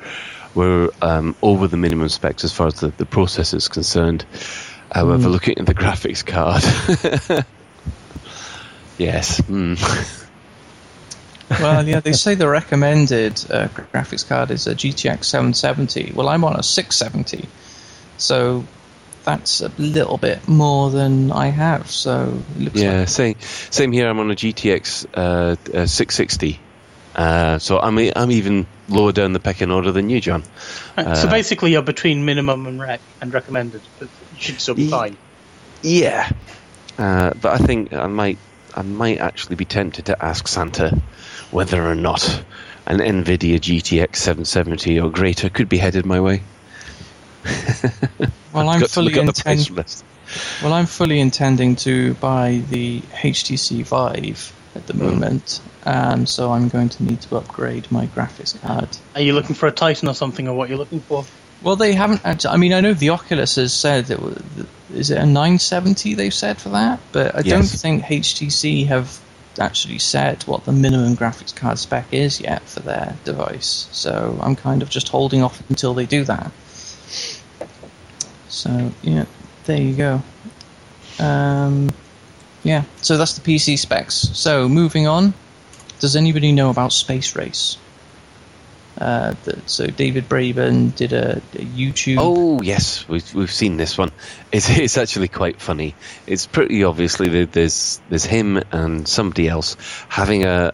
we're 0.54 0.92
um, 1.02 1.36
over 1.42 1.68
the 1.68 1.78
minimum 1.78 2.10
specs 2.10 2.44
as 2.44 2.54
far 2.54 2.68
as 2.68 2.76
the, 2.76 2.90
the 2.90 3.06
processor 3.06 3.56
is 3.56 3.68
concerned. 3.68 4.26
However, 4.94 5.30
looking 5.30 5.58
at 5.58 5.66
the 5.66 5.74
graphics 5.74 6.26
card, 6.26 6.64
yes, 8.98 9.42
mm. 9.42 10.30
well, 11.60 11.88
yeah, 11.88 12.00
they 12.00 12.14
say 12.14 12.36
the 12.36 12.48
recommended 12.48 13.34
uh, 13.50 13.68
graphics 13.70 14.28
card 14.28 14.52
is 14.52 14.68
a 14.68 14.76
GTX 14.76 15.26
770. 15.26 16.14
Well, 16.16 16.30
I'm 16.30 16.44
on 16.44 16.58
a 16.60 16.64
670, 16.64 17.48
so 18.18 18.66
that's 19.24 19.62
a 19.62 19.72
little 19.78 20.18
bit 20.18 20.48
more 20.48 20.90
than 20.92 21.32
I 21.32 21.48
have. 21.48 21.90
So 21.90 22.40
it 22.56 22.62
looks 22.62 22.82
Yeah, 22.82 23.00
like 23.00 23.10
same 23.10 23.36
same 23.72 23.92
here. 23.92 24.08
I'm 24.08 24.20
on 24.20 24.32
a 24.32 24.36
GTX 24.36 25.06
uh, 25.16 25.20
uh, 25.20 25.56
660, 25.88 26.60
uh, 27.16 27.58
so 27.58 27.80
I'm 27.80 28.00
e- 28.00 28.14
I'm 28.16 28.32
even 28.32 28.68
lower 28.90 29.12
down 29.12 29.34
the 29.34 29.40
pecking 29.40 29.72
order 29.72 29.92
than 29.92 30.10
you, 30.10 30.22
John. 30.22 30.44
Right, 30.98 31.18
so 31.18 31.28
Uh, 31.28 31.32
basically, 31.32 31.72
you're 31.72 31.82
between 31.82 32.26
minimum 32.26 32.68
and 32.68 32.80
rec 32.80 33.00
and 33.22 33.34
recommended. 33.34 33.82
But 34.34 34.40
you 34.40 34.42
should 34.42 34.62
still 34.62 34.76
be 34.76 34.90
fine. 34.90 35.18
Yeah, 35.82 36.30
uh, 36.98 37.34
but 37.42 37.54
I 37.54 37.58
think 37.58 37.94
I 37.94 38.08
might 38.08 38.38
I 38.76 38.82
might 38.82 39.20
actually 39.20 39.56
be 39.56 39.66
tempted 39.66 40.06
to 40.08 40.24
ask 40.24 40.48
Santa 40.48 40.98
whether 41.52 41.84
or 41.86 41.96
not 41.96 42.44
an 42.88 43.00
NVIDIA 43.00 43.60
GTX 43.60 44.16
770 44.16 45.00
or 45.00 45.10
greater 45.10 45.50
could 45.50 45.70
be 45.70 45.78
headed 45.78 46.06
my 46.06 46.20
way. 46.20 46.42
well, 48.54 48.70
I'm 48.70 48.82
fully 48.86 49.14
look 49.14 49.28
at 49.28 49.36
the 49.36 49.44
price 49.44 49.70
intent- 49.70 50.04
well, 50.64 50.74
I'm 50.74 50.86
fully 50.86 51.20
intending 51.20 51.76
to 51.78 52.14
buy 52.16 52.64
the 52.70 53.02
HTC 53.02 53.84
Vive 53.84 54.54
at 54.76 54.88
the 54.88 54.94
Hmm. 54.94 55.00
moment, 55.06 55.62
um, 55.86 56.26
so 56.26 56.52
I'm 56.52 56.70
going 56.70 56.90
to 56.90 57.04
need 57.04 57.22
to 57.22 57.36
upgrade 57.38 57.92
my 57.92 58.08
graphics 58.08 58.60
card. 58.62 58.88
Are 59.16 59.22
you 59.22 59.34
looking 59.34 59.56
for 59.56 59.68
a 59.68 59.72
Titan 59.72 60.08
or 60.08 60.16
something, 60.16 60.48
or 60.48 60.56
what 60.56 60.70
you're 60.70 60.78
looking 60.78 61.02
for? 61.02 61.26
Well, 61.64 61.78
they 61.78 61.94
haven't. 61.94 62.26
Actually, 62.26 62.54
I 62.54 62.58
mean, 62.58 62.74
I 62.74 62.82
know 62.82 62.94
the 62.94 63.10
Oculus 63.12 63.56
has 63.56 63.74
said 63.74 64.08
that. 64.08 64.20
Is 64.94 65.10
it 65.10 65.18
a 65.18 65.26
970? 65.26 66.14
They've 66.14 66.34
said 66.34 66.60
for 66.60 66.70
that, 66.70 67.00
but 67.12 67.36
I 67.36 67.42
don't 67.42 67.64
think 67.64 68.04
HTC 68.04 68.88
have 68.88 69.20
actually 69.60 70.00
said 70.00 70.44
what 70.44 70.66
the 70.66 70.72
minimum 70.72 71.16
graphics 71.16 71.56
card 71.56 71.80
spec 71.80 72.06
is 72.12 72.42
yet 72.42 72.64
for 72.64 72.82
their 72.82 73.16
device. 73.24 73.88
So 73.92 74.38
I'm 74.42 74.56
kind 74.56 74.82
of 74.82 74.90
just 74.90 75.10
holding 75.10 75.42
off 75.44 75.62
until 75.70 75.94
they 75.94 76.06
do 76.06 76.24
that. 76.26 76.52
So 78.50 78.92
yeah, 79.02 79.26
there 79.66 79.82
you 79.82 79.96
go. 79.96 80.22
Um, 81.20 81.90
yeah, 82.64 82.84
so 83.02 83.18
that's 83.18 83.38
the 83.38 83.42
PC 83.42 83.78
specs. 83.78 84.16
So 84.16 84.70
moving 84.70 85.08
on, 85.08 85.34
does 86.00 86.16
anybody 86.16 86.52
know 86.52 86.70
about 86.70 86.94
Space 86.94 87.36
Race? 87.36 87.78
Uh, 88.98 89.34
so 89.66 89.88
David 89.88 90.30
Braben 90.30 90.96
did 90.96 91.14
a, 91.14 91.38
a 91.38 91.66
YouTube. 91.66 92.18
Oh 92.20 92.62
yes, 92.62 93.08
we've 93.08 93.34
we've 93.34 93.52
seen 93.52 93.78
this 93.78 93.98
one. 93.98 94.12
It's 94.52 94.70
it's 94.78 94.98
actually 94.98 95.30
quite 95.30 95.60
funny. 95.60 95.96
It's 96.28 96.46
pretty 96.46 96.84
obviously 96.84 97.46
there's 97.46 98.02
there's 98.10 98.26
him 98.26 98.62
and 98.72 99.08
somebody 99.08 99.48
else 99.48 99.78
having 100.10 100.46
a 100.46 100.74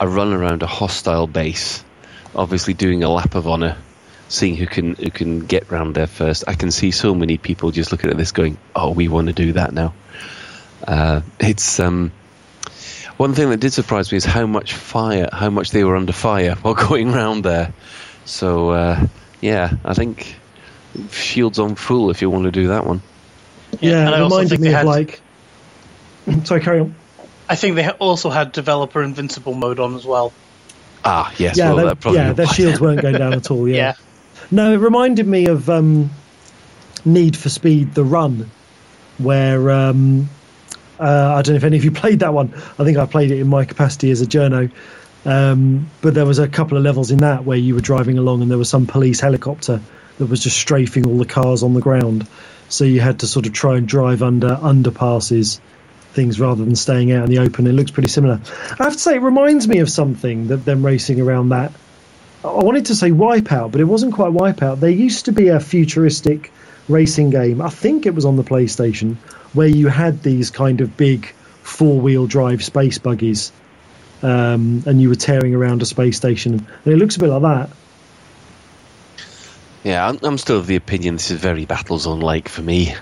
a 0.00 0.08
run 0.08 0.32
around 0.32 0.62
a 0.62 0.66
hostile 0.66 1.26
base, 1.26 1.84
obviously 2.34 2.72
doing 2.72 3.04
a 3.04 3.10
lap 3.10 3.34
of 3.34 3.46
honor, 3.46 3.76
seeing 4.28 4.56
who 4.56 4.66
can 4.66 4.94
who 4.94 5.10
can 5.10 5.40
get 5.40 5.70
round 5.70 5.94
there 5.94 6.06
first. 6.06 6.44
I 6.48 6.54
can 6.54 6.70
see 6.70 6.90
so 6.90 7.14
many 7.14 7.36
people 7.36 7.70
just 7.70 7.92
looking 7.92 8.10
at 8.10 8.16
this 8.16 8.32
going, 8.32 8.56
"Oh, 8.74 8.92
we 8.92 9.08
want 9.08 9.28
to 9.28 9.34
do 9.34 9.52
that 9.52 9.72
now." 9.72 9.92
Uh, 10.86 11.20
it's 11.38 11.78
um. 11.78 12.12
One 13.20 13.34
thing 13.34 13.50
that 13.50 13.58
did 13.60 13.74
surprise 13.74 14.10
me 14.10 14.16
is 14.16 14.24
how 14.24 14.46
much 14.46 14.72
fire, 14.72 15.28
how 15.30 15.50
much 15.50 15.72
they 15.72 15.84
were 15.84 15.94
under 15.94 16.10
fire 16.14 16.54
while 16.62 16.72
going 16.88 17.12
round 17.12 17.44
there. 17.44 17.74
So 18.24 18.70
uh, 18.70 19.06
yeah, 19.42 19.74
I 19.84 19.92
think 19.92 20.36
shields 21.10 21.58
on 21.58 21.74
full 21.74 22.08
if 22.08 22.22
you 22.22 22.30
want 22.30 22.44
to 22.44 22.50
do 22.50 22.68
that 22.68 22.86
one. 22.86 23.02
Yeah, 23.78 24.06
and 24.06 24.14
I 24.14 24.18
it 24.18 24.22
also 24.22 24.36
reminded 24.36 24.48
think 24.48 24.60
me 24.62 24.68
they 24.68 24.74
of 24.74 24.78
had- 24.78 24.86
like. 24.86 25.20
Sorry, 26.44 26.62
carry 26.62 26.80
on. 26.80 26.94
I 27.46 27.56
think 27.56 27.76
they 27.76 27.90
also 27.90 28.30
had 28.30 28.52
developer 28.52 29.02
invincible 29.02 29.52
mode 29.52 29.80
on 29.80 29.96
as 29.96 30.06
well. 30.06 30.32
Ah, 31.04 31.30
yes. 31.36 31.58
yeah, 31.58 31.68
well, 31.68 31.76
they- 31.76 31.84
that 31.84 32.00
probably 32.00 32.20
yeah, 32.20 32.32
their 32.32 32.46
shields 32.46 32.78
then. 32.78 32.88
weren't 32.88 33.02
going 33.02 33.18
down 33.18 33.34
at 33.34 33.50
all. 33.50 33.68
Yeah. 33.68 33.76
Yeah. 33.76 33.92
No, 34.50 34.72
it 34.72 34.78
reminded 34.78 35.26
me 35.26 35.44
of 35.44 35.68
um, 35.68 36.08
Need 37.04 37.36
for 37.36 37.50
Speed: 37.50 37.92
The 37.92 38.02
Run, 38.02 38.50
where 39.18 39.70
um, 39.70 40.30
uh, 41.00 41.34
I 41.36 41.42
don't 41.42 41.54
know 41.54 41.56
if 41.56 41.64
any 41.64 41.78
of 41.78 41.84
you 41.84 41.90
played 42.02 42.20
that 42.20 42.34
one. 42.34 42.52
I 42.78 42.84
think 42.84 42.98
I 42.98 43.06
played 43.06 43.30
it 43.30 43.40
in 43.40 43.48
my 43.48 43.64
capacity 43.64 44.10
as 44.10 44.20
a 44.20 44.26
journo. 44.26 44.70
Um, 45.24 45.90
but 46.00 46.14
there 46.14 46.24
was 46.24 46.38
a 46.38 46.48
couple 46.48 46.78
of 46.78 46.82
levels 46.82 47.10
in 47.10 47.18
that 47.18 47.44
where 47.44 47.58
you 47.58 47.74
were 47.74 47.80
driving 47.80 48.18
along 48.18 48.42
and 48.42 48.50
there 48.50 48.58
was 48.58 48.70
some 48.70 48.86
police 48.86 49.20
helicopter 49.20 49.80
that 50.18 50.26
was 50.26 50.42
just 50.42 50.56
strafing 50.56 51.06
all 51.06 51.18
the 51.18 51.26
cars 51.26 51.62
on 51.62 51.74
the 51.74 51.80
ground. 51.80 52.26
So 52.68 52.84
you 52.84 53.00
had 53.00 53.20
to 53.20 53.26
sort 53.26 53.46
of 53.46 53.52
try 53.52 53.76
and 53.76 53.86
drive 53.86 54.22
under 54.22 54.48
underpasses, 54.48 55.60
things 56.12 56.40
rather 56.40 56.64
than 56.64 56.76
staying 56.76 57.12
out 57.12 57.24
in 57.24 57.30
the 57.30 57.40
open. 57.40 57.66
It 57.66 57.72
looks 57.72 57.90
pretty 57.90 58.08
similar. 58.08 58.40
I 58.78 58.84
have 58.84 58.94
to 58.94 58.98
say, 58.98 59.16
it 59.16 59.22
reminds 59.22 59.66
me 59.66 59.80
of 59.80 59.90
something 59.90 60.48
that 60.48 60.64
them 60.64 60.84
racing 60.84 61.20
around 61.20 61.50
that. 61.50 61.72
I 62.44 62.48
wanted 62.48 62.86
to 62.86 62.94
say 62.94 63.10
Wipeout, 63.10 63.72
but 63.72 63.80
it 63.80 63.84
wasn't 63.84 64.14
quite 64.14 64.32
Wipeout. 64.32 64.80
There 64.80 64.88
used 64.88 65.26
to 65.26 65.32
be 65.32 65.48
a 65.48 65.60
futuristic 65.60 66.52
racing 66.88 67.30
game. 67.30 67.60
I 67.60 67.68
think 67.68 68.06
it 68.06 68.14
was 68.14 68.24
on 68.24 68.36
the 68.36 68.44
PlayStation 68.44 69.16
where 69.52 69.68
you 69.68 69.88
had 69.88 70.22
these 70.22 70.50
kind 70.50 70.80
of 70.80 70.96
big 70.96 71.26
four-wheel 71.62 72.26
drive 72.26 72.64
space 72.64 72.98
buggies, 72.98 73.52
um, 74.22 74.82
and 74.86 75.00
you 75.00 75.08
were 75.08 75.14
tearing 75.14 75.54
around 75.54 75.82
a 75.82 75.86
space 75.86 76.16
station. 76.16 76.66
And 76.84 76.94
it 76.94 76.96
looks 76.96 77.16
a 77.16 77.20
bit 77.20 77.28
like 77.28 77.42
that. 77.42 77.76
Yeah, 79.82 80.06
I'm, 80.06 80.18
I'm 80.22 80.38
still 80.38 80.58
of 80.58 80.66
the 80.66 80.76
opinion 80.76 81.14
this 81.14 81.30
is 81.30 81.40
very 81.40 81.64
Battlezone 81.64 82.22
like 82.22 82.48
for 82.48 82.62
me, 82.62 82.94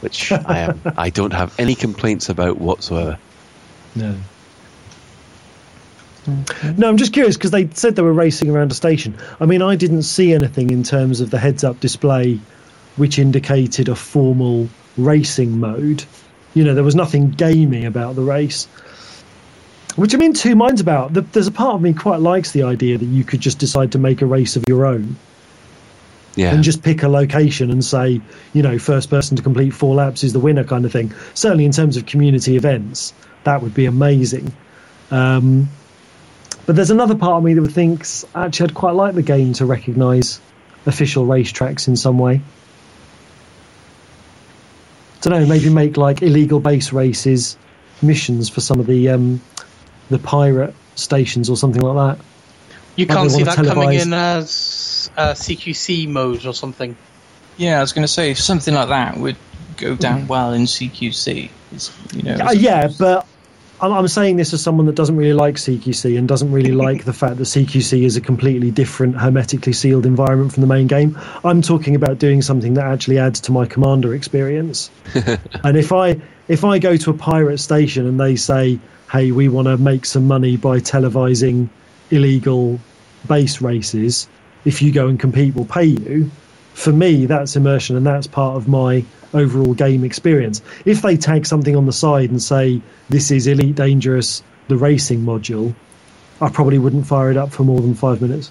which 0.00 0.30
I 0.30 0.58
am. 0.58 0.80
I 0.96 1.10
don't 1.10 1.32
have 1.32 1.58
any 1.58 1.74
complaints 1.74 2.28
about 2.28 2.58
whatsoever. 2.58 3.18
No. 3.96 4.16
No, 6.76 6.88
I'm 6.88 6.96
just 6.96 7.12
curious 7.12 7.36
because 7.36 7.50
they 7.50 7.68
said 7.68 7.96
they 7.96 8.02
were 8.02 8.12
racing 8.12 8.48
around 8.48 8.72
a 8.72 8.74
station. 8.74 9.18
I 9.38 9.46
mean, 9.46 9.60
I 9.60 9.76
didn't 9.76 10.04
see 10.04 10.32
anything 10.32 10.70
in 10.70 10.82
terms 10.82 11.20
of 11.20 11.30
the 11.30 11.38
heads-up 11.38 11.80
display 11.80 12.40
which 12.96 13.18
indicated 13.18 13.88
a 13.88 13.94
formal 13.94 14.68
racing 14.96 15.58
mode. 15.60 16.04
You 16.54 16.64
know, 16.64 16.74
there 16.74 16.84
was 16.84 16.94
nothing 16.94 17.30
gamey 17.30 17.84
about 17.84 18.14
the 18.14 18.22
race, 18.22 18.66
which 19.96 20.14
I'm 20.14 20.22
in 20.22 20.34
two 20.34 20.54
minds 20.56 20.80
about. 20.80 21.12
There's 21.12 21.46
a 21.48 21.52
part 21.52 21.74
of 21.74 21.82
me 21.82 21.92
quite 21.94 22.20
likes 22.20 22.52
the 22.52 22.64
idea 22.64 22.98
that 22.98 23.04
you 23.04 23.24
could 23.24 23.40
just 23.40 23.58
decide 23.58 23.92
to 23.92 23.98
make 23.98 24.22
a 24.22 24.26
race 24.26 24.56
of 24.56 24.64
your 24.68 24.86
own 24.86 25.16
Yeah. 26.36 26.52
and 26.54 26.62
just 26.64 26.82
pick 26.82 27.02
a 27.02 27.08
location 27.08 27.70
and 27.70 27.84
say, 27.84 28.20
you 28.52 28.62
know, 28.62 28.78
first 28.78 29.10
person 29.10 29.36
to 29.36 29.42
complete 29.42 29.70
four 29.70 29.94
laps 29.94 30.24
is 30.24 30.32
the 30.32 30.40
winner, 30.40 30.64
kind 30.64 30.84
of 30.84 30.92
thing. 30.92 31.12
Certainly, 31.34 31.64
in 31.64 31.72
terms 31.72 31.96
of 31.96 32.06
community 32.06 32.56
events, 32.56 33.12
that 33.44 33.62
would 33.62 33.74
be 33.74 33.86
amazing. 33.86 34.52
Um, 35.10 35.68
but 36.66 36.76
there's 36.76 36.90
another 36.90 37.14
part 37.14 37.34
of 37.38 37.44
me 37.44 37.54
that 37.54 37.68
thinks 37.70 38.24
actually 38.34 38.70
I'd 38.70 38.74
quite 38.74 38.94
like 38.94 39.14
the 39.14 39.22
game 39.22 39.52
to 39.54 39.66
recognise 39.66 40.40
official 40.86 41.26
racetracks 41.26 41.88
in 41.88 41.96
some 41.96 42.18
way. 42.18 42.40
Don't 45.30 45.42
know, 45.42 45.48
maybe 45.48 45.70
make 45.70 45.96
like 45.96 46.22
illegal 46.22 46.60
base 46.60 46.92
races 46.92 47.56
missions 48.02 48.48
for 48.48 48.60
some 48.60 48.80
of 48.80 48.86
the 48.86 49.10
um, 49.10 49.40
the 50.10 50.18
pirate 50.18 50.74
stations 50.94 51.50
or 51.50 51.56
something 51.56 51.82
like 51.82 52.16
that. 52.16 52.24
You 52.96 53.06
Might 53.06 53.14
can't 53.14 53.30
see 53.30 53.44
wanna 53.44 53.62
that 53.62 53.74
coming 53.74 53.92
in 53.94 54.12
as 54.12 55.10
uh, 55.16 55.32
CQC 55.32 56.08
mode 56.08 56.46
or 56.46 56.54
something. 56.54 56.96
Yeah, 57.56 57.78
I 57.78 57.80
was 57.80 57.92
going 57.92 58.04
to 58.04 58.12
say 58.12 58.34
something 58.34 58.74
like 58.74 58.88
that 58.88 59.16
would 59.16 59.36
go 59.76 59.94
down 59.96 60.26
well 60.26 60.52
in 60.52 60.62
CQC. 60.62 61.50
It's, 61.72 62.14
you 62.14 62.22
know, 62.22 62.36
Uh, 62.46 62.52
yeah, 62.52 62.88
but 62.98 63.26
I'm, 63.80 63.92
I'm 63.92 64.08
saying 64.08 64.36
this 64.36 64.52
as 64.52 64.62
someone 64.62 64.86
that 64.86 64.94
doesn't 64.94 65.16
really 65.16 65.32
like 65.32 65.56
CQC 65.56 66.18
and 66.18 66.28
doesn't 66.28 66.52
really 66.52 66.72
like 66.86 67.04
the 67.04 67.12
fact 67.12 67.36
that 67.36 67.44
CQC 67.44 68.04
is 68.04 68.16
a 68.16 68.20
completely 68.20 68.70
different, 68.70 69.16
hermetically 69.16 69.72
sealed 69.72 70.06
environment 70.06 70.52
from 70.52 70.60
the 70.60 70.66
main 70.66 70.86
game. 70.86 71.18
I'm 71.44 71.62
talking 71.62 71.94
about 71.94 72.18
doing 72.18 72.42
something 72.42 72.74
that 72.74 72.86
actually 72.86 73.18
adds 73.18 73.40
to 73.40 73.52
my 73.52 73.66
commander 73.66 74.14
experience. 74.14 74.90
and 75.64 75.76
if 75.76 75.92
I 75.92 76.20
if 76.46 76.64
I 76.64 76.78
go 76.78 76.96
to 76.96 77.10
a 77.10 77.14
pirate 77.14 77.58
station 77.58 78.06
and 78.06 78.20
they 78.20 78.36
say, 78.36 78.78
"Hey, 79.10 79.32
we 79.32 79.48
want 79.48 79.66
to 79.66 79.76
make 79.76 80.04
some 80.04 80.26
money 80.26 80.56
by 80.56 80.80
televising 80.80 81.68
illegal 82.10 82.78
base 83.26 83.60
races," 83.60 84.28
if 84.64 84.82
you 84.82 84.92
go 84.92 85.08
and 85.08 85.18
compete, 85.18 85.54
we'll 85.54 85.64
pay 85.64 85.84
you. 85.84 86.30
For 86.74 86.92
me, 86.92 87.26
that's 87.26 87.56
immersion, 87.56 87.96
and 87.96 88.06
that's 88.06 88.26
part 88.26 88.56
of 88.56 88.68
my 88.68 89.04
overall 89.34 89.74
game 89.74 90.04
experience. 90.04 90.62
If 90.84 91.02
they 91.02 91.16
tag 91.16 91.46
something 91.46 91.76
on 91.76 91.86
the 91.86 91.92
side 91.92 92.30
and 92.30 92.42
say 92.42 92.80
this 93.08 93.30
is 93.30 93.46
Elite 93.46 93.74
Dangerous, 93.74 94.42
the 94.68 94.76
racing 94.76 95.20
module, 95.20 95.74
I 96.40 96.48
probably 96.50 96.78
wouldn't 96.78 97.06
fire 97.06 97.30
it 97.30 97.36
up 97.36 97.52
for 97.52 97.64
more 97.64 97.80
than 97.80 97.94
five 97.94 98.22
minutes. 98.22 98.50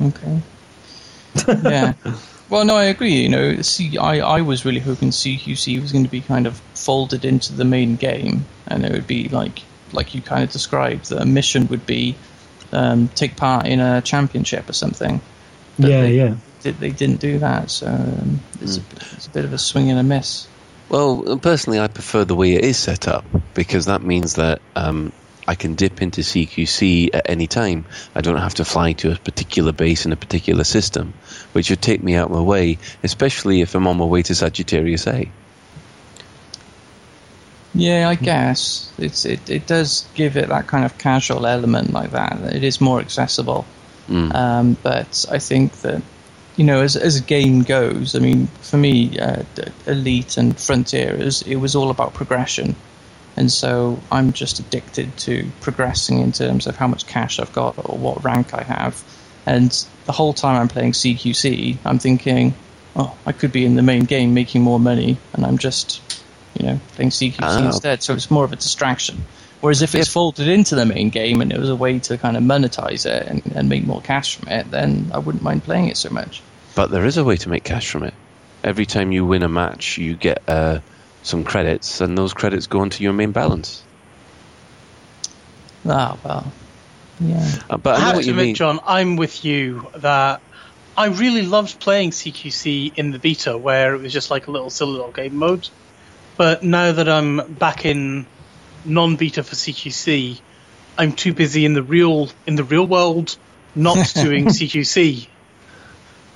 Okay. 0.00 0.40
yeah. 1.48 1.94
Well, 2.48 2.66
no, 2.66 2.76
I 2.76 2.84
agree. 2.84 3.22
You 3.22 3.28
know, 3.30 3.62
see, 3.62 3.96
I, 3.96 4.18
I 4.18 4.40
was 4.42 4.66
really 4.66 4.80
hoping 4.80 5.08
CQC 5.08 5.80
was 5.80 5.92
going 5.92 6.04
to 6.04 6.10
be 6.10 6.20
kind 6.20 6.46
of 6.46 6.60
folded 6.74 7.24
into 7.24 7.54
the 7.54 7.64
main 7.64 7.96
game, 7.96 8.44
and 8.66 8.84
it 8.84 8.92
would 8.92 9.06
be 9.06 9.28
like 9.28 9.62
like 9.92 10.14
you 10.14 10.20
kind 10.20 10.44
of 10.44 10.50
described. 10.50 11.06
The 11.06 11.24
mission 11.24 11.68
would 11.68 11.86
be 11.86 12.14
um, 12.72 13.08
take 13.08 13.36
part 13.36 13.66
in 13.66 13.80
a 13.80 14.02
championship 14.02 14.68
or 14.68 14.74
something. 14.74 15.20
But 15.78 15.90
yeah, 15.90 16.00
they, 16.02 16.16
yeah. 16.16 16.34
They, 16.62 16.70
they 16.72 16.90
didn't 16.90 17.20
do 17.20 17.38
that, 17.40 17.70
so 17.70 17.86
um, 17.86 18.40
it's, 18.60 18.78
a, 18.78 18.82
it's 19.16 19.26
a 19.26 19.30
bit 19.30 19.44
of 19.44 19.52
a 19.52 19.58
swing 19.58 19.90
and 19.90 19.98
a 19.98 20.02
miss. 20.02 20.46
Well, 20.88 21.38
personally, 21.38 21.80
I 21.80 21.88
prefer 21.88 22.24
the 22.24 22.34
way 22.34 22.54
it 22.54 22.64
is 22.64 22.76
set 22.76 23.08
up 23.08 23.24
because 23.54 23.86
that 23.86 24.02
means 24.02 24.34
that 24.34 24.60
um, 24.76 25.12
I 25.48 25.54
can 25.54 25.74
dip 25.74 26.02
into 26.02 26.20
CQC 26.20 27.10
at 27.14 27.30
any 27.30 27.46
time. 27.46 27.86
I 28.14 28.20
don't 28.20 28.36
have 28.36 28.54
to 28.54 28.64
fly 28.64 28.92
to 28.94 29.12
a 29.12 29.16
particular 29.16 29.72
base 29.72 30.06
in 30.06 30.12
a 30.12 30.16
particular 30.16 30.64
system, 30.64 31.14
which 31.52 31.70
would 31.70 31.80
take 31.80 32.02
me 32.02 32.14
out 32.14 32.26
of 32.30 32.36
my 32.36 32.42
way, 32.42 32.78
especially 33.02 33.62
if 33.62 33.74
I'm 33.74 33.86
on 33.86 33.96
my 33.96 34.04
way 34.04 34.22
to 34.22 34.34
Sagittarius 34.34 35.06
A. 35.06 35.30
Yeah, 37.74 38.08
I 38.08 38.16
guess 38.16 38.92
it's 38.98 39.24
it, 39.24 39.48
it 39.48 39.66
does 39.66 40.06
give 40.14 40.36
it 40.36 40.48
that 40.50 40.66
kind 40.66 40.84
of 40.84 40.98
casual 40.98 41.46
element 41.46 41.92
like 41.92 42.10
that. 42.10 42.54
It 42.54 42.64
is 42.64 42.80
more 42.80 43.00
accessible, 43.00 43.64
Mm. 44.08 44.34
um, 44.34 44.76
but 44.82 45.24
I 45.30 45.38
think 45.38 45.72
that 45.82 46.02
you 46.56 46.64
know 46.64 46.82
as 46.82 46.96
as 46.96 47.16
a 47.16 47.22
game 47.22 47.62
goes, 47.62 48.14
I 48.14 48.18
mean, 48.18 48.46
for 48.60 48.76
me, 48.76 49.18
uh, 49.18 49.42
Elite 49.86 50.36
and 50.36 50.58
Frontier 50.58 51.14
is 51.14 51.42
it 51.42 51.56
was 51.56 51.74
all 51.74 51.90
about 51.90 52.14
progression, 52.14 52.76
and 53.36 53.50
so 53.50 53.98
I'm 54.10 54.32
just 54.32 54.58
addicted 54.58 55.16
to 55.18 55.50
progressing 55.60 56.20
in 56.20 56.32
terms 56.32 56.66
of 56.66 56.76
how 56.76 56.86
much 56.88 57.06
cash 57.06 57.38
I've 57.40 57.52
got 57.52 57.78
or 57.78 57.96
what 57.96 58.24
rank 58.24 58.54
I 58.54 58.62
have, 58.62 59.02
and 59.46 59.70
the 60.06 60.12
whole 60.12 60.32
time 60.32 60.60
I'm 60.60 60.68
playing 60.68 60.92
CQC, 60.92 61.78
I'm 61.84 61.98
thinking, 61.98 62.54
oh, 62.96 63.16
I 63.24 63.32
could 63.32 63.52
be 63.52 63.64
in 63.64 63.74
the 63.74 63.82
main 63.82 64.04
game 64.04 64.34
making 64.34 64.62
more 64.62 64.80
money, 64.80 65.16
and 65.32 65.46
I'm 65.46 65.58
just 65.58 66.00
you 66.54 66.66
know, 66.66 66.80
playing 66.96 67.10
CQC 67.10 67.36
Ah. 67.40 67.66
instead. 67.66 68.02
So 68.02 68.12
it's 68.12 68.30
more 68.30 68.44
of 68.44 68.52
a 68.52 68.56
distraction. 68.56 69.24
Whereas 69.62 69.80
if 69.80 69.94
it's 69.94 70.08
folded 70.08 70.48
into 70.48 70.74
the 70.74 70.84
main 70.84 71.10
game 71.10 71.40
and 71.40 71.52
it 71.52 71.58
was 71.58 71.68
a 71.68 71.76
way 71.76 72.00
to 72.00 72.18
kind 72.18 72.36
of 72.36 72.42
monetize 72.42 73.06
it 73.06 73.28
and, 73.28 73.42
and 73.54 73.68
make 73.68 73.86
more 73.86 74.00
cash 74.00 74.34
from 74.34 74.48
it, 74.48 74.68
then 74.72 75.12
I 75.14 75.18
wouldn't 75.18 75.44
mind 75.44 75.62
playing 75.62 75.86
it 75.86 75.96
so 75.96 76.10
much. 76.10 76.42
But 76.74 76.90
there 76.90 77.06
is 77.06 77.16
a 77.16 77.22
way 77.22 77.36
to 77.36 77.48
make 77.48 77.62
cash 77.62 77.88
from 77.88 78.02
it. 78.02 78.12
Every 78.64 78.86
time 78.86 79.12
you 79.12 79.24
win 79.24 79.44
a 79.44 79.48
match, 79.48 79.98
you 79.98 80.16
get 80.16 80.42
uh, 80.48 80.80
some 81.22 81.44
credits, 81.44 82.00
and 82.00 82.18
those 82.18 82.34
credits 82.34 82.66
go 82.66 82.82
into 82.82 83.04
your 83.04 83.12
main 83.12 83.30
balance. 83.30 83.84
Ah, 85.88 86.18
well, 86.24 86.52
yeah. 87.20 87.48
Uh, 87.70 87.76
but 87.76 87.94
I 87.94 87.96
I 87.96 87.98
know 87.98 88.04
have 88.06 88.14
what 88.16 88.20
to 88.22 88.26
you 88.26 88.32
admit, 88.32 88.46
mean. 88.46 88.54
John, 88.56 88.80
I'm 88.84 89.14
with 89.14 89.44
you 89.44 89.86
that 89.96 90.40
I 90.96 91.06
really 91.06 91.42
loved 91.42 91.78
playing 91.78 92.10
CQC 92.10 92.98
in 92.98 93.12
the 93.12 93.20
beta, 93.20 93.56
where 93.56 93.94
it 93.94 94.00
was 94.02 94.12
just 94.12 94.28
like 94.30 94.48
a 94.48 94.50
little 94.50 94.70
silly 94.70 94.92
little 94.92 95.12
game 95.12 95.36
mode. 95.36 95.68
But 96.36 96.64
now 96.64 96.90
that 96.90 97.08
I'm 97.08 97.54
back 97.54 97.86
in 97.86 98.26
non-beta 98.84 99.42
for 99.42 99.54
CQC, 99.54 100.40
I'm 100.98 101.12
too 101.12 101.32
busy 101.32 101.64
in 101.64 101.74
the 101.74 101.82
real 101.82 102.28
in 102.46 102.56
the 102.56 102.64
real 102.64 102.86
world 102.86 103.36
not 103.74 104.12
doing 104.14 104.46
CQC. 104.46 105.28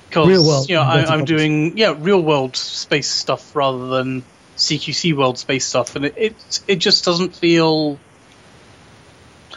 Because 0.07 0.27
Real 0.29 0.45
world, 0.45 0.69
you 0.69 0.75
know, 0.75 0.83
I, 0.83 0.99
I'm 0.99 1.05
commas. 1.07 1.25
doing 1.27 1.77
yeah 1.77 1.93
real 1.97 2.21
world 2.21 2.55
space 2.55 3.09
stuff 3.09 3.55
rather 3.55 3.87
than 3.87 4.23
CQC 4.55 5.15
world 5.15 5.37
space 5.37 5.65
stuff, 5.65 5.95
and 5.95 6.05
it 6.05 6.13
it, 6.17 6.61
it 6.67 6.75
just 6.77 7.03
doesn't 7.03 7.35
feel 7.35 7.99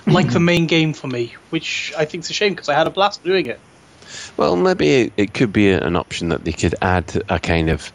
like 0.06 0.30
the 0.32 0.40
main 0.52 0.66
game 0.66 0.92
for 0.92 1.06
me, 1.06 1.34
which 1.50 1.92
I 1.96 2.04
think 2.04 2.24
is 2.24 2.30
a 2.30 2.34
shame 2.34 2.52
because 2.52 2.68
I 2.68 2.74
had 2.74 2.86
a 2.86 2.90
blast 2.90 3.22
doing 3.22 3.46
it. 3.46 3.60
Well, 4.36 4.56
maybe 4.56 4.88
it, 5.02 5.12
it 5.16 5.34
could 5.34 5.52
be 5.52 5.70
an 5.70 5.94
option 5.94 6.30
that 6.30 6.44
they 6.44 6.52
could 6.52 6.74
add 6.82 7.22
a 7.28 7.38
kind 7.38 7.70
of 7.70 7.92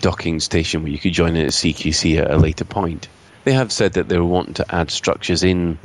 docking 0.00 0.40
station 0.40 0.82
where 0.82 0.90
you 0.90 0.98
could 0.98 1.12
join 1.12 1.36
in 1.36 1.44
at 1.44 1.52
CQC 1.52 2.18
at 2.18 2.30
a 2.30 2.36
later 2.38 2.64
point. 2.64 3.08
They 3.48 3.54
have 3.54 3.72
said 3.72 3.94
that 3.94 4.10
they 4.10 4.18
were 4.18 4.26
wanting 4.26 4.52
to 4.60 4.74
add 4.74 4.90
structures 4.90 5.42
in 5.42 5.78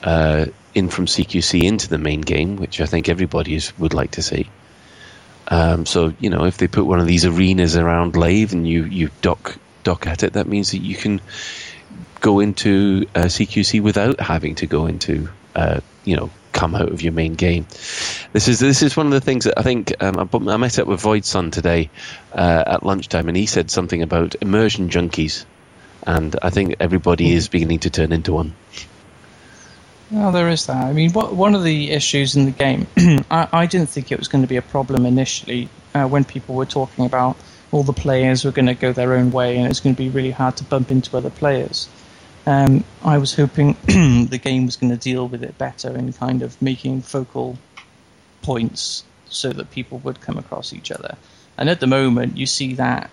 uh, 0.00 0.46
in 0.74 0.88
from 0.90 1.06
CQC 1.06 1.64
into 1.64 1.88
the 1.88 1.98
main 1.98 2.20
game, 2.20 2.54
which 2.54 2.80
I 2.80 2.86
think 2.86 3.08
everybody 3.08 3.56
is, 3.56 3.76
would 3.80 3.94
like 3.94 4.12
to 4.12 4.22
see. 4.22 4.48
Um, 5.48 5.86
so 5.86 6.14
you 6.20 6.30
know, 6.30 6.44
if 6.44 6.56
they 6.56 6.68
put 6.68 6.86
one 6.86 7.00
of 7.00 7.08
these 7.08 7.24
arenas 7.24 7.76
around 7.76 8.14
Lave 8.14 8.52
and 8.52 8.64
you 8.64 8.84
you 8.84 9.10
dock 9.22 9.58
dock 9.82 10.06
at 10.06 10.22
it, 10.22 10.34
that 10.34 10.46
means 10.46 10.70
that 10.70 10.82
you 10.82 10.94
can 10.94 11.20
go 12.20 12.38
into 12.38 13.06
uh, 13.12 13.22
CQC 13.22 13.80
without 13.82 14.20
having 14.20 14.54
to 14.56 14.68
go 14.68 14.86
into 14.86 15.28
uh, 15.56 15.80
you 16.04 16.14
know 16.14 16.30
come 16.52 16.76
out 16.76 16.92
of 16.92 17.02
your 17.02 17.12
main 17.12 17.34
game. 17.34 17.66
This 18.32 18.46
is 18.46 18.60
this 18.60 18.84
is 18.84 18.96
one 18.96 19.06
of 19.06 19.12
the 19.12 19.20
things 19.20 19.46
that 19.46 19.58
I 19.58 19.62
think 19.62 19.92
um, 20.00 20.16
I, 20.16 20.52
I 20.52 20.56
met 20.58 20.78
up 20.78 20.86
with 20.86 21.00
Void 21.00 21.24
Sun 21.24 21.50
today 21.50 21.90
uh, 22.32 22.62
at 22.64 22.86
lunchtime, 22.86 23.26
and 23.26 23.36
he 23.36 23.46
said 23.46 23.68
something 23.68 24.00
about 24.00 24.36
immersion 24.40 24.90
junkies, 24.90 25.44
and 26.06 26.36
I 26.42 26.50
think 26.50 26.76
everybody 26.80 27.32
is 27.32 27.48
beginning 27.48 27.80
to 27.80 27.90
turn 27.90 28.12
into 28.12 28.32
one. 28.32 28.54
Well, 30.10 30.32
there 30.32 30.48
is 30.48 30.66
that. 30.66 30.84
I 30.84 30.92
mean, 30.92 31.12
what, 31.12 31.34
one 31.34 31.54
of 31.54 31.64
the 31.64 31.90
issues 31.90 32.36
in 32.36 32.44
the 32.44 32.50
game, 32.50 32.86
I, 33.30 33.48
I 33.52 33.66
didn't 33.66 33.88
think 33.88 34.12
it 34.12 34.18
was 34.18 34.28
going 34.28 34.42
to 34.42 34.48
be 34.48 34.56
a 34.56 34.62
problem 34.62 35.06
initially 35.06 35.68
uh, 35.94 36.06
when 36.06 36.24
people 36.24 36.54
were 36.54 36.66
talking 36.66 37.06
about 37.06 37.36
all 37.72 37.82
the 37.82 37.92
players 37.92 38.44
were 38.44 38.52
going 38.52 38.66
to 38.66 38.74
go 38.74 38.92
their 38.92 39.14
own 39.14 39.32
way 39.32 39.56
and 39.56 39.66
it's 39.66 39.80
going 39.80 39.96
to 39.96 40.00
be 40.00 40.10
really 40.10 40.30
hard 40.30 40.56
to 40.58 40.64
bump 40.64 40.90
into 40.90 41.16
other 41.16 41.30
players. 41.30 41.88
Um, 42.46 42.84
I 43.02 43.18
was 43.18 43.34
hoping 43.34 43.72
the 43.86 44.40
game 44.40 44.66
was 44.66 44.76
going 44.76 44.90
to 44.90 44.98
deal 44.98 45.26
with 45.26 45.42
it 45.42 45.56
better 45.56 45.96
in 45.96 46.12
kind 46.12 46.42
of 46.42 46.60
making 46.60 47.02
focal 47.02 47.58
points 48.42 49.02
so 49.28 49.50
that 49.50 49.70
people 49.70 49.98
would 49.98 50.20
come 50.20 50.38
across 50.38 50.72
each 50.72 50.92
other. 50.92 51.16
And 51.56 51.70
at 51.70 51.80
the 51.80 51.86
moment, 51.86 52.36
you 52.36 52.46
see 52.46 52.74
that 52.74 53.10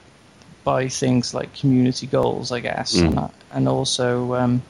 by 0.64 0.88
things 0.88 1.34
like 1.34 1.53
community 1.53 2.07
goals, 2.07 2.51
I 2.51 2.59
guess, 2.59 2.95
Mm. 2.95 3.05
and, 3.07 3.20
uh, 3.20 3.28
and 3.51 3.68
also. 3.68 4.36
Um, 4.36 4.62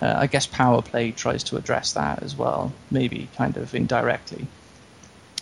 uh, 0.00 0.14
I 0.16 0.26
guess 0.26 0.46
Power 0.46 0.82
Play 0.82 1.12
tries 1.12 1.44
to 1.44 1.56
address 1.56 1.92
that 1.92 2.22
as 2.22 2.34
well, 2.34 2.72
maybe 2.90 3.28
kind 3.36 3.56
of 3.56 3.72
indirectly. 3.74 4.46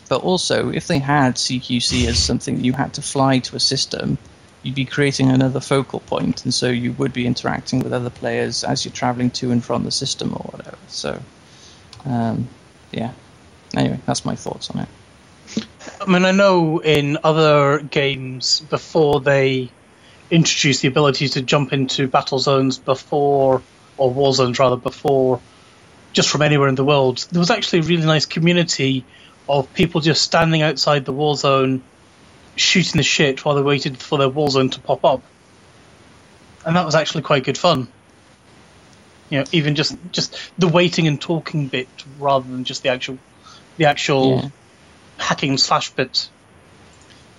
But 0.09 0.23
also, 0.23 0.71
if 0.71 0.87
they 0.87 0.99
had 0.99 1.37
CQC 1.37 2.09
as 2.09 2.19
something 2.19 2.57
that 2.57 2.65
you 2.65 2.73
had 2.73 2.95
to 2.95 3.03
fly 3.03 3.39
to 3.39 3.57
a 3.57 3.61
system 3.61 4.19
you'd 4.63 4.75
be 4.75 4.85
creating 4.85 5.31
another 5.31 5.61
focal 5.61 6.01
point, 6.01 6.45
and 6.45 6.53
so 6.53 6.69
you 6.69 6.93
would 6.93 7.13
be 7.13 7.27
interacting 7.27 7.81
with 7.81 7.93
other 7.93 8.11
players 8.11 8.65
as 8.65 8.85
you're 8.85 8.93
traveling 8.93 9.31
to 9.31 9.51
and 9.51 9.65
from 9.65 9.85
the 9.85 9.91
system 9.91 10.33
or 10.33 10.51
whatever. 10.53 10.77
So, 10.89 11.21
um, 12.05 12.49
yeah. 12.93 13.13
Anyway, 13.75 13.99
that's 14.05 14.25
my 14.25 14.35
thoughts 14.35 14.71
on 14.71 14.81
it. 14.81 14.89
I 16.01 16.11
mean, 16.11 16.25
I 16.25 16.33
know 16.33 16.79
in 16.81 17.19
other 17.25 17.81
games 17.81 18.61
before 18.61 19.21
they 19.21 19.71
introduced 20.31 20.83
the 20.83 20.89
ability 20.89 21.29
to 21.29 21.43
jump 21.43 21.73
into 21.73 22.07
battle 22.07 22.39
zones 22.39 22.79
before, 22.79 23.63
or 23.97 24.11
war 24.11 24.33
zones 24.33 24.59
rather, 24.59 24.77
before 24.77 25.41
just 26.13 26.29
from 26.29 26.43
anywhere 26.43 26.69
in 26.69 26.75
the 26.75 26.85
world, 26.85 27.27
there 27.31 27.41
was 27.41 27.51
actually 27.51 27.81
a 27.81 27.83
really 27.83 28.05
nice 28.07 28.27
community 28.27 29.05
of 29.49 29.73
people 29.75 30.01
just 30.01 30.23
standing 30.23 30.63
outside 30.63 31.05
the 31.05 31.13
war 31.13 31.37
zone 31.37 31.83
shooting 32.57 32.99
the 32.99 33.03
shit 33.03 33.45
while 33.45 33.55
they 33.55 33.63
waited 33.63 33.97
for 33.97 34.19
their 34.19 34.29
war 34.29 34.51
zone 34.51 34.71
to 34.71 34.81
pop 34.81 35.05
up. 35.05 35.23
And 36.65 36.77
that 36.77 36.85
was 36.85 36.95
actually 36.95 37.23
quite 37.23 37.45
good 37.45 37.57
fun. 37.57 37.89
You 39.31 39.39
know, 39.39 39.45
even 39.53 39.77
just 39.77 39.97
just 40.11 40.37
the 40.59 40.69
waiting 40.69 41.07
and 41.07 41.21
talking 41.21 41.69
bit 41.69 41.89
rather 42.19 42.49
than 42.49 42.65
just 42.65 42.83
the 42.83 42.89
actual 42.89 43.19
the 43.77 43.87
actual 43.87 44.31
Yeah. 44.31 44.49
hacking 45.19 45.57
slash 45.59 45.91
bit. 45.91 46.29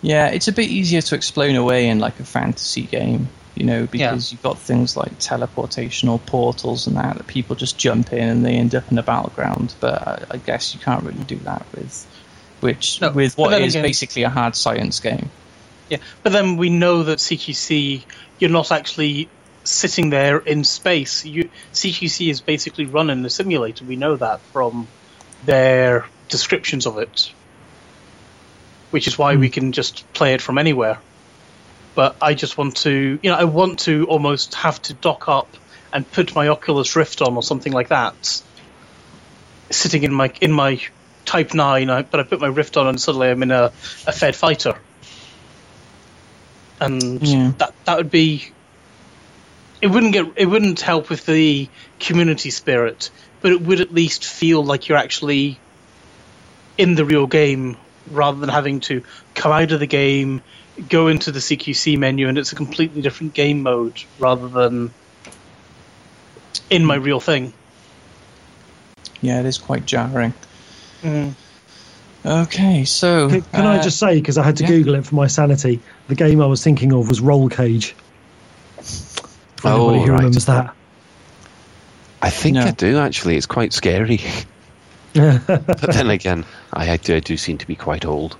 Yeah, 0.01 0.27
it's 0.29 0.47
a 0.47 0.51
bit 0.51 0.69
easier 0.69 1.01
to 1.01 1.15
explain 1.15 1.55
away 1.55 1.87
in 1.87 1.99
like 1.99 2.19
a 2.19 2.23
fantasy 2.25 2.83
game, 2.83 3.29
you 3.55 3.65
know, 3.65 3.85
because 3.85 4.31
you've 4.31 4.41
got 4.41 4.57
things 4.57 4.97
like 4.97 5.19
teleportation 5.19 6.09
or 6.09 6.17
portals 6.19 6.87
and 6.87 6.95
that 6.97 7.17
that 7.17 7.27
people 7.27 7.55
just 7.55 7.77
jump 7.77 8.11
in 8.11 8.27
and 8.27 8.45
they 8.45 8.55
end 8.55 8.73
up 8.73 8.91
in 8.91 8.97
a 8.97 9.03
battleground. 9.03 9.75
But 9.79 10.07
I, 10.07 10.23
I 10.31 10.37
guess 10.37 10.73
you 10.73 10.79
can't 10.79 11.03
really 11.03 11.23
do 11.25 11.35
that 11.37 11.65
with 11.75 12.07
which 12.61 13.01
No, 13.01 13.11
with 13.11 13.37
what 13.37 13.59
is 13.61 13.75
again- 13.75 13.83
basically 13.83 14.23
a 14.23 14.29
hard 14.29 14.55
science 14.55 14.99
game. 14.99 15.29
Yeah, 15.89 15.97
but 16.23 16.31
then 16.31 16.55
we 16.57 16.69
know 16.69 17.03
that 17.03 17.19
CQC, 17.19 18.03
you're 18.39 18.49
not 18.49 18.71
actually 18.71 19.27
sitting 19.65 20.09
there 20.09 20.37
in 20.37 20.63
space. 20.63 21.25
You 21.25 21.49
CQC 21.73 22.29
is 22.29 22.39
basically 22.41 22.85
running 22.85 23.17
in 23.17 23.23
the 23.23 23.29
simulator. 23.29 23.83
We 23.85 23.97
know 23.97 24.15
that 24.15 24.39
from 24.53 24.87
their 25.45 26.05
descriptions 26.29 26.85
of 26.85 26.97
it, 26.97 27.31
which 28.91 29.07
is 29.07 29.17
why 29.17 29.35
we 29.35 29.47
hmm. 29.47 29.53
can 29.53 29.71
just 29.71 30.11
play 30.13 30.33
it 30.33 30.41
from 30.41 30.57
anywhere. 30.57 30.99
But 31.93 32.15
I 32.21 32.35
just 32.35 32.57
want 32.57 32.77
to, 32.77 33.19
you 33.21 33.29
know, 33.29 33.35
I 33.35 33.43
want 33.43 33.79
to 33.79 34.05
almost 34.05 34.55
have 34.55 34.81
to 34.83 34.93
dock 34.93 35.27
up 35.27 35.49
and 35.91 36.09
put 36.09 36.33
my 36.35 36.47
Oculus 36.47 36.95
Rift 36.95 37.21
on 37.21 37.35
or 37.35 37.43
something 37.43 37.73
like 37.73 37.89
that, 37.89 38.41
sitting 39.69 40.03
in 40.03 40.13
my 40.13 40.31
in 40.39 40.51
my 40.51 40.81
Type 41.25 41.53
Nine. 41.53 41.89
I, 41.89 42.03
but 42.03 42.21
I 42.21 42.23
put 42.23 42.39
my 42.39 42.47
Rift 42.47 42.77
on 42.77 42.87
and 42.87 42.99
suddenly 42.99 43.29
I'm 43.29 43.43
in 43.43 43.51
a, 43.51 43.73
a 44.07 44.11
Fed 44.13 44.35
fighter 44.35 44.77
and 46.81 47.25
Yeah. 47.25 47.51
that 47.59 47.73
that 47.85 47.97
would 47.97 48.11
be 48.11 48.51
it 49.81 49.87
wouldn't 49.87 50.13
get 50.13 50.25
it 50.35 50.47
wouldn't 50.47 50.81
help 50.81 51.09
with 51.09 51.25
the 51.25 51.69
community 51.99 52.49
spirit 52.49 53.11
but 53.41 53.51
it 53.51 53.61
would 53.61 53.79
at 53.79 53.93
least 53.93 54.25
feel 54.25 54.63
like 54.63 54.89
you're 54.89 54.97
actually 54.97 55.59
in 56.77 56.95
the 56.95 57.05
real 57.05 57.27
game 57.27 57.77
rather 58.09 58.39
than 58.39 58.49
having 58.49 58.79
to 58.81 59.03
come 59.35 59.51
out 59.51 59.71
of 59.71 59.79
the 59.79 59.87
game 59.87 60.41
go 60.89 61.07
into 61.07 61.31
the 61.31 61.39
CQC 61.39 61.97
menu 61.97 62.27
and 62.27 62.37
it's 62.37 62.51
a 62.51 62.55
completely 62.55 63.01
different 63.01 63.33
game 63.33 63.61
mode 63.61 64.01
rather 64.19 64.47
than 64.47 64.91
in 66.69 66.85
my 66.85 66.95
real 66.95 67.19
thing 67.19 67.53
Yeah, 69.21 69.39
it 69.41 69.45
is 69.45 69.57
quite 69.57 69.85
jarring. 69.85 70.33
Okay, 72.23 72.85
so 72.85 73.29
Can, 73.29 73.41
can 73.41 73.65
I 73.65 73.77
uh, 73.79 73.83
just 73.83 73.99
say, 73.99 74.15
because 74.15 74.37
I 74.37 74.43
had 74.43 74.57
to 74.57 74.63
yeah. 74.63 74.69
Google 74.69 74.95
it 74.95 75.05
for 75.05 75.15
my 75.15 75.25
sanity, 75.27 75.79
the 76.07 76.15
game 76.15 76.39
I 76.39 76.45
was 76.45 76.63
thinking 76.63 76.93
of 76.93 77.07
was 77.09 77.19
Roll 77.19 77.49
Cage. 77.49 77.95
If 78.77 79.65
Oh, 79.65 79.89
Anybody 79.89 80.05
who 80.05 80.11
right. 80.11 80.17
remembers 80.19 80.45
that? 80.45 80.75
I 82.21 82.29
think 82.29 82.55
No. 82.55 82.63
I 82.63 82.71
do 82.71 82.97
actually. 82.99 83.37
It's 83.37 83.45
quite 83.47 83.73
scary. 83.73 84.21
but 85.13 85.93
then 85.93 86.09
again, 86.19 86.45
I, 86.73 86.91
I, 86.91 86.97
do, 86.97 87.15
I 87.15 87.19
do 87.19 87.37
seem 87.37 87.57
to 87.57 87.67
be 87.67 87.75
quite 87.75 88.05
old. 88.05 88.37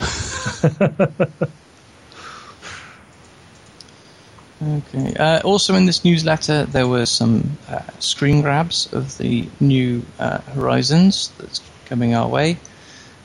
Okay. 4.62 5.14
Uh, 5.14 5.40
also, 5.40 5.74
in 5.74 5.86
this 5.86 6.04
newsletter, 6.04 6.66
there 6.66 6.86
were 6.86 7.06
some 7.06 7.56
uh, 7.68 7.80
screen 7.98 8.42
grabs 8.42 8.92
of 8.92 9.16
the 9.16 9.48
new 9.58 10.04
uh, 10.18 10.38
Horizons 10.38 11.32
that's 11.38 11.62
coming 11.86 12.14
our 12.14 12.28
way. 12.28 12.58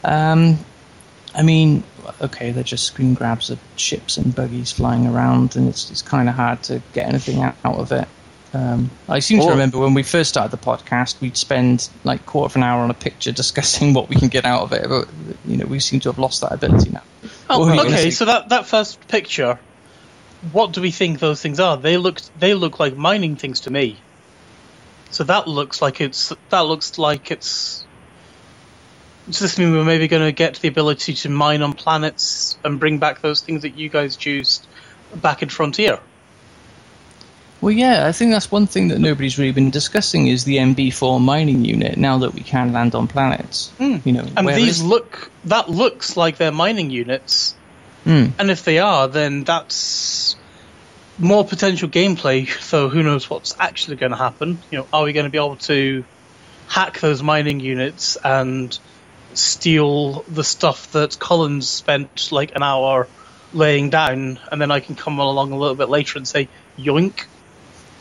Um, 0.04 0.58
I 1.34 1.44
mean, 1.44 1.84
okay, 2.22 2.52
they're 2.52 2.64
just 2.64 2.86
screen 2.86 3.16
grabs 3.16 3.50
of 3.50 3.60
ships 3.76 4.18
and 4.18 4.34
buggies 4.34 4.72
flying 4.72 5.08
around, 5.08 5.58
and 5.58 5.68
it's, 5.68 5.92
it's 5.92 6.02
kind 6.02 6.30
of 6.30 6.36
hard 6.36 6.64
to 6.64 6.82
get 6.94 7.10
anything 7.10 7.44
out, 7.44 7.56
out 7.66 7.80
of 7.80 7.92
it. 7.92 8.08
Um, 8.56 8.90
I 9.10 9.20
seem 9.20 9.42
to 9.42 9.50
remember 9.50 9.80
when 9.80 9.94
we 9.94 10.04
first 10.04 10.30
started 10.30 10.52
the 10.52 10.64
podcast, 10.64 11.20
we'd 11.20 11.36
spend 11.36 11.90
like 12.06 12.26
quarter 12.26 12.54
of 12.54 12.56
an 12.56 12.64
hour 12.64 12.82
on 12.82 12.90
a 12.90 12.94
picture 12.94 13.32
discussing 13.44 13.94
what 13.94 14.08
we 14.08 14.16
can 14.16 14.30
get 14.30 14.46
out 14.46 14.62
of 14.62 14.72
it, 14.72 14.88
but 14.88 15.10
you 15.46 15.58
know 15.58 15.66
we 15.66 15.80
seem 15.80 16.00
to 16.02 16.10
have 16.10 16.20
lost 16.20 16.42
that 16.42 16.54
ability 16.54 16.90
now. 16.92 17.04
What 17.48 17.60
were 17.60 17.76
you 17.76 17.82
Oh, 17.82 17.86
okay. 17.86 18.12
So 18.12 18.26
that 18.26 18.50
that 18.50 18.66
first 18.66 19.06
picture, 19.10 19.60
what 20.54 20.72
do 20.72 20.82
we 20.82 20.92
think 20.92 21.20
those 21.20 21.42
things 21.42 21.60
are? 21.60 21.76
They 21.76 21.98
look 21.98 22.22
they 22.40 22.54
look 22.54 22.80
like 22.80 22.96
mining 22.96 23.36
things 23.36 23.62
to 23.62 23.72
me. 23.72 23.98
So 25.12 25.26
that 25.26 25.48
looks 25.48 25.82
like 25.82 26.00
it's 26.00 26.32
that 26.50 26.62
looks 26.62 26.98
like 26.98 27.32
it's. 27.32 27.84
Does 29.26 29.40
this 29.40 29.58
mean 29.58 29.74
we're 29.74 29.84
maybe 29.84 30.08
going 30.08 30.24
to 30.24 30.32
get 30.32 30.56
the 30.58 30.68
ability 30.68 31.16
to 31.16 31.30
mine 31.30 31.64
on 31.64 31.74
planets 31.74 32.60
and 32.64 32.80
bring 32.80 33.00
back 33.00 33.22
those 33.22 33.42
things 33.42 33.64
that 33.64 33.76
you 33.76 33.90
guys 33.90 34.24
used 34.24 34.68
back 35.16 35.42
in 35.42 35.50
Frontier? 35.50 36.00
Well, 37.62 37.72
yeah, 37.72 38.06
I 38.06 38.12
think 38.12 38.32
that's 38.32 38.52
one 38.52 38.68
thing 38.68 38.90
that 38.90 39.00
nobody's 39.00 39.40
really 39.40 39.52
been 39.52 39.72
discussing 39.72 40.28
is 40.28 40.44
the 40.44 40.58
MB4 40.58 41.22
mining 41.22 41.66
unit. 41.66 41.98
Now 41.98 42.20
that 42.20 42.34
we 42.34 42.42
can 42.42 42.74
land 42.74 42.96
on 42.96 43.08
planets, 43.08 43.72
you 43.80 44.12
know. 44.12 44.26
And 44.38 44.48
these 44.48 44.84
look 44.84 45.32
that 45.46 45.70
looks 45.70 46.18
like 46.18 46.38
they're 46.38 46.52
mining 46.52 46.92
units. 46.92 47.56
Hmm. 48.04 48.28
And 48.38 48.52
if 48.52 48.64
they 48.64 48.80
are, 48.80 49.08
then 49.08 49.44
that's 49.44 50.36
more 51.18 51.46
potential 51.46 51.90
gameplay. 51.90 52.48
So 52.62 52.90
who 52.90 53.04
knows 53.04 53.30
what's 53.30 53.56
actually 53.60 53.98
going 53.98 54.12
to 54.12 54.18
happen? 54.18 54.60
You 54.70 54.80
know, 54.80 54.88
are 54.92 55.04
we 55.04 55.14
going 55.14 55.26
to 55.26 55.30
be 55.30 55.38
able 55.38 55.56
to 55.58 56.04
hack 56.68 57.00
those 57.00 57.24
mining 57.24 57.60
units 57.60 58.18
and 58.18 58.78
steal 59.34 60.22
the 60.24 60.44
stuff 60.44 60.92
that 60.92 61.18
Collins 61.20 61.68
spent 61.68 62.32
like 62.32 62.56
an 62.56 62.64
hour 62.64 63.08
laying 63.54 63.90
down, 63.90 64.40
and 64.52 64.62
then 64.62 64.72
I 64.72 64.80
can 64.80 64.96
come 64.96 65.20
along 65.20 65.52
a 65.52 65.58
little 65.58 65.76
bit 65.76 65.90
later 65.90 66.18
and 66.18 66.28
say 66.28 66.48
yoink? 66.78 67.26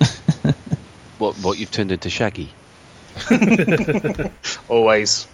What, 1.18 1.36
what 1.36 1.59
you've 1.59 1.70
turned 1.70 1.92
into 1.92 2.11
Shaggy. 2.11 2.51
Always. 4.68 5.28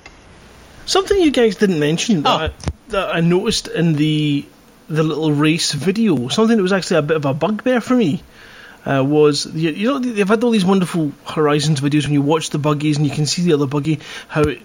Something 0.87 1.21
you 1.21 1.31
guys 1.31 1.57
didn't 1.57 1.81
mention 1.81 2.23
that, 2.23 2.29
Oh. 2.29 2.45
I, 2.45 2.53
that 2.89 3.15
I 3.17 3.21
noticed 3.21 3.69
in 3.69 3.95
the 3.95 4.45
the 4.89 5.03
little 5.03 5.33
race 5.33 5.73
video, 5.73 6.29
something 6.29 6.57
that 6.57 6.63
was 6.63 6.73
actually 6.73 6.99
a 6.99 7.03
bit 7.03 7.17
of 7.17 7.25
a 7.25 7.33
bugbear 7.33 7.81
for 7.81 7.95
me, 7.97 8.23
uh, 8.85 9.03
was 9.07 9.47
you, 9.47 9.71
you 9.71 9.89
know 9.89 9.99
they've 10.01 10.29
had 10.29 10.43
all 10.45 10.51
these 10.51 10.65
wonderful 10.65 11.13
Horizons 11.25 11.81
videos 11.81 12.05
when 12.05 12.13
you 12.13 12.23
watch 12.23 12.51
the 12.51 12.59
buggies 12.59 12.97
and 12.97 13.07
you 13.07 13.13
can 13.13 13.27
see 13.27 13.43
the 13.43 13.53
other 13.55 13.67
buggy 13.67 14.01
how 14.29 14.43
it 14.43 14.63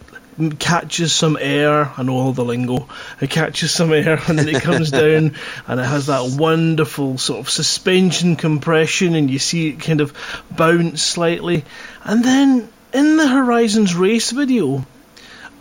catches 0.60 1.14
some 1.14 1.38
air. 1.40 1.92
I 1.98 2.04
know 2.04 2.18
all 2.18 2.34
the 2.34 2.44
lingo. 2.44 2.88
It 3.22 3.30
catches 3.30 3.72
some 3.72 3.94
air 3.94 4.20
and 4.28 4.38
then 4.38 4.50
it 4.50 4.62
comes 4.62 4.92
down 4.92 5.36
and 5.68 5.80
it 5.80 5.86
has 5.86 6.08
that 6.08 6.38
wonderful 6.38 7.18
sort 7.18 7.40
of 7.40 7.50
suspension 7.50 8.36
compression 8.36 9.16
and 9.16 9.30
you 9.30 9.40
see 9.40 9.70
it 9.70 9.80
kind 9.80 10.02
of 10.02 10.14
bounce 10.52 11.02
slightly, 11.02 11.66
and 12.04 12.24
then 12.24 12.70
in 12.94 13.18
the 13.18 13.28
Horizons 13.28 13.96
race 13.96 14.32
video 14.32 14.86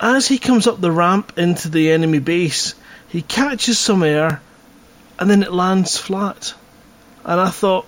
as 0.00 0.26
he 0.28 0.38
comes 0.38 0.66
up 0.66 0.80
the 0.80 0.90
ramp 0.90 1.38
into 1.38 1.68
the 1.68 1.92
enemy 1.92 2.18
base, 2.18 2.74
he 3.08 3.22
catches 3.22 3.78
some 3.78 4.02
air 4.02 4.40
and 5.18 5.30
then 5.30 5.42
it 5.42 5.52
lands 5.52 5.96
flat. 5.96 6.54
And 7.24 7.40
I 7.40 7.50
thought, 7.50 7.86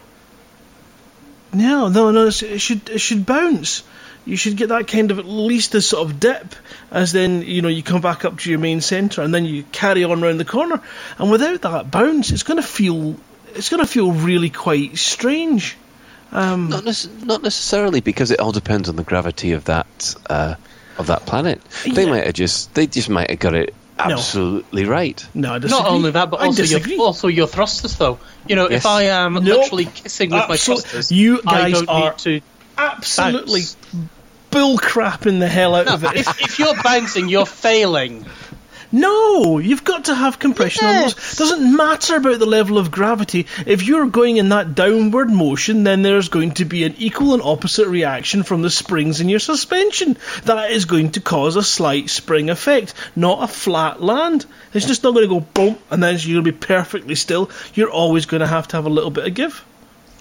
no, 1.53 1.89
no, 1.89 2.11
no, 2.11 2.27
it 2.27 2.33
should 2.33 2.89
it 2.89 3.01
should 3.01 3.27
bounce. 3.27 3.83
You 4.27 4.37
should 4.37 4.57
get 4.57 4.69
that 4.71 4.89
kind 4.89 5.11
of 5.13 5.19
at 5.21 5.25
least 5.27 5.75
a 5.77 5.81
sort 5.81 6.09
of 6.11 6.19
dip, 6.21 6.55
as 6.91 7.13
then 7.13 7.43
you 7.43 7.63
know 7.63 7.69
you 7.69 7.83
come 7.83 8.01
back 8.01 8.25
up 8.25 8.41
to 8.41 8.51
your 8.51 8.59
main 8.59 8.81
centre 8.81 9.23
and 9.23 9.33
then 9.33 9.45
you 9.45 9.63
carry 9.73 10.03
on 10.05 10.21
round 10.21 10.41
the 10.41 10.45
corner. 10.45 10.83
And 11.19 11.31
without 11.31 11.63
that 11.63 11.91
bounce, 11.91 12.31
it's 12.33 12.43
going 12.43 12.61
to 12.61 12.67
feel 12.67 13.17
it's 13.55 13.69
going 13.71 13.83
to 13.83 13.87
feel 13.91 14.11
really 14.13 14.51
quite 14.51 14.99
strange. 14.99 15.77
Um, 16.33 16.69
Not, 16.71 16.85
nec- 16.85 17.23
not 17.25 17.43
necessarily 17.43 18.01
because 18.01 18.33
it 18.33 18.41
all 18.41 18.51
depends 18.53 18.89
on 18.89 18.97
the 18.97 19.05
gravity 19.05 19.53
of 19.53 19.65
that 19.67 20.15
uh, 20.29 20.57
of 20.99 21.07
that 21.07 21.25
planet. 21.25 21.63
They 21.85 22.05
Yeah. 22.05 22.11
might 22.11 22.25
have 22.25 22.35
just 22.35 22.75
they 22.75 22.89
just 22.89 23.09
might 23.09 23.31
have 23.31 23.39
got 23.39 23.55
it 23.55 23.75
absolutely 23.99 24.85
right. 24.87 25.25
no, 25.35 25.55
I 25.55 25.59
disagree. 25.61 25.83
Not 25.85 25.89
only 25.91 26.11
that, 26.11 26.31
but 26.31 26.41
also 26.41 26.63
your, 26.65 27.01
also 27.01 27.29
your 27.29 27.47
thrusters, 27.47 27.97
though. 27.97 28.19
You 28.49 28.57
know, 28.57 28.69
Yes. 28.69 28.83
if 28.83 28.87
I 28.87 29.03
am 29.05 29.35
Nope. 29.35 29.45
literally 29.45 29.85
kissing 29.87 30.31
with 30.31 30.49
my 30.49 30.55
Absolute- 30.55 30.85
thrusters, 30.85 31.13
you 31.13 31.41
I 31.47 31.71
guys 31.71 31.73
don't 31.75 31.89
are 31.89 32.11
need 32.11 32.19
to. 32.19 32.41
absolutely 32.77 33.61
bounce. 33.61 33.77
Bull 34.57 34.79
crapping 34.79 35.39
the 35.41 35.49
hell 35.49 35.75
out 35.75 35.89
of 35.89 36.05
it. 36.05 36.17
if, 36.17 36.41
if 36.41 36.59
you're 36.59 36.81
bouncing, 36.83 37.29
you're 37.29 37.47
failing. 37.47 38.25
No, 38.93 39.59
you've 39.59 39.83
got 39.85 40.05
to 40.07 40.15
have 40.15 40.39
compression 40.39 40.87
on 40.87 40.95
those. 41.03 41.15
Yes. 41.17 41.37
Doesn't 41.37 41.77
matter 41.77 42.17
about 42.17 42.39
the 42.39 42.47
level 42.47 42.79
of 42.79 42.91
gravity. 42.93 43.47
If 43.67 43.83
you're 43.83 44.07
going 44.07 44.37
in 44.37 44.51
that 44.51 44.75
downward 44.77 45.29
motion, 45.29 45.83
then 45.83 46.03
there's 46.03 46.29
going 46.29 46.53
to 46.53 46.65
be 46.65 46.85
an 46.85 46.95
equal 46.97 47.35
and 47.35 47.43
opposite 47.43 47.89
reaction 47.89 48.45
from 48.45 48.63
the 48.63 48.71
springs 48.71 49.21
in 49.21 49.29
your 49.29 49.41
suspension. 49.41 50.17
That 50.45 50.71
is 50.71 50.85
going 50.85 51.11
to 51.13 51.21
cause 51.21 51.57
a 51.57 51.63
slight 51.65 52.09
spring 52.11 52.49
effect, 52.49 52.95
not 53.17 53.43
a 53.43 53.49
flat 53.49 54.01
land. 54.01 54.47
It's 54.73 54.87
just 54.87 55.03
not 55.03 55.13
going 55.15 55.29
to 55.29 55.35
go 55.35 55.41
boom 55.41 55.79
and 55.91 56.01
then 56.03 56.17
you're 56.21 56.41
going 56.41 56.45
to 56.47 56.53
be 56.53 56.67
perfectly 56.67 57.17
still. 57.17 57.51
You're 57.75 57.91
always 57.91 58.25
going 58.27 58.41
to 58.41 58.47
have 58.47 58.69
to 58.69 58.77
have 58.77 58.87
a 58.87 58.91
little 58.91 59.11
bit 59.11 59.27
of 59.27 59.35
give. 59.35 59.65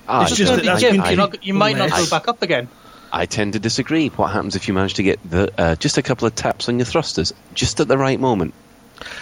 Ah, 0.07 0.23
It's 0.23 0.35
just 0.35 0.51
Gonna 0.51 0.55
that 0.57 0.61
be 0.63 0.67
that's 0.67 0.81
given. 0.81 0.97
going 1.01 1.09
You're 1.11 1.17
not- 1.17 1.45
you 1.45 1.53
might 1.53 1.77
not 1.77 1.91
go 1.91 2.09
back 2.09 2.27
up 2.27 2.41
again. 2.41 2.67
I 3.15 3.27
tend 3.27 3.53
to 3.53 3.59
disagree. 3.59 4.09
What 4.09 4.27
happens 4.27 4.57
if 4.57 4.67
you 4.67 4.73
manage 4.73 4.95
to 4.95 5.03
get 5.03 5.19
the 5.23 5.49
uh, 5.57 5.75
just 5.77 5.97
a 5.97 6.01
couple 6.01 6.27
of 6.27 6.35
taps 6.35 6.67
on 6.67 6.79
your 6.79 6.85
thrusters 6.85 7.33
just 7.53 7.79
at 7.79 7.87
the 7.87 7.97
right 7.97 8.19
moment? 8.19 8.53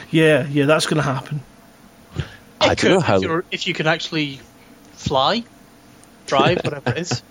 Yeah, 0.10 0.48
yeah, 0.48 0.66
that's 0.66 0.88
going 0.88 0.98
to 0.98 1.04
happen. 1.04 1.42
I 2.60 2.72
It 2.72 2.78
don't 2.78 2.78
could, 2.78 2.92
know 2.92 3.00
how. 3.02 3.18
If, 3.18 3.22
you're, 3.22 3.46
if 3.52 3.68
you 3.68 3.76
can 3.76 3.86
actually 3.86 4.40
fly, 4.94 5.44
drive, 6.26 6.62
whatever 6.64 6.90
it 6.90 6.98
is. 6.98 7.22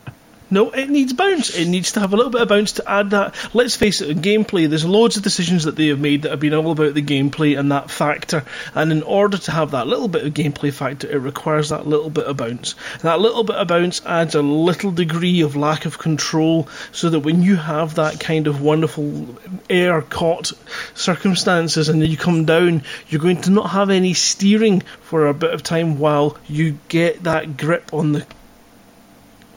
No, 0.53 0.70
it 0.70 0.91
needs 0.91 1.15
bounce. 1.15 1.57
It 1.57 1.66
needs 1.66 1.93
to 1.93 2.01
have 2.01 2.12
a 2.12 2.16
little 2.16 2.31
bit 2.31 2.43
of 2.43 2.49
bounce 2.49 2.73
to 2.73 2.87
add 2.87 3.12
that. 3.12 3.35
Let's 3.55 3.74
face 3.74 4.03
it, 4.03 4.11
in 4.11 4.19
gameplay, 4.20 4.69
there's 4.69 4.85
loads 4.85 5.16
of 5.16 5.23
decisions 5.23 5.65
that 5.65 5.77
they 5.77 5.87
have 5.87 5.99
made 5.99 6.23
that 6.23 6.31
have 6.31 6.41
been 6.41 6.53
all 6.53 6.73
about 6.73 6.93
the 6.93 7.01
gameplay 7.01 7.59
and 7.59 7.73
that 7.73 7.91
factor. 7.91 8.45
And 8.74 8.93
in 8.93 9.03
order 9.03 9.39
to 9.39 9.51
have 9.51 9.70
that 9.70 9.87
little 9.87 10.09
bit 10.09 10.27
of 10.27 10.35
gameplay 10.35 10.70
factor, 10.70 11.11
it 11.11 11.16
requires 11.16 11.70
that 11.70 11.87
little 11.87 12.11
bit 12.11 12.27
of 12.27 12.37
bounce. 12.37 12.74
That 13.01 13.19
little 13.19 13.45
bit 13.45 13.57
of 13.57 13.66
bounce 13.66 14.05
adds 14.05 14.35
a 14.35 14.43
little 14.43 14.91
degree 14.91 15.41
of 15.41 15.57
lack 15.57 15.87
of 15.87 15.97
control, 15.97 16.69
so 16.93 17.09
that 17.09 17.20
when 17.20 17.43
you 17.43 17.57
have 17.57 17.95
that 17.95 18.20
kind 18.20 18.47
of 18.47 18.61
wonderful 18.61 19.35
air 19.70 20.03
caught 20.03 20.53
circumstances 20.93 21.89
and 21.89 22.07
you 22.07 22.19
come 22.19 22.45
down, 22.45 22.83
you're 23.09 23.23
going 23.23 23.41
to 23.41 23.51
not 23.51 23.70
have 23.70 23.89
any 23.89 24.12
steering 24.12 24.83
for 25.01 25.29
a 25.29 25.35
bit 25.35 25.55
of 25.55 25.62
time 25.62 25.99
while 25.99 26.37
you 26.47 26.79
get 26.89 27.23
that 27.23 27.57
grip 27.57 27.95
on 27.95 28.12
the 28.12 28.27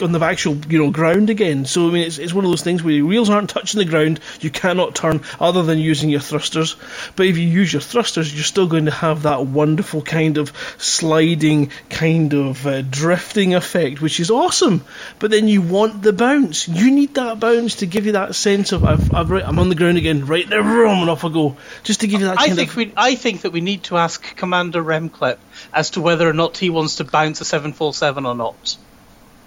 on 0.02 0.12
the 0.12 0.20
actual 0.20 0.56
you 0.56 0.78
know 0.78 0.92
ground 0.92 1.30
again. 1.30 1.66
So 1.66 1.88
I 1.88 1.92
mean, 1.92 2.04
it's, 2.04 2.18
it's 2.18 2.34
one 2.34 2.46
of 2.46 2.52
those 2.52 2.62
things 2.62 2.84
where 2.84 2.94
your 2.94 3.06
wheels 3.06 3.30
aren't 3.30 3.50
touching 3.50 3.80
the 3.80 3.86
ground. 3.86 4.20
You 4.42 4.50
cannot 4.50 4.96
turn 4.96 5.22
other 5.40 5.64
than 5.64 5.80
using 5.80 6.10
your 6.10 6.20
thrusters. 6.20 6.76
But 7.16 7.28
if 7.28 7.38
you 7.38 7.48
use 7.48 7.72
your 7.72 7.82
thrusters, 7.82 8.34
you're 8.34 8.44
still 8.44 8.68
going 8.68 8.86
to 8.86 8.92
have 8.92 9.24
that 9.24 9.46
wonderful 9.46 10.02
kind 10.02 10.38
of 10.38 10.52
sliding, 10.78 11.72
kind 11.90 12.34
of 12.34 12.66
uh, 12.66 12.82
drifting 12.82 13.56
effect, 13.56 14.02
which 14.02 14.20
is 14.20 14.32
awesome. 14.32 14.84
But 15.20 15.32
then 15.32 15.48
you 15.48 15.62
want 15.62 16.02
the 16.02 16.14
bounce. 16.14 16.68
You 16.68 16.92
need 16.92 17.16
that 17.16 17.40
bounce 17.40 17.76
to 17.78 17.86
give 17.86 18.06
you 18.06 18.14
that 18.14 18.36
sense 18.36 18.72
of 18.72 18.84
I've, 18.84 19.14
I've 19.14 19.30
right, 19.30 19.44
I'm 19.46 19.60
on 19.60 19.70
the 19.70 19.76
ground 19.76 19.98
again. 19.98 20.26
Right 20.26 20.48
there, 20.50 20.64
vroom, 20.64 21.02
and 21.02 21.10
off 21.10 21.24
I 21.24 21.30
go. 21.30 21.58
Just 21.84 22.02
to 22.02 22.08
give 22.08 22.22
you 22.22 22.28
that 22.28 22.40
I 22.40 22.50
think 22.50 22.72
of 22.72 22.76
we 22.76 22.94
I 22.96 23.16
think 23.16 23.42
that 23.42 23.52
we 23.52 23.62
need 23.62 23.84
to 23.84 23.98
ask 23.98 24.22
Commander 24.36 24.84
Remclip 24.84 25.38
as 25.74 25.92
to 25.92 26.02
whether 26.02 26.28
or 26.28 26.34
not 26.34 26.58
he 26.58 26.70
wants 26.70 26.98
to 26.98 27.04
bounce 27.04 27.42
a 27.42 27.46
747 27.46 28.26
or 28.26 28.36
not. 28.36 28.78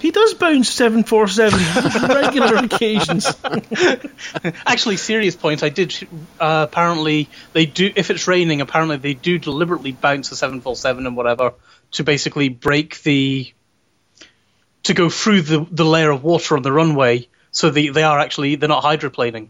He 0.01 0.11
does 0.11 0.35
bounce 0.35 0.69
seven 0.69 1.03
four 1.03 1.27
seven 1.29 1.59
on 1.61 2.09
regular 2.09 2.57
occasions. 2.57 3.27
Actually, 4.67 4.97
serious 4.97 5.35
point. 5.35 5.63
I 5.63 5.69
did. 5.69 5.95
Uh, 6.39 6.67
apparently, 6.69 7.29
they 7.53 7.67
do. 7.67 7.91
If 7.95 8.11
it's 8.11 8.29
raining, 8.29 8.61
apparently 8.61 8.97
they 8.97 9.15
do 9.15 9.39
deliberately 9.39 9.93
bounce 9.93 10.29
four 10.63 10.77
seven 10.77 11.07
and 11.07 11.17
whatever 11.17 11.55
to 11.93 12.05
basically 12.05 12.49
break 12.49 13.03
the 13.03 13.53
to 14.85 14.95
go 14.95 15.11
through 15.11 15.43
the 15.43 15.67
the 15.71 15.85
layer 15.85 16.11
of 16.11 16.23
water 16.23 16.57
on 16.57 16.63
the 16.63 16.73
runway. 16.73 17.29
So 17.51 17.71
they 17.71 17.89
they 17.89 18.05
are 18.05 18.19
actually 18.19 18.57
they're 18.57 18.69
not 18.69 18.85
hydroplaning. 18.85 19.49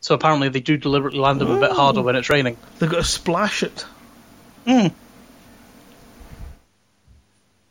So 0.00 0.14
apparently 0.14 0.50
they 0.50 0.60
do 0.60 0.76
deliberately 0.76 1.18
land 1.18 1.40
them 1.40 1.50
a 1.50 1.58
bit 1.58 1.72
harder 1.72 2.02
when 2.02 2.14
it's 2.14 2.28
raining. 2.30 2.56
They've 2.78 2.90
got 2.90 2.98
to 2.98 3.04
splash 3.04 3.62
it. 3.62 3.84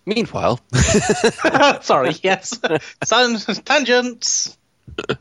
Meanwhile, 0.06 0.60
Sorry, 1.82 2.15
yes. 2.22 2.60
Sounds 3.03 3.45
tangents. 3.61 4.57
Uh, 4.98 5.15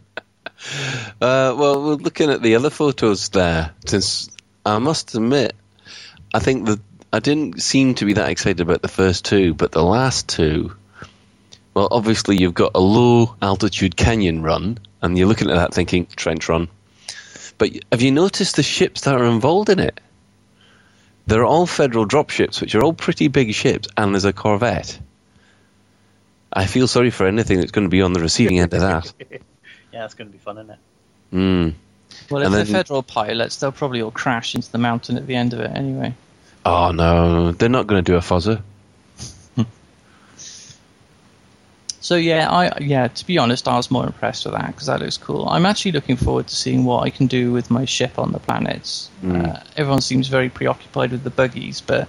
well, 1.21 1.83
we're 1.83 1.95
looking 1.95 2.31
at 2.31 2.43
the 2.43 2.57
other 2.57 2.71
photos 2.71 3.31
there. 3.31 3.73
Since 3.87 4.29
I 4.65 4.79
must 4.79 5.15
admit, 5.15 5.55
I 6.33 6.39
think 6.39 6.67
that 6.67 6.81
I 7.13 7.21
didn't 7.21 7.63
seem 7.63 7.95
to 7.97 8.05
be 8.05 8.15
that 8.15 8.31
excited 8.31 8.61
about 8.61 8.83
the 8.83 8.89
first 8.89 9.25
two, 9.25 9.55
but 9.55 9.73
the 9.73 9.83
last 9.83 10.29
two. 10.29 10.75
Well, 11.73 11.89
obviously 11.91 12.37
you've 12.37 12.55
got 12.55 12.73
a 12.75 12.81
low 12.81 13.35
altitude 13.43 13.97
canyon 13.97 14.43
run, 14.43 14.79
and 15.03 15.19
you're 15.19 15.29
looking 15.29 15.51
at 15.51 15.57
that 15.57 15.75
thinking 15.75 16.07
trench 16.07 16.49
run. 16.49 16.69
But 17.57 17.71
have 17.91 18.03
you 18.03 18.11
noticed 18.11 18.57
the 18.57 18.63
ships 18.63 19.03
that 19.03 19.15
are 19.15 19.25
involved 19.25 19.71
in 19.71 19.79
it? 19.79 20.01
They're 21.27 21.45
all 21.45 21.67
federal 21.67 22.07
dropships, 22.07 22.61
which 22.61 22.75
are 22.75 22.83
all 22.83 22.93
pretty 22.93 23.29
big 23.29 23.55
ships, 23.55 23.89
and 23.97 24.15
there's 24.15 24.25
a 24.27 24.33
corvette. 24.33 24.99
I 26.53 26.67
feel 26.67 26.87
sorry 26.87 27.11
for 27.11 27.27
anything 27.27 27.59
that's 27.59 27.73
going 27.73 27.87
to 27.87 27.91
be 27.91 28.03
on 28.03 28.13
the 28.13 28.21
receiving 28.21 28.59
end 28.61 28.73
of 28.75 28.81
that. 28.81 29.13
Yeah, 29.93 30.01
that's 30.01 30.15
going 30.15 30.27
to 30.29 30.33
be 30.33 30.39
fun, 30.39 30.59
isn't 30.59 30.71
it? 30.71 30.79
Mm. 31.33 31.75
Well, 32.29 32.41
if 32.43 32.47
And 32.47 32.55
they're 32.55 32.65
then- 32.65 32.73
federal 32.75 33.05
pilots, 33.05 33.57
they'll 33.59 33.71
probably 33.71 34.03
all 34.03 34.11
crash 34.11 34.57
into 34.57 34.69
the 34.73 34.79
mountain 34.79 35.17
at 35.17 35.29
the 35.29 35.37
end 35.37 35.53
of 35.55 35.61
it 35.61 35.71
anyway. 35.73 36.15
Oh 36.67 36.91
no, 36.91 37.53
they're 37.53 37.69
not 37.69 37.87
going 37.87 38.03
to 38.05 38.11
do 38.13 38.17
a 38.17 38.21
fuzzer. 38.21 38.61
So 42.05 42.17
yeah, 42.17 42.51
I 42.51 42.83
yeah. 42.83 43.09
To 43.09 43.27
be 43.27 43.39
honest, 43.39 43.67
I 43.67 43.79
was 43.79 43.91
more 43.91 44.05
impressed 44.05 44.45
with 44.45 44.53
that 44.53 44.67
because 44.67 44.89
that 44.89 45.01
looks 45.01 45.17
cool. 45.17 45.49
I'm 45.49 45.65
actually 45.65 45.93
looking 45.93 46.17
forward 46.17 46.49
to 46.49 46.55
seeing 46.55 46.85
what 46.85 47.03
I 47.03 47.09
can 47.09 47.29
do 47.29 47.51
with 47.51 47.71
my 47.71 47.87
ship 47.87 48.19
on 48.19 48.31
the 48.31 48.39
planets. 48.39 49.09
Uh, 49.27 49.61
everyone 49.75 50.03
seems 50.03 50.29
very 50.29 50.51
preoccupied 50.51 51.13
with 51.13 51.25
the 51.25 51.31
buggies, 51.31 51.81
but 51.81 52.07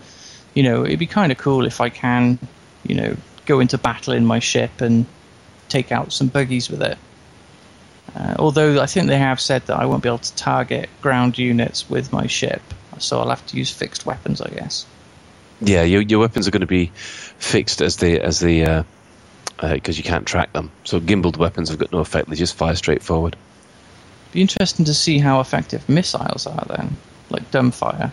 you 0.53 0.63
know, 0.63 0.83
it'd 0.83 0.99
be 0.99 1.07
kind 1.07 1.31
of 1.31 1.37
cool 1.37 1.65
if 1.65 1.79
I 1.79 1.87
can, 1.87 2.39
you 2.83 2.95
know, 2.95 3.15
go 3.45 3.61
into 3.61 3.77
battle 3.77 4.11
in 4.11 4.25
my 4.25 4.39
ship 4.39 4.81
and 4.81 5.05
take 5.69 5.93
out 5.93 6.11
some 6.11 6.27
buggies 6.27 6.69
with 6.69 6.81
it. 6.81 6.97
Uh, 8.13 8.35
although 8.37 8.81
I 8.81 8.87
think 8.87 9.07
they 9.07 9.17
have 9.17 9.39
said 9.39 9.65
that 9.67 9.79
I 9.79 9.85
won't 9.85 10.03
be 10.03 10.09
able 10.09 10.17
to 10.17 10.35
target 10.35 10.89
ground 11.01 11.37
units 11.37 11.89
with 11.89 12.11
my 12.11 12.27
ship, 12.27 12.61
so 12.97 13.21
I'll 13.21 13.29
have 13.29 13.47
to 13.47 13.55
use 13.55 13.71
fixed 13.71 14.05
weapons, 14.05 14.41
I 14.41 14.49
guess. 14.49 14.85
Yeah, 15.61 15.83
your 15.83 16.01
your 16.01 16.19
weapons 16.19 16.49
are 16.49 16.51
going 16.51 16.67
to 16.67 16.67
be 16.67 16.91
fixed 17.37 17.81
as 17.81 17.95
the 17.95 18.19
as 18.19 18.41
they 18.41 18.65
uh, 18.65 18.83
because 19.61 19.97
you 19.97 20.03
can't 20.03 20.25
track 20.25 20.53
them. 20.53 20.71
So 20.83 20.99
gimbaled 20.99 21.37
weapons 21.37 21.69
have 21.69 21.79
got 21.79 21.91
no 21.91 21.99
effect; 21.99 22.29
they 22.29 22.35
just 22.35 22.55
fire 22.55 22.75
straight 22.75 23.03
forward. 23.03 23.35
Be 24.31 24.41
interesting 24.41 24.85
to 24.85 24.93
see 24.93 25.19
how 25.19 25.39
effective 25.39 25.87
missiles 25.87 26.45
are 26.47 26.65
then, 26.67 26.97
like 27.29 27.51
dumbfire. 27.51 28.11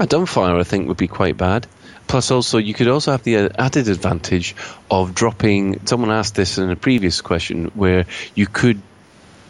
A 0.00 0.06
dumbfire, 0.06 0.58
I 0.58 0.64
think, 0.64 0.88
would 0.88 0.96
be 0.96 1.06
quite 1.06 1.36
bad. 1.36 1.66
Plus, 2.08 2.30
also, 2.30 2.58
you 2.58 2.74
could 2.74 2.88
also 2.88 3.12
have 3.12 3.22
the 3.22 3.36
uh, 3.36 3.48
added 3.58 3.88
advantage 3.88 4.56
of 4.90 5.14
dropping. 5.14 5.86
Someone 5.86 6.10
asked 6.10 6.34
this 6.34 6.58
in 6.58 6.70
a 6.70 6.76
previous 6.76 7.20
question, 7.20 7.66
where 7.74 8.06
you 8.34 8.46
could 8.46 8.80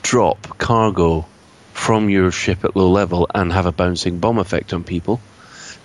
drop 0.02 0.59
cargo 0.59 1.27
from 1.73 2.10
your 2.10 2.31
ship 2.31 2.64
at 2.64 2.77
low 2.77 2.90
level 2.90 3.28
and 3.35 3.52
have 3.52 3.66
a 3.66 3.73
bouncing 3.73 4.19
bomb 4.19 4.39
effect 4.39 4.74
on 4.74 4.85
people. 4.85 5.20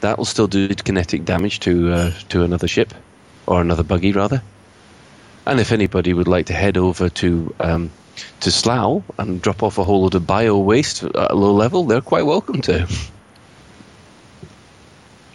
That 0.02 0.18
will 0.18 0.26
still 0.26 0.48
do 0.48 0.68
kinetic 0.68 1.24
damage 1.24 1.62
to 1.62 1.94
uh, 1.94 2.12
to 2.30 2.44
another 2.44 2.68
ship 2.68 2.94
or 3.46 3.62
another 3.62 3.84
buggy, 3.84 4.12
rather. 4.12 4.42
And 5.48 5.62
if 5.62 5.72
anybody 5.72 6.14
would 6.14 6.28
like 6.28 6.48
to 6.48 6.54
head 6.54 6.76
over 6.76 7.08
to 7.08 7.56
um, 7.62 7.90
to 8.42 8.52
Slough 8.52 9.04
and 9.18 9.42
drop 9.42 9.64
off 9.64 9.78
a 9.78 9.84
whole 9.86 10.02
load 10.02 10.16
of 10.16 10.28
bio 10.28 10.58
waste 10.58 11.04
at 11.04 11.32
a 11.32 11.36
low 11.36 11.54
level, 11.54 11.86
they're 11.86 12.02
quite 12.02 12.26
welcome 12.26 12.62
to. 12.64 12.86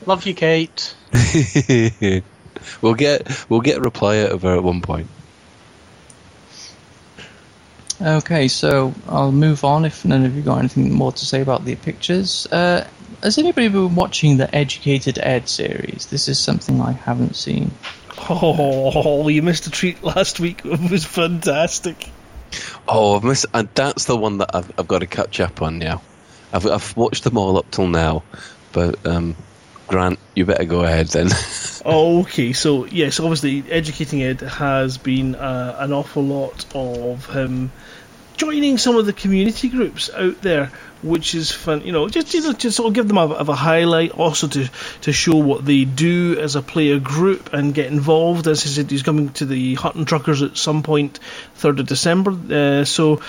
Love 0.04 0.26
you, 0.26 0.34
Kate. 0.34 0.94
we'll 2.82 2.94
get 2.94 3.46
we'll 3.48 3.62
get 3.62 3.78
a 3.78 3.80
reply 3.80 4.18
out 4.18 4.32
of 4.32 4.42
her 4.42 4.54
at 4.54 4.62
one 4.62 4.82
point. 4.82 5.06
Okay, 7.98 8.48
so 8.48 8.92
I'll 9.08 9.32
move 9.32 9.64
on 9.64 9.86
if 9.86 10.04
none 10.04 10.26
of 10.26 10.36
you 10.36 10.42
got 10.42 10.58
anything 10.58 10.92
more 10.92 11.12
to 11.12 11.24
say 11.24 11.40
about 11.40 11.64
the 11.64 11.74
pictures. 11.76 12.46
Uh, 12.52 12.86
has 13.22 13.38
anybody 13.38 13.68
been 13.68 13.94
watching 13.94 14.36
the 14.36 14.54
Educating 14.54 15.22
Ed 15.22 15.48
series? 15.48 16.06
This 16.06 16.28
is 16.28 16.38
something 16.38 16.82
I 16.82 16.92
haven't 16.92 17.34
seen. 17.34 17.70
Oh, 18.28 19.28
you 19.28 19.42
missed 19.42 19.66
a 19.66 19.70
treat 19.70 20.02
last 20.02 20.40
week. 20.40 20.62
It 20.64 20.90
was 20.90 21.04
fantastic. 21.04 22.08
Oh, 22.86 23.16
I've 23.16 23.24
missed. 23.24 23.46
And 23.52 23.68
that's 23.74 24.04
the 24.04 24.16
one 24.16 24.38
that 24.38 24.54
I've, 24.54 24.70
I've 24.78 24.88
got 24.88 25.00
to 25.00 25.06
catch 25.06 25.40
up 25.40 25.62
on 25.62 25.78
now. 25.78 26.02
I've 26.52 26.66
I've 26.66 26.96
watched 26.96 27.24
them 27.24 27.38
all 27.38 27.56
up 27.56 27.70
till 27.70 27.88
now, 27.88 28.22
but 28.72 29.06
um, 29.06 29.34
Grant, 29.88 30.18
you 30.34 30.44
better 30.44 30.64
go 30.64 30.82
ahead 30.82 31.08
then. 31.08 31.28
Okay, 31.84 32.52
so 32.52 32.84
yes, 32.84 33.18
obviously, 33.18 33.64
educating 33.68 34.22
Ed 34.22 34.40
has 34.40 34.98
been 34.98 35.34
uh, 35.34 35.74
an 35.80 35.92
awful 35.92 36.22
lot 36.22 36.64
of 36.76 37.26
him 37.26 37.72
joining 38.42 38.76
some 38.76 38.96
of 38.96 39.06
the 39.06 39.12
community 39.12 39.68
groups 39.68 40.10
out 40.12 40.42
there, 40.42 40.66
which 41.02 41.34
is 41.34 41.52
fun. 41.52 41.82
You 41.86 41.92
know, 41.92 42.08
just 42.08 42.34
you 42.34 42.40
know, 42.40 42.52
just 42.52 42.76
sort 42.76 42.88
of 42.88 42.94
give 42.94 43.06
them 43.06 43.18
a, 43.18 43.26
a 43.26 43.54
highlight, 43.54 44.10
also 44.12 44.48
to 44.48 44.68
to 45.02 45.12
show 45.12 45.36
what 45.36 45.64
they 45.64 45.84
do 45.84 46.36
as 46.40 46.56
a 46.56 46.62
player 46.62 46.98
group 46.98 47.52
and 47.52 47.74
get 47.74 47.86
involved. 47.86 48.48
As 48.48 48.64
I 48.66 48.68
said, 48.68 48.90
he's 48.90 49.04
coming 49.04 49.28
to 49.34 49.46
the 49.46 49.76
Hutton 49.76 50.04
Truckers 50.06 50.42
at 50.42 50.56
some 50.56 50.82
point, 50.82 51.20
third 51.54 51.78
of 51.80 51.86
December. 51.86 52.32
Uh, 52.32 52.84
so. 52.84 53.20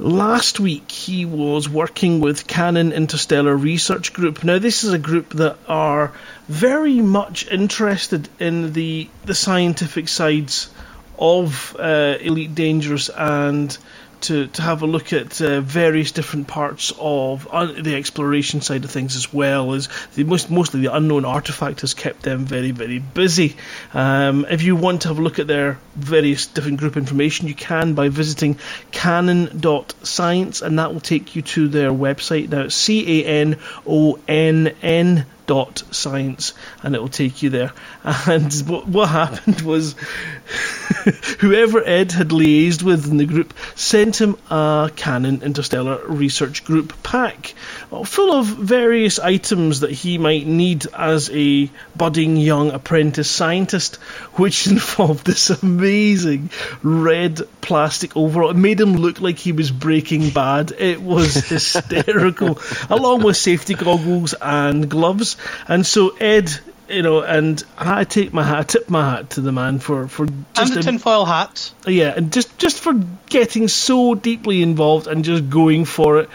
last 0.00 0.60
week 0.60 0.92
he 0.92 1.24
was 1.26 1.68
working 1.68 2.20
with 2.20 2.46
Canonn 2.46 2.92
Interstellar 2.92 3.56
Research 3.56 4.12
Group. 4.12 4.44
Now, 4.44 4.58
this 4.60 4.84
is 4.84 4.92
a 4.92 4.98
group 4.98 5.30
that 5.34 5.56
are 5.66 6.12
very 6.48 7.00
much 7.00 7.48
interested 7.50 8.28
in 8.38 8.72
the 8.72 9.08
the 9.24 9.34
scientific 9.34 10.08
sides 10.08 10.70
of 11.18 11.76
uh, 11.78 12.16
Elite 12.20 12.54
Dangerous 12.54 13.10
and 13.10 13.76
to, 14.22 14.46
to 14.48 14.62
have 14.62 14.82
a 14.82 14.86
look 14.86 15.12
at 15.12 15.40
uh, 15.40 15.60
various 15.60 16.12
different 16.12 16.48
parts 16.48 16.92
of 16.98 17.46
uh, 17.48 17.66
the 17.66 17.94
exploration 17.94 18.60
side 18.60 18.84
of 18.84 18.90
things 18.90 19.16
as 19.16 19.32
well 19.32 19.74
as 19.74 19.88
the 20.14 20.24
most 20.24 20.50
mostly 20.50 20.80
the 20.80 20.94
unknown 20.94 21.24
artifact 21.24 21.80
has 21.82 21.94
kept 21.94 22.22
them 22.22 22.44
very 22.44 22.70
very 22.70 22.98
busy. 22.98 23.56
Um, 23.94 24.46
if 24.50 24.62
you 24.62 24.76
want 24.76 25.02
to 25.02 25.08
have 25.08 25.18
a 25.18 25.22
look 25.22 25.38
at 25.38 25.46
their 25.46 25.78
various 25.94 26.46
different 26.46 26.78
group 26.78 26.96
information, 26.96 27.48
you 27.48 27.54
can 27.54 27.94
by 27.94 28.08
visiting 28.08 28.58
canonn.science 28.92 30.62
and 30.62 30.78
that 30.78 30.92
will 30.92 31.00
take 31.00 31.36
you 31.36 31.42
to 31.42 31.68
their 31.68 31.90
website. 31.90 32.48
Now 32.48 32.62
it's 32.62 32.74
C 32.74 33.22
A 33.22 33.26
N 33.26 33.56
O 33.86 34.18
N 34.26 34.74
N 34.82 35.26
dot 35.48 35.82
science 35.90 36.52
and 36.82 36.94
it 36.94 37.00
will 37.00 37.08
take 37.08 37.42
you 37.42 37.50
there. 37.50 37.72
And 38.04 38.52
what, 38.66 38.86
what 38.86 39.08
happened 39.08 39.62
was 39.62 39.94
whoever 41.40 41.82
ed 41.84 42.12
had 42.12 42.28
liaised 42.28 42.82
with 42.82 43.10
in 43.10 43.16
the 43.16 43.26
group 43.26 43.54
sent 43.74 44.20
him 44.20 44.36
a 44.50 44.90
canonn 44.94 45.42
interstellar 45.42 46.00
research 46.06 46.64
group 46.64 47.02
pack 47.02 47.54
uh, 47.90 48.04
full 48.04 48.32
of 48.32 48.46
various 48.46 49.18
items 49.18 49.80
that 49.80 49.90
he 49.90 50.18
might 50.18 50.46
need 50.46 50.86
as 50.94 51.30
a 51.32 51.70
budding 51.96 52.36
young 52.36 52.70
apprentice 52.70 53.30
scientist 53.30 53.96
which 54.34 54.66
involved 54.74 55.26
this 55.26 55.48
amazing 55.50 56.50
red 56.82 57.40
plastic 57.62 58.16
overall. 58.16 58.50
It 58.50 58.56
made 58.56 58.80
him 58.80 58.96
look 58.96 59.20
like 59.20 59.38
he 59.38 59.52
was 59.52 59.70
breaking 59.70 60.30
bad. 60.30 60.72
It 60.72 61.00
was 61.00 61.34
hysterical 61.48 62.58
along 62.90 63.22
with 63.22 63.36
safety 63.38 63.74
goggles 63.74 64.34
and 64.34 64.90
gloves 64.90 65.37
and 65.66 65.86
so 65.86 66.16
Ed, 66.16 66.50
you 66.88 67.02
know, 67.02 67.20
and 67.22 67.62
I 67.76 68.04
take 68.04 68.32
my 68.32 68.42
hat, 68.42 68.58
I 68.58 68.62
tip 68.62 68.90
my 68.90 69.08
hat 69.10 69.30
to 69.30 69.40
the 69.40 69.52
man 69.52 69.78
for 69.78 70.08
for 70.08 70.26
just 70.26 70.56
and 70.56 70.70
the 70.72 70.82
tinfoil 70.82 71.24
hat. 71.24 71.72
Yeah, 71.86 72.14
and 72.16 72.32
just 72.32 72.58
just 72.58 72.80
for 72.80 72.94
getting 73.28 73.68
so 73.68 74.14
deeply 74.14 74.62
involved 74.62 75.06
and 75.06 75.24
just 75.24 75.48
going 75.50 75.84
for 75.84 76.20
it. 76.20 76.30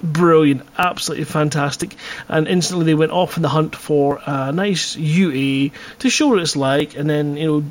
Brilliant, 0.00 0.62
absolutely 0.78 1.24
fantastic. 1.24 1.96
And 2.28 2.46
instantly 2.46 2.86
they 2.86 2.94
went 2.94 3.10
off 3.10 3.36
in 3.36 3.42
the 3.42 3.48
hunt 3.48 3.74
for 3.74 4.20
a 4.24 4.52
nice 4.52 4.96
UA 4.96 5.70
to 5.98 6.10
show 6.10 6.28
what 6.28 6.38
it's 6.38 6.54
like, 6.54 6.96
and 6.96 7.10
then 7.10 7.36
you 7.36 7.46
know 7.46 7.64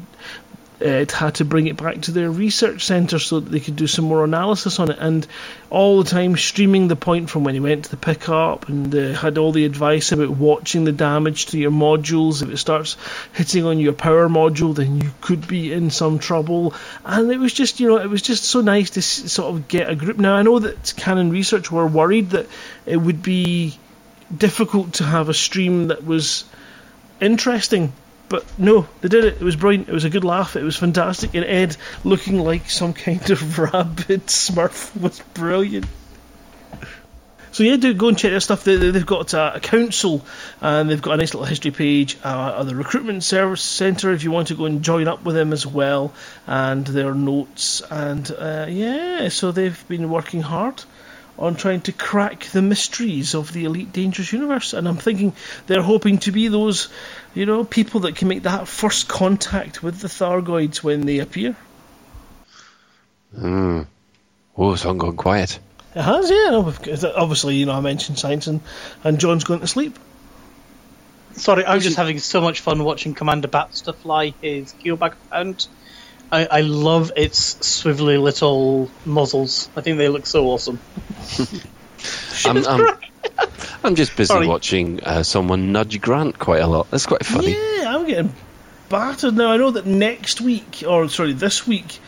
it 0.95 1.11
had 1.11 1.35
to 1.35 1.45
bring 1.45 1.67
it 1.67 1.77
back 1.77 2.01
to 2.01 2.11
their 2.11 2.29
research 2.29 2.85
centre 2.85 3.19
so 3.19 3.39
that 3.39 3.49
they 3.49 3.59
could 3.59 3.75
do 3.75 3.87
some 3.87 4.05
more 4.05 4.23
analysis 4.23 4.79
on 4.79 4.91
it. 4.91 4.97
And 4.99 5.25
all 5.69 6.03
the 6.03 6.09
time 6.09 6.35
streaming 6.37 6.87
the 6.87 6.95
point 6.95 7.29
from 7.29 7.43
when 7.43 7.53
he 7.53 7.59
went 7.59 7.85
to 7.85 7.91
the 7.91 7.97
pickup 7.97 8.69
and 8.69 8.93
uh, 8.93 9.13
had 9.13 9.37
all 9.37 9.51
the 9.51 9.65
advice 9.65 10.11
about 10.11 10.29
watching 10.29 10.83
the 10.83 10.91
damage 10.91 11.47
to 11.47 11.57
your 11.57 11.71
modules. 11.71 12.41
If 12.41 12.49
it 12.49 12.57
starts 12.57 12.97
hitting 13.33 13.65
on 13.65 13.79
your 13.79 13.93
power 13.93 14.27
module, 14.29 14.75
then 14.75 15.01
you 15.01 15.11
could 15.21 15.47
be 15.47 15.71
in 15.73 15.89
some 15.89 16.19
trouble. 16.19 16.73
And 17.05 17.31
it 17.31 17.37
was 17.37 17.53
just, 17.53 17.79
you 17.79 17.87
know, 17.87 17.97
it 17.97 18.09
was 18.09 18.21
just 18.21 18.43
so 18.43 18.61
nice 18.61 18.91
to 18.91 19.01
sort 19.01 19.53
of 19.53 19.67
get 19.67 19.89
a 19.89 19.95
group. 19.95 20.17
Now, 20.17 20.35
I 20.35 20.41
know 20.41 20.59
that 20.59 20.93
Canonn 20.97 21.31
Research 21.31 21.71
were 21.71 21.87
worried 21.87 22.31
that 22.31 22.47
it 22.85 22.97
would 22.97 23.21
be 23.21 23.77
difficult 24.35 24.93
to 24.93 25.03
have 25.03 25.29
a 25.29 25.33
stream 25.33 25.87
that 25.87 26.05
was 26.05 26.43
interesting 27.19 27.93
but 28.29 28.45
no, 28.59 28.87
they 29.01 29.09
did 29.09 29.25
it. 29.25 29.33
It 29.35 29.41
was 29.41 29.55
brilliant. 29.55 29.89
It 29.89 29.93
was 29.93 30.05
a 30.05 30.09
good 30.09 30.23
laugh. 30.23 30.55
It 30.55 30.63
was 30.63 30.75
fantastic. 30.75 31.33
And 31.33 31.45
Ed 31.45 31.77
looking 32.03 32.39
like 32.39 32.69
some 32.69 32.93
kind 32.93 33.29
of 33.29 33.59
rabid 33.73 34.27
smurf 34.27 34.99
was 34.99 35.19
brilliant. 35.33 35.85
So 37.57 37.63
yeah, 37.63 37.77
do 37.77 37.93
go 37.93 38.09
and 38.09 38.17
check 38.17 38.31
their 38.31 38.39
stuff. 38.39 38.63
They, 38.65 38.77
have 38.77 39.05
got 39.05 39.33
a, 39.33 39.59
council 39.59 40.23
and 40.61 40.89
they've 40.89 41.01
got 41.01 41.13
a 41.13 41.17
nice 41.17 41.33
little 41.33 41.47
history 41.47 41.71
page. 41.71 42.17
Uh, 42.23 42.63
the 42.63 42.75
recruitment 42.75 43.23
service 43.23 43.63
centre 43.63 44.11
if 44.11 44.23
you 44.23 44.29
want 44.29 44.49
to 44.49 44.55
go 44.55 44.65
and 44.65 44.83
join 44.83 45.07
up 45.07 45.23
with 45.23 45.35
them 45.35 45.53
as 45.53 45.65
well, 45.65 46.13
and 46.45 46.85
their 46.85 47.15
notes. 47.15 47.81
And 47.89 48.29
uh, 48.29 48.67
yeah, 48.69 49.29
so 49.29 49.51
they've 49.51 49.87
been 49.87 50.11
working 50.11 50.41
hard 50.41 50.83
on 51.39 51.55
trying 51.55 51.81
to 51.81 51.91
crack 51.91 52.45
the 52.45 52.61
mysteries 52.61 53.35
of 53.35 53.53
the 53.53 53.65
Elite 53.65 53.93
Dangerous 53.93 54.31
universe. 54.33 54.73
And 54.73 54.87
I'm 54.87 54.97
thinking 54.97 55.33
they're 55.67 55.81
hoping 55.81 56.17
to 56.19 56.31
be 56.31 56.47
those, 56.47 56.89
you 57.37 57.45
know, 57.45 57.63
people 57.63 58.01
that 58.01 58.15
can 58.15 58.27
make 58.27 58.43
that 58.43 58.67
first 58.67 59.07
contact 59.07 59.83
with 59.83 59.99
the 59.99 60.07
Thargoids 60.07 60.77
when 60.77 61.05
they 61.05 61.19
appear. 61.19 61.55
Hmm. 63.35 63.83
Oh, 64.57 64.73
it's 64.73 64.85
all 64.85 64.95
gone 64.95 65.15
quiet. 65.15 65.59
It 65.93 66.01
has, 66.01 66.31
yeah. 66.31 66.49
No, 66.49 66.73
obviously, 67.15 67.55
you 67.57 67.67
know, 67.67 67.73
I 67.73 67.81
mentioned 67.81 68.17
science 68.17 68.47
and, 68.47 68.61
and 69.03 69.19
John's 69.19 69.43
going 69.43 69.59
to 69.59 69.67
sleep. 69.67 69.99
Sorry, 71.33 71.63
I 71.63 71.75
was 71.75 71.83
just 71.83 71.97
having 71.97 72.17
so 72.17 72.41
much 72.41 72.61
fun 72.61 72.83
watching 72.83 73.13
Commander 73.13 73.47
Baxter 73.47 73.93
fly 73.93 74.33
his 74.41 74.73
Keelback 74.73 75.13
pound. 75.29 75.67
I, 76.31 76.47
I 76.47 76.61
love 76.61 77.11
its 77.15 77.53
swivelly 77.55 78.19
little 78.19 78.89
muzzles. 79.05 79.69
I 79.75 79.81
think 79.81 79.99
they 79.99 80.09
look 80.09 80.25
so 80.25 80.47
awesome. 80.47 80.79
I'm, 82.45 82.65
I'm, 82.65 82.97
I'm, 83.87 83.95
just 83.95 84.15
busy 84.15 84.27
Sorry. 84.27 84.47
watching 84.47 85.03
uh, 85.03 85.23
someone 85.23 85.71
nudge 85.71 85.99
Grant 86.01 86.37
quite 86.37 86.61
a 86.61 86.67
lot. 86.67 86.89
That's 86.91 87.05
quite 87.05 87.25
funny. 87.25 87.51
Yeah, 87.51 87.95
I'm 87.95 88.05
getting 88.05 88.33
battered 88.89 89.35
now. 89.35 89.51
I 89.51 89.57
know 89.57 89.71
that 89.71 89.85
next 89.85 90.41
week, 90.41 90.83
or 90.87 91.09
sorry, 91.09 91.33
this 91.33 91.65
week, 91.65 91.99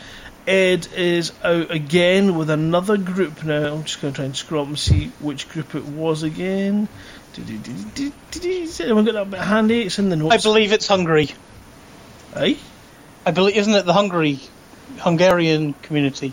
Ed 0.46 0.88
is 0.96 1.32
out 1.42 1.70
again 1.70 2.36
with 2.36 2.50
another 2.50 2.96
group. 2.96 3.44
Now 3.44 3.74
I'm 3.74 3.84
just 3.84 4.00
going 4.00 4.12
to 4.12 4.16
try 4.16 4.24
and 4.24 4.36
scroll 4.36 4.62
up 4.62 4.68
and 4.68 4.78
see 4.78 5.12
which 5.20 5.48
group 5.48 5.74
it 5.74 5.84
was 5.84 6.22
again. 6.22 6.88
Have 7.36 7.48
I 7.48 9.02
got 9.02 9.12
that 9.12 9.30
bit 9.30 9.40
handy? 9.40 9.82
It's 9.82 9.98
in 9.98 10.08
the 10.08 10.16
notes. 10.16 10.34
I 10.34 10.48
believe 10.48 10.72
it's 10.72 10.88
Hungary. 10.88 11.30
Aye. 12.34 12.58
I 13.24 13.30
believe, 13.30 13.56
isn't 13.56 13.74
it 13.74 13.86
the 13.86 13.92
Hungary, 13.92 14.40
Hungarian 14.98 15.74
community? 15.74 16.32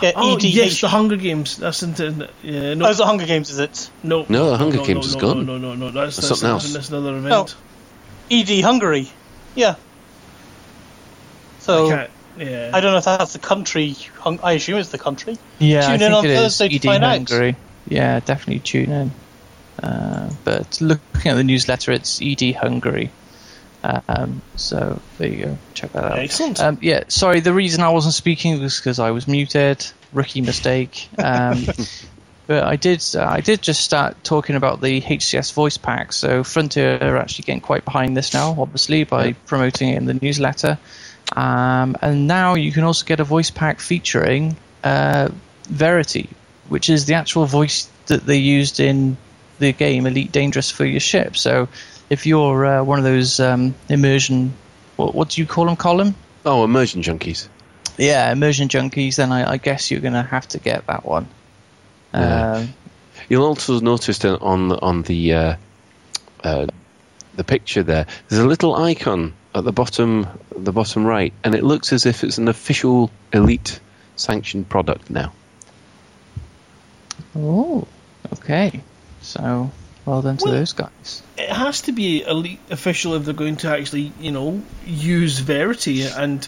Yeah, 0.00 0.12
oh 0.16 0.36
EDH. 0.36 0.52
yes, 0.52 0.80
the 0.80 0.88
Hunger 0.88 1.16
Games. 1.16 1.56
That's 1.56 1.82
into 1.82 2.28
yeah. 2.42 2.74
No, 2.74 2.88
oh, 2.88 2.94
the 2.94 3.06
Hunger 3.06 3.26
Games, 3.26 3.50
is 3.50 3.58
it? 3.58 3.90
No, 4.02 4.26
no, 4.28 4.50
the 4.50 4.56
Hunger 4.56 4.78
no, 4.78 4.84
Games 4.84 5.06
no, 5.06 5.08
is 5.08 5.16
gone. 5.16 5.46
No, 5.46 5.58
no, 5.58 5.74
no, 5.74 5.74
no. 5.74 5.90
That's, 5.90 6.16
that's, 6.16 6.28
that's 6.28 6.40
something 6.40 6.48
else. 6.48 6.72
That's 6.72 6.88
another 6.88 7.16
event. 7.16 7.34
Oh, 7.34 7.56
ED 8.30 8.60
Hungary, 8.62 9.08
yeah. 9.54 9.76
So 11.60 11.90
I, 11.90 12.08
yeah. 12.38 12.70
I 12.72 12.80
don't 12.80 12.92
know 12.92 12.98
if 12.98 13.04
that's 13.04 13.32
the 13.34 13.38
country. 13.38 13.96
I 14.24 14.52
assume 14.52 14.78
it's 14.78 14.90
the 14.90 14.98
country. 14.98 15.38
Yeah, 15.58 15.82
tune 15.82 15.90
I 15.90 15.94
in 15.94 16.00
think 16.00 16.12
on 16.14 16.26
it 16.26 16.36
Thursday 16.36 16.66
is. 16.66 16.80
to 16.80 16.88
ED 16.88 16.92
find 16.92 17.04
Hungary. 17.04 17.48
out. 17.50 17.56
Yeah, 17.86 18.20
definitely 18.20 18.60
tune 18.60 18.90
in. 18.90 19.10
Uh, 19.82 20.30
but 20.44 20.80
looking 20.80 21.30
at 21.30 21.34
the 21.34 21.44
newsletter, 21.44 21.92
it's 21.92 22.20
ED 22.22 22.54
Hungary. 22.54 23.10
Um, 23.82 24.42
so 24.56 25.00
there 25.18 25.28
you 25.28 25.44
go. 25.44 25.58
Check 25.74 25.92
that 25.92 26.04
out. 26.04 26.18
Excellent. 26.18 26.60
Um, 26.60 26.78
yeah, 26.80 27.04
sorry. 27.08 27.40
The 27.40 27.52
reason 27.52 27.82
I 27.82 27.90
wasn't 27.90 28.14
speaking 28.14 28.60
was 28.60 28.76
because 28.76 28.98
I 28.98 29.10
was 29.10 29.26
muted. 29.26 29.84
Rookie 30.12 30.40
mistake. 30.40 31.08
Um, 31.18 31.64
but 32.46 32.64
I 32.64 32.76
did. 32.76 33.04
Uh, 33.14 33.26
I 33.26 33.40
did 33.40 33.62
just 33.62 33.82
start 33.82 34.22
talking 34.22 34.56
about 34.56 34.80
the 34.80 35.00
HCS 35.00 35.52
voice 35.52 35.78
pack. 35.78 36.12
So 36.12 36.44
Frontier 36.44 36.98
are 37.00 37.16
actually 37.16 37.44
getting 37.44 37.60
quite 37.60 37.84
behind 37.84 38.16
this 38.16 38.34
now, 38.34 38.54
obviously 38.58 39.04
by 39.04 39.32
promoting 39.32 39.90
it 39.90 39.96
in 39.96 40.06
the 40.06 40.14
newsletter. 40.14 40.78
Um, 41.34 41.96
and 42.02 42.26
now 42.26 42.54
you 42.54 42.72
can 42.72 42.84
also 42.84 43.06
get 43.06 43.20
a 43.20 43.24
voice 43.24 43.50
pack 43.50 43.80
featuring 43.80 44.56
uh, 44.84 45.30
Verity, 45.68 46.28
which 46.68 46.90
is 46.90 47.06
the 47.06 47.14
actual 47.14 47.46
voice 47.46 47.88
that 48.06 48.26
they 48.26 48.38
used 48.38 48.80
in 48.80 49.16
the 49.58 49.72
game 49.72 50.06
Elite 50.06 50.32
Dangerous 50.32 50.70
for 50.70 50.84
your 50.84 51.00
ship. 51.00 51.36
So 51.36 51.68
if 52.12 52.26
you're 52.26 52.66
uh, 52.66 52.84
one 52.84 52.98
of 52.98 53.04
those 53.04 53.40
um, 53.40 53.74
immersion, 53.88 54.52
what, 54.96 55.14
what, 55.14 55.30
do 55.30 55.40
you 55.40 55.46
call 55.46 55.64
them, 55.64 55.76
Colin? 55.76 56.14
Oh, 56.44 56.62
immersion 56.62 57.00
junkies. 57.00 57.48
Yeah, 57.96 58.30
immersion 58.30 58.68
junkies. 58.68 59.16
Then 59.16 59.32
I, 59.32 59.52
I 59.52 59.56
guess 59.56 59.90
you're 59.90 60.02
going 60.02 60.12
to 60.12 60.22
have 60.22 60.46
to 60.48 60.58
get 60.58 60.86
that 60.88 61.06
one. 61.06 61.26
Yeah. 62.12 62.52
Um, 62.52 62.74
You'll 63.30 63.46
also 63.46 63.80
notice 63.80 64.22
on 64.26 64.72
on 64.72 65.02
the 65.02 65.32
uh, 65.32 65.56
uh, 66.44 66.66
the 67.34 67.44
picture 67.44 67.82
there, 67.82 68.06
there's 68.28 68.42
a 68.42 68.46
little 68.46 68.74
icon 68.74 69.32
at 69.54 69.64
the 69.64 69.72
bottom, 69.72 70.26
the 70.54 70.72
bottom 70.72 71.06
right, 71.06 71.32
and 71.42 71.54
it 71.54 71.62
looks 71.62 71.94
as 71.94 72.04
if 72.04 72.24
it's 72.24 72.36
an 72.36 72.48
official 72.48 73.10
elite 73.32 73.80
sanctioned 74.16 74.68
product 74.68 75.08
now. 75.08 75.32
Oh, 77.34 77.86
okay. 78.34 78.82
So 79.22 79.70
well 80.04 80.22
done 80.22 80.36
to 80.38 80.44
well, 80.44 80.54
those 80.54 80.72
guys. 80.72 81.22
It 81.36 81.50
has 81.50 81.82
to 81.82 81.92
be 81.92 82.22
elite 82.22 82.60
official 82.70 83.14
if 83.14 83.24
they're 83.24 83.34
going 83.34 83.56
to 83.58 83.68
actually, 83.68 84.12
you 84.20 84.32
know, 84.32 84.62
use 84.86 85.38
Verity 85.38 86.02
and 86.02 86.46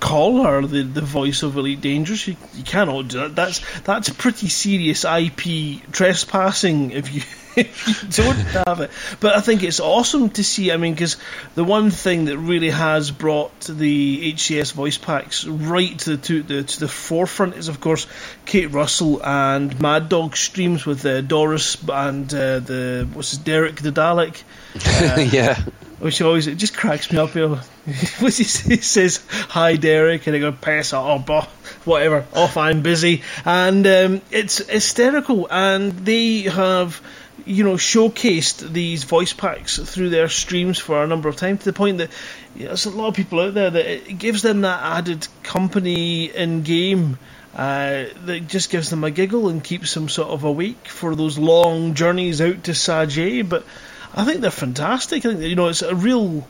call 0.00 0.42
her 0.44 0.62
the, 0.66 0.82
the 0.82 1.00
voice 1.00 1.42
of 1.42 1.56
Elite 1.56 1.80
Dangerous. 1.80 2.28
You, 2.28 2.36
you 2.54 2.62
cannot 2.62 3.08
do 3.08 3.20
that. 3.20 3.34
That's 3.34 3.80
that's 3.80 4.10
pretty 4.10 4.48
serious 4.48 5.04
IP 5.04 5.90
trespassing 5.92 6.90
if 6.90 7.14
you 7.14 7.22
if 7.56 7.88
you 8.18 8.24
don't 8.24 8.66
have 8.66 8.80
it. 8.80 8.90
But 9.20 9.36
I 9.36 9.40
think 9.40 9.62
it's 9.62 9.80
awesome 9.80 10.30
to 10.30 10.44
see. 10.44 10.72
I 10.72 10.76
mean, 10.76 10.94
because 10.94 11.16
the 11.54 11.64
one 11.64 11.90
thing 11.90 12.26
that 12.26 12.38
really 12.38 12.70
has 12.70 13.10
brought 13.10 13.58
the 13.60 14.32
HCS 14.32 14.72
voice 14.72 14.98
packs 14.98 15.44
right 15.44 15.98
to 16.00 16.16
the, 16.16 16.22
to 16.22 16.42
the 16.42 16.62
to 16.62 16.80
the 16.80 16.88
forefront 16.88 17.56
is, 17.56 17.68
of 17.68 17.80
course, 17.80 18.06
Kate 18.44 18.70
Russell 18.70 19.24
and 19.24 19.80
Mad 19.80 20.08
Dog 20.08 20.36
streams 20.36 20.86
with 20.86 21.04
uh, 21.04 21.20
Doris 21.20 21.76
and 21.88 22.32
uh, 22.32 22.60
the 22.60 23.08
what's 23.12 23.30
his 23.30 23.38
Derek 23.38 23.76
the 23.76 23.92
Dalek. 23.92 24.42
yeah. 25.32 25.60
Which 26.00 26.20
always 26.20 26.46
it 26.48 26.56
just 26.56 26.76
cracks 26.76 27.10
me 27.10 27.18
up. 27.18 27.34
You 27.34 27.48
know, 27.48 27.60
he 27.86 28.32
says 28.32 29.24
hi 29.30 29.76
Derek, 29.76 30.26
and 30.26 30.36
I 30.36 30.38
go 30.38 30.52
pass 30.52 30.92
oh 30.92 31.18
bah, 31.18 31.46
whatever. 31.84 32.26
Off 32.34 32.56
I'm 32.56 32.82
busy, 32.82 33.22
and 33.44 33.86
um, 33.86 34.20
it's 34.30 34.58
hysterical. 34.58 35.46
And 35.50 35.92
they 35.92 36.42
have 36.42 37.00
you 37.44 37.64
know, 37.64 37.74
showcased 37.74 38.72
these 38.72 39.04
voice 39.04 39.32
packs 39.32 39.78
through 39.78 40.10
their 40.10 40.28
streams 40.28 40.78
for 40.78 41.02
a 41.02 41.06
number 41.06 41.28
of 41.28 41.36
times 41.36 41.60
to 41.60 41.64
the 41.66 41.72
point 41.72 41.98
that 41.98 42.10
you 42.54 42.62
know, 42.62 42.68
there's 42.68 42.86
a 42.86 42.90
lot 42.90 43.08
of 43.08 43.14
people 43.14 43.40
out 43.40 43.54
there 43.54 43.70
that 43.70 43.86
it 43.86 44.18
gives 44.18 44.42
them 44.42 44.62
that 44.62 44.82
added 44.82 45.26
company 45.42 46.26
in 46.26 46.62
game. 46.62 47.18
Uh, 47.54 48.06
that 48.24 48.48
just 48.48 48.68
gives 48.68 48.90
them 48.90 49.04
a 49.04 49.12
giggle 49.12 49.48
and 49.48 49.62
keeps 49.62 49.94
them 49.94 50.08
sort 50.08 50.28
of 50.28 50.42
awake 50.42 50.88
for 50.88 51.14
those 51.14 51.38
long 51.38 51.94
journeys 51.94 52.40
out 52.40 52.64
to 52.64 52.74
Sag 52.74 53.16
A. 53.16 53.42
But 53.42 53.64
I 54.12 54.24
think 54.24 54.40
they're 54.40 54.50
fantastic. 54.50 55.24
I 55.24 55.28
think 55.28 55.42
you 55.42 55.54
know 55.54 55.68
it's 55.68 55.82
a 55.82 55.94
real 55.94 56.48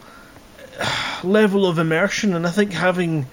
level 1.22 1.66
of 1.66 1.78
immersion, 1.78 2.34
and 2.34 2.46
I 2.46 2.50
think 2.50 2.72
having 2.72 3.26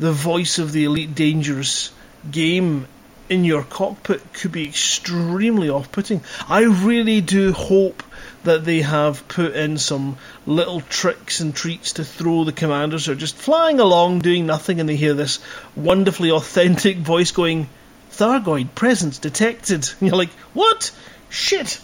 the 0.00 0.10
voice 0.10 0.58
of 0.58 0.72
the 0.72 0.84
Elite 0.84 1.14
Dangerous 1.14 1.92
game 2.28 2.88
in 3.32 3.44
your 3.44 3.62
cockpit 3.62 4.20
could 4.34 4.52
be 4.52 4.68
extremely 4.68 5.70
off-putting. 5.70 6.20
I 6.48 6.64
really 6.64 7.22
do 7.22 7.52
hope 7.52 8.02
that 8.44 8.64
they 8.64 8.82
have 8.82 9.26
put 9.26 9.54
in 9.54 9.78
some 9.78 10.18
little 10.46 10.82
tricks 10.82 11.40
and 11.40 11.54
treats 11.54 11.94
to 11.94 12.04
throw 12.04 12.44
the 12.44 12.52
commanders 12.52 13.06
who 13.06 13.12
are 13.12 13.16
just 13.16 13.36
flying 13.36 13.80
along 13.80 14.18
doing 14.18 14.44
nothing 14.44 14.80
and 14.80 14.88
they 14.88 14.96
hear 14.96 15.14
this 15.14 15.38
wonderfully 15.74 16.30
authentic 16.30 16.98
voice 16.98 17.30
going, 17.30 17.68
Thargoid 18.10 18.74
presence 18.74 19.18
detected. 19.18 19.88
And 20.00 20.08
you're 20.08 20.18
like, 20.18 20.32
what? 20.52 20.90
Shit. 21.30 21.80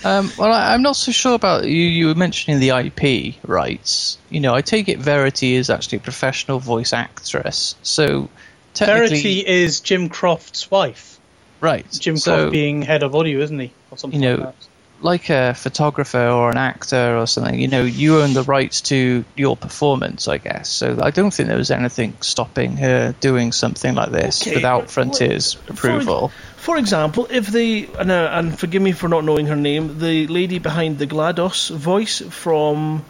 um, 0.04 0.30
well, 0.38 0.52
I, 0.52 0.74
am 0.74 0.80
not 0.80 0.96
so 0.96 1.12
sure 1.12 1.34
about 1.34 1.64
you. 1.64 1.82
You 1.82 2.06
were 2.06 2.14
mentioning 2.14 2.60
the 2.60 2.70
IP 2.70 3.34
rights. 3.46 4.16
You 4.30 4.40
know, 4.40 4.54
I 4.54 4.62
take 4.62 4.88
it 4.88 5.00
Verity 5.00 5.54
is 5.54 5.68
actually 5.68 5.98
a 5.98 6.00
professional 6.00 6.60
voice 6.60 6.94
actress. 6.94 7.74
So 7.82 8.30
Verity 8.74 9.46
is 9.46 9.80
Jim 9.80 10.08
Croft's 10.08 10.70
wife. 10.70 11.18
Right. 11.60 11.86
Jim 11.90 12.16
so, 12.16 12.36
Croft 12.36 12.52
being 12.52 12.82
head 12.82 13.02
of 13.02 13.14
audio, 13.14 13.40
isn't 13.40 13.58
he? 13.58 13.72
Or 13.90 13.98
something 13.98 14.22
you 14.22 14.36
know, 14.36 14.44
like, 14.44 14.54
like 15.00 15.30
a 15.30 15.54
photographer 15.54 16.26
or 16.28 16.50
an 16.50 16.56
actor 16.56 17.16
or 17.16 17.26
something, 17.26 17.58
you 17.58 17.68
know, 17.68 17.84
you 17.84 18.20
own 18.20 18.32
the 18.32 18.42
rights 18.42 18.80
to 18.82 19.24
your 19.36 19.56
performance, 19.56 20.28
I 20.28 20.38
guess. 20.38 20.68
So 20.68 20.98
I 21.00 21.10
don't 21.10 21.32
think 21.32 21.48
there 21.48 21.58
was 21.58 21.70
anything 21.70 22.16
stopping 22.20 22.76
her 22.78 23.14
doing 23.20 23.52
something 23.52 23.94
like 23.94 24.10
this 24.10 24.42
okay, 24.42 24.56
without 24.56 24.90
Frontier's 24.90 25.56
approval. 25.68 26.28
For, 26.28 26.56
for, 26.56 26.78
example, 26.78 27.26
if 27.30 27.48
the 27.48 27.88
and, 27.98 28.10
uh, 28.10 28.30
and 28.32 28.58
forgive 28.58 28.82
me 28.82 28.92
for 28.92 29.08
not 29.08 29.24
knowing 29.24 29.46
her 29.46 29.56
name, 29.56 29.98
the 29.98 30.26
lady 30.26 30.58
behind 30.58 30.98
the 30.98 31.06
GLaDOS 31.06 31.70
voice 31.70 32.20
from 32.20 33.04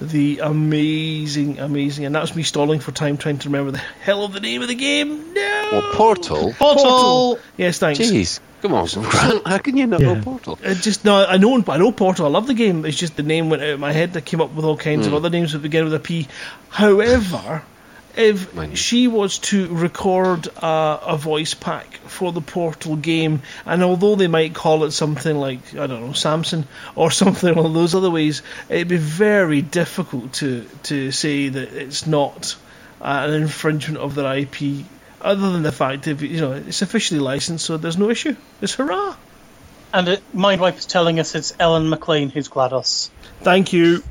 the 0.00 0.40
amazing, 0.40 1.58
amazing, 1.58 2.04
and 2.04 2.14
that's 2.14 2.34
me 2.34 2.42
stalling 2.42 2.80
for 2.80 2.92
time 2.92 3.16
trying 3.16 3.38
to 3.38 3.48
remember 3.48 3.70
the 3.70 3.78
hell 3.78 4.24
of 4.24 4.32
the 4.32 4.40
name 4.40 4.62
of 4.62 4.68
the 4.68 4.74
game. 4.74 5.32
No, 5.32 5.68
well, 5.72 5.94
Portal. 5.94 6.52
Portal. 6.52 6.84
Portal. 6.84 7.38
Yes, 7.56 7.78
thanks. 7.78 8.00
Jeez, 8.00 8.40
come 8.60 8.74
on, 8.74 8.86
Grant. 8.86 9.46
How 9.46 9.58
can 9.58 9.76
you 9.76 9.86
not 9.86 10.00
yeah. 10.00 10.14
know 10.14 10.22
Portal? 10.22 10.58
It 10.62 10.76
just 10.76 11.04
no, 11.04 11.24
I 11.24 11.36
know, 11.36 11.62
I 11.68 11.76
know 11.76 11.92
Portal. 11.92 12.26
I 12.26 12.28
love 12.28 12.46
the 12.46 12.54
game. 12.54 12.84
It's 12.84 12.96
just 12.96 13.16
the 13.16 13.22
name 13.22 13.50
went 13.50 13.62
out 13.62 13.70
of 13.70 13.80
my 13.80 13.92
head. 13.92 14.16
I 14.16 14.20
came 14.20 14.40
up 14.40 14.52
with 14.52 14.64
all 14.64 14.76
kinds 14.76 15.02
mm. 15.02 15.06
of 15.06 15.10
hmm. 15.12 15.16
other 15.16 15.30
names 15.30 15.52
that 15.52 15.60
begin 15.60 15.84
with 15.84 15.94
a 15.94 16.00
P. 16.00 16.26
However 16.68 17.62
if 18.16 18.76
she 18.76 19.08
was 19.08 19.38
to 19.38 19.66
record 19.74 20.46
a, 20.46 21.00
a, 21.06 21.16
voice 21.16 21.54
pack 21.54 21.96
for 22.06 22.32
the 22.32 22.40
Portal 22.40 22.96
game, 22.96 23.42
and 23.66 23.82
although 23.82 24.14
they 24.14 24.28
might 24.28 24.54
call 24.54 24.84
it 24.84 24.92
something 24.92 25.36
like 25.36 25.74
I 25.74 25.86
don't 25.86 26.06
know 26.06 26.12
Samson 26.12 26.66
or 26.94 27.10
something 27.22 27.56
along 27.56 27.74
those 27.74 27.94
other 27.94 28.10
ways, 28.10 28.42
it'd 28.68 28.88
be 28.88 28.96
very 28.96 29.62
difficult 29.62 30.34
to 30.34 30.66
to 30.84 31.10
say 31.10 31.48
that 31.48 31.72
it's 31.72 32.06
not 32.06 32.56
uh, 33.00 33.26
an 33.28 33.34
infringement 33.34 33.98
of 33.98 34.14
their 34.14 34.36
IP. 34.38 34.84
Other 35.20 35.52
than 35.52 35.62
the 35.62 35.72
fact 35.72 36.04
that 36.04 36.20
you 36.20 36.40
know 36.40 36.52
it's 36.52 36.82
officially 36.82 37.20
licensed, 37.20 37.64
so 37.64 37.76
there's 37.76 37.98
no 37.98 38.10
issue. 38.10 38.36
It's 38.60 38.74
hurrah! 38.74 39.16
And 39.92 40.08
uh, 40.08 40.16
Mindwipe 40.34 40.76
is 40.78 40.86
telling 40.86 41.20
us 41.20 41.34
it's 41.34 41.54
Ellen 41.58 41.88
McLain 41.88 42.30
who's 42.30 42.48
GLaDOS. 42.48 43.10
Thank 43.40 43.72
you. 43.72 44.02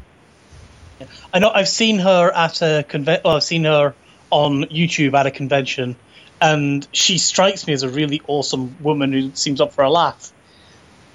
I 1.34 1.40
know 1.40 1.50
I've 1.50 1.68
seen 1.68 2.00
her 2.00 2.32
at 2.32 2.62
a 2.62 2.84
convention. 2.88 3.22
Well, 3.26 3.38
I've 3.38 3.44
seen 3.44 3.66
her 3.66 3.94
on 4.30 4.64
YouTube 4.66 5.14
at 5.14 5.26
a 5.26 5.32
convention, 5.32 5.96
and 6.42 6.88
she 6.92 7.18
strikes 7.18 7.68
me 7.68 7.74
as 7.74 7.84
a 7.84 7.90
really 7.90 8.22
awesome 8.28 8.78
woman 8.82 9.14
who 9.14 9.32
seems 9.34 9.62
up 9.62 9.74
for 9.74 9.84
a 9.84 9.90
laugh. 9.90 10.32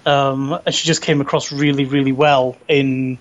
Um, 0.06 0.58
and 0.64 0.74
she 0.74 0.86
just 0.86 1.02
came 1.02 1.20
across 1.20 1.52
really, 1.52 1.84
really 1.84 2.12
well 2.12 2.56
in 2.68 3.18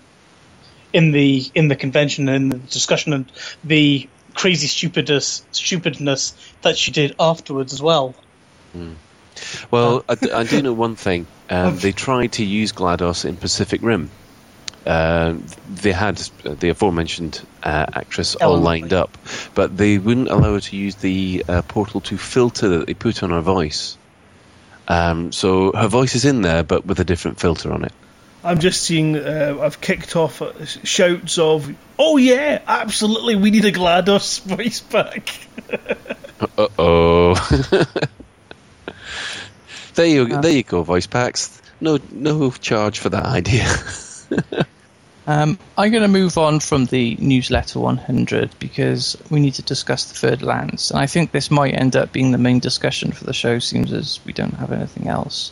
in 0.93 1.11
the 1.11 1.43
in 1.53 1.67
the 1.67 1.75
convention 1.75 2.29
and 2.29 2.51
the 2.51 2.57
discussion 2.57 3.13
and 3.13 3.31
the 3.63 4.07
crazy 4.33 4.67
stupidness 4.67 5.43
stupidness 5.51 6.33
that 6.61 6.77
she 6.77 6.91
did 6.91 7.15
afterwards 7.19 7.73
as 7.73 7.81
well. 7.81 8.15
Mm. 8.75 8.95
Well, 9.69 10.03
I, 10.07 10.17
I, 10.33 10.43
do 10.43 10.61
know 10.61 10.73
one 10.73 10.95
thing. 10.95 11.27
Um, 11.49 11.77
they 11.77 11.93
tried 11.93 12.33
to 12.33 12.43
use 12.43 12.73
GLaDOS 12.73 13.23
in 13.23 13.37
Pacific 13.37 13.81
Rim. 13.81 14.09
Uh, 14.87 15.35
they 15.67 15.91
had 15.91 16.15
the 16.45 16.69
aforementioned 16.69 17.45
uh, 17.61 17.85
actress 17.93 18.37
Ellen 18.39 18.59
all 18.59 18.63
lined 18.63 18.93
up, 18.93 19.17
but 19.53 19.75
they 19.75 19.97
wouldn't 19.97 20.29
allow 20.29 20.53
her 20.53 20.61
to 20.61 20.77
use 20.77 20.95
the 20.95 21.43
uh, 21.47 21.61
Portal 21.63 21.99
2 21.99 22.17
filter 22.17 22.69
that 22.69 22.87
they 22.87 22.93
put 22.93 23.21
on 23.21 23.31
her 23.31 23.41
voice. 23.41 23.97
Um, 24.87 25.33
so 25.33 25.73
her 25.73 25.89
voice 25.89 26.15
is 26.15 26.23
in 26.23 26.41
there, 26.41 26.63
but 26.63 26.85
with 26.85 27.01
a 27.01 27.03
different 27.03 27.37
filter 27.37 27.73
on 27.73 27.83
it. 27.83 27.91
I'm 28.45 28.59
just 28.59 28.81
seeing. 28.83 29.17
Uh, 29.17 29.57
I've 29.61 29.81
kicked 29.81 30.15
off 30.15 30.41
uh, 30.41 30.63
shouts 30.63 31.37
of, 31.37 31.69
"Oh 31.99 32.15
yeah, 32.15 32.61
absolutely! 32.65 33.35
We 33.35 33.51
need 33.51 33.65
a 33.65 33.73
GLaDOS 33.73 34.41
voice 34.55 34.79
back." 34.79 35.29
uh 36.57 36.67
oh. 36.79 37.33
there 39.95 40.05
you, 40.05 40.39
there 40.39 40.51
you 40.51 40.63
go, 40.63 40.83
voice 40.83 41.07
packs. 41.07 41.61
No, 41.81 41.99
no 42.11 42.51
charge 42.51 42.99
for 42.99 43.09
that 43.09 43.25
idea. 43.25 43.67
Um, 45.27 45.59
I'm 45.77 45.91
going 45.91 46.03
to 46.03 46.07
move 46.07 46.37
on 46.37 46.61
from 46.61 46.85
the 46.85 47.17
newsletter 47.19 47.79
100 47.79 48.57
because 48.59 49.17
we 49.29 49.41
need 49.41 49.55
to 49.55 49.61
discuss 49.61 50.05
the 50.05 50.15
Fer-de-Lance, 50.15 50.89
and 50.89 50.99
I 51.01 51.05
think 51.05 51.33
this 51.33 51.51
might 51.51 51.73
end 51.73 51.97
up 51.97 52.13
being 52.13 52.31
the 52.31 52.37
main 52.37 52.59
discussion 52.59 53.11
for 53.11 53.25
the 53.25 53.33
show, 53.33 53.59
seems 53.59 53.91
as 53.91 54.21
we 54.25 54.31
don't 54.31 54.53
have 54.53 54.71
anything 54.71 55.09
else. 55.09 55.51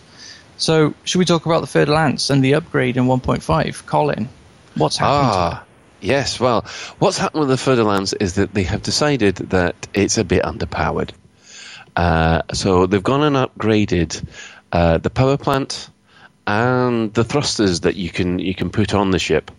So, 0.55 0.93
should 1.03 1.19
we 1.19 1.25
talk 1.25 1.45
about 1.45 1.59
the 1.59 1.67
Fer-de-Lance 1.67 2.29
and 2.29 2.41
the 2.41 2.55
upgrade 2.55 2.95
in 2.95 3.03
1.5? 3.03 3.85
Colin, 3.85 4.29
what's 4.75 4.95
happened? 4.95 5.31
Ah, 5.33 5.63
yes. 5.99 6.39
Well, 6.39 6.61
what's 6.99 7.17
happened 7.17 7.41
with 7.41 7.49
the 7.49 7.57
Fer-de-Lance 7.57 8.13
is 8.13 8.35
that 8.35 8.53
they 8.53 8.63
have 8.63 8.81
decided 8.81 9.35
that 9.35 9.89
it's 9.93 10.17
a 10.17 10.23
bit 10.23 10.43
underpowered. 10.43 11.09
Uh, 11.97 12.43
so 12.53 12.85
they've 12.85 13.03
gone 13.03 13.23
and 13.23 13.35
upgraded 13.35 14.25
uh, 14.71 14.99
the 14.99 15.09
power 15.09 15.35
plant, 15.35 15.89
and 16.47 17.13
the 17.13 17.23
thrusters 17.23 17.81
that 17.81 17.95
you 17.95 18.09
can 18.09 18.39
you 18.39 18.53
can 18.53 18.69
put 18.69 18.93
on 18.93 19.11
the 19.11 19.19
ship, 19.19 19.51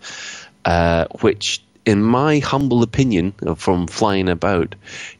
uh, 0.64 1.06
which, 1.20 1.62
in 1.84 2.02
my 2.02 2.38
humble 2.38 2.82
opinion, 2.82 3.32
from 3.56 3.86
flying 3.86 4.28
about, 4.28 4.74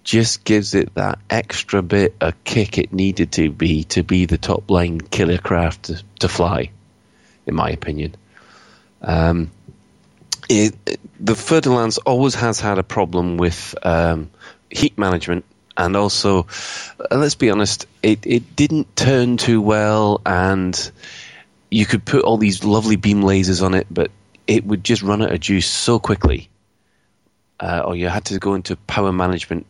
just 0.05 0.45
gives 0.45 0.75
it 0.75 0.95
that 0.95 1.19
extra 1.29 1.83
bit 1.83 2.15
of 2.21 2.45
kick 2.45 2.79
it 2.79 2.93
needed 2.93 3.33
to 3.33 3.51
be 3.51 3.85
to 3.85 4.03
be 4.03 4.27
the 4.27 4.39
top 4.39 4.71
line 4.71 5.01
killer 5.01 5.39
craft 5.39 5.85
to, 5.85 6.03
to 6.21 6.29
fly, 6.29 6.71
in 7.47 7.55
my 7.55 7.71
opinion. 7.71 8.15
Um, 9.03 9.51
it, 10.49 10.75
it, 10.87 11.01
the 11.19 11.35
Fer-de-Lance 11.35 11.99
always 11.99 12.37
has 12.37 12.61
had 12.61 12.79
a 12.79 12.83
problem 12.83 13.37
with 13.37 13.75
um, 13.83 14.31
heat 14.71 14.97
management 14.97 15.45
and 15.77 15.97
also, 15.97 16.47
uh, 16.99 17.17
let's 17.17 17.35
be 17.35 17.51
honest, 17.51 17.87
it, 18.03 18.21
it 18.25 18.57
didn't 18.57 18.97
turn 18.97 19.37
too 19.37 19.61
well, 19.61 20.21
and 20.25 20.91
you 21.71 21.87
could 21.87 22.05
put 22.05 22.23
all 22.23 22.37
these 22.37 22.65
lovely 22.65 22.97
beam 22.97 23.23
lasers 23.23 23.63
on 23.63 23.75
it, 23.75 23.87
but 23.91 24.11
it 24.47 24.65
would 24.65 24.85
just 24.85 25.03
run 25.03 25.23
out 25.23 25.33
of 25.33 25.41
juice 25.41 25.69
so 25.69 25.99
quickly. 25.99 26.49
Uh, 27.59 27.83
or 27.87 27.97
you 27.97 28.09
had 28.09 28.27
to 28.27 28.39
go 28.39 28.55
into 28.55 28.77
power 28.77 29.13
management 29.13 29.67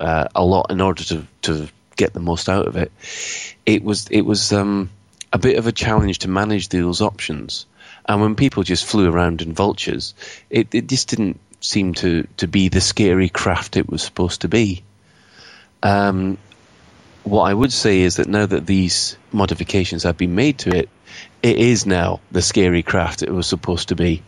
uh, 0.00 0.28
a 0.34 0.44
lot 0.44 0.70
in 0.70 0.80
order 0.80 1.02
to, 1.02 1.26
to 1.42 1.68
get 1.96 2.12
the 2.12 2.20
most 2.20 2.48
out 2.48 2.66
of 2.66 2.76
it. 2.76 2.92
It 3.66 3.82
was 3.82 4.08
it 4.08 4.22
was 4.22 4.52
um, 4.52 4.90
a 5.32 5.38
bit 5.38 5.58
of 5.58 5.66
a 5.66 5.72
challenge 5.72 6.20
to 6.20 6.28
manage 6.28 6.68
those 6.68 7.00
options. 7.00 7.66
And 8.06 8.20
when 8.20 8.34
people 8.34 8.62
just 8.62 8.86
flew 8.86 9.10
around 9.10 9.42
in 9.42 9.52
vultures, 9.52 10.14
it, 10.48 10.74
it 10.74 10.88
just 10.88 11.08
didn't 11.08 11.38
seem 11.60 11.94
to, 11.94 12.26
to 12.38 12.48
be 12.48 12.68
the 12.68 12.80
scary 12.80 13.28
craft 13.28 13.76
it 13.76 13.88
was 13.88 14.02
supposed 14.02 14.40
to 14.40 14.48
be. 14.48 14.82
Um, 15.82 16.38
what 17.30 17.44
I 17.44 17.54
would 17.54 17.72
say 17.72 18.00
is 18.00 18.16
that 18.16 18.28
now 18.28 18.44
that 18.46 18.66
these 18.66 19.16
modifications 19.32 20.02
have 20.02 20.18
been 20.18 20.34
made 20.34 20.58
to 20.60 20.76
it, 20.76 20.88
it 21.42 21.58
is 21.58 21.86
now 21.86 22.20
the 22.30 22.42
scary 22.42 22.82
craft 22.82 23.22
it 23.22 23.30
was 23.30 23.46
supposed 23.46 23.88
to 23.88 23.96
be. 23.96 24.22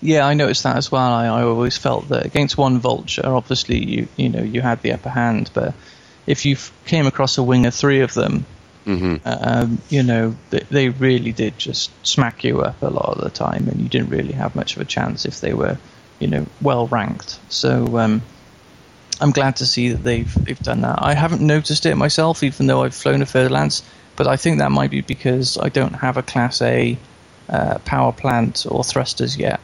Yeah, 0.00 0.26
I 0.26 0.34
noticed 0.34 0.62
that 0.62 0.76
as 0.76 0.92
well. 0.92 1.12
I, 1.12 1.26
I 1.26 1.42
always 1.42 1.76
felt 1.76 2.08
that 2.10 2.24
against 2.24 2.56
one 2.56 2.78
vulture, 2.78 3.26
obviously 3.26 3.84
you 3.84 4.08
you 4.16 4.28
know 4.28 4.42
you 4.42 4.60
had 4.60 4.80
the 4.82 4.92
upper 4.92 5.08
hand, 5.08 5.50
but 5.54 5.74
if 6.26 6.46
you 6.46 6.56
came 6.86 7.06
across 7.06 7.38
a 7.38 7.42
wing 7.42 7.66
of 7.66 7.74
three 7.74 8.00
of 8.00 8.14
them, 8.14 8.46
hmm 8.84 9.16
um, 9.24 9.78
you 9.88 10.02
know 10.02 10.36
they, 10.50 10.60
they 10.70 10.88
really 10.88 11.32
did 11.32 11.58
just 11.58 11.90
smack 12.06 12.44
you 12.44 12.60
up 12.60 12.80
a 12.82 12.86
lot 12.88 13.16
of 13.16 13.24
the 13.24 13.30
time, 13.30 13.66
and 13.68 13.80
you 13.80 13.88
didn't 13.88 14.10
really 14.10 14.32
have 14.34 14.54
much 14.54 14.76
of 14.76 14.82
a 14.82 14.84
chance 14.84 15.24
if 15.24 15.40
they 15.40 15.52
were, 15.52 15.76
you 16.20 16.28
know, 16.28 16.46
well 16.60 16.86
ranked. 16.86 17.40
So 17.48 17.98
um, 17.98 18.22
I'm 19.20 19.32
glad 19.32 19.56
to 19.56 19.66
see 19.66 19.90
that 19.90 20.02
they've 20.04 20.32
they've 20.44 20.58
done 20.58 20.82
that. 20.82 20.98
I 21.02 21.14
haven't 21.14 21.40
noticed 21.40 21.86
it 21.86 21.96
myself, 21.96 22.42
even 22.42 22.66
though 22.66 22.84
I've 22.84 22.94
flown 22.94 23.22
a 23.22 23.26
Fer-de-Lance, 23.26 23.82
but 24.16 24.26
I 24.26 24.36
think 24.36 24.58
that 24.58 24.70
might 24.70 24.90
be 24.90 25.00
because 25.00 25.58
I 25.58 25.68
don't 25.68 25.94
have 25.94 26.16
a 26.16 26.22
Class 26.22 26.62
A 26.62 26.96
uh, 27.48 27.78
power 27.84 28.12
plant 28.12 28.66
or 28.68 28.84
thrusters 28.84 29.36
yet. 29.36 29.60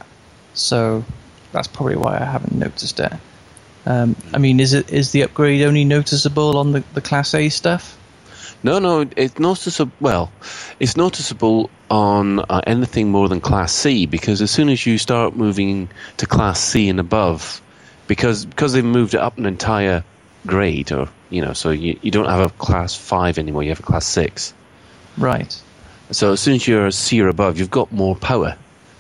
So 0.55 1.05
that's 1.53 1.69
probably 1.69 1.97
why 1.97 2.17
I 2.17 2.25
haven't 2.25 2.55
noticed 2.55 2.99
it. 3.01 3.13
Um, 3.87 4.17
I 4.33 4.39
mean, 4.39 4.61
is 4.61 4.73
it 4.73 4.93
is 4.93 5.13
the 5.13 5.23
upgrade 5.23 5.63
only 5.63 5.85
noticeable 5.85 6.57
on 6.57 6.73
the, 6.73 6.83
the 6.95 7.01
Class 7.01 7.35
A 7.35 7.49
stuff? 7.49 7.99
No, 8.63 8.79
no, 8.79 9.07
it's 9.17 9.39
noticeable. 9.39 9.93
Well, 10.01 10.33
it's 10.81 10.97
noticeable 10.97 11.71
on 11.91 12.41
uh, 12.41 12.63
anything 12.67 13.11
more 13.11 13.29
than 13.29 13.41
Class 13.41 13.73
C 13.73 14.07
because 14.07 14.41
as 14.41 14.51
soon 14.51 14.71
as 14.71 14.85
you 14.87 14.97
start 14.97 15.37
moving 15.37 15.91
to 16.17 16.27
Class 16.27 16.61
C 16.61 16.89
and 16.89 16.99
above, 16.99 17.61
because 18.07 18.45
because 18.45 18.73
they've 18.73 18.85
moved 18.85 19.15
it 19.15 19.21
up 19.21 19.39
an 19.39 19.47
entire 19.47 20.05
grade, 20.47 20.93
or 20.93 21.09
you 21.31 21.43
know, 21.43 21.53
so 21.53 21.71
you, 21.71 21.99
you 22.03 22.11
don't 22.11 22.27
have 22.27 22.47
a 22.47 22.51
Class 22.51 22.95
Five 22.95 23.39
anymore. 23.39 23.63
You 23.63 23.71
have 23.71 23.81
a 23.81 23.85
Class 23.85 24.07
Six. 24.07 24.55
Right. 25.17 25.61
So 26.11 26.33
as 26.33 26.41
soon 26.41 26.55
as 26.55 26.67
you're 26.67 26.87
a 26.87 26.93
C 26.93 27.21
or 27.23 27.29
above, 27.29 27.59
you've 27.59 27.71
got 27.71 27.91
more 27.91 28.15
power 28.15 28.57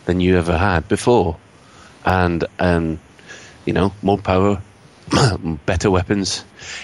than 0.06 0.20
you 0.20 0.38
ever 0.38 0.56
had 0.56 0.88
before, 0.88 1.36
and 2.04 2.44
um, 2.58 2.98
you 3.64 3.72
know, 3.72 3.92
more 4.02 4.18
power, 4.18 4.62
better 5.66 5.90
weapons. 5.90 6.40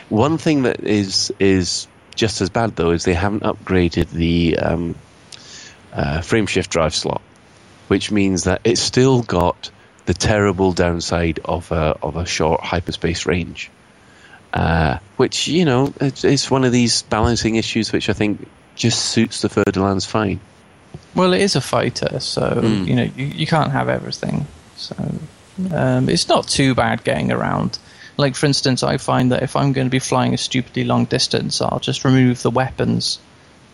One 0.08 0.38
thing 0.38 0.62
that 0.62 0.80
is 0.80 1.32
is 1.38 1.86
just 2.14 2.40
as 2.40 2.50
bad 2.50 2.76
though 2.76 2.90
is 2.90 3.04
they 3.04 3.14
haven't 3.14 3.44
upgraded 3.44 4.10
the 4.10 4.58
um, 4.58 4.94
uh, 5.92 6.20
frame 6.20 6.46
shift 6.46 6.70
drive 6.70 6.94
slot, 6.94 7.22
which 7.88 8.10
means 8.10 8.44
that 8.44 8.60
it's 8.64 8.80
still 8.80 9.22
got 9.22 9.70
the 10.06 10.14
terrible 10.14 10.72
downside 10.72 11.40
of 11.44 11.70
a 11.72 11.96
of 12.02 12.16
a 12.16 12.26
short 12.26 12.60
hyperspace 12.62 13.26
range. 13.26 13.70
Uh, 14.52 14.98
which 15.16 15.46
you 15.46 15.64
know 15.64 15.92
it's, 16.00 16.24
it's 16.24 16.50
one 16.50 16.64
of 16.64 16.72
these 16.72 17.02
balancing 17.02 17.54
issues 17.54 17.92
which 17.92 18.08
I 18.08 18.12
think 18.14 18.48
just 18.74 18.98
suits 19.04 19.42
the 19.42 19.48
Fer-de-Lance's 19.48 20.06
fine. 20.10 20.40
Well, 21.14 21.32
it 21.34 21.40
is 21.40 21.54
a 21.54 21.60
fighter, 21.60 22.18
so 22.20 22.42
Mm. 22.42 22.86
you 22.88 22.96
know 22.96 23.08
you, 23.16 23.26
you 23.26 23.46
can't 23.46 23.70
have 23.70 23.88
everything. 23.88 24.46
So 24.76 24.96
um, 25.72 26.08
it's 26.08 26.28
not 26.28 26.48
too 26.48 26.74
bad 26.74 27.04
getting 27.04 27.30
around. 27.30 27.78
Like 28.16 28.34
for 28.34 28.46
instance, 28.46 28.82
I 28.82 28.96
find 28.96 29.30
that 29.30 29.42
if 29.42 29.54
I'm 29.54 29.72
going 29.72 29.86
to 29.86 29.90
be 29.90 30.00
flying 30.00 30.34
a 30.34 30.38
stupidly 30.38 30.84
long 30.84 31.04
distance, 31.04 31.60
I'll 31.62 31.78
just 31.80 32.04
remove 32.04 32.42
the 32.42 32.50
weapons 32.50 33.20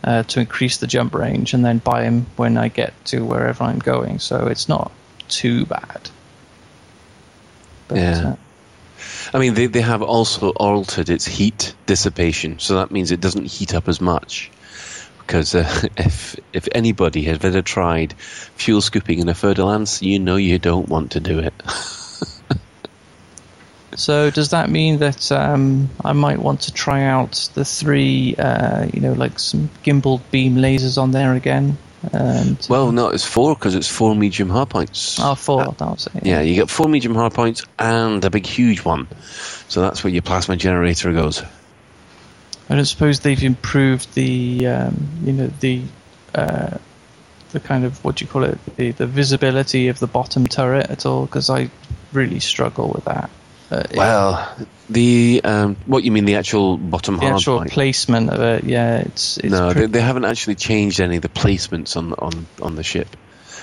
uh, 0.04 0.24
to 0.24 0.40
increase 0.40 0.76
the 0.76 0.86
jump 0.86 1.14
range, 1.14 1.54
and 1.54 1.64
then 1.64 1.78
buy 1.78 2.02
them 2.02 2.26
when 2.36 2.58
I 2.58 2.68
get 2.68 2.92
to 3.06 3.24
wherever 3.24 3.64
I'm 3.64 3.78
going. 3.78 4.18
So 4.18 4.46
it's 4.48 4.68
not 4.68 4.92
too 5.28 5.64
bad. 5.64 6.10
But, 7.88 7.98
Yeah. 7.98 8.28
uh, 8.28 8.36
I 9.34 9.38
mean, 9.38 9.54
they, 9.54 9.66
they 9.66 9.80
have 9.82 10.02
also 10.02 10.50
altered 10.50 11.10
its 11.10 11.26
heat 11.26 11.74
dissipation, 11.86 12.58
so 12.58 12.76
that 12.76 12.90
means 12.90 13.10
it 13.10 13.20
doesn't 13.20 13.46
heat 13.46 13.74
up 13.74 13.88
as 13.88 14.00
much. 14.00 14.50
Because 15.18 15.54
uh, 15.54 15.88
if 15.96 16.36
if 16.52 16.68
anybody 16.72 17.22
has 17.24 17.44
ever 17.44 17.62
tried 17.62 18.12
fuel 18.12 18.80
scooping 18.80 19.18
in 19.18 19.28
a 19.28 19.34
Fer-de-Lance, 19.34 20.02
you 20.02 20.18
know 20.18 20.36
you 20.36 20.58
don't 20.58 20.88
want 20.88 21.12
to 21.12 21.20
do 21.20 21.40
it. 21.40 21.54
So 23.96 24.30
does 24.30 24.50
that 24.50 24.68
mean 24.68 24.98
that 24.98 25.32
um, 25.32 25.88
I 26.04 26.12
might 26.12 26.38
want 26.38 26.60
to 26.62 26.72
try 26.72 27.04
out 27.04 27.48
the 27.54 27.64
three, 27.64 28.36
uh, 28.36 28.86
you 28.92 29.00
know, 29.00 29.14
like 29.14 29.38
some 29.38 29.70
gimbal 29.84 30.20
beam 30.30 30.56
lasers 30.56 31.00
on 31.00 31.12
there 31.12 31.32
again? 31.32 31.78
And 32.12 32.64
well, 32.68 32.92
no, 32.92 33.08
it's 33.08 33.24
four 33.24 33.54
because 33.54 33.74
it's 33.74 33.88
four 33.88 34.14
medium 34.14 34.48
hard 34.48 34.70
points. 34.70 35.18
oh, 35.20 35.34
four. 35.34 35.64
that 35.64 35.80
was 35.80 36.08
it. 36.14 36.26
Yeah, 36.26 36.40
you 36.40 36.54
get 36.54 36.70
four 36.70 36.88
medium 36.88 37.14
hard 37.14 37.34
points 37.34 37.64
and 37.78 38.24
a 38.24 38.30
big 38.30 38.46
huge 38.46 38.84
one. 38.84 39.08
So 39.68 39.80
that's 39.80 40.04
where 40.04 40.12
your 40.12 40.22
plasma 40.22 40.56
generator 40.56 41.12
goes. 41.12 41.42
I 42.68 42.74
don't 42.74 42.84
suppose 42.84 43.20
they've 43.20 43.42
improved 43.42 44.14
the, 44.14 44.66
um, 44.66 45.08
you 45.22 45.32
know, 45.32 45.46
the, 45.60 45.82
uh, 46.34 46.78
the 47.52 47.60
kind 47.60 47.84
of 47.84 48.04
what 48.04 48.16
do 48.16 48.24
you 48.24 48.30
call 48.30 48.44
it, 48.44 48.58
the, 48.76 48.90
the 48.90 49.06
visibility 49.06 49.88
of 49.88 49.98
the 49.98 50.06
bottom 50.06 50.46
turret 50.46 50.90
at 50.90 51.06
all? 51.06 51.26
Because 51.26 51.48
I 51.48 51.70
really 52.12 52.40
struggle 52.40 52.88
with 52.88 53.04
that. 53.04 53.30
Uh, 53.70 53.82
Well, 53.94 54.56
the 54.88 55.40
um, 55.44 55.76
what 55.86 56.04
you 56.04 56.12
mean 56.12 56.24
the 56.24 56.36
actual 56.36 56.76
bottom 56.76 57.16
the 57.16 57.22
hard 57.22 57.34
actual 57.36 57.58
point? 57.58 57.72
placement 57.72 58.30
of 58.30 58.40
it, 58.40 58.64
yeah, 58.64 58.98
it's 58.98 59.38
it's 59.38 59.50
no, 59.50 59.68
they, 59.68 59.72
pretty- 59.74 59.92
they 59.92 60.00
haven't 60.00 60.24
actually 60.24 60.54
changed 60.54 61.00
any 61.00 61.16
of 61.16 61.22
the 61.22 61.28
placements 61.28 61.96
on 61.96 62.12
on 62.14 62.46
on 62.62 62.76
the 62.76 62.82
ship, 62.84 63.08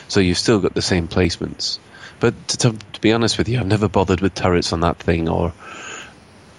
so 0.10 0.20
you've 0.20 0.38
still 0.38 0.60
got 0.60 0.74
the 0.74 0.82
same 0.82 1.08
placements. 1.08 1.80
But 2.20 2.48
to, 2.50 2.58
to, 2.58 2.72
to 2.94 3.02
be 3.02 3.14
honest 3.14 3.38
with 3.38 3.48
you, 3.50 3.60
I've 3.60 3.68
never 3.68 3.88
bothered 3.90 4.20
with 4.22 4.34
turrets 4.34 4.74
on 4.74 4.82
that 4.82 4.98
thing 4.98 5.30
or 5.30 5.54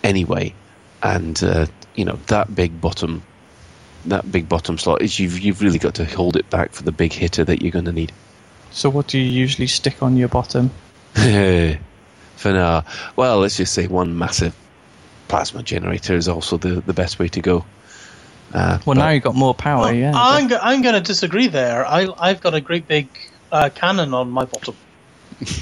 anyway, 0.02 0.54
and 1.02 1.42
uh, 1.44 1.66
you 1.94 2.04
know 2.06 2.18
that 2.28 2.54
big 2.54 2.80
bottom, 2.80 3.22
that 4.06 4.30
big 4.30 4.48
bottom 4.48 4.78
slot 4.78 5.02
is 5.02 5.18
you've 5.18 5.38
you've 5.38 5.60
really 5.60 5.78
got 5.78 5.96
to 5.96 6.04
hold 6.06 6.36
it 6.36 6.48
back 6.48 6.72
for 6.72 6.82
the 6.82 6.92
big 6.92 7.12
hitter 7.12 7.44
that 7.44 7.60
you're 7.60 7.72
going 7.72 7.84
to 7.86 7.92
need. 7.92 8.12
So 8.70 8.88
what 8.90 9.06
do 9.08 9.18
you 9.18 9.30
usually 9.30 9.66
stick 9.68 10.02
on 10.02 10.16
your 10.16 10.28
bottom? 10.28 10.70
For 12.36 12.52
now, 12.52 12.84
well, 13.16 13.38
let's 13.38 13.56
just 13.56 13.72
say 13.72 13.86
one 13.86 14.18
massive 14.18 14.54
plasma 15.28 15.62
generator 15.62 16.14
is 16.14 16.28
also 16.28 16.56
the 16.58 16.80
the 16.80 16.92
best 16.92 17.18
way 17.18 17.28
to 17.28 17.40
go. 17.40 17.64
Uh, 18.52 18.78
Well, 18.84 18.94
but- 18.94 18.98
now 18.98 19.08
you've 19.10 19.22
got 19.24 19.34
more 19.34 19.54
power, 19.54 19.80
Well, 19.86 19.94
yeah. 19.94 20.12
I'm, 20.14 20.46
go- 20.48 20.58
I'm 20.62 20.82
going 20.82 20.94
to 20.94 21.00
disagree 21.00 21.48
there. 21.48 21.84
I, 21.86 22.06
I've 22.18 22.40
got 22.40 22.54
a 22.54 22.60
great 22.60 22.86
big 22.86 23.08
uh, 23.50 23.68
cannon 23.74 24.14
on 24.14 24.30
my 24.30 24.44
bottom. 24.44 24.76
this 25.40 25.60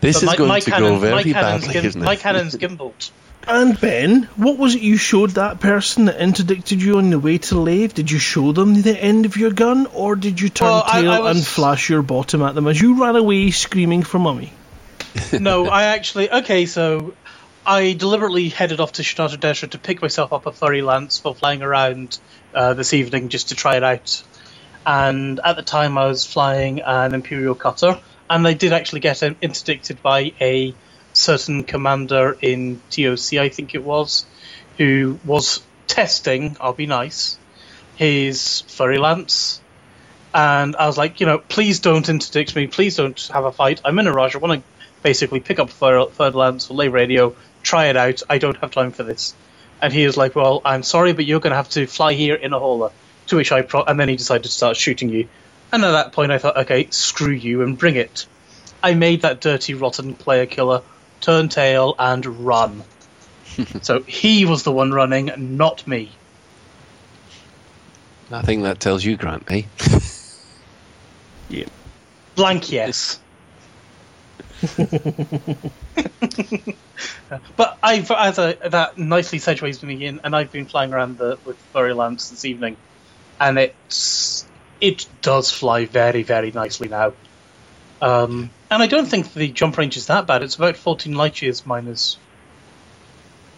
But 0.00 0.08
is 0.08 0.22
my, 0.24 0.36
going 0.36 0.48
my 0.48 0.60
to 0.60 0.70
cannon, 0.70 0.88
go 0.94 0.98
very 0.98 1.14
my 1.14 1.22
cannon's 1.24 1.62
badly, 1.66 1.72
gim- 1.74 1.84
isn't 1.86 2.02
it? 2.02 2.04
My 2.04 2.16
cannon's 2.16 2.54
gimbaled. 2.54 3.10
And 3.46 3.78
Ben, 3.80 4.22
what 4.36 4.56
was 4.56 4.74
it 4.74 4.82
you 4.82 4.96
showed 4.96 5.30
that 5.32 5.60
person 5.60 6.04
that 6.06 6.16
interdicted 6.20 6.80
you 6.80 6.96
on 6.98 7.10
the 7.10 7.18
way 7.18 7.38
to 7.38 7.58
Lave? 7.58 7.92
Did 7.92 8.10
you 8.10 8.18
show 8.18 8.52
them 8.52 8.80
the 8.80 8.96
end 9.02 9.26
of 9.26 9.36
your 9.36 9.50
gun, 9.50 9.86
or 9.86 10.16
did 10.16 10.40
you 10.40 10.48
turn 10.48 10.68
Well, 10.68 10.84
I- 10.86 11.02
tail 11.02 11.10
I 11.10 11.18
was- 11.20 11.36
and 11.38 11.46
flash 11.46 11.88
your 11.90 12.02
bottom 12.02 12.42
at 12.42 12.54
them 12.54 12.66
as 12.68 12.80
you 12.80 13.02
ran 13.02 13.16
away 13.16 13.50
screaming 13.50 14.02
for 14.02 14.18
mummy? 14.18 14.52
No, 15.40 15.66
I 15.80 15.84
actually 15.84 16.30
okay. 16.30 16.66
So 16.66 17.14
I 17.66 17.92
deliberately 17.92 18.48
headed 18.48 18.80
off 18.80 18.92
to 18.92 19.02
Shinrarta 19.02 19.38
Dezhra 19.38 19.70
to 19.70 19.78
pick 19.78 20.02
myself 20.02 20.32
up 20.32 20.46
a 20.46 20.52
furry 20.52 20.82
lance 20.82 21.18
for 21.18 21.34
flying 21.34 21.62
around 21.62 22.18
uh, 22.54 22.74
this 22.74 22.92
evening 22.92 23.28
just 23.28 23.48
to 23.48 23.54
try 23.54 23.76
it 23.76 23.82
out. 23.82 24.22
And 24.86 25.40
at 25.42 25.56
the 25.56 25.62
time, 25.62 25.96
I 25.96 26.06
was 26.06 26.26
flying 26.26 26.80
an 26.80 27.14
Imperial 27.14 27.54
cutter, 27.54 27.98
and 28.28 28.46
I 28.46 28.52
did 28.52 28.72
actually 28.72 29.00
get 29.00 29.22
interdicted 29.22 30.02
by 30.02 30.32
a 30.40 30.74
certain 31.14 31.64
commander 31.64 32.36
in 32.40 32.80
TOC, 32.90 33.34
I 33.34 33.48
think 33.48 33.74
it 33.74 33.82
was, 33.82 34.26
who 34.76 35.18
was 35.24 35.62
testing. 35.86 36.56
I'll 36.60 36.74
be 36.74 36.86
nice. 36.86 37.38
His 37.96 38.62
furry 38.62 38.98
lance. 38.98 39.60
And 40.34 40.74
I 40.74 40.86
was 40.86 40.98
like, 40.98 41.20
you 41.20 41.26
know, 41.26 41.38
please 41.38 41.78
don't 41.78 42.08
interdict 42.08 42.56
me. 42.56 42.66
Please 42.66 42.96
don't 42.96 43.20
have 43.32 43.44
a 43.44 43.52
fight. 43.52 43.80
I'm 43.84 43.98
in 44.00 44.08
a 44.08 44.12
rush. 44.12 44.34
I 44.34 44.38
want 44.38 44.60
to 44.60 44.73
basically 45.04 45.38
pick 45.38 45.60
up 45.60 45.70
Third, 45.70 46.10
third 46.12 46.34
Lance 46.34 46.68
or 46.68 46.74
Lay 46.74 46.88
Radio, 46.88 47.36
try 47.62 47.86
it 47.86 47.96
out. 47.96 48.22
I 48.28 48.38
don't 48.38 48.56
have 48.56 48.72
time 48.72 48.90
for 48.90 49.04
this. 49.04 49.34
And 49.80 49.92
he 49.92 50.04
was 50.04 50.16
like, 50.16 50.34
well, 50.34 50.62
I'm 50.64 50.82
sorry, 50.82 51.12
but 51.12 51.26
you're 51.26 51.40
going 51.40 51.52
to 51.52 51.56
have 51.56 51.68
to 51.70 51.86
fly 51.86 52.14
here 52.14 52.34
in 52.34 52.52
a 52.52 52.58
hauler. 52.58 52.90
To 53.28 53.36
which 53.36 53.52
I, 53.52 53.62
pro- 53.62 53.84
and 53.84 54.00
then 54.00 54.08
he 54.08 54.16
decided 54.16 54.42
to 54.44 54.50
start 54.50 54.76
shooting 54.76 55.10
you. 55.10 55.28
And 55.72 55.84
at 55.84 55.92
that 55.92 56.12
point, 56.12 56.32
I 56.32 56.38
thought, 56.38 56.56
okay, 56.56 56.88
screw 56.90 57.32
you 57.32 57.62
and 57.62 57.78
bring 57.78 57.96
it. 57.96 58.26
I 58.82 58.94
made 58.94 59.22
that 59.22 59.40
dirty, 59.40 59.74
rotten 59.74 60.14
player 60.14 60.46
killer 60.46 60.82
turn 61.20 61.48
tail 61.48 61.94
and 61.98 62.24
run. 62.44 62.82
so 63.82 64.02
he 64.02 64.44
was 64.44 64.62
the 64.62 64.72
one 64.72 64.92
running, 64.92 65.56
not 65.56 65.86
me. 65.86 66.10
I 68.30 68.42
think 68.42 68.62
that 68.64 68.80
tells 68.80 69.04
you, 69.04 69.16
Grant, 69.16 69.44
eh? 69.50 69.62
Blank 72.34 72.72
yes. 72.72 73.20
But 77.56 77.78
I've 77.82 78.10
as 78.10 78.38
a, 78.38 78.56
that 78.64 78.98
nicely 78.98 79.38
segues 79.38 79.82
me 79.82 80.06
in, 80.06 80.20
and 80.24 80.34
I've 80.34 80.52
been 80.52 80.66
flying 80.66 80.92
around 80.92 81.18
the, 81.18 81.38
with 81.44 81.56
Furry 81.72 81.94
lamps 81.94 82.30
this 82.30 82.44
evening, 82.44 82.76
and 83.40 83.58
it's 83.58 84.46
it 84.80 85.06
does 85.22 85.50
fly 85.50 85.86
very 85.86 86.22
very 86.22 86.50
nicely 86.50 86.88
now. 86.88 87.12
Um, 88.00 88.50
and 88.70 88.82
I 88.82 88.86
don't 88.86 89.06
think 89.06 89.32
the 89.32 89.48
jump 89.48 89.78
range 89.78 89.96
is 89.96 90.06
that 90.06 90.26
bad. 90.26 90.42
It's 90.42 90.56
about 90.56 90.76
14 90.76 91.14
light 91.14 91.40
years 91.40 91.64
minus. 91.64 92.18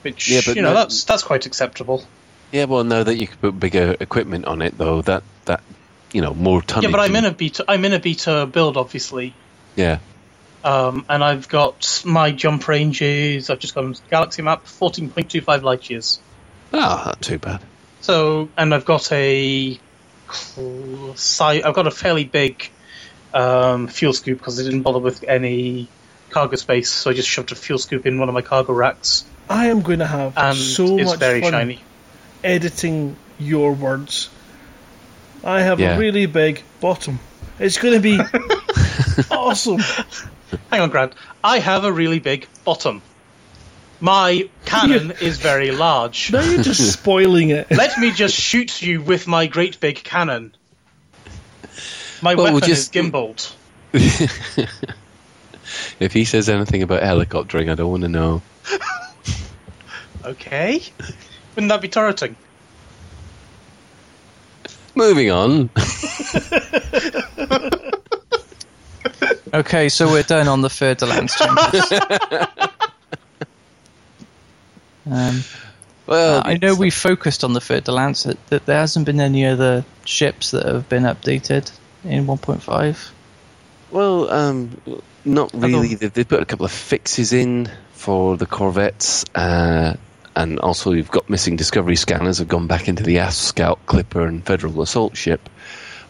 which 0.02 0.28
Yeah, 0.28 0.40
but 0.46 0.56
you 0.56 0.62
know 0.62 0.68
no- 0.68 0.74
that's 0.74 1.04
that's 1.04 1.22
quite 1.22 1.46
acceptable. 1.46 2.04
Yeah, 2.52 2.66
well, 2.66 2.84
now 2.84 3.02
that 3.02 3.16
you 3.16 3.26
can 3.26 3.36
put 3.38 3.58
bigger 3.58 3.96
equipment 3.98 4.44
on 4.44 4.62
it, 4.62 4.78
though, 4.78 5.02
that 5.02 5.24
that 5.46 5.62
you 6.12 6.20
know 6.20 6.32
more 6.32 6.62
tonnage. 6.62 6.84
Yeah, 6.84 6.90
but 6.92 7.00
I'm 7.00 7.16
in 7.16 7.24
a 7.24 7.32
beta. 7.32 7.64
I'm 7.66 7.84
in 7.84 7.92
a 7.92 7.98
beta 7.98 8.46
build, 8.46 8.76
obviously, 8.76 9.34
yeah. 9.74 9.98
Um, 10.66 11.06
and 11.08 11.22
I've 11.24 11.48
got 11.48 12.02
my 12.04 12.30
jump 12.32 12.66
ranges. 12.68 13.48
I've 13.50 13.58
just 13.60 13.74
got 13.74 13.84
a 13.84 13.94
galaxy 14.10 14.42
map, 14.42 14.64
14.25 14.66 15.62
light 15.62 15.88
years. 15.88 16.20
Oh, 16.72 17.02
not 17.06 17.22
too 17.22 17.38
bad. 17.38 17.62
So, 18.02 18.48
and 18.58 18.74
I've 18.74 18.84
got 18.84 19.10
a 19.12 19.78
si- 21.14 21.62
I've 21.62 21.74
got 21.74 21.86
a 21.86 21.90
fairly 21.90 22.24
big 22.24 22.68
um, 23.32 23.86
fuel 23.88 24.12
scoop 24.12 24.38
because 24.38 24.58
I 24.60 24.64
didn't 24.64 24.82
bother 24.82 24.98
with 24.98 25.24
any 25.24 25.88
cargo 26.30 26.56
space, 26.56 26.90
so 26.90 27.10
I 27.10 27.14
just 27.14 27.28
shoved 27.28 27.52
a 27.52 27.54
fuel 27.54 27.78
scoop 27.78 28.04
in 28.06 28.18
one 28.18 28.28
of 28.28 28.34
my 28.34 28.42
cargo 28.42 28.72
racks, 28.72 29.24
I 29.48 29.66
am 29.66 29.82
going 29.82 30.00
to 30.00 30.06
have 30.06 30.36
and 30.36 30.56
so 30.56 30.98
it's 30.98 31.10
much 31.10 31.18
very 31.20 31.40
fun 31.40 31.52
shiny. 31.52 31.80
editing 32.42 33.16
your 33.38 33.72
words. 33.72 34.28
I 35.44 35.60
have 35.62 35.78
Yeah. 35.78 35.94
a 35.96 35.98
really 35.98 36.26
big 36.26 36.62
bottom. 36.80 37.20
It's 37.60 37.78
going 37.78 37.94
to 37.94 38.00
be 38.00 38.20
awesome. 39.30 39.78
Hang 40.70 40.80
on, 40.80 40.90
Grant. 40.90 41.12
I 41.42 41.58
have 41.58 41.84
a 41.84 41.92
really 41.92 42.18
big 42.18 42.46
bottom. 42.64 43.02
My 44.00 44.48
cannon 44.64 45.10
is 45.20 45.38
very 45.38 45.70
large. 45.70 46.30
Now 46.32 46.42
you're 46.42 46.62
just 46.62 46.92
spoiling 46.98 47.50
it. 47.50 47.70
Let 47.70 47.98
me 47.98 48.12
just 48.12 48.34
shoot 48.34 48.82
you 48.82 49.00
with 49.02 49.26
my 49.26 49.46
great 49.46 49.80
big 49.80 49.96
cannon. 49.96 50.54
My 52.22 52.34
Well, 52.34 52.44
we'll 52.44 52.54
weapon 52.54 52.68
just- 52.68 52.94
is 52.96 53.02
gimbaled. 53.02 53.52
If 55.98 56.12
he 56.12 56.24
says 56.24 56.48
anything 56.48 56.82
about 56.82 57.02
helicoptering, 57.02 57.70
I 57.70 57.74
don't 57.74 57.90
want 57.90 58.02
to 58.04 58.08
know. 58.08 58.40
Okay. 60.24 60.80
Wouldn't 61.54 61.70
that 61.70 61.80
be 61.80 61.88
turreting? 61.88 62.36
Moving 64.94 65.30
on. 65.32 65.70
Okay, 69.52 69.88
so 69.88 70.10
we're 70.10 70.22
done 70.22 70.48
on 70.48 70.60
the 70.60 70.70
Fer 70.70 70.94
de 70.94 71.06
Lance 71.06 71.36
changes. 71.36 71.92
um, 75.10 75.42
Well, 76.06 76.38
Uh, 76.38 76.42
I 76.44 76.58
know 76.60 76.74
we 76.74 76.90
focused 76.90 77.44
on 77.44 77.52
the 77.52 77.60
Fer 77.60 77.80
de 77.80 77.92
Lance, 77.92 78.24
that, 78.24 78.44
that 78.48 78.66
there 78.66 78.78
hasn't 78.78 79.06
been 79.06 79.20
any 79.20 79.46
other 79.46 79.84
ships 80.04 80.50
that 80.52 80.66
have 80.66 80.88
been 80.88 81.04
updated 81.04 81.70
in 82.04 82.26
1.5. 82.26 83.10
Well, 83.90 84.30
um, 84.30 84.80
not 85.24 85.52
really. 85.54 85.94
They, 85.94 86.08
they 86.08 86.24
put 86.24 86.42
a 86.42 86.44
couple 86.44 86.66
of 86.66 86.72
fixes 86.72 87.32
in 87.32 87.70
for 87.92 88.36
the 88.36 88.46
Corvettes, 88.46 89.24
uh, 89.34 89.96
and 90.34 90.58
also 90.58 90.92
you've 90.92 91.10
got 91.10 91.30
missing 91.30 91.56
Discovery 91.56 91.96
scanners 91.96 92.38
have 92.38 92.48
gone 92.48 92.66
back 92.66 92.88
into 92.88 93.04
the 93.04 93.20
Asp 93.20 93.40
Scout, 93.42 93.78
Clipper, 93.86 94.26
and 94.26 94.44
Federal 94.44 94.82
assault 94.82 95.16
ship. 95.16 95.48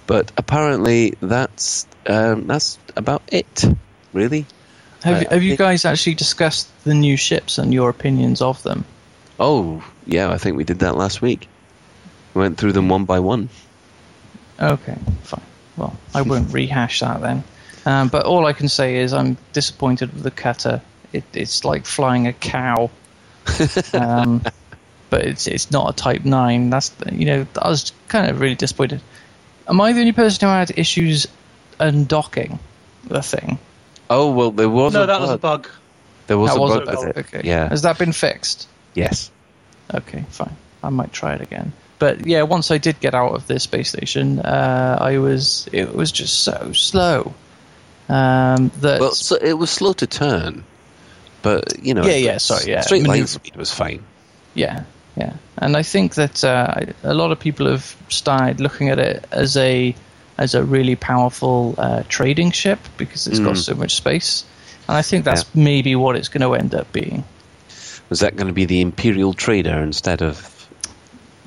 But 0.07 0.33
apparently, 0.37 1.15
that's 1.21 1.87
um, 2.09 2.47
that's 2.47 2.79
about 2.97 3.23
it, 3.29 3.65
really. 4.13 4.47
Have, 5.03 5.27
I 5.31 5.35
have 5.35 5.43
you 5.43 5.57
guys 5.57 5.85
actually 5.85 6.15
discussed 6.15 6.69
the 6.85 6.95
new 6.95 7.17
ships 7.17 7.59
and 7.59 7.73
your 7.73 7.91
opinions 7.91 8.43
of 8.43 8.63
them? 8.63 8.85
Oh, 9.39 9.85
yeah, 10.07 10.31
I 10.31 10.39
think 10.39 10.57
we 10.57 10.65
did 10.65 10.81
that 10.81 10.97
last 10.97 11.21
week. 11.21 11.49
We 12.35 12.41
went 12.41 12.59
through 12.59 12.73
them 12.73 12.89
one 12.89 13.05
by 13.05 13.21
one. 13.21 13.49
Okay, 14.61 14.97
fine. 15.23 15.43
Well, 15.77 15.97
I 16.15 16.23
won't 16.23 16.53
rehash 16.53 17.01
that 17.01 17.21
then. 17.21 17.45
Um, 17.85 18.09
but 18.09 18.27
all 18.27 18.47
I 18.47 18.53
can 18.53 18.69
say 18.69 18.97
is 18.97 19.13
I'm 19.13 19.37
disappointed 19.53 20.13
with 20.13 20.23
the 20.23 20.31
cutter. 20.31 20.83
It, 21.13 21.25
it's 21.35 21.65
like 21.65 21.87
flying 21.87 22.27
a 22.27 22.33
cow. 22.33 22.91
um, 23.93 24.43
but 25.09 25.25
it's 25.25 25.47
it's 25.47 25.71
not 25.71 25.91
a 25.91 25.97
Type 25.97 26.25
Nine. 26.25 26.71
That's 26.71 26.93
you 27.13 27.27
know 27.27 27.47
I 27.61 27.69
was 27.69 27.93
kind 28.09 28.29
of 28.29 28.41
really 28.41 28.57
disappointed. 28.57 29.01
Am 29.69 29.81
I 29.81 29.93
the 29.93 30.01
only 30.01 30.13
person 30.13 30.49
who 30.49 30.53
had 30.53 30.77
issues 30.77 31.27
undocking 31.79 32.59
the 33.05 33.23
thing? 33.23 33.59
Oh 34.09 34.31
well, 34.31 34.51
there 34.51 34.69
was 34.69 34.93
No, 34.95 35.03
a 35.03 35.07
that 35.07 35.21
was 35.21 35.31
a 35.31 35.39
bug. 35.39 35.63
bug. 35.65 35.71
There 36.27 36.39
was 36.39 36.51
that 36.53 36.57
a 36.59 36.61
was 36.61 36.71
bug 36.73 36.83
a 36.83 36.91
with 36.91 36.95
bug. 36.95 37.09
it. 37.09 37.17
Okay. 37.35 37.49
Yeah. 37.49 37.69
Has 37.69 37.83
that 37.83 37.99
been 37.99 38.13
fixed? 38.13 38.69
Yes. 38.95 39.31
Okay, 39.93 40.25
fine. 40.31 40.57
I 40.83 40.91
might 40.91 41.13
try 41.13 41.35
it 41.35 41.41
again. 41.41 41.73
But 41.99 42.27
yeah, 42.27 42.43
once 42.43 42.71
I 42.71 42.79
did 42.79 43.01
get 43.01 43.15
out 43.15 43.33
of 43.35 43.47
the 43.47 43.59
space 43.59 43.89
station, 43.91 44.41
uh, 44.41 44.99
I 45.01 45.19
was 45.19 45.69
it 45.73 45.95
was 45.95 46.13
just 46.13 46.41
so 46.43 46.73
slow. 46.73 47.35
Um, 48.09 48.71
that 48.81 49.01
Well, 49.01 49.13
so 49.13 49.37
it 49.37 49.55
was 49.55 49.71
slow 49.71 49.93
to 49.95 50.07
turn, 50.07 50.65
but 51.43 51.83
you 51.85 51.95
know. 51.95 52.05
Yeah, 52.05 52.17
yeah, 52.17 52.39
sorry, 52.39 52.71
yeah. 52.71 52.83
Straight 52.83 53.07
line 53.07 53.27
speed 53.27 53.57
was 53.57 53.73
fine. 53.73 54.05
yeah, 54.55 54.85
yeah, 55.17 55.33
and 55.59 55.77
I 55.77 55.83
think 55.83 56.15
that 56.15 56.45
uh, 56.45 56.83
a 57.03 57.15
lot 57.15 57.33
of 57.33 57.41
people 57.41 57.67
have 57.71 57.97
started 58.09 58.61
looking 58.61 58.91
at 58.91 58.99
it 59.01 59.25
as 59.33 59.57
a 59.57 59.95
as 60.39 60.55
a 60.55 60.63
really 60.63 60.97
powerful 60.97 61.75
uh, 61.79 62.03
trading 62.09 62.51
ship 62.51 62.79
because 62.97 63.27
it's 63.27 63.39
got 63.39 63.55
Mm. 63.55 63.65
so 63.65 63.75
much 63.75 63.95
space, 63.95 64.45
and 64.89 64.97
I 64.97 65.03
think 65.03 65.25
that's 65.25 65.55
maybe 65.55 65.97
what 65.97 66.17
it's 66.17 66.29
going 66.29 66.43
to 66.43 66.55
end 66.55 66.75
up 66.75 66.93
being. 66.93 67.25
Was 68.09 68.21
that 68.21 68.37
going 68.37 68.47
to 68.49 68.53
be 68.53 68.67
the 68.67 68.81
Imperial 68.83 69.33
Trader 69.33 69.79
instead 69.83 70.23
of 70.23 70.53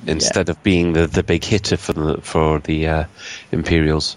instead 0.06 0.48
of 0.48 0.62
being 0.62 0.92
the, 0.94 1.06
the 1.06 1.22
big 1.22 1.44
hitter 1.44 1.76
for 1.76 1.92
the 1.92 2.20
for 2.20 2.58
the 2.60 2.86
uh, 2.86 3.04
Imperials? 3.52 4.16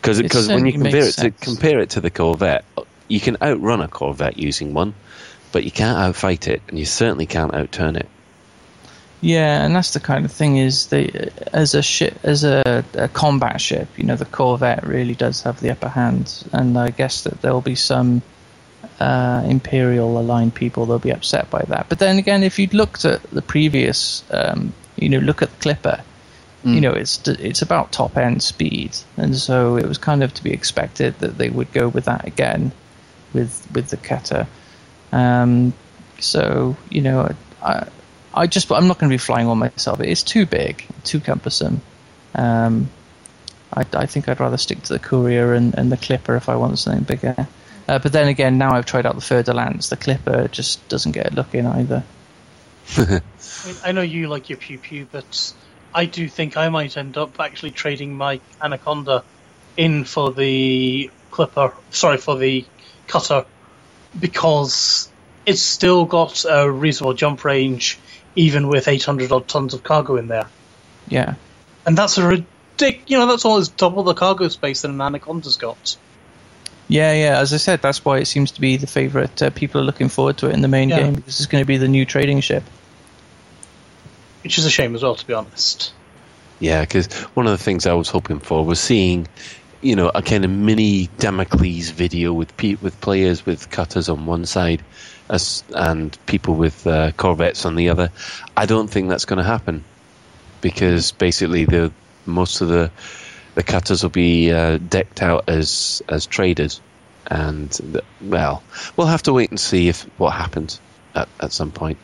Because 0.00 0.20
because 0.20 0.48
when 0.48 0.66
you 0.66 0.72
compare 0.72 1.06
it 1.08 1.14
to 1.14 1.30
compare 1.30 1.80
it 1.80 1.90
to 1.90 2.00
the 2.00 2.10
Corvette, 2.10 2.64
you 3.08 3.20
can 3.20 3.36
outrun 3.40 3.80
a 3.80 3.88
Corvette 3.88 4.38
using 4.38 4.74
one, 4.74 4.94
but 5.50 5.64
you 5.64 5.70
can't 5.70 5.96
outfight 5.98 6.46
it, 6.46 6.62
and 6.68 6.78
you 6.78 6.84
certainly 6.84 7.26
can't 7.26 7.52
outturn 7.52 7.96
it. 7.96 8.08
Yeah, 9.24 9.64
and 9.64 9.74
that's 9.74 9.94
the 9.94 10.00
kind 10.00 10.26
of 10.26 10.32
thing 10.32 10.58
is 10.58 10.88
the 10.88 11.32
as 11.50 11.74
a 11.74 11.80
ship 11.80 12.18
as 12.24 12.44
a, 12.44 12.84
a 12.92 13.08
combat 13.08 13.58
ship, 13.58 13.88
you 13.96 14.04
know, 14.04 14.16
the 14.16 14.26
Corvette 14.26 14.86
really 14.86 15.14
does 15.14 15.40
have 15.44 15.60
the 15.60 15.70
upper 15.70 15.88
hand, 15.88 16.44
and 16.52 16.76
I 16.76 16.90
guess 16.90 17.24
that 17.24 17.40
there'll 17.40 17.62
be 17.62 17.74
some 17.74 18.20
uh, 19.00 19.42
Imperial 19.46 20.20
aligned 20.20 20.54
people 20.54 20.84
that'll 20.84 20.98
be 20.98 21.10
upset 21.10 21.48
by 21.48 21.62
that. 21.68 21.88
But 21.88 22.00
then 22.00 22.18
again, 22.18 22.42
if 22.42 22.58
you'd 22.58 22.74
looked 22.74 23.06
at 23.06 23.22
the 23.30 23.40
previous, 23.40 24.22
um, 24.30 24.74
you 24.96 25.08
know, 25.08 25.20
look 25.20 25.40
at 25.40 25.48
the 25.52 25.56
Clipper, 25.56 26.02
you 26.64 26.82
know, 26.82 26.92
it's 26.92 27.26
it's 27.26 27.62
about 27.62 27.92
top 27.92 28.18
end 28.18 28.42
speed, 28.42 28.94
and 29.16 29.34
so 29.34 29.78
it 29.78 29.86
was 29.86 29.96
kind 29.96 30.22
of 30.22 30.34
to 30.34 30.44
be 30.44 30.52
expected 30.52 31.18
that 31.20 31.38
they 31.38 31.48
would 31.48 31.72
go 31.72 31.88
with 31.88 32.04
that 32.04 32.26
again, 32.26 32.72
with 33.32 33.66
with 33.74 33.88
the 33.88 33.96
cutter. 33.96 34.46
Um, 35.12 35.72
so 36.18 36.76
you 36.90 37.00
know, 37.00 37.34
I 37.62 37.88
I 38.34 38.46
just 38.48 38.70
I'm 38.72 38.88
not 38.88 38.98
going 38.98 39.08
to 39.08 39.14
be 39.14 39.18
flying 39.18 39.46
one 39.46 39.58
myself. 39.58 40.00
It's 40.00 40.22
too 40.22 40.44
big, 40.44 40.84
too 41.04 41.20
cumbersome. 41.20 41.80
Um, 42.34 42.90
I, 43.72 43.84
I 43.92 44.06
think 44.06 44.28
I'd 44.28 44.40
rather 44.40 44.56
stick 44.56 44.82
to 44.82 44.92
the 44.92 44.98
Courier 44.98 45.54
and, 45.54 45.74
and 45.78 45.90
the 45.90 45.96
Clipper 45.96 46.34
if 46.36 46.48
I 46.48 46.56
want 46.56 46.78
something 46.78 47.04
bigger. 47.04 47.46
Uh, 47.86 47.98
but 47.98 48.12
then 48.12 48.28
again, 48.28 48.58
now 48.58 48.74
I've 48.74 48.86
tried 48.86 49.06
out 49.06 49.18
the 49.18 49.42
de 49.42 49.52
Lance, 49.52 49.88
the 49.88 49.96
Clipper 49.96 50.48
just 50.48 50.86
doesn't 50.88 51.12
get 51.12 51.32
a 51.32 51.34
look 51.34 51.54
in 51.54 51.66
either. 51.66 52.02
I, 52.96 53.06
mean, 53.08 53.76
I 53.84 53.92
know 53.92 54.02
you 54.02 54.28
like 54.28 54.48
your 54.48 54.58
pew 54.58 54.78
pew, 54.78 55.06
but 55.10 55.52
I 55.94 56.06
do 56.06 56.28
think 56.28 56.56
I 56.56 56.68
might 56.70 56.96
end 56.96 57.16
up 57.16 57.38
actually 57.38 57.70
trading 57.70 58.16
my 58.16 58.40
Anaconda 58.60 59.22
in 59.76 60.04
for 60.04 60.32
the 60.32 61.10
Clipper. 61.30 61.72
Sorry, 61.90 62.16
for 62.16 62.36
the 62.36 62.64
Cutter, 63.06 63.44
because 64.18 65.08
it's 65.46 65.62
still 65.62 66.04
got 66.04 66.44
a 66.48 66.70
reasonable 66.70 67.14
jump 67.14 67.44
range, 67.44 67.98
even 68.36 68.68
with 68.68 68.88
800 68.88 69.30
odd 69.32 69.48
tons 69.48 69.74
of 69.74 69.82
cargo 69.82 70.16
in 70.16 70.28
there. 70.28 70.46
Yeah. 71.08 71.34
And 71.86 71.96
that's 71.96 72.18
a 72.18 72.22
ridic- 72.22 73.00
You 73.06 73.18
know, 73.18 73.26
that's 73.26 73.44
almost 73.44 73.76
double 73.76 74.02
the 74.02 74.14
cargo 74.14 74.48
space 74.48 74.82
that 74.82 74.90
an 74.90 75.00
Anaconda's 75.00 75.56
got. 75.56 75.96
Yeah, 76.88 77.12
yeah. 77.12 77.38
As 77.38 77.52
I 77.52 77.56
said, 77.58 77.80
that's 77.80 78.04
why 78.04 78.18
it 78.18 78.26
seems 78.26 78.52
to 78.52 78.60
be 78.60 78.76
the 78.76 78.86
favourite. 78.86 79.40
Uh, 79.42 79.50
people 79.50 79.80
are 79.80 79.84
looking 79.84 80.08
forward 80.08 80.38
to 80.38 80.48
it 80.48 80.52
in 80.54 80.60
the 80.60 80.68
main 80.68 80.88
Yeah. 80.90 81.00
game 81.00 81.14
because 81.14 81.40
it's 81.40 81.46
going 81.46 81.62
to 81.62 81.66
be 81.66 81.76
the 81.78 81.88
new 81.88 82.04
trading 82.04 82.40
ship. 82.40 82.62
Which 84.42 84.58
is 84.58 84.66
a 84.66 84.70
shame 84.70 84.94
as 84.94 85.02
well, 85.02 85.14
to 85.14 85.26
be 85.26 85.32
honest. 85.32 85.92
Yeah, 86.60 86.82
because 86.82 87.06
one 87.34 87.46
of 87.46 87.52
the 87.52 87.62
things 87.62 87.86
I 87.86 87.94
was 87.94 88.08
hoping 88.08 88.38
for 88.38 88.64
was 88.64 88.78
seeing, 88.78 89.26
you 89.80 89.96
know, 89.96 90.10
a 90.14 90.20
kind 90.22 90.44
of 90.44 90.50
mini 90.50 91.08
Damocles 91.18 91.88
video 91.90 92.32
with 92.32 92.54
pe- 92.56 92.76
with 92.76 93.00
players 93.00 93.44
with 93.46 93.70
cutters 93.70 94.08
on 94.08 94.26
one 94.26 94.44
side, 94.44 94.82
as 95.28 95.64
and 95.74 96.16
people 96.26 96.54
with 96.54 96.86
uh, 96.86 97.12
corvettes 97.12 97.64
on 97.64 97.74
the 97.74 97.90
other. 97.90 98.10
I 98.56 98.66
don't 98.66 98.88
think 98.88 99.08
that's 99.08 99.24
going 99.24 99.38
to 99.38 99.44
happen 99.44 99.84
because 100.60 101.12
basically 101.12 101.64
the 101.64 101.92
most 102.26 102.60
of 102.60 102.68
the 102.68 102.90
the 103.54 103.62
cutters 103.62 104.02
will 104.02 104.10
be 104.10 104.52
uh, 104.52 104.78
decked 104.78 105.22
out 105.22 105.48
as 105.48 106.02
as 106.08 106.26
traders, 106.26 106.80
and 107.26 107.70
the, 107.70 108.02
well, 108.20 108.62
we'll 108.96 109.06
have 109.06 109.22
to 109.24 109.32
wait 109.32 109.50
and 109.50 109.60
see 109.60 109.88
if 109.88 110.02
what 110.18 110.30
happens 110.30 110.80
at, 111.14 111.28
at 111.40 111.52
some 111.52 111.70
point. 111.70 111.98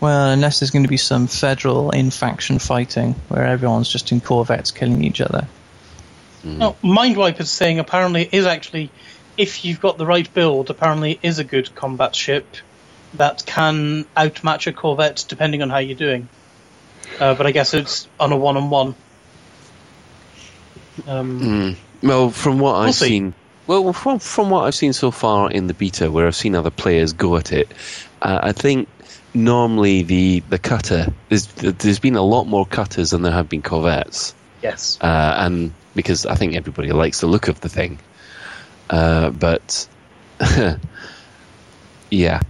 Well, 0.00 0.30
unless 0.30 0.60
there's 0.60 0.70
going 0.70 0.84
to 0.84 0.88
be 0.88 0.96
some 0.96 1.26
federal 1.26 1.90
in-faction 1.90 2.60
fighting 2.60 3.14
where 3.28 3.44
everyone's 3.44 3.88
just 3.88 4.12
in 4.12 4.20
corvettes 4.20 4.70
killing 4.70 5.02
each 5.02 5.20
other. 5.20 5.48
No, 6.44 6.76
Mindwipe 6.84 7.40
is 7.40 7.50
saying 7.50 7.80
apparently 7.80 8.22
it 8.22 8.32
is 8.32 8.46
actually, 8.46 8.90
if 9.38 9.64
you've 9.64 9.80
got 9.80 9.96
the 9.96 10.04
right 10.06 10.32
build, 10.34 10.68
apparently 10.68 11.18
is 11.22 11.38
a 11.38 11.44
good 11.44 11.74
combat 11.74 12.14
ship. 12.14 12.46
that 13.14 13.46
can 13.46 14.04
outmatch 14.14 14.66
a 14.66 14.72
Corvette 14.72 15.24
depending 15.28 15.62
on 15.62 15.70
how 15.70 15.78
you're 15.78 15.96
doing. 15.96 16.28
Uh, 17.18 17.34
but 17.34 17.46
I 17.46 17.52
guess 17.52 17.72
it's 17.72 18.06
on 18.20 18.32
a 18.32 18.36
one-on-one. 18.36 18.94
Um, 21.06 21.76
Well, 22.02 22.30
from 22.30 22.58
what 22.58 22.74
I've 22.76 22.94
see. 22.94 23.08
seen, 23.08 23.34
well, 23.66 23.92
from, 23.92 24.18
from 24.18 24.50
what 24.50 24.64
I've 24.64 24.74
seen 24.74 24.92
so 24.92 25.10
far 25.10 25.50
in 25.50 25.66
the 25.66 25.74
beta, 25.74 26.10
where 26.10 26.26
I've 26.26 26.36
seen 26.36 26.54
other 26.54 26.70
players 26.70 27.12
go 27.12 27.36
at 27.36 27.52
it, 27.52 27.72
uh, 28.20 28.40
I 28.42 28.52
think 28.52 28.88
normally 29.34 30.02
the 30.02 30.40
the 30.48 30.58
cutter 30.58 31.06
there's 31.28 31.46
there's 31.46 31.98
been 31.98 32.16
a 32.16 32.22
lot 32.22 32.44
more 32.44 32.64
cutters 32.66 33.10
than 33.10 33.22
there 33.22 33.32
have 33.32 33.48
been 33.48 33.62
Corvettes, 33.62 34.34
Yes. 34.62 34.98
uh, 35.00 35.34
and 35.38 35.72
because 35.94 36.26
I 36.26 36.34
think 36.34 36.54
everybody 36.56 36.90
likes 36.92 37.20
the 37.20 37.26
look 37.26 37.48
of 37.48 37.60
the 37.60 37.68
thing, 37.68 37.98
uh, 38.90 39.30
but 39.30 39.88
yeah, 42.10 42.40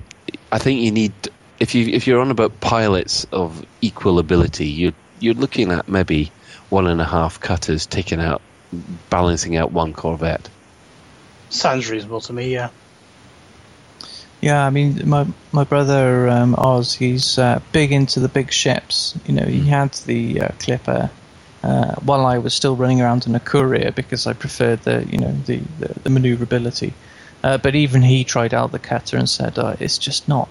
I 0.52 0.58
think 0.58 0.80
you 0.80 0.90
need 0.90 1.12
if 1.58 1.74
you 1.74 1.86
if 1.86 2.06
you're 2.06 2.20
on 2.20 2.30
about 2.30 2.60
pilots 2.60 3.26
of 3.32 3.64
equal 3.80 4.18
ability, 4.18 4.68
you're 4.68 4.92
you're 5.20 5.34
looking 5.34 5.72
at 5.72 5.88
maybe 5.88 6.30
one 6.68 6.86
and 6.86 7.00
a 7.00 7.04
half 7.04 7.40
cutters 7.40 7.86
taking 7.86 8.20
out 8.20 8.42
balancing 9.10 9.56
out 9.56 9.72
one 9.72 9.92
Corvette. 9.92 10.48
Sounds 11.50 11.90
reasonable 11.90 12.20
to 12.22 12.32
me, 12.32 12.52
yeah. 12.52 12.70
Yeah, 14.40 14.64
I 14.64 14.70
mean, 14.70 15.08
my 15.08 15.26
my 15.50 15.64
brother 15.64 16.28
um, 16.28 16.54
Oz, 16.56 16.94
he's 16.94 17.38
uh, 17.38 17.60
big 17.72 17.90
into 17.90 18.20
the 18.20 18.28
big 18.28 18.52
ships. 18.52 19.18
You 19.26 19.34
know, 19.34 19.44
he 19.44 19.66
had 19.66 19.92
the 19.94 20.42
uh, 20.42 20.48
Clipper 20.60 21.10
uh, 21.62 21.94
while 21.96 22.24
I 22.24 22.38
was 22.38 22.54
still 22.54 22.76
running 22.76 23.00
around 23.00 23.26
in 23.26 23.34
a 23.34 23.40
courier 23.40 23.90
because 23.90 24.26
I 24.26 24.32
preferred 24.32 24.82
the 24.82 25.06
you 25.10 25.18
know 25.18 25.32
the 25.32 25.60
the, 25.78 26.00
the 26.04 26.10
maneuverability. 26.10 26.92
Uh, 27.42 27.58
but 27.58 27.74
even 27.74 28.02
he 28.02 28.24
tried 28.24 28.52
out 28.52 28.72
the 28.72 28.78
Cutter 28.78 29.16
and 29.16 29.28
said 29.28 29.58
uh, 29.58 29.76
it's 29.78 29.98
just 29.98 30.28
not 30.28 30.48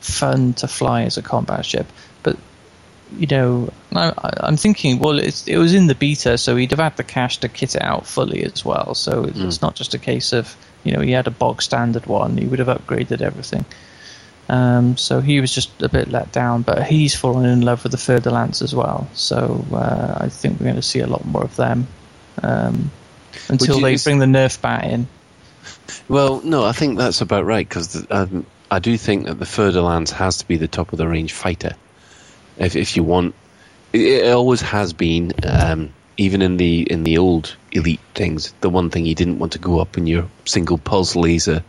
fun 0.00 0.54
to 0.54 0.68
fly 0.68 1.02
as 1.02 1.18
a 1.18 1.22
combat 1.22 1.66
ship. 1.66 1.86
But 2.22 2.36
you 3.16 3.26
know, 3.26 3.72
I, 3.94 4.12
I'm 4.40 4.56
thinking, 4.56 4.98
well, 4.98 5.18
it's, 5.18 5.48
it 5.48 5.56
was 5.56 5.74
in 5.74 5.88
the 5.88 5.94
beta, 5.94 6.38
so 6.38 6.56
he'd 6.56 6.70
have 6.70 6.78
had 6.78 6.96
the 6.96 7.04
cash 7.04 7.38
to 7.38 7.48
kit 7.48 7.74
it 7.74 7.82
out 7.82 8.06
fully 8.06 8.44
as 8.44 8.64
well. 8.64 8.94
So 8.94 9.24
it's 9.24 9.38
it's 9.38 9.62
not 9.62 9.74
just 9.74 9.94
a 9.94 9.98
case 9.98 10.32
of, 10.32 10.56
you 10.84 10.92
know, 10.92 11.00
he 11.00 11.12
had 11.12 11.26
a 11.26 11.32
bog 11.32 11.62
standard 11.62 12.06
one, 12.06 12.36
he 12.36 12.46
would 12.46 12.60
have 12.60 12.68
upgraded 12.68 13.20
everything. 13.20 13.64
Um, 14.50 14.96
so 14.96 15.20
he 15.20 15.40
was 15.40 15.54
just 15.54 15.80
a 15.80 15.88
bit 15.88 16.08
let 16.08 16.32
down, 16.32 16.62
but 16.62 16.82
he's 16.82 17.14
fallen 17.14 17.46
in 17.46 17.60
love 17.60 17.84
with 17.84 17.92
the 17.92 17.98
Fer-de-Lance 17.98 18.62
as 18.62 18.74
well. 18.74 19.08
So 19.14 19.64
uh, 19.72 20.18
I 20.22 20.28
think 20.28 20.58
we're 20.58 20.64
going 20.64 20.74
to 20.74 20.82
see 20.82 20.98
a 20.98 21.06
lot 21.06 21.24
more 21.24 21.44
of 21.44 21.54
them 21.54 21.86
um, 22.42 22.90
until 23.48 23.76
you- 23.76 23.82
they 23.82 23.96
bring 24.02 24.18
the 24.18 24.26
Nerf 24.26 24.60
bat 24.60 24.84
in. 24.84 25.06
Well, 26.08 26.40
no, 26.42 26.64
I 26.64 26.72
think 26.72 26.98
that's 26.98 27.20
about 27.20 27.44
right 27.44 27.68
because 27.68 28.04
um, 28.10 28.44
I 28.68 28.80
do 28.80 28.96
think 28.96 29.26
that 29.26 29.38
the 29.38 29.46
Fer-de-Lance 29.46 30.10
has 30.10 30.38
to 30.38 30.48
be 30.48 30.56
the 30.56 30.66
top 30.66 30.92
of 30.92 30.98
the 30.98 31.06
range 31.06 31.32
fighter. 31.32 31.76
If 32.58 32.74
if 32.74 32.96
you 32.96 33.04
want, 33.04 33.36
it, 33.92 34.00
it 34.00 34.32
always 34.32 34.62
has 34.62 34.92
been. 34.92 35.32
Um, 35.46 35.92
even 36.16 36.42
in 36.42 36.56
the 36.56 36.82
in 36.82 37.04
the 37.04 37.18
old 37.18 37.56
elite 37.72 38.00
things, 38.14 38.52
the 38.60 38.68
one 38.68 38.90
thing 38.90 39.06
you 39.06 39.14
didn't 39.14 39.38
want 39.38 39.52
to 39.52 39.58
go 39.58 39.78
up 39.80 39.96
in 39.96 40.06
your 40.06 40.28
single 40.44 40.76
pulse 40.76 41.14
laser 41.16 41.62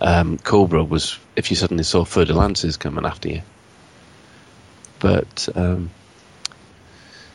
um, 0.00 0.38
Cobra 0.38 0.84
was 0.84 1.18
if 1.34 1.50
you 1.50 1.56
suddenly 1.56 1.84
saw 1.84 2.04
Fer-de-Lances 2.04 2.76
coming 2.76 3.04
after 3.04 3.28
you. 3.28 3.42
But 4.98 5.48
um, 5.54 5.90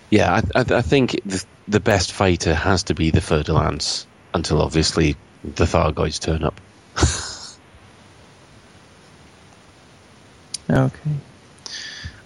yeah, 0.09 0.41
I, 0.55 0.59
I, 0.59 0.77
I 0.77 0.81
think 0.81 1.19
the, 1.25 1.43
the 1.67 1.79
best 1.79 2.11
fighter 2.11 2.53
has 2.53 2.83
to 2.83 2.95
be 2.95 3.11
the 3.11 3.21
Fer-de-Lance 3.21 4.07
until 4.33 4.61
obviously 4.61 5.15
the 5.43 5.65
Thargoids 5.65 6.19
turn 6.19 6.43
up. 6.43 6.59
Okay. 10.71 11.11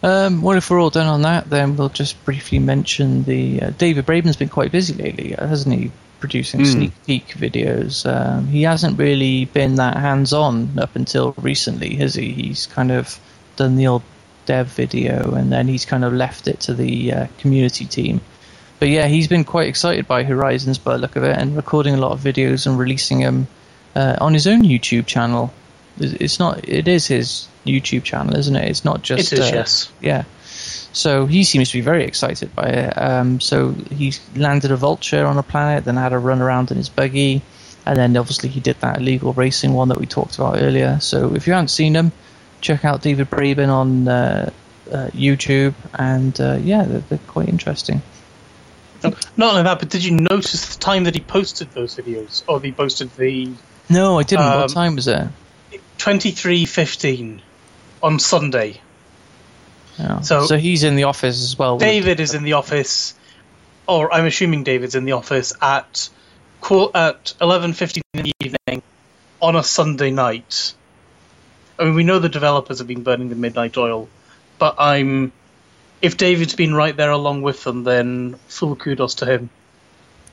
Um, 0.03 0.41
well, 0.43 0.57
if 0.57 0.69
we're 0.69 0.79
all 0.79 0.91
done 0.91 1.07
on 1.07 1.23
that, 1.23 1.49
then 1.49 1.77
we'll 1.77 1.89
just 1.89 2.23
briefly 2.25 2.59
mention 2.59 3.23
the 3.23 3.61
uh, 3.61 3.69
David 3.71 4.05
Braben's 4.05 4.35
been 4.35 4.49
quite 4.49 4.71
busy 4.71 4.93
lately, 4.93 5.31
hasn't 5.31 5.73
he? 5.75 5.91
Producing 6.25 6.65
sneak 6.65 7.05
peek 7.05 7.27
videos. 7.29 8.05
Um, 8.05 8.47
he 8.47 8.63
hasn't 8.63 8.97
really 8.97 9.45
been 9.45 9.75
that 9.75 9.97
hands 9.97 10.33
on 10.33 10.79
up 10.79 10.95
until 10.95 11.33
recently, 11.37 11.95
has 11.97 12.15
he? 12.15 12.31
He's 12.31 12.65
kind 12.65 12.91
of 12.91 13.19
done 13.57 13.75
the 13.75 13.87
old 13.87 14.01
dev 14.45 14.67
video 14.67 15.33
and 15.35 15.51
then 15.51 15.67
he's 15.67 15.85
kind 15.85 16.03
of 16.03 16.13
left 16.13 16.47
it 16.47 16.61
to 16.61 16.73
the 16.73 17.13
uh, 17.13 17.27
community 17.37 17.85
team. 17.85 18.21
But 18.79 18.89
yeah, 18.89 19.07
he's 19.07 19.27
been 19.27 19.43
quite 19.43 19.67
excited 19.67 20.07
by 20.07 20.23
Horizons 20.23 20.77
by 20.79 20.93
the 20.93 20.97
look 20.97 21.15
of 21.15 21.23
it 21.23 21.37
and 21.37 21.55
recording 21.55 21.93
a 21.93 21.97
lot 21.97 22.11
of 22.11 22.21
videos 22.21 22.65
and 22.65 22.77
releasing 22.77 23.19
them 23.19 23.47
uh, 23.95 24.17
on 24.19 24.33
his 24.33 24.47
own 24.47 24.63
YouTube 24.63 25.05
channel. 25.05 25.53
It's 25.97 26.13
it's 26.13 26.39
not. 26.39 26.67
It 26.67 26.87
is 26.87 27.07
his 27.07 27.47
YouTube 27.65 28.03
channel, 28.03 28.35
isn't 28.35 28.55
it? 28.55 28.67
It's 28.67 28.83
not 28.83 29.01
just. 29.01 29.31
It 29.31 29.39
is, 29.39 29.51
uh, 29.51 29.55
yes. 29.55 29.91
Yeah. 30.01 30.23
So 30.93 31.25
he 31.25 31.43
seems 31.43 31.71
to 31.71 31.77
be 31.77 31.81
very 31.81 32.03
excited 32.05 32.55
by 32.55 32.69
it. 32.69 32.93
Um, 32.97 33.39
so 33.41 33.71
he 33.71 34.13
landed 34.35 34.71
a 34.71 34.77
vulture 34.77 35.25
on 35.25 35.37
a 35.37 35.43
planet, 35.43 35.85
then 35.85 35.97
had 35.97 36.13
a 36.13 36.19
run 36.19 36.41
around 36.41 36.71
in 36.71 36.77
his 36.77 36.89
buggy, 36.89 37.41
and 37.85 37.97
then 37.97 38.15
obviously 38.17 38.49
he 38.49 38.59
did 38.59 38.79
that 38.81 38.97
illegal 38.99 39.33
racing 39.33 39.73
one 39.73 39.89
that 39.89 39.99
we 39.99 40.05
talked 40.05 40.35
about 40.35 40.61
earlier. 40.61 40.99
So 40.99 41.35
if 41.35 41.47
you 41.47 41.53
haven't 41.53 41.69
seen 41.69 41.95
him, 41.95 42.11
check 42.61 42.85
out 42.85 43.01
David 43.01 43.29
Braben 43.29 43.69
on 43.69 44.07
uh, 44.07 44.51
uh, 44.91 45.07
YouTube, 45.07 45.73
and 45.93 46.39
uh, 46.39 46.57
yeah, 46.61 46.83
they're, 46.83 46.99
they're 47.01 47.19
quite 47.27 47.49
interesting. 47.49 48.01
Not 49.37 49.51
only 49.51 49.63
that, 49.63 49.79
but 49.79 49.89
did 49.89 50.03
you 50.03 50.11
notice 50.11 50.75
the 50.75 50.79
time 50.79 51.03
that 51.03 51.13
he 51.13 51.21
posted 51.21 51.71
those 51.71 51.95
videos? 51.95 52.43
Or 52.47 52.59
he 52.59 52.71
posted 52.71 53.11
the 53.15 53.51
No, 53.89 54.19
I 54.19 54.23
didn't. 54.23 54.45
Um, 54.45 54.61
what 54.61 54.69
time 54.71 54.95
was 54.95 55.07
it? 55.07 55.27
23.15 55.97 57.41
on 58.01 58.19
Sunday. 58.19 58.81
Yeah. 59.99 60.21
so- 60.21 60.45
so 60.45 60.57
he's 60.57 60.83
in 60.83 60.95
the 60.95 61.03
office 61.05 61.41
as 61.43 61.57
well. 61.57 61.77
David 61.77 62.19
is 62.19 62.33
in 62.33 62.43
the 62.43 62.53
office, 62.53 63.13
or 63.87 64.13
I'm 64.13 64.25
assuming 64.25 64.63
David's 64.63 64.95
in 64.95 65.05
the 65.05 65.13
office 65.13 65.53
at 65.61 66.09
qu- 66.61 66.91
at 66.93 67.33
11:15 67.39 68.01
in 68.13 68.23
the 68.23 68.31
evening 68.39 68.81
on 69.41 69.55
a 69.55 69.63
Sunday 69.63 70.11
night. 70.11 70.73
I 71.77 71.83
mean, 71.85 71.95
we 71.95 72.03
know 72.03 72.19
the 72.19 72.29
developers 72.29 72.79
have 72.79 72.87
been 72.87 73.03
burning 73.03 73.29
the 73.29 73.35
midnight 73.35 73.77
oil, 73.77 74.07
but 74.59 74.75
I'm 74.79 75.31
if 76.01 76.17
David's 76.17 76.55
been 76.55 76.73
right 76.73 76.95
there 76.95 77.09
along 77.11 77.41
with 77.41 77.63
them, 77.63 77.83
then 77.83 78.35
full 78.47 78.75
kudos 78.75 79.15
to 79.15 79.25
him. 79.25 79.49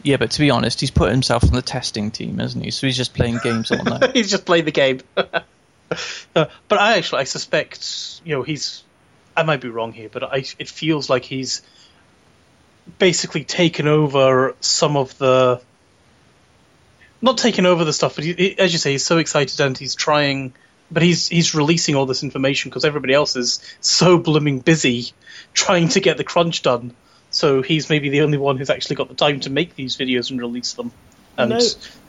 Yeah, 0.03 0.17
but 0.17 0.33
to 0.33 0.41
be 0.41 0.51
honest, 0.51 0.81
he's 0.81 0.91
put 0.91 1.11
himself 1.13 1.45
on 1.45 1.53
the 1.53 1.63
testing 1.63 2.11
team, 2.11 2.39
hasn't 2.39 2.65
he? 2.65 2.73
So 2.73 2.87
he's 2.89 2.97
just 2.97 3.15
playing 3.15 3.39
games 3.45 3.71
all 3.71 3.83
night. 3.85 4.11
he's 4.15 4.31
just 4.31 4.45
playing 4.45 4.65
the 4.65 4.73
game. 4.73 5.01
Uh, 6.35 6.47
but 6.69 6.79
I 6.79 6.97
actually, 6.97 7.21
I 7.21 7.25
suspect, 7.25 8.23
you 8.25 8.35
know, 8.35 8.43
he's. 8.43 8.83
I 9.37 9.43
might 9.45 9.61
be 9.61 9.69
wrong 9.69 9.93
here, 9.93 10.09
but 10.13 10.23
I, 10.25 10.45
it 10.59 10.69
feels 10.69 11.09
like 11.09 11.25
he's 11.25 11.63
basically 12.99 13.45
taken 13.45 13.89
over 13.89 14.55
some 14.61 14.97
of 14.97 15.17
the. 15.19 15.61
Not 17.21 17.39
taken 17.39 17.67
over 17.67 17.85
the 17.85 17.93
stuff, 17.93 18.17
but 18.17 18.25
he, 18.25 18.33
he- 18.33 18.59
as 18.59 18.73
you 18.73 18.79
say, 18.79 18.93
he's 18.93 19.07
so 19.07 19.19
excited 19.19 19.61
and 19.61 19.77
he's 19.79 19.95
trying. 19.95 20.53
But 20.91 21.03
he's 21.03 21.29
he's 21.29 21.55
releasing 21.55 21.95
all 21.95 22.05
this 22.05 22.23
information 22.23 22.69
because 22.71 22.85
everybody 22.85 23.15
else 23.15 23.37
is 23.37 23.61
so 23.81 24.19
blooming 24.19 24.59
busy 24.59 25.13
trying 25.55 25.89
to 25.91 26.01
get 26.01 26.17
the 26.19 26.25
crunch 26.25 26.63
done. 26.63 26.95
So 27.31 27.63
he's 27.63 27.89
maybe 27.89 28.11
the 28.11 28.21
only 28.23 28.37
one 28.37 28.59
who's 28.59 28.69
actually 28.69 28.97
got 28.97 29.09
the 29.09 29.15
time 29.15 29.41
to 29.41 29.51
make 29.51 29.75
these 29.75 29.97
videos 29.97 30.31
and 30.31 30.39
release 30.39 30.75
them, 30.75 30.93
and 31.39 31.51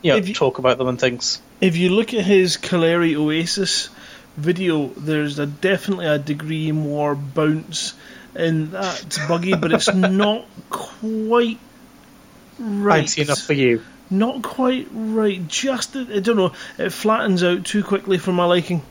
you 0.02 0.12
know, 0.12 0.18
you- 0.28 0.34
talk 0.34 0.58
about 0.58 0.78
them 0.78 0.88
and 0.90 1.00
things. 1.00 1.42
If 1.62 1.78
you 1.78 1.90
look 1.92 2.14
at 2.14 2.26
his 2.26 2.58
Caleri 2.58 3.16
Oasis 3.16 3.88
video, 4.36 4.88
there's 4.88 5.40
a 5.40 5.46
definitely 5.46 6.08
a 6.08 6.18
degree 6.20 6.72
more 6.72 7.16
bounce 7.16 7.94
in 8.36 8.72
that 8.72 9.20
buggy, 9.28 9.56
but 9.56 9.72
it's 9.72 9.94
not 9.94 10.46
quite 10.70 11.60
right. 12.60 13.02
Fancy 13.02 13.22
enough 13.22 13.40
for 13.42 13.54
you. 13.54 13.82
Not 14.10 14.44
quite 14.44 14.88
right. 14.92 15.48
Just 15.48 15.96
I 15.96 16.20
don't 16.20 16.38
know. 16.38 16.54
It 16.78 16.92
flattens 16.92 17.44
out 17.44 17.66
too 17.66 17.84
quickly 17.84 18.18
for 18.18 18.32
my 18.32 18.46
liking. 18.46 18.82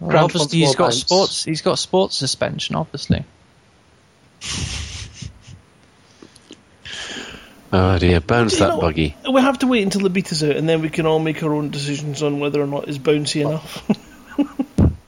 Well, 0.00 0.10
Grant 0.10 0.24
obviously, 0.24 0.40
wants 0.40 0.52
he's 0.52 0.66
more 0.66 0.74
got 0.74 0.84
bounce. 0.84 1.00
sports. 1.00 1.44
He's 1.44 1.62
got 1.62 1.78
sports 1.78 2.16
suspension, 2.16 2.76
obviously. 2.76 3.24
Oh 7.72 7.98
dear, 7.98 8.20
bounce 8.20 8.54
You 8.54 8.60
that 8.60 8.68
know, 8.68 8.80
buggy. 8.80 9.14
We 9.30 9.40
have 9.40 9.58
to 9.58 9.66
wait 9.66 9.82
until 9.82 10.00
the 10.00 10.10
beta's 10.10 10.42
out, 10.42 10.56
and 10.56 10.68
then 10.68 10.80
we 10.80 10.88
can 10.88 11.06
all 11.06 11.18
make 11.18 11.42
our 11.42 11.52
own 11.52 11.70
decisions 11.70 12.22
on 12.22 12.40
whether 12.40 12.62
or 12.62 12.66
not 12.66 12.88
it's 12.88 12.98
bouncy 12.98 13.42
enough. 13.42 13.86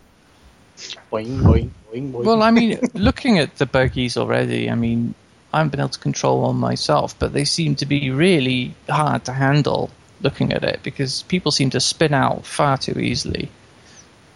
Boing, 1.11 1.41
boing, 1.41 1.71
boing, 1.93 2.13
boing. 2.13 2.25
Well, 2.25 2.43
I 2.43 2.51
mean, 2.51 2.79
looking 2.95 3.39
at 3.39 3.57
the 3.57 3.67
buggies 3.67 4.17
already, 4.17 4.71
I 4.71 4.75
mean, 4.75 5.15
I 5.53 5.59
haven't 5.59 5.71
been 5.73 5.81
able 5.81 5.91
to 5.91 5.99
control 5.99 6.43
one 6.43 6.57
myself, 6.57 7.19
but 7.19 7.33
they 7.33 7.45
seem 7.45 7.75
to 7.77 7.87
be 7.87 8.11
really 8.11 8.75
hard 8.89 9.25
to 9.25 9.33
handle 9.33 9.91
looking 10.23 10.53
at 10.53 10.63
it 10.63 10.81
because 10.83 11.23
people 11.23 11.51
seem 11.51 11.71
to 11.71 11.81
spin 11.81 12.15
out 12.15 12.47
far 12.47 12.79
too 12.79 12.99
easily. 13.01 13.51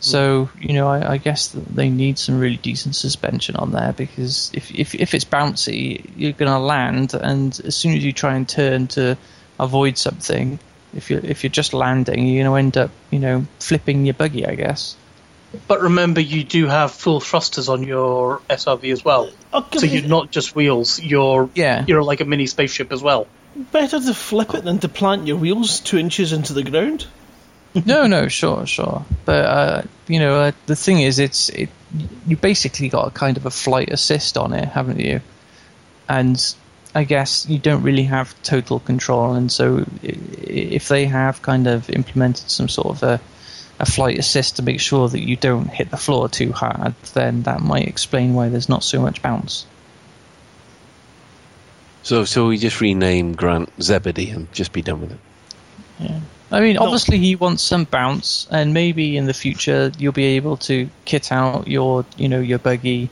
So, 0.04 0.50
you 0.60 0.74
know, 0.74 0.88
I, 0.88 1.12
I 1.12 1.16
guess 1.18 1.48
that 1.48 1.66
they 1.74 1.88
need 1.90 2.18
some 2.18 2.38
really 2.38 2.56
decent 2.56 2.94
suspension 2.96 3.56
on 3.56 3.72
there 3.72 3.92
because 3.92 4.50
if, 4.54 4.70
if, 4.70 4.94
if 4.94 5.14
it's 5.14 5.24
bouncy, 5.24 6.10
you're 6.16 6.32
going 6.32 6.50
to 6.50 6.58
land, 6.58 7.14
and 7.14 7.58
as 7.64 7.74
soon 7.76 7.96
as 7.96 8.04
you 8.04 8.12
try 8.12 8.34
and 8.34 8.48
turn 8.48 8.86
to 8.88 9.16
avoid 9.58 9.96
something, 9.98 10.58
If 10.96 11.10
you 11.10 11.20
if 11.22 11.42
you're 11.42 11.50
just 11.50 11.74
landing, 11.74 12.24
you're 12.26 12.44
going 12.44 12.52
to 12.54 12.58
end 12.58 12.76
up, 12.76 12.90
you 13.10 13.18
know, 13.18 13.46
flipping 13.58 14.04
your 14.06 14.14
buggy, 14.14 14.46
I 14.46 14.54
guess. 14.54 14.94
But 15.66 15.80
remember, 15.82 16.20
you 16.20 16.44
do 16.44 16.66
have 16.66 16.92
full 16.92 17.20
thrusters 17.20 17.68
on 17.68 17.82
your 17.82 18.40
SRV 18.48 18.92
as 18.92 19.04
well. 19.04 19.30
Oh, 19.52 19.66
So 19.72 19.86
you're 19.86 20.06
not 20.08 20.30
just 20.30 20.54
wheels. 20.54 21.00
You're 21.00 21.48
Yeah. 21.54 21.84
You're 21.88 22.02
like 22.02 22.20
a 22.20 22.24
mini 22.24 22.46
spaceship 22.46 22.92
as 22.92 23.02
well. 23.02 23.26
better 23.72 24.00
to 24.00 24.14
flip 24.14 24.54
it 24.54 24.64
than 24.64 24.78
to 24.80 24.88
plant 24.88 25.26
your 25.26 25.36
wheels 25.36 25.80
two 25.80 25.98
inches 25.98 26.32
into 26.32 26.52
the 26.52 26.62
ground. 26.62 27.06
no, 27.86 28.06
no, 28.06 28.28
sure, 28.28 28.66
sure. 28.66 29.04
But 29.24 29.44
uh, 29.44 29.82
you 30.06 30.18
know, 30.18 30.40
uh, 30.40 30.52
the 30.66 30.76
thing 30.76 31.00
is, 31.00 31.18
it's 31.18 31.48
it. 31.48 31.68
You 32.26 32.36
basically 32.36 32.88
got 32.88 33.08
a 33.08 33.10
kind 33.10 33.36
of 33.36 33.46
a 33.46 33.50
flight 33.50 33.90
assist 33.90 34.36
on 34.36 34.52
it, 34.52 34.66
haven't 34.66 35.00
you? 35.00 35.20
And 36.08 36.54
I 36.94 37.04
guess 37.04 37.46
you 37.48 37.58
don't 37.58 37.82
really 37.82 38.04
have 38.04 38.40
total 38.42 38.80
control, 38.80 39.34
and 39.34 39.50
so 39.50 39.84
if 40.02 40.88
they 40.88 41.06
have 41.06 41.42
kind 41.42 41.66
of 41.66 41.90
implemented 41.90 42.50
some 42.50 42.68
sort 42.68 42.96
of 42.96 43.02
a 43.02 43.20
a 43.80 43.86
flight 43.86 44.18
assist 44.18 44.56
to 44.56 44.62
make 44.62 44.80
sure 44.80 45.08
that 45.08 45.20
you 45.20 45.36
don't 45.36 45.68
hit 45.68 45.90
the 45.90 45.96
floor 45.96 46.28
too 46.28 46.52
hard, 46.52 46.94
then 47.14 47.42
that 47.42 47.60
might 47.60 47.88
explain 47.88 48.34
why 48.34 48.48
there's 48.48 48.68
not 48.68 48.84
so 48.84 49.00
much 49.00 49.20
bounce. 49.20 49.66
So, 52.04 52.24
so 52.24 52.46
we 52.46 52.58
just 52.58 52.80
rename 52.80 53.32
Grant 53.32 53.70
Zebedee 53.82 54.30
and 54.30 54.52
just 54.52 54.72
be 54.72 54.82
done 54.82 55.00
with 55.00 55.12
it. 55.12 55.18
Yeah. 55.98 56.20
I 56.54 56.60
mean, 56.60 56.76
obviously 56.76 57.18
he 57.18 57.34
wants 57.34 57.64
some 57.64 57.84
bounce, 57.84 58.46
and 58.48 58.72
maybe 58.72 59.16
in 59.16 59.26
the 59.26 59.34
future 59.34 59.90
you'll 59.98 60.12
be 60.12 60.36
able 60.36 60.56
to 60.58 60.88
kit 61.04 61.32
out 61.32 61.66
your, 61.66 62.06
you 62.16 62.28
know, 62.28 62.40
your 62.40 62.60
buggy, 62.60 63.10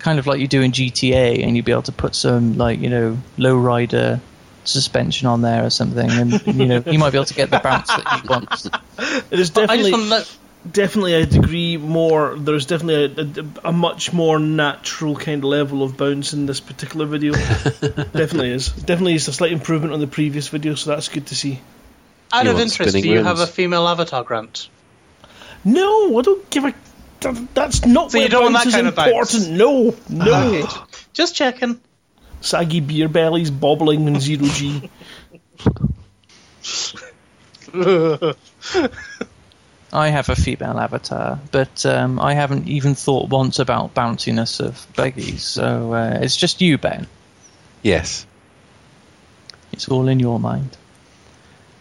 kind 0.00 0.18
of 0.18 0.26
like 0.26 0.40
you 0.40 0.48
do 0.48 0.60
in 0.60 0.72
GTA, 0.72 1.44
and 1.44 1.56
you'll 1.56 1.64
be 1.64 1.72
able 1.72 1.82
to 1.82 1.92
put 1.92 2.16
some 2.16 2.58
like, 2.58 2.80
you 2.80 2.90
know, 2.90 3.16
low 3.38 3.56
rider 3.56 4.20
suspension 4.64 5.28
on 5.28 5.40
there 5.40 5.64
or 5.64 5.70
something, 5.70 6.10
and 6.10 6.44
you 6.46 6.66
know, 6.66 6.82
you 6.84 6.98
might 6.98 7.10
be 7.10 7.18
able 7.18 7.26
to 7.26 7.34
get 7.34 7.50
the 7.50 7.60
bounce 7.60 7.88
that 7.88 8.22
you 8.22 8.28
want. 8.28 8.66
It 9.30 9.40
is 9.40 9.50
definitely 9.50 9.92
let. 9.92 10.36
definitely 10.70 11.14
a 11.14 11.24
degree 11.24 11.76
more. 11.78 12.34
There's 12.36 12.66
definitely 12.66 13.22
a, 13.22 13.66
a, 13.66 13.68
a 13.70 13.72
much 13.72 14.12
more 14.12 14.38
natural 14.38 15.16
kind 15.16 15.38
of 15.38 15.44
level 15.44 15.82
of 15.82 15.96
bounce 15.96 16.34
in 16.34 16.44
this 16.44 16.60
particular 16.60 17.06
video. 17.06 17.32
definitely 18.12 18.50
is. 18.50 18.68
Definitely 18.68 19.14
is 19.14 19.28
a 19.28 19.32
slight 19.32 19.52
improvement 19.52 19.94
on 19.94 20.00
the 20.00 20.06
previous 20.06 20.48
video, 20.48 20.74
so 20.74 20.90
that's 20.90 21.08
good 21.08 21.28
to 21.28 21.34
see. 21.34 21.60
Out 22.32 22.46
of 22.46 22.58
interest, 22.60 22.78
do 22.92 22.98
spinning 23.00 23.10
you 23.18 23.24
have 23.24 23.40
a 23.40 23.46
female 23.46 23.86
avatar, 23.88 24.22
Grant? 24.24 24.68
No, 25.64 26.18
I 26.18 26.22
don't 26.22 26.48
give 26.50 26.64
a. 26.64 26.74
that- 27.20 27.54
That's 27.54 27.84
not 27.84 28.12
So 28.12 28.18
you 28.18 28.28
don't 28.28 28.52
want 28.52 28.54
bounce 28.54 28.64
that 28.64 28.68
is 28.68 28.74
kind 28.74 28.86
of 28.86 28.98
important. 28.98 29.50
No, 29.50 29.94
no. 30.08 30.54
Okay. 30.54 30.66
Just 31.12 31.34
checking. 31.36 31.80
Saggy 32.40 32.80
beer 32.80 33.08
bellies 33.08 33.50
bobbling 33.50 34.06
in 34.06 34.18
zero 34.20 34.46
G. 34.46 34.90
I 39.92 40.08
have 40.08 40.28
a 40.28 40.36
female 40.36 40.78
avatar, 40.78 41.40
but 41.50 41.84
um, 41.84 42.20
I 42.20 42.34
haven't 42.34 42.68
even 42.68 42.94
thought 42.94 43.28
once 43.28 43.58
about 43.58 43.92
bounciness 43.94 44.60
of 44.60 44.86
buggies, 44.94 45.42
so 45.42 45.92
uh, 45.92 46.18
it's 46.22 46.36
just 46.36 46.60
you, 46.60 46.78
Ben. 46.78 47.06
Yes. 47.82 48.24
It's 49.72 49.88
all 49.88 50.08
in 50.08 50.20
your 50.20 50.38
mind. 50.38 50.76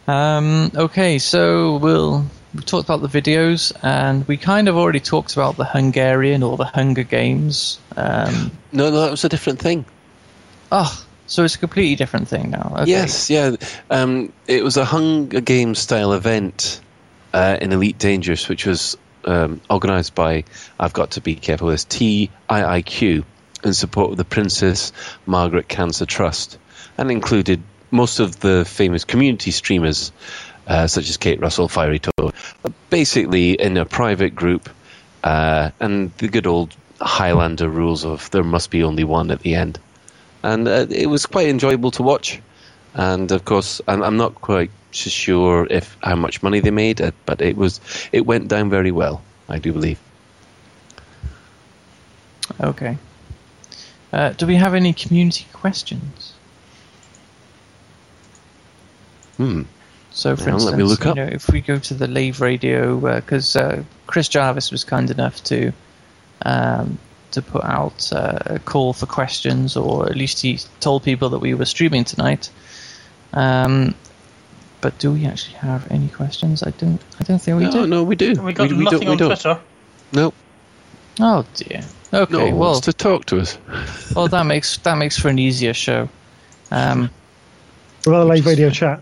Um, 0.10 0.72
okay, 0.76 1.20
so 1.20 1.78
we'll 1.78 2.26
we 2.56 2.62
talked 2.64 2.90
about 2.90 3.08
the 3.08 3.22
videos, 3.22 3.72
and 3.84 4.28
we 4.28 4.38
kind 4.38 4.68
of 4.68 4.76
already 4.76 5.00
talked 5.00 5.34
about 5.34 5.56
the 5.56 5.66
Hungarian 5.66 6.42
or 6.42 6.58
the 6.58 6.66
Hunger 6.66 7.04
Games. 7.04 7.80
Um, 7.96 8.52
No, 8.72 8.90
no, 8.90 9.02
that 9.02 9.12
was 9.12 9.24
a 9.24 9.30
different 9.30 9.60
thing. 9.60 9.86
oh, 10.72 11.06
so 11.28 11.44
it's 11.44 11.54
a 11.56 11.60
completely 11.60 11.96
different 11.96 12.28
thing 12.28 12.50
now. 12.50 12.72
Okay. 12.80 12.90
Yes, 12.90 13.30
yeah. 13.30 13.56
Um, 13.92 14.34
it 14.48 14.64
was 14.64 14.78
a 14.78 14.86
Hunger 14.86 15.42
Games 15.42 15.78
style 15.78 16.14
event 16.14 16.82
uh, 17.32 17.58
in 17.62 17.72
Elite 17.72 18.00
Dangerous, 18.00 18.50
which 18.50 18.66
was 18.66 18.98
um, 19.26 19.62
organised 19.70 20.16
by, 20.16 20.44
I've 20.80 20.94
got 20.94 21.12
to 21.12 21.22
be 21.22 21.36
careful 21.36 21.68
with 21.68 21.76
this, 21.76 21.86
TIIQ, 21.86 23.24
in 23.64 23.74
support 23.76 24.10
of 24.10 24.18
the 24.18 24.26
Princess 24.26 24.92
Margaret 25.28 25.68
Cancer 25.68 26.08
Trust, 26.08 26.58
and 26.98 27.12
included 27.12 27.62
most 27.92 28.20
of 28.20 28.40
the 28.40 28.66
famous 28.66 29.04
community 29.04 29.52
streamers, 29.52 30.12
uh, 30.68 30.88
such 30.88 31.10
as 31.10 31.18
Kate 31.18 31.40
Russell, 31.40 31.68
Fiery 31.68 32.00
Toad, 32.00 32.34
basically 32.90 33.54
in 33.54 33.78
a 33.78 33.86
private 33.86 34.36
group, 34.36 34.70
uh, 35.24 35.72
and 35.80 36.12
the 36.18 36.28
good 36.28 36.48
old 36.48 36.76
Highlander 37.02 37.70
rules 37.70 38.06
of 38.06 38.30
there 38.32 38.44
must 38.44 38.72
be 38.72 38.84
only 38.84 39.04
one 39.04 39.32
at 39.32 39.40
the 39.40 39.56
end 39.56 39.80
and 40.44 40.68
uh, 40.68 40.86
it 40.90 41.08
was 41.08 41.26
quite 41.26 41.48
enjoyable 41.48 41.92
to 41.92 42.04
watch. 42.04 42.42
And 42.94 43.32
of 43.32 43.46
course, 43.46 43.82
I'm, 43.88 44.02
I'm 44.02 44.18
not 44.18 44.36
quite 44.36 44.72
sure 44.92 45.68
if 45.70 45.96
how 46.02 46.16
much 46.16 46.42
money 46.42 46.60
they 46.60 46.72
made, 46.72 47.02
uh, 47.02 47.12
but 47.26 47.42
it 47.42 47.56
was 47.56 47.80
it 48.12 48.26
went 48.26 48.48
down 48.48 48.70
very 48.70 48.92
well. 48.92 49.22
I 49.48 49.60
do 49.60 49.74
believe. 49.74 50.00
Okay. 52.60 52.98
Uh, 54.12 54.32
do 54.32 54.48
we 54.48 54.56
have 54.56 54.74
any 54.74 54.94
community 54.94 55.46
questions? 55.54 56.34
Hmm. 59.40 59.62
So, 60.12 60.36
for 60.36 60.44
Hang 60.44 60.54
on, 60.56 60.60
let 60.66 60.74
instance, 60.74 60.78
me 60.78 60.84
look 60.84 61.06
you 61.06 61.24
know, 61.24 61.30
if 61.32 61.50
we 61.50 61.62
go 61.62 61.80
to 61.80 61.94
the 61.94 62.08
Lave 62.08 62.42
Radio, 62.42 62.98
because 62.98 63.56
uh, 63.56 63.84
Chris 64.06 64.28
Jarvis 64.28 64.70
was 64.70 64.84
kind 64.84 65.10
enough 65.12 65.42
to 65.46 65.72
um, 66.42 67.00
to 67.32 67.42
put 67.42 67.64
out 67.64 68.12
uh, 68.12 68.40
a 68.46 68.60
call 68.60 68.92
for 68.92 69.06
questions, 69.06 69.78
or 69.78 70.10
at 70.10 70.16
least 70.18 70.42
he 70.42 70.60
told 70.82 71.04
people 71.04 71.30
that 71.30 71.40
we 71.40 71.54
were 71.54 71.66
streaming 71.66 72.04
tonight. 72.04 72.50
Um, 73.34 73.96
but 74.82 74.98
do 74.98 75.12
we 75.14 75.26
actually 75.26 75.56
have 75.58 75.90
any 75.92 76.10
questions? 76.10 76.64
I 76.64 76.72
don't. 76.72 77.00
I 77.20 77.24
don't 77.24 77.40
think 77.40 77.58
we 77.58 77.64
no, 77.66 77.72
do. 77.72 77.88
no, 77.88 78.04
we 78.04 78.16
do. 78.16 78.34
We 78.42 78.52
got 78.54 78.70
we, 78.72 78.78
we 78.78 78.84
nothing 78.84 79.00
don't, 79.02 79.08
we 79.08 79.12
on 79.14 79.18
don't. 79.18 79.28
Twitter. 79.30 79.60
No, 80.12 80.34
Oh 81.20 81.46
dear. 81.54 81.82
no 82.12 82.22
Okay. 82.24 82.36
one 82.36 82.58
well, 82.58 82.72
wants 82.72 82.86
to 82.88 82.94
talk 82.94 83.26
to 83.26 83.40
us. 83.40 83.58
well, 84.16 84.28
that 84.28 84.44
makes 84.46 84.78
that 84.80 84.96
makes 84.96 85.18
for 85.20 85.30
an 85.30 85.38
easier 85.40 85.74
show. 85.74 86.10
Um, 86.72 87.10
What 88.06 88.14
about 88.14 88.20
the 88.24 88.26
Lave 88.26 88.46
Radio 88.46 88.70
chat? 88.70 89.02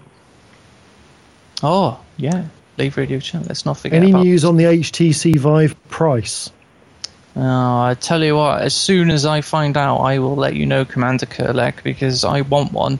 Oh 1.63 1.99
yeah, 2.17 2.45
Lave 2.77 2.97
Radio 2.97 3.19
Channel. 3.19 3.47
Let's 3.47 3.65
not 3.65 3.77
forget 3.77 4.01
Any 4.01 4.11
about 4.11 4.23
news 4.23 4.45
on 4.45 4.57
the 4.57 4.65
HTC 4.65 5.37
Vive 5.37 5.75
price? 5.89 6.51
Oh, 7.35 7.81
I 7.81 7.95
tell 7.99 8.23
you 8.23 8.35
what, 8.35 8.61
as 8.61 8.73
soon 8.73 9.11
as 9.11 9.25
I 9.25 9.41
find 9.41 9.77
out, 9.77 9.97
I 9.97 10.17
will 10.17 10.35
let 10.35 10.55
you 10.55 10.65
know, 10.65 10.85
Commander 10.85 11.27
Kurlek, 11.27 11.83
because 11.83 12.23
I 12.23 12.41
want 12.41 12.73
one. 12.73 12.99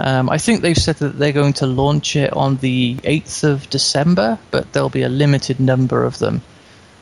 Um, 0.00 0.28
I 0.28 0.38
think 0.38 0.60
they've 0.62 0.76
said 0.76 0.96
that 0.96 1.18
they're 1.18 1.30
going 1.32 1.52
to 1.54 1.66
launch 1.66 2.16
it 2.16 2.32
on 2.32 2.56
the 2.56 2.96
8th 2.96 3.44
of 3.44 3.70
December, 3.70 4.40
but 4.50 4.72
there'll 4.72 4.88
be 4.88 5.02
a 5.02 5.08
limited 5.08 5.60
number 5.60 6.02
of 6.04 6.18
them. 6.18 6.42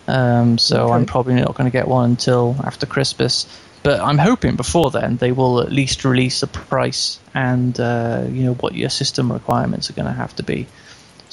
Um, 0.06 0.58
so 0.58 0.84
Okay. 0.84 0.94
I'm 0.94 1.06
probably 1.06 1.34
not 1.34 1.54
going 1.54 1.64
to 1.64 1.72
get 1.72 1.88
one 1.88 2.10
until 2.10 2.54
after 2.62 2.84
Christmas. 2.84 3.46
But 3.82 4.00
I'm 4.00 4.18
hoping 4.18 4.56
before 4.56 4.90
then 4.90 5.16
they 5.18 5.32
will 5.32 5.60
at 5.60 5.70
least 5.70 6.04
release 6.04 6.42
a 6.42 6.46
price 6.46 7.18
and 7.34 7.78
uh, 7.78 8.24
you 8.30 8.44
know 8.44 8.54
what 8.54 8.74
your 8.74 8.88
system 8.88 9.30
requirements 9.30 9.90
are 9.90 9.92
going 9.92 10.06
to 10.06 10.12
have 10.12 10.34
to 10.36 10.42
be. 10.42 10.66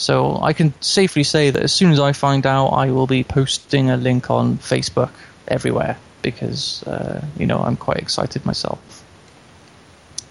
So 0.02 0.40
I 0.42 0.54
can 0.54 0.74
safely 0.82 1.24
say 1.24 1.52
that 1.52 1.62
as 1.62 1.72
soon 1.72 1.92
as 1.92 2.00
I 2.00 2.12
find 2.12 2.48
out, 2.48 2.70
I 2.70 2.90
will 2.90 3.06
be 3.06 3.24
posting 3.24 3.92
a 3.92 3.98
link 3.98 4.32
on 4.32 4.58
Facebook 4.58 5.12
everywhere 5.48 5.96
because 6.24 6.82
uh, 6.88 7.24
you 7.38 7.46
know 7.46 7.60
I'm 7.60 7.78
quite 7.78 7.98
excited 7.98 8.44
myself. 8.44 8.80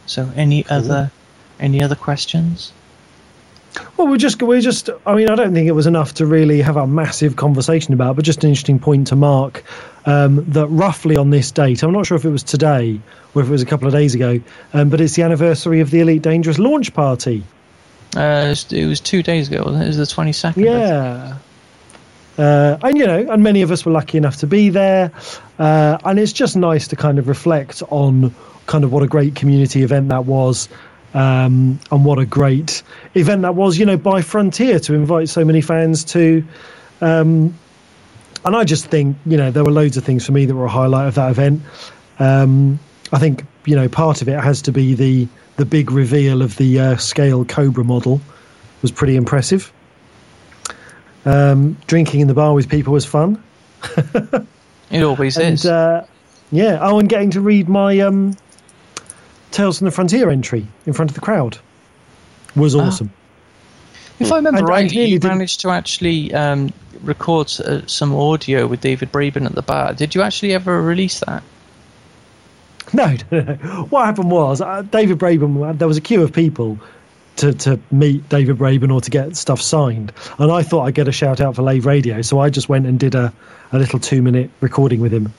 So 0.07 0.29
any 0.35 0.67
other 0.67 1.13
any 1.61 1.85
other 1.85 1.95
questions? 1.95 2.73
Well, 3.97 4.09
we're 4.09 4.17
just 4.17 4.43
we're 4.43 4.61
just. 4.61 4.91
I 5.07 5.15
mean, 5.15 5.31
I 5.31 5.37
don't 5.37 5.55
think 5.55 5.69
it 5.69 5.77
was 5.83 5.87
enough 5.87 6.15
to 6.15 6.27
really 6.27 6.63
have 6.63 6.77
a 6.77 6.89
massive 6.89 7.37
conversation 7.37 7.95
about, 7.95 8.17
but 8.17 8.25
just 8.25 8.43
an 8.43 8.49
interesting 8.51 8.81
point 8.81 9.07
to 9.07 9.15
mark 9.15 9.63
um, 10.05 10.47
that 10.51 10.67
roughly 10.67 11.17
on 11.17 11.31
this 11.31 11.53
date, 11.53 11.85
I'm 11.85 11.93
not 11.93 12.07
sure 12.07 12.17
if 12.17 12.25
it 12.25 12.31
was 12.31 12.43
today 12.43 13.01
or 13.37 13.43
if 13.43 13.49
it 13.49 13.53
was 13.53 13.63
a 13.63 13.67
couple 13.67 13.87
of 13.87 13.93
days 13.93 14.17
ago, 14.17 14.41
um, 14.73 14.89
but 14.89 15.01
it's 15.01 15.15
the 15.15 15.23
anniversary 15.23 15.79
of 15.79 15.93
the 15.93 16.01
Elite 16.01 16.23
Dangerous 16.23 16.59
launch 16.59 16.93
party. 16.93 17.45
Uh, 18.17 18.55
it, 18.71 18.87
was, 18.87 19.01
two 19.01 19.23
days 19.23 19.49
ago. 19.49 19.63
Wasn't 19.65 19.83
it? 19.83 19.85
it 19.85 19.89
was 19.89 19.97
the 19.97 20.07
twenty 20.07 20.33
second. 20.33 20.65
Yeah. 20.65 21.39
Uh, 22.37 22.79
and 22.83 22.97
you 22.97 23.07
know, 23.07 23.31
and 23.31 23.43
many 23.43 23.63
of 23.63 23.71
us 23.71 23.85
were 23.85 23.93
lucky 23.93 24.17
enough 24.17 24.39
to 24.39 24.47
be 24.47 24.71
there, 24.71 25.13
uh, 25.59 25.99
and 26.05 26.19
it's 26.19 26.33
just 26.33 26.57
nice 26.57 26.89
to 26.89 26.97
kind 26.97 27.19
of 27.19 27.29
reflect 27.29 27.83
on 27.91 28.35
kind 28.67 28.83
of 28.83 28.93
what 28.93 29.03
a 29.03 29.07
great 29.07 29.35
community 29.35 29.83
event 29.83 30.09
that 30.09 30.25
was, 30.25 30.69
um, 31.13 31.79
and 31.91 32.05
what 32.05 32.19
a 32.19 32.25
great 32.25 32.83
event 33.15 33.43
that 33.43 33.55
was. 33.55 33.79
You 33.79 33.85
know, 33.85 33.97
by 33.97 34.23
Frontier 34.23 34.79
to 34.81 34.95
invite 34.95 35.29
so 35.29 35.45
many 35.45 35.61
fans 35.61 36.05
to, 36.05 36.43
um, 37.01 37.55
and 38.45 38.57
I 38.57 38.65
just 38.65 38.87
think 38.87 39.19
you 39.27 39.37
know 39.37 39.51
there 39.51 39.65
were 39.65 39.73
loads 39.73 39.99
of 39.99 40.05
things 40.05 40.25
for 40.25 40.33
me 40.33 40.47
that 40.47 40.55
were 40.55 40.65
a 40.65 40.71
highlight 40.71 41.09
of 41.09 41.17
that 41.17 41.31
event. 41.31 41.63
Um, 42.19 42.81
I 43.13 43.19
think 43.19 43.45
you 43.67 43.77
know 43.77 43.89
part 43.89 44.23
of 44.23 44.29
it 44.29 44.41
has 44.41 44.63
to 44.63 44.73
be 44.73 44.95
the 44.95 45.29
the 45.61 45.67
big 45.67 45.91
reveal 45.91 46.41
of 46.41 46.57
the 46.57 46.81
uh, 46.81 46.97
scale 46.97 47.45
Cobra 47.45 47.85
model 47.85 48.19
was 48.81 48.91
pretty 48.91 49.15
impressive. 49.15 49.71
Um, 51.27 51.77
drinking 51.87 52.21
in 52.21 52.29
the 52.29 52.35
bar 52.35 52.55
with 52.55 52.69
people 52.71 52.93
was 52.95 53.05
fun. 53.05 53.43
It 54.91 55.05
always 55.05 55.37
And 55.39 55.55
is. 55.55 55.67
uh, 55.67 56.05
yeah, 56.51 56.79
oh, 56.81 56.99
and 56.99 57.09
getting 57.09 57.31
to 57.33 57.41
read 57.41 57.69
my 57.69 58.01
um, 58.01 58.37
Tales 59.53 59.79
from 59.79 59.85
the 59.85 59.93
Frontier 59.93 60.29
entry 60.31 60.67
in 60.85 60.95
front 60.95 61.13
of 61.13 61.15
the 61.15 61.21
crowd 61.21 61.59
was 62.57 62.75
Ah. 62.75 62.87
awesome. 62.89 63.13
If 64.19 64.33
I 64.33 64.37
remember 64.37 64.59
And- 64.59 64.59
and 64.59 64.69
right, 64.69 64.91
clearly 64.91 65.11
you 65.13 65.21
managed 65.23 65.61
to 65.61 65.71
actually 65.71 66.35
um, 66.35 66.73
record 67.03 67.53
uh, 67.61 67.83
some 67.87 68.13
audio 68.17 68.67
with 68.67 68.81
David 68.81 69.13
Braben 69.13 69.47
at 69.47 69.55
the 69.55 69.63
bar. 69.63 69.93
Did 69.95 70.17
you 70.17 70.23
actually 70.23 70.55
ever 70.55 70.83
release 70.83 71.21
that? 71.21 71.45
No, 72.95 73.17
no, 73.31 73.41
no. 73.41 73.55
What 73.91 74.05
happened 74.07 74.31
was 74.31 74.61
uh, 74.61 74.83
David 74.83 75.19
Braben. 75.19 75.79
There 75.79 75.87
was 75.87 75.97
a 75.97 76.01
queue 76.01 76.23
of 76.23 76.33
people 76.33 76.79
to, 77.37 77.53
to 77.55 77.81
meet 77.91 78.29
David 78.29 78.59
Braben 78.59 78.93
or 78.93 79.01
to 79.01 79.11
get 79.11 79.37
stuff 79.37 79.63
signed, 79.63 80.13
and 80.39 80.51
I 80.51 80.63
thought 80.63 80.83
I'd 80.83 80.95
get 80.95 81.09
a 81.09 81.13
shout 81.13 81.41
out 81.41 81.57
for 81.57 81.63
Lave 81.63 81.87
Radio, 81.87 82.21
so 82.23 82.41
I 82.41 82.51
just 82.51 82.69
went 82.69 82.87
and 82.87 82.99
did 82.99 83.15
a, 83.15 83.33
a 83.73 83.79
little 83.79 83.99
two 84.01 84.23
minute 84.23 84.51
recording 84.61 85.01
with 85.01 85.13
him, 85.13 85.33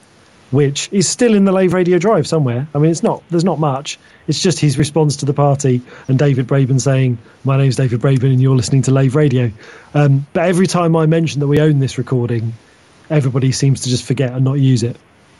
which 0.50 0.88
is 0.92 1.08
still 1.08 1.34
in 1.34 1.44
the 1.44 1.52
Lave 1.52 1.74
Radio 1.74 1.98
Drive 1.98 2.26
somewhere. 2.26 2.66
I 2.74 2.78
mean, 2.78 2.90
it's 2.90 3.02
not 3.02 3.22
there's 3.28 3.44
not 3.44 3.58
much. 3.58 3.98
It's 4.26 4.40
just 4.40 4.58
his 4.58 4.78
response 4.78 5.16
to 5.16 5.26
the 5.26 5.34
party 5.34 5.82
and 6.08 6.18
David 6.18 6.46
Braben 6.46 6.80
saying, 6.80 7.18
"My 7.44 7.58
name's 7.58 7.76
David 7.76 8.00
Braben, 8.00 8.32
and 8.32 8.40
you're 8.40 8.56
listening 8.56 8.82
to 8.82 8.92
Lave 8.92 9.14
Radio." 9.14 9.52
Um, 9.92 10.26
but 10.32 10.46
every 10.46 10.66
time 10.66 10.96
I 10.96 11.04
mention 11.06 11.40
that 11.40 11.48
we 11.48 11.60
own 11.60 11.80
this 11.80 11.98
recording, 11.98 12.54
everybody 13.10 13.52
seems 13.52 13.82
to 13.82 13.90
just 13.90 14.04
forget 14.04 14.32
and 14.32 14.44
not 14.44 14.54
use 14.54 14.82
it. 14.82 14.96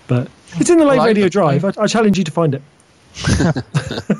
But 0.06 0.28
it's 0.56 0.70
in 0.70 0.78
the 0.78 0.84
Lave 0.84 0.98
Well, 0.98 1.04
I- 1.06 1.08
Radio 1.08 1.28
Drive. 1.28 1.64
I, 1.64 1.72
I 1.78 1.86
challenge 1.86 2.18
you 2.18 2.24
to 2.24 2.30
find 2.30 2.54
it. 2.54 2.62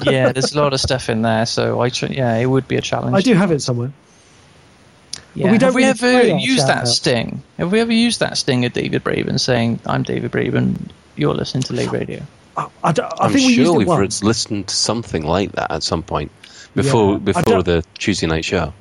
yeah, 0.05 0.33
there's 0.33 0.55
a 0.55 0.61
lot 0.61 0.73
of 0.75 0.81
stuff 0.81 1.09
in 1.09 1.23
there, 1.23 1.47
so 1.47 1.81
I 1.81 1.89
tr- 1.89 2.07
yeah, 2.07 2.37
it 2.37 2.47
would 2.47 2.69
be 2.69 2.77
a 2.77 2.81
challenge. 2.83 3.17
I 3.17 3.21
do 3.21 3.35
have 3.35 3.51
it 3.51 3.61
somewhere. 3.63 3.93
Yeah. 5.35 5.51
we 5.51 5.57
don't 5.57 5.69
Have 5.69 5.75
we 5.75 5.81
really 5.83 5.91
ever 5.91 5.99
play 6.33 6.39
used 6.41 6.67
that 6.67 6.73
shout-outs. 6.87 6.97
sting? 6.97 7.43
Have 7.57 7.73
we 7.73 7.81
ever 7.81 7.93
used 7.93 8.21
that 8.21 8.37
sting 8.37 8.67
of 8.67 8.75
David 8.75 9.03
Braben 9.03 9.41
saying, 9.41 9.81
"I'm 9.87 10.03
David 10.03 10.31
Braben, 10.31 10.91
you're 11.17 11.33
listening 11.35 11.63
to 11.65 11.73
Lave 11.73 11.91
Radio"? 11.93 12.23
I, 12.55 12.69
I, 12.85 12.93
don't- 12.93 13.07
I 13.19 13.25
I'm 13.27 13.33
think 13.33 13.47
we 13.47 13.55
sure 13.55 13.65
used 13.65 13.77
we've 13.79 13.87
once. 13.87 14.23
listened 14.23 14.69
to 14.69 14.75
something 14.77 15.25
like 15.25 15.53
that 15.53 15.71
at 15.71 15.83
some 15.83 16.03
point 16.03 16.31
before 16.75 17.13
Yeah. 17.13 17.19
Before 17.19 17.63
the 17.63 17.83
Tuesday 17.97 18.27
night 18.27 18.45
show. 18.45 18.75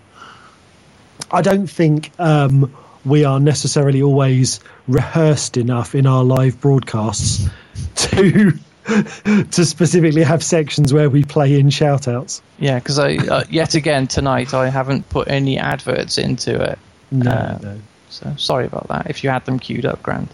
I 1.32 1.42
don't 1.42 1.68
think 1.68 2.12
um, 2.20 2.76
we 3.06 3.26
are 3.26 3.40
necessarily 3.40 4.02
always 4.02 4.60
rehearsed 4.88 5.58
enough 5.58 5.96
in 5.96 6.06
our 6.08 6.24
live 6.24 6.60
broadcasts 6.62 7.48
to 7.96 8.52
to 8.86 9.66
specifically 9.66 10.24
have 10.24 10.44
sections 10.44 10.92
where 10.94 11.10
we 11.10 11.24
play 11.24 11.60
in 11.60 11.70
shout-outs. 11.70 12.42
Yeah, 12.60 12.80
because 12.80 13.00
I 13.00 13.16
uh, 13.18 13.44
yet 13.50 13.76
again 13.76 14.08
tonight 14.08 14.54
I 14.54 14.70
haven't 14.70 15.08
put 15.10 15.28
any 15.30 15.58
adverts 15.58 16.18
into 16.18 16.62
it. 16.72 16.80
No, 17.12 17.32
Uh, 17.32 17.60
no. 17.62 17.80
So 18.10 18.34
sorry 18.38 18.66
about 18.66 18.88
that. 18.90 19.10
If 19.10 19.24
you 19.24 19.30
had 19.30 19.46
them 19.46 19.58
queued 19.60 19.86
up, 19.86 20.04
Grant. 20.04 20.30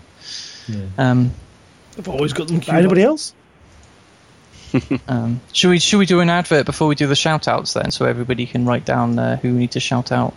Yeah. 0.67 0.85
Um, 0.97 1.31
I've 1.97 2.07
always 2.07 2.33
got 2.33 2.47
them 2.47 2.59
queued 2.59 2.75
Anybody 2.75 3.03
up. 3.03 3.09
else? 3.09 3.33
um, 5.07 5.39
should 5.53 5.69
we 5.69 5.79
should 5.79 5.97
we 5.97 6.05
do 6.05 6.19
an 6.19 6.29
advert 6.29 6.65
before 6.65 6.87
we 6.87 6.95
do 6.95 7.07
the 7.07 7.15
shout 7.15 7.47
outs 7.47 7.73
then, 7.73 7.91
so 7.91 8.05
everybody 8.05 8.45
can 8.45 8.65
write 8.65 8.85
down 8.85 9.17
uh, 9.19 9.37
who 9.37 9.53
we 9.53 9.59
need 9.59 9.71
to 9.71 9.79
shout 9.79 10.11
out? 10.11 10.33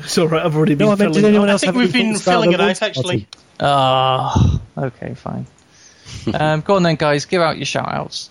It's 0.00 0.16
alright, 0.18 0.44
I've 0.44 0.56
already 0.56 0.74
been 0.74 0.86
No, 0.86 0.92
I 0.92 0.96
meant, 0.96 1.12
did 1.14 1.20
filling- 1.20 1.34
anyone 1.34 1.50
I 1.50 1.58
think 1.58 1.66
have 1.74 1.76
we've 1.76 1.92
been 1.92 2.16
filling 2.16 2.52
it 2.52 2.60
out, 2.60 2.82
actually. 2.82 3.26
party? 3.26 3.44
Ah, 3.60 4.60
okay, 4.76 5.14
fine. 5.14 5.46
um, 6.34 6.60
go 6.60 6.76
on 6.76 6.82
then, 6.84 6.96
guys. 6.96 7.24
Give 7.26 7.42
out 7.42 7.56
your 7.56 7.66
shout 7.66 7.88
outs. 7.92 8.30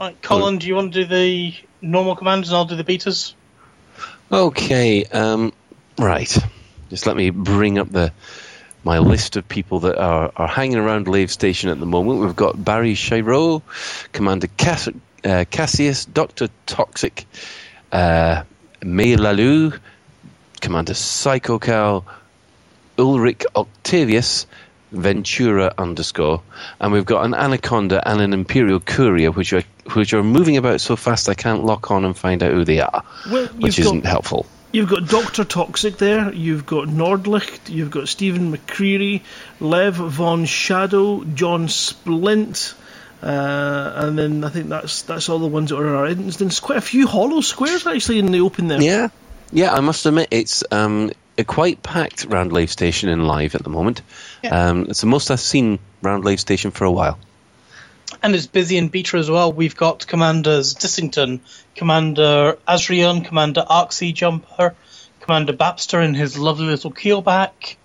Right, 0.00 0.20
Colin, 0.22 0.58
do 0.58 0.66
you 0.68 0.74
want 0.76 0.92
to 0.92 1.04
do 1.04 1.08
the 1.08 1.54
normal 1.82 2.14
commands 2.14 2.48
and 2.48 2.56
I'll 2.56 2.64
do 2.66 2.76
the 2.76 2.84
betas? 2.84 3.34
Okay, 4.30 5.04
um, 5.06 5.52
right. 5.98 6.36
Just 6.90 7.06
let 7.06 7.16
me 7.16 7.30
bring 7.30 7.78
up 7.78 7.88
the 7.90 8.12
my 8.84 9.00
list 9.00 9.36
of 9.36 9.48
people 9.48 9.80
that 9.80 9.98
are, 9.98 10.30
are 10.36 10.46
hanging 10.46 10.76
around 10.78 11.08
Lave 11.08 11.32
Station 11.32 11.68
at 11.68 11.80
the 11.80 11.86
moment. 11.86 12.20
We've 12.20 12.36
got 12.36 12.62
Barry 12.64 12.94
Shiro, 12.94 13.62
Commander 14.12 14.46
Cass- 14.56 14.88
uh, 15.24 15.44
Cassius, 15.50 16.04
Doctor 16.04 16.48
Toxic, 16.66 17.26
uh, 17.92 18.42
May 18.82 19.16
Lalu, 19.16 19.72
Commander 20.60 20.94
Psykokow, 20.94 22.04
Ulrich 22.98 23.44
Octavius, 23.54 24.46
Ventura 24.90 25.74
underscore, 25.76 26.42
and 26.80 26.92
we've 26.92 27.04
got 27.04 27.24
an 27.24 27.34
Anaconda 27.34 28.00
and 28.08 28.20
an 28.20 28.32
Imperial 28.32 28.80
Courier, 28.80 29.30
which 29.30 29.52
are 29.52 29.62
which 29.92 30.14
are 30.14 30.22
moving 30.22 30.56
about 30.56 30.80
so 30.80 30.96
fast 30.96 31.28
I 31.28 31.34
can't 31.34 31.64
lock 31.64 31.90
on 31.90 32.04
and 32.04 32.16
find 32.16 32.42
out 32.42 32.52
who 32.52 32.64
they 32.64 32.80
are, 32.80 33.04
Well, 33.30 33.46
which 33.48 33.78
isn't 33.78 34.00
got, 34.00 34.10
helpful. 34.10 34.46
You've 34.72 34.88
got 34.88 35.08
Doctor 35.08 35.44
Toxic 35.44 35.96
there. 35.98 36.32
You've 36.32 36.66
got 36.66 36.88
Nordlicht. 36.88 37.68
You've 37.68 37.90
got 37.90 38.08
Stephen 38.08 38.52
McCreary, 38.52 39.22
Lev 39.60 39.94
von 39.94 40.44
Shadow, 40.44 41.24
John 41.24 41.68
Splint, 41.68 42.74
uh, 43.22 43.92
and 43.96 44.18
then 44.18 44.44
I 44.44 44.50
think 44.50 44.68
that's 44.68 45.02
that's 45.02 45.28
all 45.28 45.38
the 45.38 45.46
ones 45.46 45.70
that 45.70 45.76
are 45.76 45.86
in 45.86 45.94
our 45.94 46.06
instance. 46.06 46.36
There's 46.36 46.60
quite 46.60 46.78
a 46.78 46.82
few 46.82 47.06
hollow 47.06 47.40
squares 47.40 47.86
actually 47.86 48.20
in 48.20 48.30
the 48.30 48.40
open 48.40 48.68
there. 48.68 48.80
Yeah, 48.80 49.08
yeah. 49.52 49.72
I 49.72 49.80
must 49.80 50.06
admit, 50.06 50.28
it's 50.30 50.64
um, 50.70 51.10
a 51.36 51.44
quite 51.44 51.82
packed 51.82 52.26
round 52.26 52.52
Lave 52.52 52.70
Station 52.70 53.08
in 53.08 53.24
live 53.26 53.54
at 53.54 53.62
the 53.62 53.70
moment. 53.70 54.02
Yeah. 54.42 54.68
Um, 54.68 54.86
it's 54.88 55.00
the 55.00 55.06
most 55.06 55.30
I've 55.30 55.40
seen 55.40 55.78
round 56.02 56.24
Lave 56.24 56.40
Station 56.40 56.70
for 56.70 56.84
a 56.84 56.92
while. 56.92 57.18
And 58.22 58.34
it's 58.34 58.46
busy 58.46 58.76
in 58.76 58.88
beta 58.88 59.16
as 59.16 59.30
well. 59.30 59.52
We've 59.52 59.76
got 59.76 60.06
Commanders 60.06 60.74
Dissington, 60.74 61.40
Commander 61.76 62.58
Azrion, 62.66 63.24
Commander 63.24 63.64
Arxie 63.68 64.14
Jumper, 64.14 64.74
Commander 65.20 65.52
Babster 65.52 66.04
in 66.04 66.14
his 66.14 66.38
lovely 66.38 66.66
little 66.66 66.90
keelback, 66.90 67.76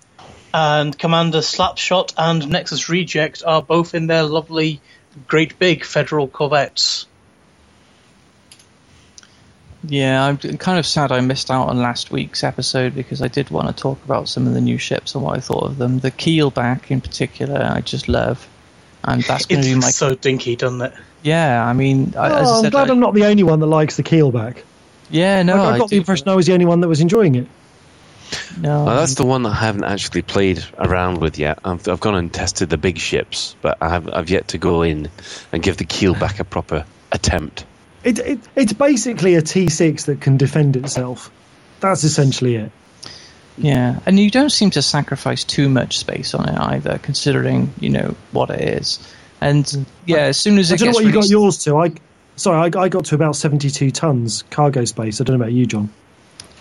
and 0.52 0.98
Commander 0.98 1.38
Slapshot 1.38 2.14
and 2.16 2.48
Nexus 2.48 2.88
Reject 2.88 3.42
are 3.44 3.62
both 3.62 3.94
in 3.94 4.06
their 4.06 4.22
lovely, 4.22 4.80
great 5.26 5.58
big 5.58 5.84
federal 5.84 6.28
corvettes. 6.28 7.06
Yeah, 9.86 10.24
I'm 10.24 10.38
kind 10.38 10.78
of 10.78 10.86
sad 10.86 11.12
I 11.12 11.20
missed 11.20 11.50
out 11.50 11.68
on 11.68 11.76
last 11.78 12.10
week's 12.10 12.42
episode 12.42 12.94
because 12.94 13.20
I 13.20 13.28
did 13.28 13.50
want 13.50 13.68
to 13.68 13.74
talk 13.82 14.02
about 14.04 14.28
some 14.30 14.46
of 14.46 14.54
the 14.54 14.60
new 14.62 14.78
ships 14.78 15.14
and 15.14 15.22
what 15.22 15.36
I 15.36 15.40
thought 15.40 15.64
of 15.64 15.76
them. 15.76 15.98
The 15.98 16.10
Keelback 16.10 16.90
in 16.90 17.02
particular, 17.02 17.60
I 17.62 17.82
just 17.82 18.08
love, 18.08 18.48
and 19.04 19.22
that's 19.24 19.44
going 19.44 19.58
It's 19.58 19.68
to 19.68 19.74
be 19.74 19.80
my 19.80 19.90
so 19.90 20.14
dinky, 20.14 20.56
doesn't 20.56 20.80
it? 20.80 20.94
yeah. 21.22 21.62
I 21.64 21.74
mean, 21.74 22.14
I- 22.16 22.40
as 22.40 22.48
I 22.48 22.50
Oh, 22.50 22.64
I'm 22.64 22.70
glad 22.70 22.88
I- 22.88 22.92
I'm 22.94 23.00
not 23.00 23.12
the 23.12 23.26
only 23.26 23.42
one 23.42 23.60
that 23.60 23.66
likes 23.66 23.96
the 23.96 24.02
keelback. 24.02 24.56
yeah, 25.10 25.42
no, 25.42 25.62
I, 25.62 25.74
I 25.74 25.78
got 25.78 25.90
the 25.90 25.98
impression 25.98 26.30
I 26.30 26.34
was 26.34 26.46
the 26.46 26.54
only 26.54 26.64
one 26.66 26.80
that 26.80 26.88
was 26.88 27.00
enjoying 27.02 27.34
it. 27.34 27.46
No, 28.58 28.84
Well, 28.84 28.96
that's 28.96 29.14
the 29.14 29.24
one 29.24 29.42
that 29.42 29.50
I 29.50 29.56
haven't 29.56 29.84
actually 29.84 30.22
played 30.22 30.64
around 30.78 31.20
with 31.20 31.38
yet. 31.38 31.58
I've, 31.64 31.86
I've 31.88 32.00
gone 32.00 32.14
and 32.14 32.32
tested 32.32 32.70
the 32.70 32.78
big 32.78 32.98
ships, 32.98 33.56
but 33.60 33.78
I 33.80 33.90
have, 33.90 34.08
I've 34.08 34.30
yet 34.30 34.48
to 34.48 34.58
go 34.58 34.82
in 34.82 35.08
and 35.52 35.62
give 35.62 35.76
the 35.76 35.84
keelback 35.84 36.40
a 36.40 36.44
proper 36.44 36.84
attempt. 37.12 37.64
It, 38.02 38.18
it. 38.18 38.40
It's 38.54 38.72
basically 38.72 39.34
a 39.34 39.42
T6 39.42 40.06
that 40.06 40.20
can 40.20 40.36
defend 40.36 40.76
itself. 40.76 41.30
That's 41.80 42.04
essentially 42.04 42.56
it. 42.56 42.72
Yeah, 43.56 44.00
and 44.04 44.18
you 44.18 44.30
don't 44.30 44.50
seem 44.50 44.70
to 44.70 44.82
sacrifice 44.82 45.44
too 45.44 45.68
much 45.68 45.98
space 45.98 46.34
on 46.34 46.48
it 46.48 46.58
either, 46.58 46.98
considering 46.98 47.72
you 47.78 47.90
know 47.90 48.16
what 48.32 48.50
it 48.50 48.60
is. 48.60 48.98
And 49.40 49.86
yeah, 50.06 50.22
as 50.22 50.38
soon 50.38 50.58
as 50.58 50.72
I 50.72 50.74
it 50.74 50.78
don't 50.78 50.86
know 50.86 50.92
gets 50.92 51.04
what 51.04 51.06
you 51.06 51.12
got 51.12 51.28
yours 51.28 51.58
to. 51.64 51.76
I 51.76 51.92
sorry, 52.36 52.72
I, 52.74 52.80
I 52.80 52.88
got 52.88 53.04
to 53.06 53.14
about 53.14 53.36
72 53.36 53.90
tons 53.92 54.42
cargo 54.50 54.84
space. 54.84 55.20
I 55.20 55.24
don't 55.24 55.38
know 55.38 55.44
about 55.44 55.52
you, 55.52 55.66
John. 55.66 55.90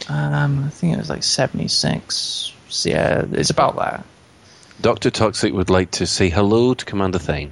Um, 0.09 0.65
I 0.65 0.69
think 0.69 0.93
it 0.93 0.97
was 0.97 1.09
like 1.09 1.23
seventy 1.23 1.67
six. 1.67 2.53
So, 2.69 2.89
yeah, 2.89 3.25
it's 3.31 3.49
about 3.49 3.75
that. 3.77 4.05
Dr. 4.81 5.11
Toxic 5.11 5.53
would 5.53 5.69
like 5.69 5.91
to 5.91 6.07
say 6.07 6.29
hello 6.29 6.73
to 6.73 6.85
Commander 6.85 7.19
Thane. 7.19 7.51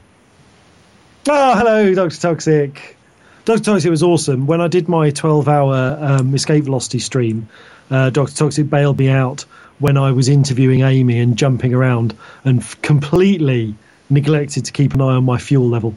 Oh, 1.30 1.56
hello, 1.56 1.94
Dr. 1.94 2.18
Toxic. 2.18 2.98
Dr. 3.46 3.64
Toxic 3.64 3.90
was 3.92 4.04
awesome. 4.04 4.48
When 4.48 4.60
I 4.62 4.68
did 4.68 4.90
my 4.90 5.12
12 5.12 5.48
hour 5.48 5.98
um, 6.02 6.34
escape 6.34 6.64
velocity 6.64 7.00
stream, 7.00 7.48
uh, 7.92 8.10
Dr. 8.10 8.34
Toxic 8.34 8.70
bailed 8.70 8.98
me 8.98 9.10
out 9.10 9.42
when 9.80 9.98
I 9.98 10.12
was 10.12 10.30
interviewing 10.30 10.82
Amy 10.82 11.20
and 11.20 11.38
jumping 11.38 11.74
around 11.74 12.16
and 12.44 12.60
f- 12.60 12.82
completely 12.82 13.76
neglected 14.10 14.66
to 14.66 14.72
keep 14.72 14.94
an 14.94 15.02
eye 15.02 15.16
on 15.16 15.24
my 15.24 15.38
fuel 15.38 15.68
level. 15.70 15.96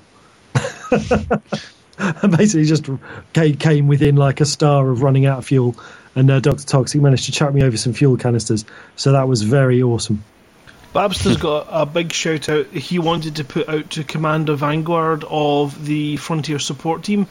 and 1.98 2.36
basically 2.36 2.64
just 2.64 2.88
came 3.32 3.86
within 3.88 4.16
like 4.16 4.40
a 4.40 4.46
star 4.46 4.88
of 4.90 5.02
running 5.02 5.26
out 5.26 5.38
of 5.38 5.46
fuel. 5.46 5.76
And 6.16 6.30
uh, 6.30 6.40
Dr. 6.40 6.64
Toxic 6.64 7.00
managed 7.00 7.26
to 7.26 7.32
chuck 7.32 7.52
me 7.52 7.62
over 7.62 7.76
some 7.76 7.92
fuel 7.92 8.16
canisters. 8.16 8.64
So 8.96 9.12
that 9.12 9.28
was 9.28 9.42
very 9.42 9.82
awesome. 9.82 10.22
Babster's 10.94 11.38
got 11.38 11.66
a 11.70 11.86
big 11.86 12.12
shout 12.12 12.48
out 12.48 12.66
he 12.66 13.00
wanted 13.00 13.36
to 13.36 13.44
put 13.44 13.68
out 13.68 13.90
to 13.90 14.04
Commander 14.04 14.54
Vanguard 14.54 15.24
of 15.28 15.84
the 15.84 16.16
Frontier 16.18 16.60
Support 16.60 17.02
Team, 17.02 17.26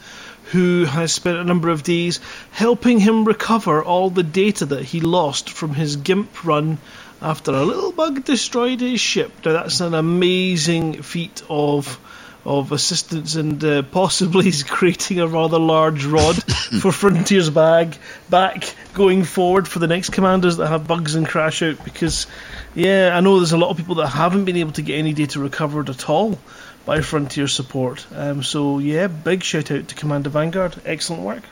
who 0.52 0.84
has 0.84 1.14
spent 1.14 1.38
a 1.38 1.44
number 1.44 1.70
of 1.70 1.82
days 1.82 2.20
helping 2.50 3.00
him 3.00 3.24
recover 3.24 3.82
all 3.82 4.10
the 4.10 4.22
data 4.22 4.66
that 4.66 4.82
he 4.84 5.00
lost 5.00 5.48
from 5.48 5.74
his 5.74 5.96
GIMP 5.96 6.44
run 6.44 6.76
after 7.22 7.52
a 7.52 7.62
little 7.62 7.90
bug 7.90 8.22
destroyed 8.24 8.80
his 8.80 9.00
ship. 9.00 9.32
Now, 9.46 9.54
that's 9.54 9.80
an 9.80 9.94
amazing 9.94 11.00
feat 11.00 11.42
of. 11.48 11.98
Of 12.46 12.72
assistance 12.72 13.36
and 13.36 13.64
uh, 13.64 13.82
possibly 13.82 14.48
is 14.48 14.62
creating 14.62 15.18
a 15.20 15.26
rather 15.26 15.58
large 15.58 16.04
rod 16.04 16.36
for 16.80 16.92
Frontier's 16.92 17.48
bag 17.48 17.96
back 18.28 18.74
going 18.92 19.24
forward 19.24 19.66
for 19.66 19.78
the 19.78 19.86
next 19.86 20.10
commanders 20.10 20.58
that 20.58 20.68
have 20.68 20.86
bugs 20.86 21.14
and 21.14 21.26
crash 21.26 21.62
out 21.62 21.82
because 21.84 22.26
yeah, 22.74 23.16
I 23.16 23.20
know 23.20 23.38
there's 23.38 23.52
a 23.52 23.56
lot 23.56 23.70
of 23.70 23.78
people 23.78 23.96
that 23.96 24.08
haven't 24.08 24.44
been 24.44 24.56
able 24.56 24.72
to 24.72 24.82
get 24.82 24.98
any 24.98 25.14
data 25.14 25.40
recovered 25.40 25.88
at 25.88 26.10
all 26.10 26.38
by 26.84 27.00
Frontier 27.00 27.48
Support. 27.48 28.06
Um, 28.14 28.42
so 28.42 28.78
yeah, 28.78 29.06
big 29.06 29.42
shout 29.42 29.70
out 29.70 29.88
to 29.88 29.94
Commander 29.94 30.30
Vanguard. 30.30 30.76
Excellent 30.84 31.22
work. 31.22 31.44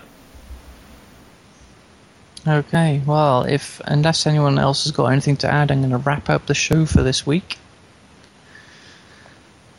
Okay, 2.46 3.00
well, 3.06 3.44
if 3.44 3.80
unless 3.84 4.26
anyone 4.26 4.58
else 4.58 4.84
has 4.84 4.92
got 4.92 5.06
anything 5.06 5.36
to 5.38 5.50
add, 5.50 5.70
I'm 5.70 5.78
going 5.78 5.90
to 5.90 5.98
wrap 5.98 6.28
up 6.28 6.46
the 6.46 6.54
show 6.54 6.86
for 6.86 7.02
this 7.02 7.24
week. 7.24 7.56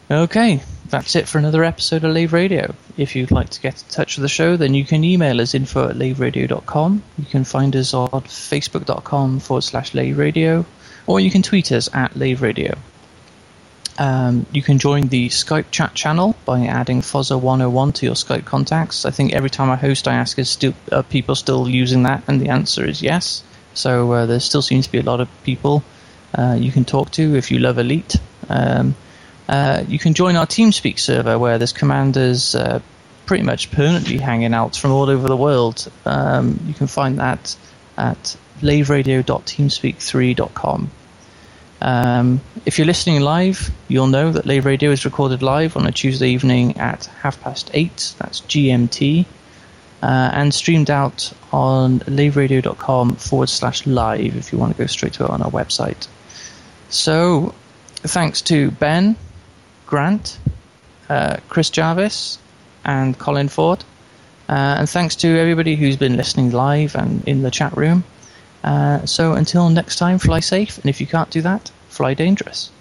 Okay, 0.10 0.64
that's 0.94 1.16
it 1.16 1.28
for 1.28 1.40
another 1.40 1.64
episode 1.64 2.04
of 2.04 2.14
Lave 2.14 2.34
Radio. 2.34 2.76
If 2.98 3.16
you'd 3.16 3.32
like 3.32 3.50
to 3.50 3.60
get 3.60 3.82
in 3.82 3.90
touch 3.90 4.16
with 4.16 4.22
the 4.22 4.30
show, 4.30 4.58
then 4.58 4.76
you 4.76 4.86
can 4.86 5.04
email 5.04 5.42
us 5.42 5.56
info 5.56 5.90
at 5.90 5.96
laveradio.com. 5.96 7.02
You 7.18 7.26
can 7.26 7.46
find 7.46 7.76
us 7.76 7.96
on 7.96 8.10
facebook.com 8.10 9.40
forward 9.40 9.64
slash 9.64 9.96
Lave 9.96 10.20
Radio, 10.20 10.68
or 11.08 11.20
you 11.20 11.32
can 11.32 11.42
tweet 11.42 11.72
us 11.72 11.90
at 11.96 12.16
Lave 12.16 12.44
Radio. 12.44 12.76
Um, 13.98 14.46
you 14.52 14.62
can 14.62 14.78
join 14.78 15.08
the 15.08 15.30
Skype 15.30 15.72
chat 15.72 15.96
channel 15.96 16.36
by 16.46 16.68
adding 16.68 17.02
Fozza101 17.02 17.96
to 17.96 18.06
your 18.06 18.16
Skype 18.16 18.46
contacts. 18.46 19.04
I 19.04 19.10
think 19.10 19.34
every 19.34 19.50
time 19.50 19.72
I 19.72 19.76
host, 19.76 20.08
I 20.08 20.14
ask, 20.14 20.38
is 20.38 20.52
still, 20.52 20.76
are 20.92 21.02
people 21.02 21.34
still 21.34 21.68
using 21.68 22.04
that? 22.04 22.22
And 22.28 22.40
the 22.40 22.50
answer 22.50 22.86
is 22.86 23.02
yes. 23.02 23.44
So 23.74 24.12
uh, 24.12 24.26
there 24.28 24.40
still 24.40 24.62
seems 24.62 24.86
to 24.86 24.92
be 24.92 25.00
a 25.00 25.04
lot 25.04 25.22
of 25.22 25.30
people 25.44 25.84
uh, 26.38 26.56
you 26.60 26.72
can 26.72 26.86
talk 26.86 27.10
to 27.12 27.36
if 27.36 27.50
you 27.50 27.58
love 27.58 27.80
Elite. 27.80 28.16
Um, 28.48 28.96
uh, 29.48 29.84
you 29.88 30.00
can 30.00 30.14
join 30.14 30.36
our 30.36 30.46
TeamSpeak 30.46 31.00
server 31.00 31.38
where 31.38 31.58
there's 31.58 31.74
commanders 31.74 32.56
uh, 32.56 32.80
pretty 33.26 33.44
much 33.44 33.72
permanently 33.72 34.18
hanging 34.18 34.54
out 34.54 34.76
from 34.76 34.92
all 34.92 35.10
over 35.10 35.28
the 35.28 35.38
world. 35.38 35.92
Um, 36.06 36.60
you 36.68 36.74
can 36.74 36.88
find 36.88 37.20
that 37.20 37.56
at 37.98 38.36
laveradio.teamspeak3.com. 38.62 40.92
Um, 41.82 42.42
if 42.66 42.78
you're 42.78 42.88
listening 42.88 43.20
live, 43.22 43.70
you'll 43.90 44.08
know 44.08 44.32
that 44.32 44.46
Lave 44.46 44.66
Radio 44.66 44.92
is 44.92 45.04
recorded 45.04 45.42
live 45.42 45.76
on 45.76 45.86
a 45.86 45.92
Tuesday 45.92 46.30
evening 46.30 46.78
at 46.78 47.06
half 47.06 47.42
past 47.42 47.70
eight. 47.74 48.16
That's 48.20 48.40
GMT. 48.42 49.26
Uh, 50.02 50.30
and 50.34 50.54
streamed 50.54 50.90
out 50.90 51.32
on 51.52 52.00
laveradio.com 52.02 53.16
forward 53.16 53.48
slash 53.48 53.86
live 53.86 54.36
if 54.36 54.52
you 54.52 54.58
want 54.58 54.76
to 54.76 54.78
go 54.78 54.86
straight 54.86 55.14
to 55.14 55.24
it 55.24 55.30
on 55.30 55.42
our 55.42 55.52
website. 55.52 56.08
So, 56.90 57.56
thanks 57.96 58.42
to 58.44 58.72
Ben, 58.72 59.16
Grant, 59.94 60.40
uh, 61.08 61.38
Chris 61.50 61.70
Jarvis, 61.70 62.40
and 62.84 63.16
Colin 63.20 63.48
Ford. 63.48 63.84
Uh, 64.50 64.80
and 64.80 64.90
thanks 64.90 65.16
to 65.18 65.28
everybody 65.38 65.76
who's 65.76 65.96
been 65.96 66.18
listening 66.18 66.50
live 66.50 66.96
and 66.96 67.24
in 67.28 67.44
the 67.44 67.52
chat 67.52 67.78
room. 67.78 68.04
Uh, 68.64 69.06
so 69.06 69.34
until 69.34 69.70
next 69.70 69.98
time, 69.98 70.18
fly 70.18 70.40
safe, 70.40 70.80
and 70.80 70.90
if 70.90 71.00
you 71.00 71.06
can't 71.06 71.30
do 71.30 71.44
that, 71.44 71.72
fly 71.90 72.16
dangerous. 72.16 72.72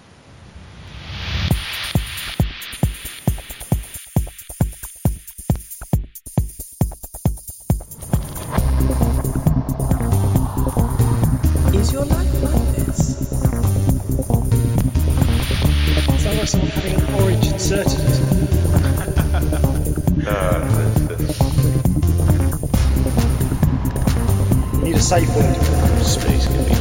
Safe 25.13 25.35
word. 25.35 26.03
Space 26.03 26.47
can 26.47 26.63
be. 26.65 26.73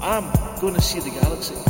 I'm 0.00 0.60
going 0.60 0.74
to 0.74 0.80
see 0.80 1.00
the 1.00 1.10
galaxy. 1.10 1.67